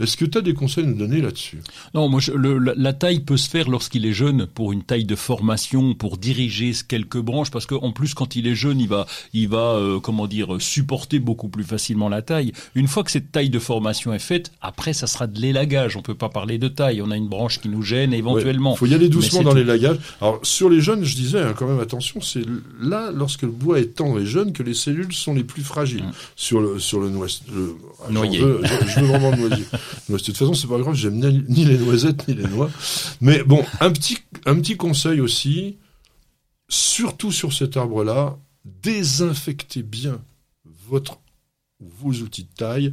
Est-ce 0.00 0.16
que 0.16 0.24
tu 0.24 0.38
as 0.38 0.40
des 0.40 0.54
conseils 0.54 0.84
à 0.84 0.86
nous 0.86 0.94
donner 0.96 1.20
là-dessus? 1.20 1.58
Non, 1.94 2.08
moi, 2.08 2.20
la, 2.76 2.92
taille 2.92 3.20
peut 3.20 3.36
se 3.36 3.48
faire 3.48 3.68
lorsqu'il 3.68 4.06
est 4.06 4.12
jeune 4.12 4.46
pour 4.46 4.72
une 4.72 4.82
taille 4.82 5.04
de 5.04 5.16
formation, 5.16 5.94
pour 5.94 6.18
diriger 6.18 6.72
quelques 6.88 7.18
branches, 7.18 7.50
parce 7.50 7.66
qu'en 7.66 7.92
plus, 7.92 8.14
quand 8.14 8.36
il 8.36 8.46
est 8.46 8.54
jeune, 8.54 8.80
il 8.80 8.88
va, 8.88 9.06
il 9.32 9.48
va, 9.48 9.74
euh, 9.74 10.00
comment 10.00 10.26
dire, 10.26 10.56
supporter 10.60 11.18
beaucoup 11.18 11.48
plus 11.48 11.64
facilement 11.64 12.08
la 12.08 12.22
taille. 12.22 12.52
Une 12.74 12.88
fois 12.88 13.04
que 13.04 13.10
cette 13.10 13.32
taille 13.32 13.50
de 13.50 13.58
formation 13.58 14.12
est 14.12 14.18
faite, 14.18 14.52
après, 14.60 14.92
ça 14.92 15.06
sera 15.06 15.26
de 15.26 15.40
l'élagage. 15.40 15.96
On 15.96 16.02
peut 16.02 16.14
pas 16.14 16.28
parler 16.28 16.58
de 16.58 16.68
taille. 16.68 17.02
On 17.02 17.10
a 17.10 17.16
une 17.16 17.28
branche 17.28 17.60
qui 17.60 17.68
nous 17.68 17.82
gêne 17.82 18.12
éventuellement. 18.12 18.74
Il 18.74 18.78
faut 18.78 18.86
y 18.86 18.94
aller 18.94 19.08
doucement 19.08 19.42
dans 19.42 19.54
l'élagage. 19.54 19.98
Alors 20.20 20.40
sur 20.42 20.68
les 20.68 20.80
jeunes, 20.80 21.04
je 21.04 21.14
disais 21.14 21.40
hein, 21.40 21.54
quand 21.56 21.66
même 21.66 21.80
attention, 21.80 22.20
c'est 22.20 22.42
là 22.80 23.10
lorsque 23.14 23.42
le 23.42 23.48
bois 23.48 23.80
est 23.80 23.96
tendre 23.96 24.20
et 24.20 24.26
jeune 24.26 24.52
que 24.52 24.62
les 24.62 24.74
cellules 24.74 25.12
sont 25.12 25.34
les 25.34 25.44
plus 25.44 25.62
fragiles 25.62 26.02
hum. 26.02 26.12
sur 26.36 26.60
le 26.60 26.78
sur 26.78 27.00
le, 27.00 27.10
noyer. 28.10 28.38
Je 28.38 28.44
veux, 29.00 29.06
vraiment 29.06 29.30
le 29.30 29.48
noyer. 29.48 29.64
de 30.08 30.16
toute 30.18 30.36
façon, 30.36 30.54
c'est 30.54 30.66
pas 30.66 30.78
grave, 30.78 30.94
j'aime 30.94 31.18
ni 31.48 31.64
les 31.64 31.78
noisettes 31.78 32.28
ni 32.28 32.34
les 32.34 32.46
noix. 32.46 32.70
Mais 33.20 33.42
bon, 33.42 33.64
un 33.80 33.90
petit, 33.90 34.18
un 34.46 34.58
petit 34.60 34.76
conseil 34.76 35.20
aussi, 35.20 35.76
surtout 36.68 37.32
sur 37.32 37.52
cet 37.52 37.76
arbre-là, 37.76 38.38
désinfectez 38.64 39.82
bien 39.82 40.20
votre 40.88 41.18
vos 41.80 42.12
outils 42.12 42.44
de 42.44 42.54
taille 42.56 42.92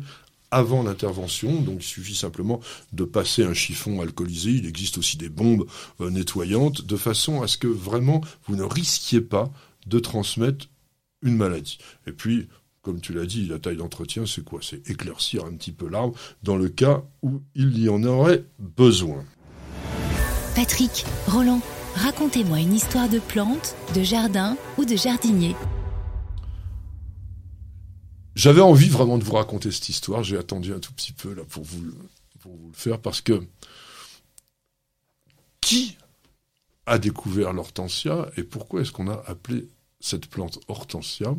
avant 0.51 0.83
l'intervention. 0.83 1.61
Donc, 1.61 1.77
il 1.81 1.85
suffit 1.85 2.15
simplement 2.15 2.61
de 2.93 3.03
passer 3.03 3.43
un 3.43 3.53
chiffon 3.53 4.01
alcoolisé. 4.01 4.51
Il 4.51 4.65
existe 4.65 4.97
aussi 4.97 5.17
des 5.17 5.29
bombes 5.29 5.67
euh, 6.01 6.09
nettoyantes, 6.09 6.85
de 6.85 6.95
façon 6.95 7.41
à 7.41 7.47
ce 7.47 7.57
que 7.57 7.67
vraiment 7.67 8.21
vous 8.47 8.55
ne 8.55 8.63
risquiez 8.63 9.21
pas 9.21 9.51
de 9.85 9.99
transmettre 9.99 10.67
une 11.21 11.35
maladie. 11.35 11.79
Et 12.05 12.11
puis, 12.11 12.47
comme 12.87 13.01
tu 13.01 13.11
l'as 13.11 13.25
dit, 13.25 13.45
la 13.47 13.59
taille 13.59 13.75
d'entretien, 13.75 14.25
c'est 14.25 14.45
quoi? 14.45 14.61
C'est 14.63 14.89
éclaircir 14.89 15.43
un 15.43 15.51
petit 15.51 15.73
peu 15.73 15.89
l'arbre 15.89 16.17
dans 16.41 16.55
le 16.55 16.69
cas 16.69 17.03
où 17.21 17.41
il 17.53 17.77
y 17.77 17.89
en 17.89 18.01
aurait 18.05 18.45
besoin. 18.59 19.25
Patrick, 20.55 21.03
Roland, 21.27 21.59
racontez-moi 21.95 22.61
une 22.61 22.73
histoire 22.73 23.09
de 23.09 23.19
plante, 23.19 23.75
de 23.93 24.03
jardin 24.03 24.55
ou 24.77 24.85
de 24.85 24.95
jardinier. 24.95 25.53
J'avais 28.35 28.61
envie 28.61 28.87
vraiment 28.87 29.17
de 29.17 29.25
vous 29.25 29.33
raconter 29.33 29.69
cette 29.69 29.89
histoire. 29.89 30.23
J'ai 30.23 30.37
attendu 30.37 30.73
un 30.73 30.79
tout 30.79 30.93
petit 30.93 31.11
peu 31.11 31.33
là 31.33 31.43
pour 31.43 31.65
vous, 31.65 31.91
pour 32.39 32.55
vous 32.55 32.69
le 32.69 32.77
faire 32.77 33.01
parce 33.01 33.19
que 33.19 33.43
qui 35.59 35.97
a 36.85 36.99
découvert 36.99 37.51
l'hortensia 37.51 38.31
et 38.37 38.43
pourquoi 38.43 38.79
est-ce 38.79 38.93
qu'on 38.93 39.09
a 39.09 39.21
appelé 39.27 39.67
cette 39.99 40.27
plante 40.27 40.59
hortensia? 40.69 41.35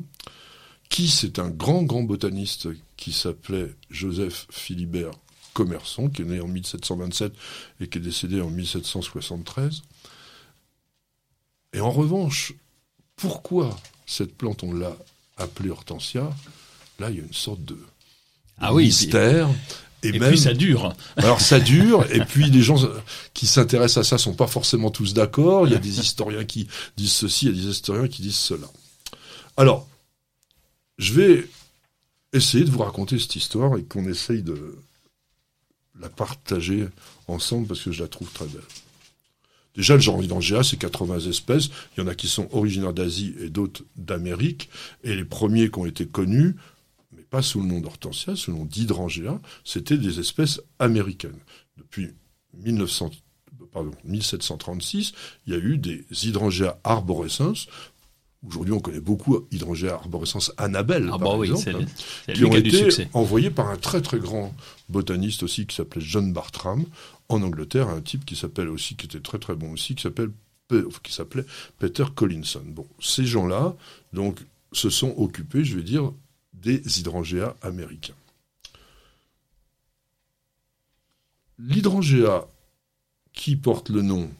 Qui 0.89 1.09
c'est 1.09 1.39
un 1.39 1.49
grand, 1.49 1.83
grand 1.83 2.03
botaniste 2.03 2.69
qui 2.97 3.13
s'appelait 3.13 3.75
Joseph 3.91 4.47
Philibert 4.51 5.13
Commerçon, 5.53 6.09
qui 6.09 6.23
est 6.23 6.25
né 6.25 6.41
en 6.41 6.49
1727 6.49 7.33
et 7.81 7.89
qui 7.89 7.99
est 7.99 8.01
décédé 8.01 8.41
en 8.41 8.51
1773. 8.51 9.83
Et 11.73 11.81
en 11.81 11.91
revanche, 11.91 12.55
pourquoi 13.17 13.77
cette 14.07 14.37
plante, 14.37 14.63
on 14.63 14.73
l'a 14.73 14.97
appelée 15.37 15.71
hortensia? 15.71 16.31
Là, 16.99 17.11
il 17.11 17.17
y 17.17 17.21
a 17.21 17.25
une 17.25 17.33
sorte 17.33 17.65
de, 17.65 17.79
ah 18.61 18.75
oui, 18.75 18.85
mystère. 18.85 19.49
Et, 20.03 20.09
et 20.09 20.19
puis 20.19 20.39
ça 20.39 20.55
dure. 20.55 20.93
Alors 21.17 21.41
ça 21.41 21.59
dure, 21.59 22.07
et 22.13 22.21
puis 22.21 22.51
les 22.51 22.63
gens 22.63 22.77
qui 23.35 23.47
s'intéressent 23.47 24.07
à 24.07 24.09
ça 24.09 24.19
sont 24.19 24.35
pas 24.35 24.47
forcément 24.47 24.91
tous 24.91 25.13
d'accord. 25.13 25.67
Il 25.67 25.73
y 25.73 25.77
a 25.77 25.81
des 25.81 26.01
historiens 26.01 26.45
qui 26.45 26.69
disent 26.97 27.13
ceci, 27.13 27.47
il 27.47 27.57
y 27.57 27.59
a 27.59 27.63
des 27.63 27.69
historiens 27.69 28.09
qui 28.09 28.23
disent 28.23 28.37
cela. 28.37 28.67
Alors, 29.57 29.89
je 30.99 31.13
vais 31.15 31.49
essayer 32.33 32.65
de 32.65 32.71
vous 32.71 32.81
raconter 32.81 33.19
cette 33.19 33.37
histoire 33.37 33.77
et 33.77 33.85
qu'on 33.85 34.07
essaye 34.09 34.43
de 34.43 34.77
la 36.01 36.09
partager 36.09 36.87
ensemble 37.27 37.67
parce 37.67 37.83
que 37.83 37.93
je 37.93 38.03
la 38.03 38.09
trouve 38.09 38.31
très 38.33 38.47
belle. 38.47 38.63
Déjà, 39.75 39.95
le 39.95 40.01
genre 40.01 40.23
Hydrangeas, 40.23 40.65
c'est 40.65 40.77
80 40.77 41.21
espèces. 41.21 41.69
Il 41.97 42.01
y 42.01 42.03
en 42.03 42.09
a 42.09 42.15
qui 42.15 42.27
sont 42.27 42.49
originaires 42.51 42.93
d'Asie 42.93 43.35
et 43.41 43.49
d'autres 43.49 43.85
d'Amérique. 43.97 44.71
Et 45.05 45.15
les 45.15 45.25
premiers 45.25 45.71
qui 45.71 45.79
ont 45.79 45.87
été 45.87 46.05
connus, 46.07 46.57
mais 47.13 47.23
pas 47.23 47.43
sous 47.43 47.61
le 47.61 47.69
nom 47.69 47.81
d'hortensia, 47.81 48.35
sous 48.35 48.51
le 48.51 48.57
nom 48.57 48.65
d'hydrangea, 48.65 49.41
c'était 49.65 49.97
des 49.97 50.19
espèces 50.19 50.61
américaines. 50.81 51.39
Depuis 51.77 52.09
1900, 52.55 53.13
pardon, 53.73 53.93
1736, 54.05 55.13
il 55.47 55.53
y 55.53 55.57
a 55.57 55.61
eu 55.61 55.79
des 55.79 56.05
hydrangea 56.25 56.81
arborescens. 56.83 57.69
Aujourd'hui, 58.47 58.73
on 58.73 58.79
connaît 58.81 59.01
beaucoup 59.01 59.47
hydrangea 59.51 59.95
arborescens 59.95 60.53
Annabelle, 60.59 61.07
Ah 61.13 61.19
par 61.19 61.33
bah 61.33 61.37
oui, 61.39 61.51
exemple, 61.51 61.85
hein, 62.29 62.33
qui 62.33 62.45
ont 62.45 62.55
été 62.55 63.09
envoyés 63.13 63.51
par 63.51 63.69
un 63.69 63.77
très 63.77 64.01
très 64.01 64.21
grand 64.21 64.55
botaniste 64.89 65.43
aussi 65.43 65.67
qui 65.67 65.75
s'appelait 65.75 66.01
John 66.01 66.33
Bartram 66.33 66.85
en 67.29 67.43
Angleterre, 67.43 67.89
un 67.89 68.01
type 68.01 68.25
qui 68.25 68.37
s'appelle 68.37 68.69
aussi, 68.69 68.95
qui 68.95 69.07
était 69.07 69.21
très 69.21 69.39
très 69.41 69.57
bon 69.57 69.73
aussi, 69.73 69.95
qui 69.97 70.03
s'appelle 70.03 70.31
Pe- 70.69 70.87
qui 71.03 71.13
s'appelait 71.13 71.47
Peter 71.79 72.05
Collinson. 72.15 72.63
Bon, 72.67 72.87
ces 73.01 73.25
gens-là, 73.25 73.75
donc, 74.13 74.39
se 74.73 74.91
sont 74.91 75.15
occupés, 75.17 75.65
je 75.65 75.75
vais 75.77 75.83
dire, 75.83 76.13
des 76.53 76.83
hydrangea 76.99 77.57
américains. 77.63 78.15
L'hydrangea 81.59 82.47
qui 83.33 83.57
porte 83.57 83.89
le 83.89 84.03
nom 84.03 84.31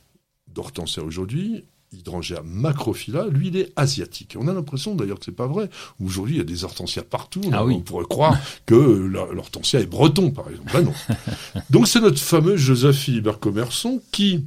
d'hortensia 0.49 1.03
aujourd'hui, 1.03 1.65
hydrangea 1.93 2.43
macrophylla, 2.45 3.27
lui, 3.29 3.49
il 3.49 3.57
est 3.57 3.73
asiatique. 3.77 4.37
On 4.39 4.47
a 4.49 4.53
l'impression 4.53 4.95
d'ailleurs 4.95 5.19
que 5.19 5.25
c'est 5.25 5.33
pas 5.33 5.47
vrai. 5.47 5.71
Aujourd'hui, 6.05 6.35
il 6.35 6.39
y 6.39 6.41
a 6.41 6.45
des 6.45 6.65
hortensias 6.65 7.03
partout. 7.03 7.41
Ah 7.53 7.65
on 7.65 7.81
pourrait 7.81 8.05
croire 8.09 8.37
que 8.67 8.75
l'hortensia 8.75 9.81
est 9.81 9.87
breton, 9.87 10.31
par 10.31 10.49
exemple. 10.51 10.71
Ben 10.73 10.83
non. 10.83 10.95
Donc 11.71 11.89
c'est 11.89 12.01
notre 12.01 12.19
fameux 12.21 12.57
Joseph 12.57 12.97
Philibert 12.97 13.39
Commerson 13.39 14.03
qui, 14.13 14.45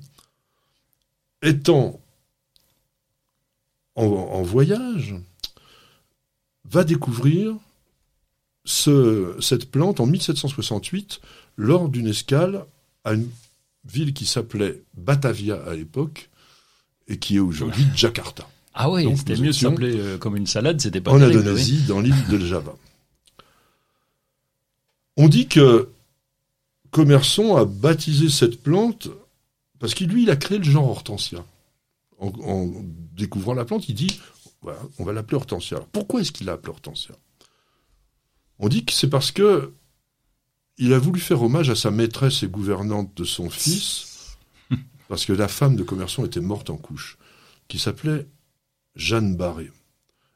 étant 1.42 2.00
en, 3.96 4.06
en 4.06 4.42
voyage, 4.44 5.16
va 6.66 6.84
découvrir 6.84 7.56
ce- 8.66 9.36
cette 9.40 9.70
plante 9.72 10.00
en 10.00 10.06
1768 10.06 11.22
lors 11.58 11.90
d'une 11.90 12.08
escale 12.08 12.66
à 13.04 13.14
une 13.14 13.28
ville 13.84 14.14
qui 14.14 14.26
s'appelait 14.26 14.84
Batavia 14.94 15.62
à 15.64 15.74
l'époque 15.74 16.30
et 17.08 17.18
qui 17.18 17.36
est 17.38 17.40
aujourd'hui 17.40 17.86
Jakarta, 17.96 18.48
Ah 18.74 18.90
oui, 18.90 19.12
c'était 19.18 19.36
mieux 19.36 19.46
de 19.46 19.50
étions 19.50 19.72
s'appeler 19.72 19.98
euh, 19.98 20.18
comme 20.18 20.36
une 20.38 20.48
salade, 20.48 20.80
c'était 20.80 21.02
pas 21.02 21.12
en 21.12 21.20
terrible, 21.20 21.40
Indonésie, 21.42 21.84
dans 21.88 22.00
l'île 22.00 22.28
de 22.30 22.38
Java. 22.40 22.76
On 25.18 25.28
dit 25.28 25.48
que 25.48 25.90
Commerson 26.92 27.56
a 27.58 27.66
baptisé 27.66 28.30
cette 28.30 28.62
plante 28.62 29.10
parce 29.80 29.94
qu'il 29.94 30.10
lui, 30.10 30.24
il 30.24 30.30
a 30.30 30.36
créé 30.36 30.58
le 30.58 30.64
genre 30.64 30.90
hortensia. 30.90 31.44
En, 32.20 32.28
en 32.28 32.72
découvrant 33.16 33.54
la 33.54 33.66
plante, 33.66 33.90
il 33.90 33.96
dit 33.96 34.20
voilà, 34.62 34.80
on 35.00 35.04
va 35.04 35.12
l'appeler 35.12 35.38
hortensia. 35.38 35.78
Alors, 35.78 35.88
pourquoi 35.90 36.22
est-ce 36.22 36.32
qu'il 36.32 36.46
l'a 36.46 36.54
appelée 36.54 36.70
hortensia? 36.72 37.16
On 38.60 38.70
dit 38.70 38.86
que 38.86 38.94
c'est 38.94 39.10
parce 39.10 39.32
que 39.32 39.74
il 40.78 40.94
a 40.94 41.00
voulu 41.00 41.20
faire 41.20 41.42
hommage 41.42 41.70
à 41.70 41.76
sa 41.76 41.92
maîtresse 41.92 42.44
et 42.44 42.48
gouvernante 42.48 43.12
de 43.16 43.24
son 43.24 43.50
fils, 43.50 44.11
parce 45.12 45.26
que 45.26 45.34
la 45.34 45.50
femme 45.50 45.76
de 45.76 45.84
Commerson 45.84 46.24
était 46.24 46.40
morte 46.40 46.70
en 46.70 46.78
couche, 46.78 47.18
qui 47.68 47.80
s'appelait 47.80 48.30
Jeanne 48.96 49.36
Barré. 49.36 49.70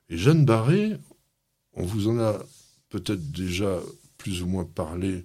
Et 0.10 0.18
Jeanne 0.18 0.44
Barré, 0.44 0.98
on 1.76 1.86
vous 1.86 2.10
en 2.10 2.20
a 2.20 2.38
peut-être 2.90 3.32
déjà 3.32 3.80
plus 4.18 4.44
ou 4.44 4.48
moins 4.48 4.66
parlé 4.66 5.24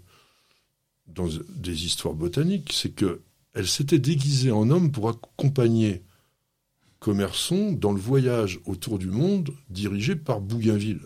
dans 1.09 1.27
des 1.49 1.85
histoires 1.85 2.15
botaniques, 2.15 2.73
c'est 2.73 2.95
que 2.95 3.23
elle 3.53 3.67
s'était 3.67 3.99
déguisée 3.99 4.53
en 4.53 4.71
homme 4.71 4.93
pour 4.93 5.09
accompagner 5.09 6.05
Commerson 7.01 7.73
dans 7.73 7.91
le 7.91 8.01
voyage 8.01 8.61
autour 8.67 9.01
du 9.01 9.11
monde 9.11 9.51
dirigé 9.69 10.15
par 10.15 10.41
Bougainville. 10.41 11.03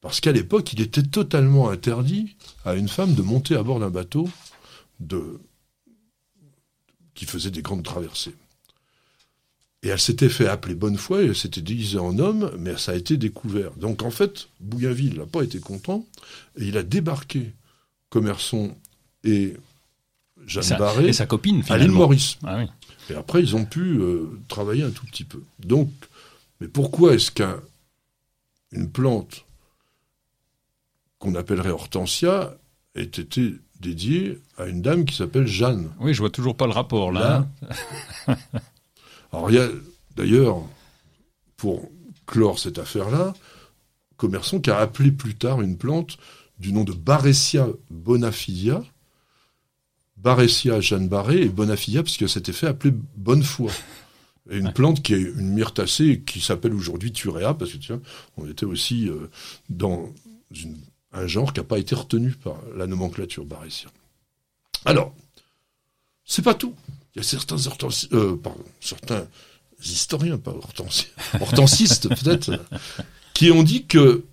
Parce 0.00 0.20
qu'à 0.20 0.30
l'époque, 0.30 0.72
il 0.72 0.80
était 0.80 1.02
totalement 1.02 1.68
interdit 1.68 2.36
à 2.64 2.76
une 2.76 2.88
femme 2.88 3.14
de 3.16 3.22
monter 3.22 3.56
à 3.56 3.64
bord 3.64 3.80
d'un 3.80 3.90
bateau 3.90 4.28
de... 5.00 5.40
qui 7.18 7.26
faisait 7.26 7.50
des 7.50 7.62
grandes 7.62 7.82
traversées. 7.82 8.32
Et 9.82 9.88
elle 9.88 9.98
s'était 9.98 10.28
fait 10.28 10.46
appeler 10.46 10.76
Bonnefoy, 10.76 11.24
et 11.24 11.26
elle 11.26 11.36
s'était 11.36 11.60
déguisée 11.60 11.98
en 11.98 12.16
homme, 12.20 12.52
mais 12.58 12.76
ça 12.76 12.92
a 12.92 12.94
été 12.94 13.16
découvert. 13.16 13.72
Donc 13.72 14.04
en 14.04 14.10
fait, 14.12 14.48
Bougainville 14.60 15.18
n'a 15.18 15.26
pas 15.26 15.42
été 15.42 15.58
content, 15.58 16.06
et 16.56 16.66
il 16.68 16.76
a 16.76 16.84
débarqué 16.84 17.50
Commerson 18.08 18.72
et 19.24 19.54
Jeanne 20.46 20.62
Sa- 20.62 20.78
Barré 20.78 21.08
Et 21.08 21.12
sa 21.12 21.26
copine, 21.26 21.64
à 21.68 21.76
l'île. 21.76 21.90
Maurice. 21.90 22.38
Ah 22.44 22.58
oui. 22.58 22.66
Et 23.10 23.14
après, 23.14 23.40
ils 23.42 23.56
ont 23.56 23.64
pu 23.64 23.80
euh, 23.98 24.28
travailler 24.46 24.84
un 24.84 24.90
tout 24.90 25.06
petit 25.06 25.24
peu. 25.24 25.42
Donc, 25.58 25.90
mais 26.60 26.68
pourquoi 26.68 27.14
est-ce 27.14 27.32
qu'une 27.32 28.90
plante 28.92 29.44
qu'on 31.18 31.34
appellerait 31.34 31.70
hortensia 31.70 32.56
ait 32.94 33.02
été 33.02 33.54
dédiée 33.80 34.38
à 34.56 34.66
une 34.66 34.82
dame 34.82 35.04
qui 35.04 35.14
s'appelle 35.14 35.46
Jeanne 35.46 35.90
Oui, 36.00 36.14
je 36.14 36.18
vois 36.20 36.30
toujours 36.30 36.56
pas 36.56 36.66
le 36.66 36.72
rapport, 36.72 37.12
là. 37.12 37.46
Là. 38.26 38.36
Alors, 39.32 39.50
il 39.50 39.56
y 39.56 39.60
a 39.60 39.68
d'ailleurs, 40.16 40.62
pour 41.56 41.88
clore 42.26 42.58
cette 42.58 42.78
affaire-là, 42.78 43.34
Commerson 44.16 44.60
qui 44.60 44.70
a 44.70 44.78
appelé 44.78 45.12
plus 45.12 45.34
tard 45.36 45.60
une 45.60 45.76
plante 45.78 46.18
du 46.58 46.72
nom 46.72 46.82
de 46.84 46.92
Baressia 46.92 47.68
bonafidia. 47.90 48.82
Baressia 50.16 50.80
Jeanne 50.80 51.08
Barré 51.08 51.42
et 51.42 51.48
Bonafidia 51.48 52.02
parce 52.02 52.16
qu'elle 52.16 52.28
s'était 52.28 52.52
fait 52.52 52.66
appeler 52.66 52.92
Bonnefoy. 53.16 53.70
Et 54.50 54.56
une 54.58 54.72
plante 54.72 55.02
qui 55.02 55.14
est 55.14 55.20
une 55.20 55.50
myrtacée 55.52 56.06
et 56.06 56.20
qui 56.22 56.40
s'appelle 56.40 56.72
aujourd'hui 56.74 57.12
Thurea 57.12 57.54
parce 57.54 57.72
que 57.72 57.76
tiens, 57.76 58.00
on 58.36 58.48
était 58.48 58.64
aussi 58.66 59.08
euh, 59.08 59.28
dans 59.68 60.12
une- 60.50 60.78
un 61.12 61.26
genre 61.26 61.52
qui 61.52 61.60
n'a 61.60 61.64
pas 61.64 61.78
été 61.78 61.94
retenu 61.94 62.32
par 62.32 62.56
la 62.76 62.86
nomenclature 62.86 63.44
Baressia. 63.44 63.88
Alors, 64.84 65.14
c'est 66.24 66.42
pas 66.42 66.54
tout. 66.54 66.74
Il 67.14 67.18
y 67.18 67.20
a 67.20 67.24
certains 67.24 67.56
euh, 68.12 68.36
historiens, 69.82 70.38
pas 70.38 70.52
hortensi- 70.52 71.08
hortensistes 71.40 72.08
peut-être, 72.08 72.60
qui 73.34 73.50
ont 73.50 73.62
dit 73.62 73.86
que 73.86 74.24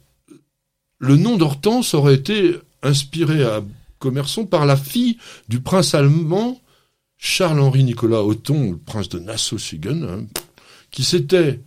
le 1.00 1.16
nom 1.18 1.38
d'Hortense 1.38 1.94
aurait 1.94 2.16
été 2.16 2.58
inspiré 2.84 3.44
à 3.44 3.64
Commerson 4.00 4.46
par 4.46 4.66
la 4.66 4.78
fille 4.78 5.18
du 5.50 5.62
prince 5.62 5.96
allemand 5.96 6.62
Charles-Henri 7.18 7.84
Nicolas 7.86 8.24
Othon, 8.24 8.72
le 8.72 8.78
prince 8.78 9.10
de 9.10 9.20
Nassau-Siegen, 9.20 10.04
hein, 10.04 10.26
qui 10.92 11.04
s'était 11.04 11.60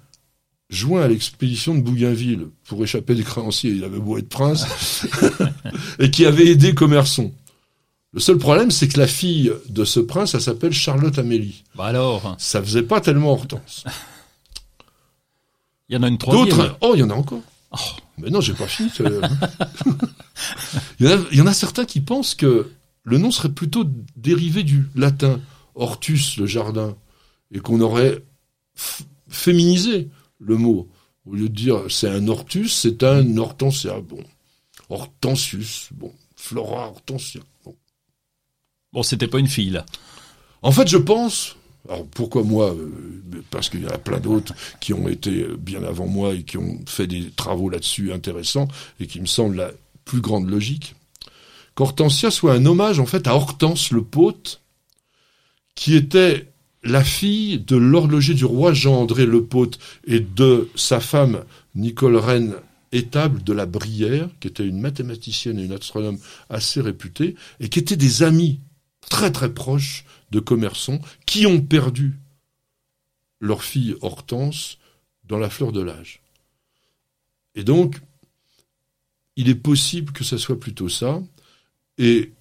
joint 0.71 1.03
à 1.03 1.09
l'expédition 1.09 1.75
de 1.75 1.81
Bougainville 1.81 2.49
pour 2.66 2.83
échapper 2.83 3.14
des 3.14 3.23
créanciers, 3.23 3.71
il 3.71 3.85
avait 3.85 3.99
beau 3.99 4.19
être 4.19 4.29
prince, 4.29 5.07
et 5.99 6.11
qui 6.11 6.27
avait 6.27 6.49
aidé 6.49 6.75
Commerson. 6.75 7.33
Le 8.12 8.21
seul 8.21 8.39
problème, 8.39 8.71
c'est 8.71 8.89
que 8.89 8.99
la 8.99 9.07
fille 9.07 9.53
de 9.69 9.85
ce 9.85 10.01
prince, 10.01 10.35
elle 10.35 10.41
s'appelle 10.41 10.73
Charlotte 10.73 11.19
Amélie. 11.19 11.64
Bah 11.75 11.87
alors, 11.87 12.37
Ça 12.39 12.62
faisait 12.62 12.83
pas 12.83 13.01
tellement 13.01 13.33
Hortense. 13.33 13.85
il 15.89 15.95
y 15.95 15.99
en 15.99 16.03
a 16.03 16.09
une 16.09 16.19
troisième. 16.19 16.49
D'autres, 16.49 16.77
oh, 16.81 16.93
il 16.95 17.01
y 17.01 17.03
en 17.03 17.11
a 17.11 17.14
encore. 17.14 17.43
Oh. 17.73 17.77
Mais 18.19 18.31
non, 18.31 18.41
j'ai 18.41 18.55
pas 18.55 18.66
fini. 18.66 18.91
il, 18.99 21.07
y 21.07 21.09
en 21.09 21.12
a, 21.12 21.25
il 21.31 21.39
y 21.39 21.41
en 21.41 21.47
a 21.47 21.53
certains 21.53 21.85
qui 21.85 22.01
pensent 22.01 22.35
que 22.35 22.71
le 23.05 23.19
nom 23.19 23.31
serait 23.31 23.51
plutôt 23.51 23.85
dérivé 24.16 24.64
du 24.64 24.89
latin 24.95 25.41
hortus, 25.75 26.39
le 26.39 26.47
jardin, 26.47 26.97
et 27.53 27.61
qu'on 27.61 27.81
aurait 27.81 28.23
féminisé 29.29 30.09
le 30.39 30.57
mot. 30.57 30.89
Au 31.26 31.34
lieu 31.34 31.49
de 31.49 31.55
dire 31.55 31.82
c'est 31.91 32.09
un 32.09 32.28
hortus, 32.28 32.74
c'est 32.74 33.03
un 33.03 33.36
hortensia. 33.36 34.01
Bon, 34.01 34.22
hortensius, 34.89 35.89
bon, 35.93 36.12
flora 36.36 36.89
hortensia. 36.89 37.41
Bon. 37.64 37.74
Bon, 38.93 39.03
c'était 39.03 39.28
pas 39.28 39.39
une 39.39 39.49
fille, 39.49 39.70
là. 39.70 39.84
En 40.62 40.72
fait, 40.72 40.89
je 40.89 40.97
pense. 40.97 41.57
Alors 41.89 42.07
pourquoi 42.07 42.43
moi 42.43 42.74
euh, 42.74 42.91
Parce 43.51 43.68
qu'il 43.68 43.82
y 43.82 43.86
en 43.86 43.91
a 43.91 43.99
plein 43.99 44.18
d'autres 44.18 44.53
qui 44.80 44.93
ont 44.93 45.09
été 45.09 45.43
euh, 45.43 45.57
bien 45.57 45.82
avant 45.84 46.07
moi 46.07 46.34
et 46.34 46.43
qui 46.43 46.59
ont 46.59 46.80
fait 46.86 47.07
des 47.07 47.30
travaux 47.30 47.70
là-dessus 47.70 48.12
intéressants 48.12 48.68
et 49.01 49.07
qui 49.07 49.20
me 49.20 49.26
semblent 49.26 49.57
la 49.57 49.70
plus 50.05 50.20
grande 50.20 50.51
logique. 50.51 50.95
Qu'Hortensia 51.74 52.30
soit 52.30 52.55
un 52.55 52.66
hommage 52.66 52.99
en 52.99 53.07
fait 53.07 53.26
à 53.26 53.34
Hortense 53.34 53.91
le 53.91 54.03
Pôte, 54.03 54.61
qui 55.74 55.95
était 55.95 56.51
la 56.83 57.05
fille 57.05 57.59
de 57.59 57.76
l'horloger 57.76 58.35
du 58.35 58.45
roi 58.45 58.72
Jean-André 58.72 59.26
le 59.26 59.45
Pôte 59.45 59.79
et 60.07 60.20
de 60.20 60.68
sa 60.74 61.01
femme 61.01 61.45
Nicole 61.74 62.16
Reine 62.16 62.55
Étable 62.93 63.43
de 63.43 63.53
la 63.53 63.66
Brière, 63.66 64.31
qui 64.41 64.49
était 64.49 64.66
une 64.66 64.81
mathématicienne 64.81 65.59
et 65.59 65.64
une 65.64 65.72
astronome 65.72 66.18
assez 66.49 66.81
réputée, 66.81 67.35
et 67.61 67.68
qui 67.68 67.79
étaient 67.79 67.97
des 67.97 68.22
amis 68.22 68.61
très 69.09 69.31
très 69.31 69.53
proches 69.53 70.05
de 70.31 70.41
Commerson, 70.41 71.01
qui 71.26 71.47
ont 71.47 71.61
perdu 71.61 72.14
leur 73.41 73.62
fille 73.62 73.97
Hortense 74.01 74.79
dans 75.24 75.39
la 75.39 75.51
fleur 75.51 75.72
de 75.72 75.83
l'âge. 75.83 76.22
Et 77.55 77.64
donc, 77.64 78.01
il 79.37 79.49
est 79.49 79.55
possible 79.55 80.12
que 80.12 80.24
ça 80.24 80.39
soit 80.39 80.59
plutôt 80.59 80.89
ça. 80.89 81.22
Et 81.99 82.33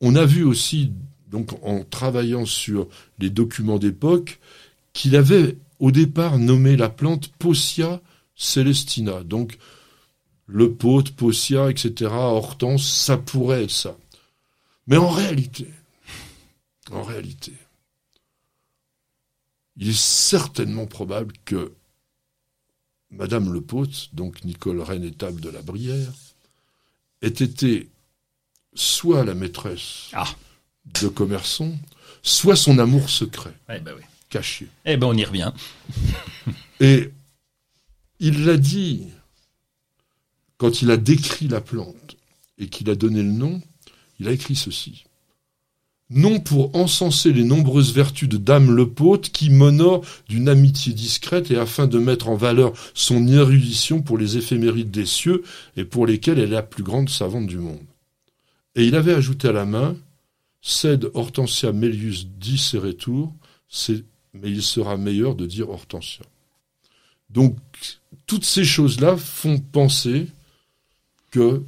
on 0.00 0.14
a 0.14 0.24
vu 0.24 0.44
aussi, 0.44 0.92
donc 1.28 1.52
en 1.64 1.84
travaillant 1.84 2.46
sur 2.46 2.88
les 3.18 3.30
documents 3.30 3.78
d'époque, 3.78 4.38
qu'il 4.92 5.16
avait 5.16 5.56
au 5.78 5.90
départ 5.90 6.38
nommé 6.38 6.76
la 6.76 6.88
plante 6.88 7.28
Possia 7.38 8.00
celestina. 8.34 9.22
Donc, 9.22 9.58
le 10.46 10.72
pote, 10.72 11.10
Possia, 11.10 11.70
etc., 11.70 12.10
Hortense, 12.12 12.88
ça 12.88 13.16
pourrait 13.16 13.64
être 13.64 13.70
ça. 13.70 13.96
Mais 14.86 14.96
en 14.96 15.08
réalité, 15.08 15.68
en 16.92 17.02
réalité, 17.02 17.52
il 19.76 19.88
est 19.88 19.98
certainement 19.98 20.86
probable 20.86 21.34
que 21.44 21.72
Madame 23.10 23.52
le 23.52 23.60
Pote, 23.60 24.10
donc 24.14 24.44
Nicole 24.44 24.80
Reine-Étape 24.80 25.40
de 25.40 25.50
la 25.50 25.62
Brière, 25.62 26.12
ait 27.22 27.28
été 27.28 27.88
soit 28.74 29.24
la 29.24 29.34
maîtresse 29.34 30.10
Ah. 30.12 30.28
De 31.00 31.08
Commerçon, 31.08 31.76
soit 32.22 32.56
son 32.56 32.78
amour 32.78 33.10
secret, 33.10 33.52
Eh 33.68 33.78
ben 33.80 33.92
oui. 33.96 34.02
caché. 34.30 34.68
Eh 34.84 34.96
ben 34.96 35.06
on 35.06 35.14
y 35.16 35.24
revient. 35.24 35.52
Et 36.80 37.10
il 38.20 38.44
l'a 38.44 38.56
dit 38.56 39.04
quand 40.58 40.82
il 40.82 40.90
a 40.90 40.96
décrit 40.96 41.48
la 41.48 41.60
plante 41.60 42.16
et 42.58 42.68
qu'il 42.68 42.88
a 42.90 42.94
donné 42.94 43.22
le 43.22 43.30
nom, 43.32 43.60
il 44.20 44.28
a 44.28 44.32
écrit 44.32 44.56
ceci. 44.56 45.04
Non 46.08 46.38
pour 46.40 46.74
encenser 46.76 47.32
les 47.32 47.42
nombreuses 47.44 47.92
vertus 47.92 48.28
de 48.28 48.36
Dame 48.36 48.70
Lepaute 48.74 49.30
qui 49.30 49.50
m'honore 49.50 50.04
d'une 50.28 50.48
amitié 50.48 50.92
discrète 50.92 51.50
et 51.50 51.58
afin 51.58 51.86
de 51.88 51.98
mettre 51.98 52.28
en 52.28 52.36
valeur 52.36 52.72
son 52.94 53.26
érudition 53.26 54.00
pour 54.02 54.16
les 54.16 54.36
éphémérides 54.36 54.90
des 54.92 55.04
cieux 55.04 55.42
et 55.76 55.84
pour 55.84 56.06
lesquelles 56.06 56.38
elle 56.38 56.50
est 56.50 56.52
la 56.54 56.62
plus 56.62 56.84
grande 56.84 57.10
savante 57.10 57.46
du 57.48 57.58
monde. 57.58 57.82
Et 58.76 58.84
il 58.86 58.94
avait 58.94 59.14
ajouté 59.14 59.48
à 59.48 59.52
la 59.52 59.64
main, 59.64 59.96
Cède 60.68 61.12
Hortensia 61.14 61.70
Melius 61.70 62.26
dit 62.26 62.58
ses 62.58 62.78
retours, 62.78 63.32
mais 64.34 64.50
il 64.50 64.64
sera 64.64 64.96
meilleur 64.96 65.36
de 65.36 65.46
dire 65.46 65.70
Hortensia. 65.70 66.24
Donc, 67.30 67.56
toutes 68.26 68.44
ces 68.44 68.64
choses-là 68.64 69.16
font 69.16 69.60
penser 69.60 70.26
que 71.30 71.62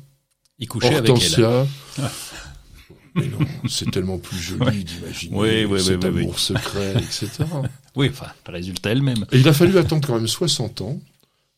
Il 0.58 0.66
couchait 0.66 0.96
avec 0.96 1.04
elle. 1.04 1.10
Hortensia. 1.12 1.66
Mais 3.14 3.26
non, 3.28 3.38
c'est 3.68 3.90
tellement 3.90 4.18
plus 4.18 4.38
joli 4.38 4.84
d'imaginer 4.84 5.36
Oui, 5.36 5.64
oui, 5.64 5.80
cet 5.80 6.04
oui, 6.04 6.22
amour 6.22 6.38
secret, 6.38 6.94
etc. 6.96 7.44
Oui, 7.96 8.08
enfin, 8.10 8.26
le 8.46 8.52
résultat 8.52 8.90
elle-même. 8.90 9.24
Et 9.32 9.38
il 9.38 9.48
a 9.48 9.52
fallu 9.52 9.78
attendre 9.78 10.06
quand 10.06 10.14
même 10.14 10.28
60 10.28 10.82
ans 10.82 11.00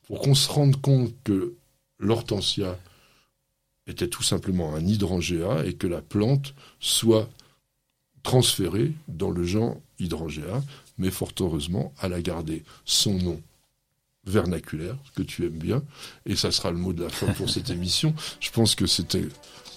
pour 0.07 0.21
qu'on 0.21 0.35
se 0.35 0.49
rende 0.51 0.81
compte 0.81 1.13
que 1.25 1.55
l'hortensia 1.99 2.79
était 3.91 4.09
tout 4.09 4.23
simplement 4.23 4.75
un 4.75 4.87
hydrangea 4.87 5.65
et 5.65 5.75
que 5.75 5.87
la 5.87 6.01
plante 6.01 6.55
soit 6.79 7.29
transférée 8.23 8.93
dans 9.09 9.31
le 9.31 9.45
genre 9.45 9.77
hydrangea, 9.99 10.63
mais 10.99 11.11
fort 11.11 11.33
heureusement, 11.41 11.93
elle 12.03 12.13
a 12.13 12.21
gardé 12.21 12.65
son 12.85 13.15
nom 13.15 13.41
vernaculaire, 14.27 14.97
que 15.17 15.23
tu 15.23 15.47
aimes 15.47 15.59
bien, 15.59 15.83
et 16.27 16.37
ça 16.37 16.51
sera 16.51 16.71
le 16.71 16.77
mot 16.77 16.93
de 16.93 17.05
la 17.05 17.09
fin 17.09 17.33
pour 17.33 17.49
cette 17.49 17.71
émission. 17.77 18.15
Je 18.41 18.51
pense 18.51 18.75
que 18.75 18.87
c'était 18.87 19.27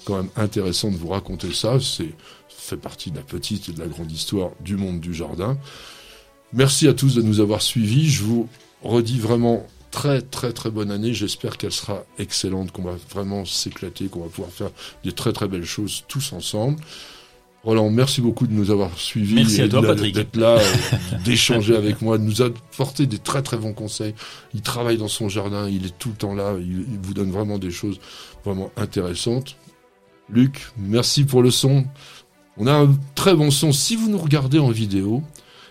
quand 0.05 0.17
même 0.17 0.31
intéressant 0.35 0.91
de 0.91 0.97
vous 0.97 1.07
raconter 1.07 1.53
ça, 1.53 1.79
c'est 1.79 2.13
fait 2.49 2.77
partie 2.77 3.11
de 3.11 3.17
la 3.17 3.23
petite 3.23 3.69
et 3.69 3.73
de 3.73 3.79
la 3.79 3.87
grande 3.87 4.11
histoire 4.11 4.51
du 4.61 4.77
monde 4.77 4.99
du 4.99 5.13
jardin. 5.13 5.57
Merci 6.53 6.87
à 6.87 6.93
tous 6.93 7.15
de 7.15 7.21
nous 7.21 7.41
avoir 7.41 7.61
suivis. 7.61 8.09
Je 8.09 8.23
vous 8.23 8.47
redis 8.81 9.19
vraiment 9.19 9.65
très 9.93 10.21
très 10.21 10.51
très 10.51 10.71
bonne 10.71 10.91
année. 10.91 11.13
J'espère 11.13 11.57
qu'elle 11.57 11.71
sera 11.71 12.03
excellente, 12.17 12.71
qu'on 12.71 12.81
va 12.81 12.95
vraiment 13.11 13.45
s'éclater, 13.45 14.07
qu'on 14.07 14.21
va 14.21 14.27
pouvoir 14.27 14.51
faire 14.51 14.71
des 15.05 15.11
très 15.11 15.31
très 15.31 15.47
belles 15.47 15.65
choses 15.65 16.03
tous 16.07 16.33
ensemble. 16.33 16.79
Roland, 17.63 17.89
merci 17.89 18.19
beaucoup 18.19 18.45
de 18.45 18.51
nous 18.51 18.71
avoir 18.71 18.97
suivis. 18.97 19.35
Merci 19.35 19.61
à 19.61 19.69
toi, 19.69 19.81
de- 19.81 19.87
Patrick. 19.87 20.13
D'être 20.15 20.35
là, 20.35 20.57
euh, 20.57 20.73
d'échanger 21.25 21.75
avec 21.77 22.01
moi, 22.01 22.17
de 22.17 22.23
nous 22.23 22.41
apporter 22.41 23.05
des 23.05 23.19
très 23.19 23.41
très 23.41 23.55
bons 23.55 23.71
conseils. 23.71 24.15
Il 24.53 24.61
travaille 24.61 24.97
dans 24.97 25.07
son 25.07 25.29
jardin, 25.29 25.69
il 25.69 25.85
est 25.85 25.97
tout 25.97 26.09
le 26.09 26.15
temps 26.15 26.33
là, 26.35 26.55
il, 26.59 26.79
il 26.91 26.99
vous 27.01 27.13
donne 27.13 27.31
vraiment 27.31 27.59
des 27.59 27.71
choses 27.71 27.99
vraiment 28.43 28.69
intéressantes. 28.75 29.55
Luc, 30.29 30.67
merci 30.77 31.23
pour 31.23 31.41
le 31.43 31.51
son. 31.51 31.85
On 32.57 32.67
a 32.67 32.73
un 32.73 32.97
très 33.15 33.33
bon 33.35 33.49
son. 33.51 33.71
Si 33.71 33.95
vous 33.95 34.09
nous 34.09 34.17
regardez 34.17 34.59
en 34.59 34.69
vidéo, 34.69 35.23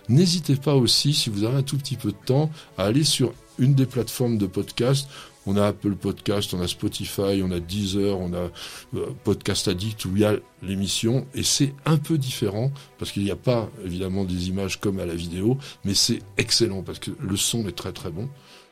n'hésitez 0.09 0.57
pas 0.57 0.75
aussi, 0.75 1.13
si 1.13 1.29
vous 1.31 1.45
avez 1.45 1.59
un 1.59 1.63
tout 1.63 1.77
petit 1.77 1.97
peu 1.97 2.09
de 2.13 2.17
temps, 2.25 2.51
à 2.79 2.85
aller 2.85 3.05
sur 3.05 3.35
une 3.59 3.75
des 3.75 3.87
plateformes 3.87 4.39
de 4.39 4.47
podcast. 4.47 5.09
On 5.47 5.57
a 5.57 5.67
Apple 5.67 5.97
Podcast, 5.97 6.55
on 6.55 6.61
a 6.61 6.69
Spotify, 6.69 7.43
on 7.43 7.51
a 7.51 7.59
Deezer, 7.59 8.19
on 8.19 8.33
a 8.33 8.51
euh, 8.95 9.07
Podcast 9.25 9.67
Addict 9.67 10.05
où 10.05 10.11
il 10.15 10.21
y 10.21 10.25
a 10.25 10.37
l'émission 10.63 11.27
et 11.35 11.43
c'est 11.43 11.75
un 11.85 11.97
peu 11.97 12.17
différent 12.17 12.71
parce 12.99 13.11
qu'il 13.11 13.25
n'y 13.25 13.31
a 13.31 13.37
pas 13.37 13.69
évidemment 13.85 14.25
des 14.25 14.49
images 14.49 14.79
comme 14.79 15.01
à 15.01 15.07
la 15.07 15.15
vidéo, 15.15 15.59
mais 15.85 15.95
c'est 15.95 16.21
excellent 16.39 16.83
parce 16.83 17.01
que 17.01 17.11
le 17.21 17.37
son 17.37 17.67
est 17.67 17.77
très 17.77 17.93
très 17.93 18.11
bon. 18.11 18.29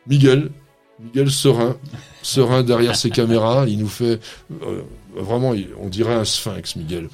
Miguel, 0.06 0.52
Miguel 1.00 1.30
serein, 1.30 1.76
serein 2.22 2.62
derrière 2.62 2.94
ses 2.94 3.10
caméras, 3.10 3.66
il 3.66 3.78
nous 3.78 3.88
fait 3.88 4.20
euh, 4.62 4.82
vraiment, 5.16 5.54
on 5.80 5.88
dirait 5.88 6.14
un 6.14 6.24
sphinx, 6.24 6.76
Miguel. 6.76 7.08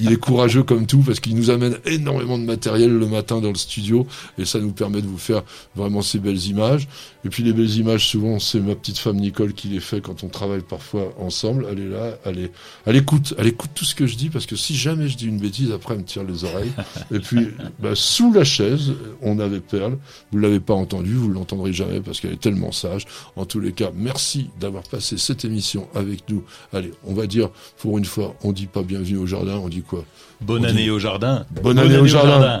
Il 0.00 0.12
est 0.12 0.16
courageux 0.16 0.62
comme 0.62 0.86
tout 0.86 1.00
parce 1.00 1.20
qu'il 1.20 1.36
nous 1.36 1.50
amène 1.50 1.78
énormément 1.84 2.38
de 2.38 2.44
matériel 2.44 2.96
le 2.96 3.06
matin 3.06 3.40
dans 3.40 3.50
le 3.50 3.56
studio 3.56 4.06
et 4.38 4.44
ça 4.44 4.58
nous 4.58 4.72
permet 4.72 5.02
de 5.02 5.06
vous 5.06 5.18
faire 5.18 5.42
vraiment 5.74 6.02
ces 6.02 6.18
belles 6.18 6.44
images. 6.46 6.88
Et 7.24 7.30
puis 7.30 7.42
les 7.42 7.52
belles 7.54 7.74
images, 7.76 8.06
souvent, 8.06 8.38
c'est 8.38 8.60
ma 8.60 8.74
petite 8.74 8.98
femme 8.98 9.16
Nicole 9.16 9.54
qui 9.54 9.68
les 9.68 9.80
fait 9.80 10.00
quand 10.02 10.24
on 10.24 10.28
travaille 10.28 10.60
parfois 10.60 11.14
ensemble. 11.18 11.66
Elle 11.70 11.80
est 11.80 11.88
là, 11.88 12.18
elle, 12.24 12.38
est, 12.38 12.52
elle 12.84 12.96
écoute, 12.96 13.32
elle 13.38 13.46
écoute 13.46 13.70
tout 13.74 13.84
ce 13.86 13.94
que 13.94 14.06
je 14.06 14.16
dis 14.16 14.28
parce 14.28 14.44
que 14.46 14.56
si 14.56 14.74
jamais 14.76 15.08
je 15.08 15.16
dis 15.16 15.26
une 15.26 15.38
bêtise, 15.38 15.72
après 15.72 15.94
elle 15.94 16.00
me 16.00 16.04
tire 16.04 16.22
les 16.24 16.44
oreilles. 16.44 16.72
Et 17.12 17.18
puis, 17.20 17.48
bah, 17.78 17.92
sous 17.94 18.32
la 18.32 18.44
chaise, 18.44 18.92
on 19.22 19.38
avait 19.38 19.60
Perle. 19.60 19.96
Vous 20.32 20.38
l'avez 20.38 20.60
pas 20.60 20.74
entendu, 20.74 21.14
vous 21.14 21.30
l'entendrez 21.30 21.72
jamais 21.72 22.00
parce 22.00 22.20
qu'elle 22.20 22.32
est 22.34 22.40
tellement 22.40 22.72
sage. 22.72 23.06
En 23.36 23.46
tous 23.46 23.60
les 23.60 23.72
cas, 23.72 23.90
merci 23.94 24.50
d'avoir 24.60 24.82
passé 24.82 25.16
cette 25.16 25.44
émission 25.46 25.88
avec 25.94 26.28
nous. 26.28 26.42
Allez, 26.72 26.92
on 27.06 27.14
va 27.14 27.26
dire, 27.26 27.48
pour 27.78 27.96
une 27.96 28.04
fois, 28.04 28.34
on 28.44 28.52
dit 28.52 28.66
pas 28.66 28.82
bienvenue 28.82 29.16
au 29.16 29.26
jardin, 29.26 29.56
on 29.56 29.68
dit 29.68 29.82
quoi? 29.82 30.04
Bonne 30.42 30.66
On 30.66 30.68
année 30.68 30.82
dit- 30.84 30.90
au 30.90 30.98
jardin. 30.98 31.46
Bonne 31.62 31.78
année 31.78 31.96
au 31.96 32.06
jardin. 32.06 32.60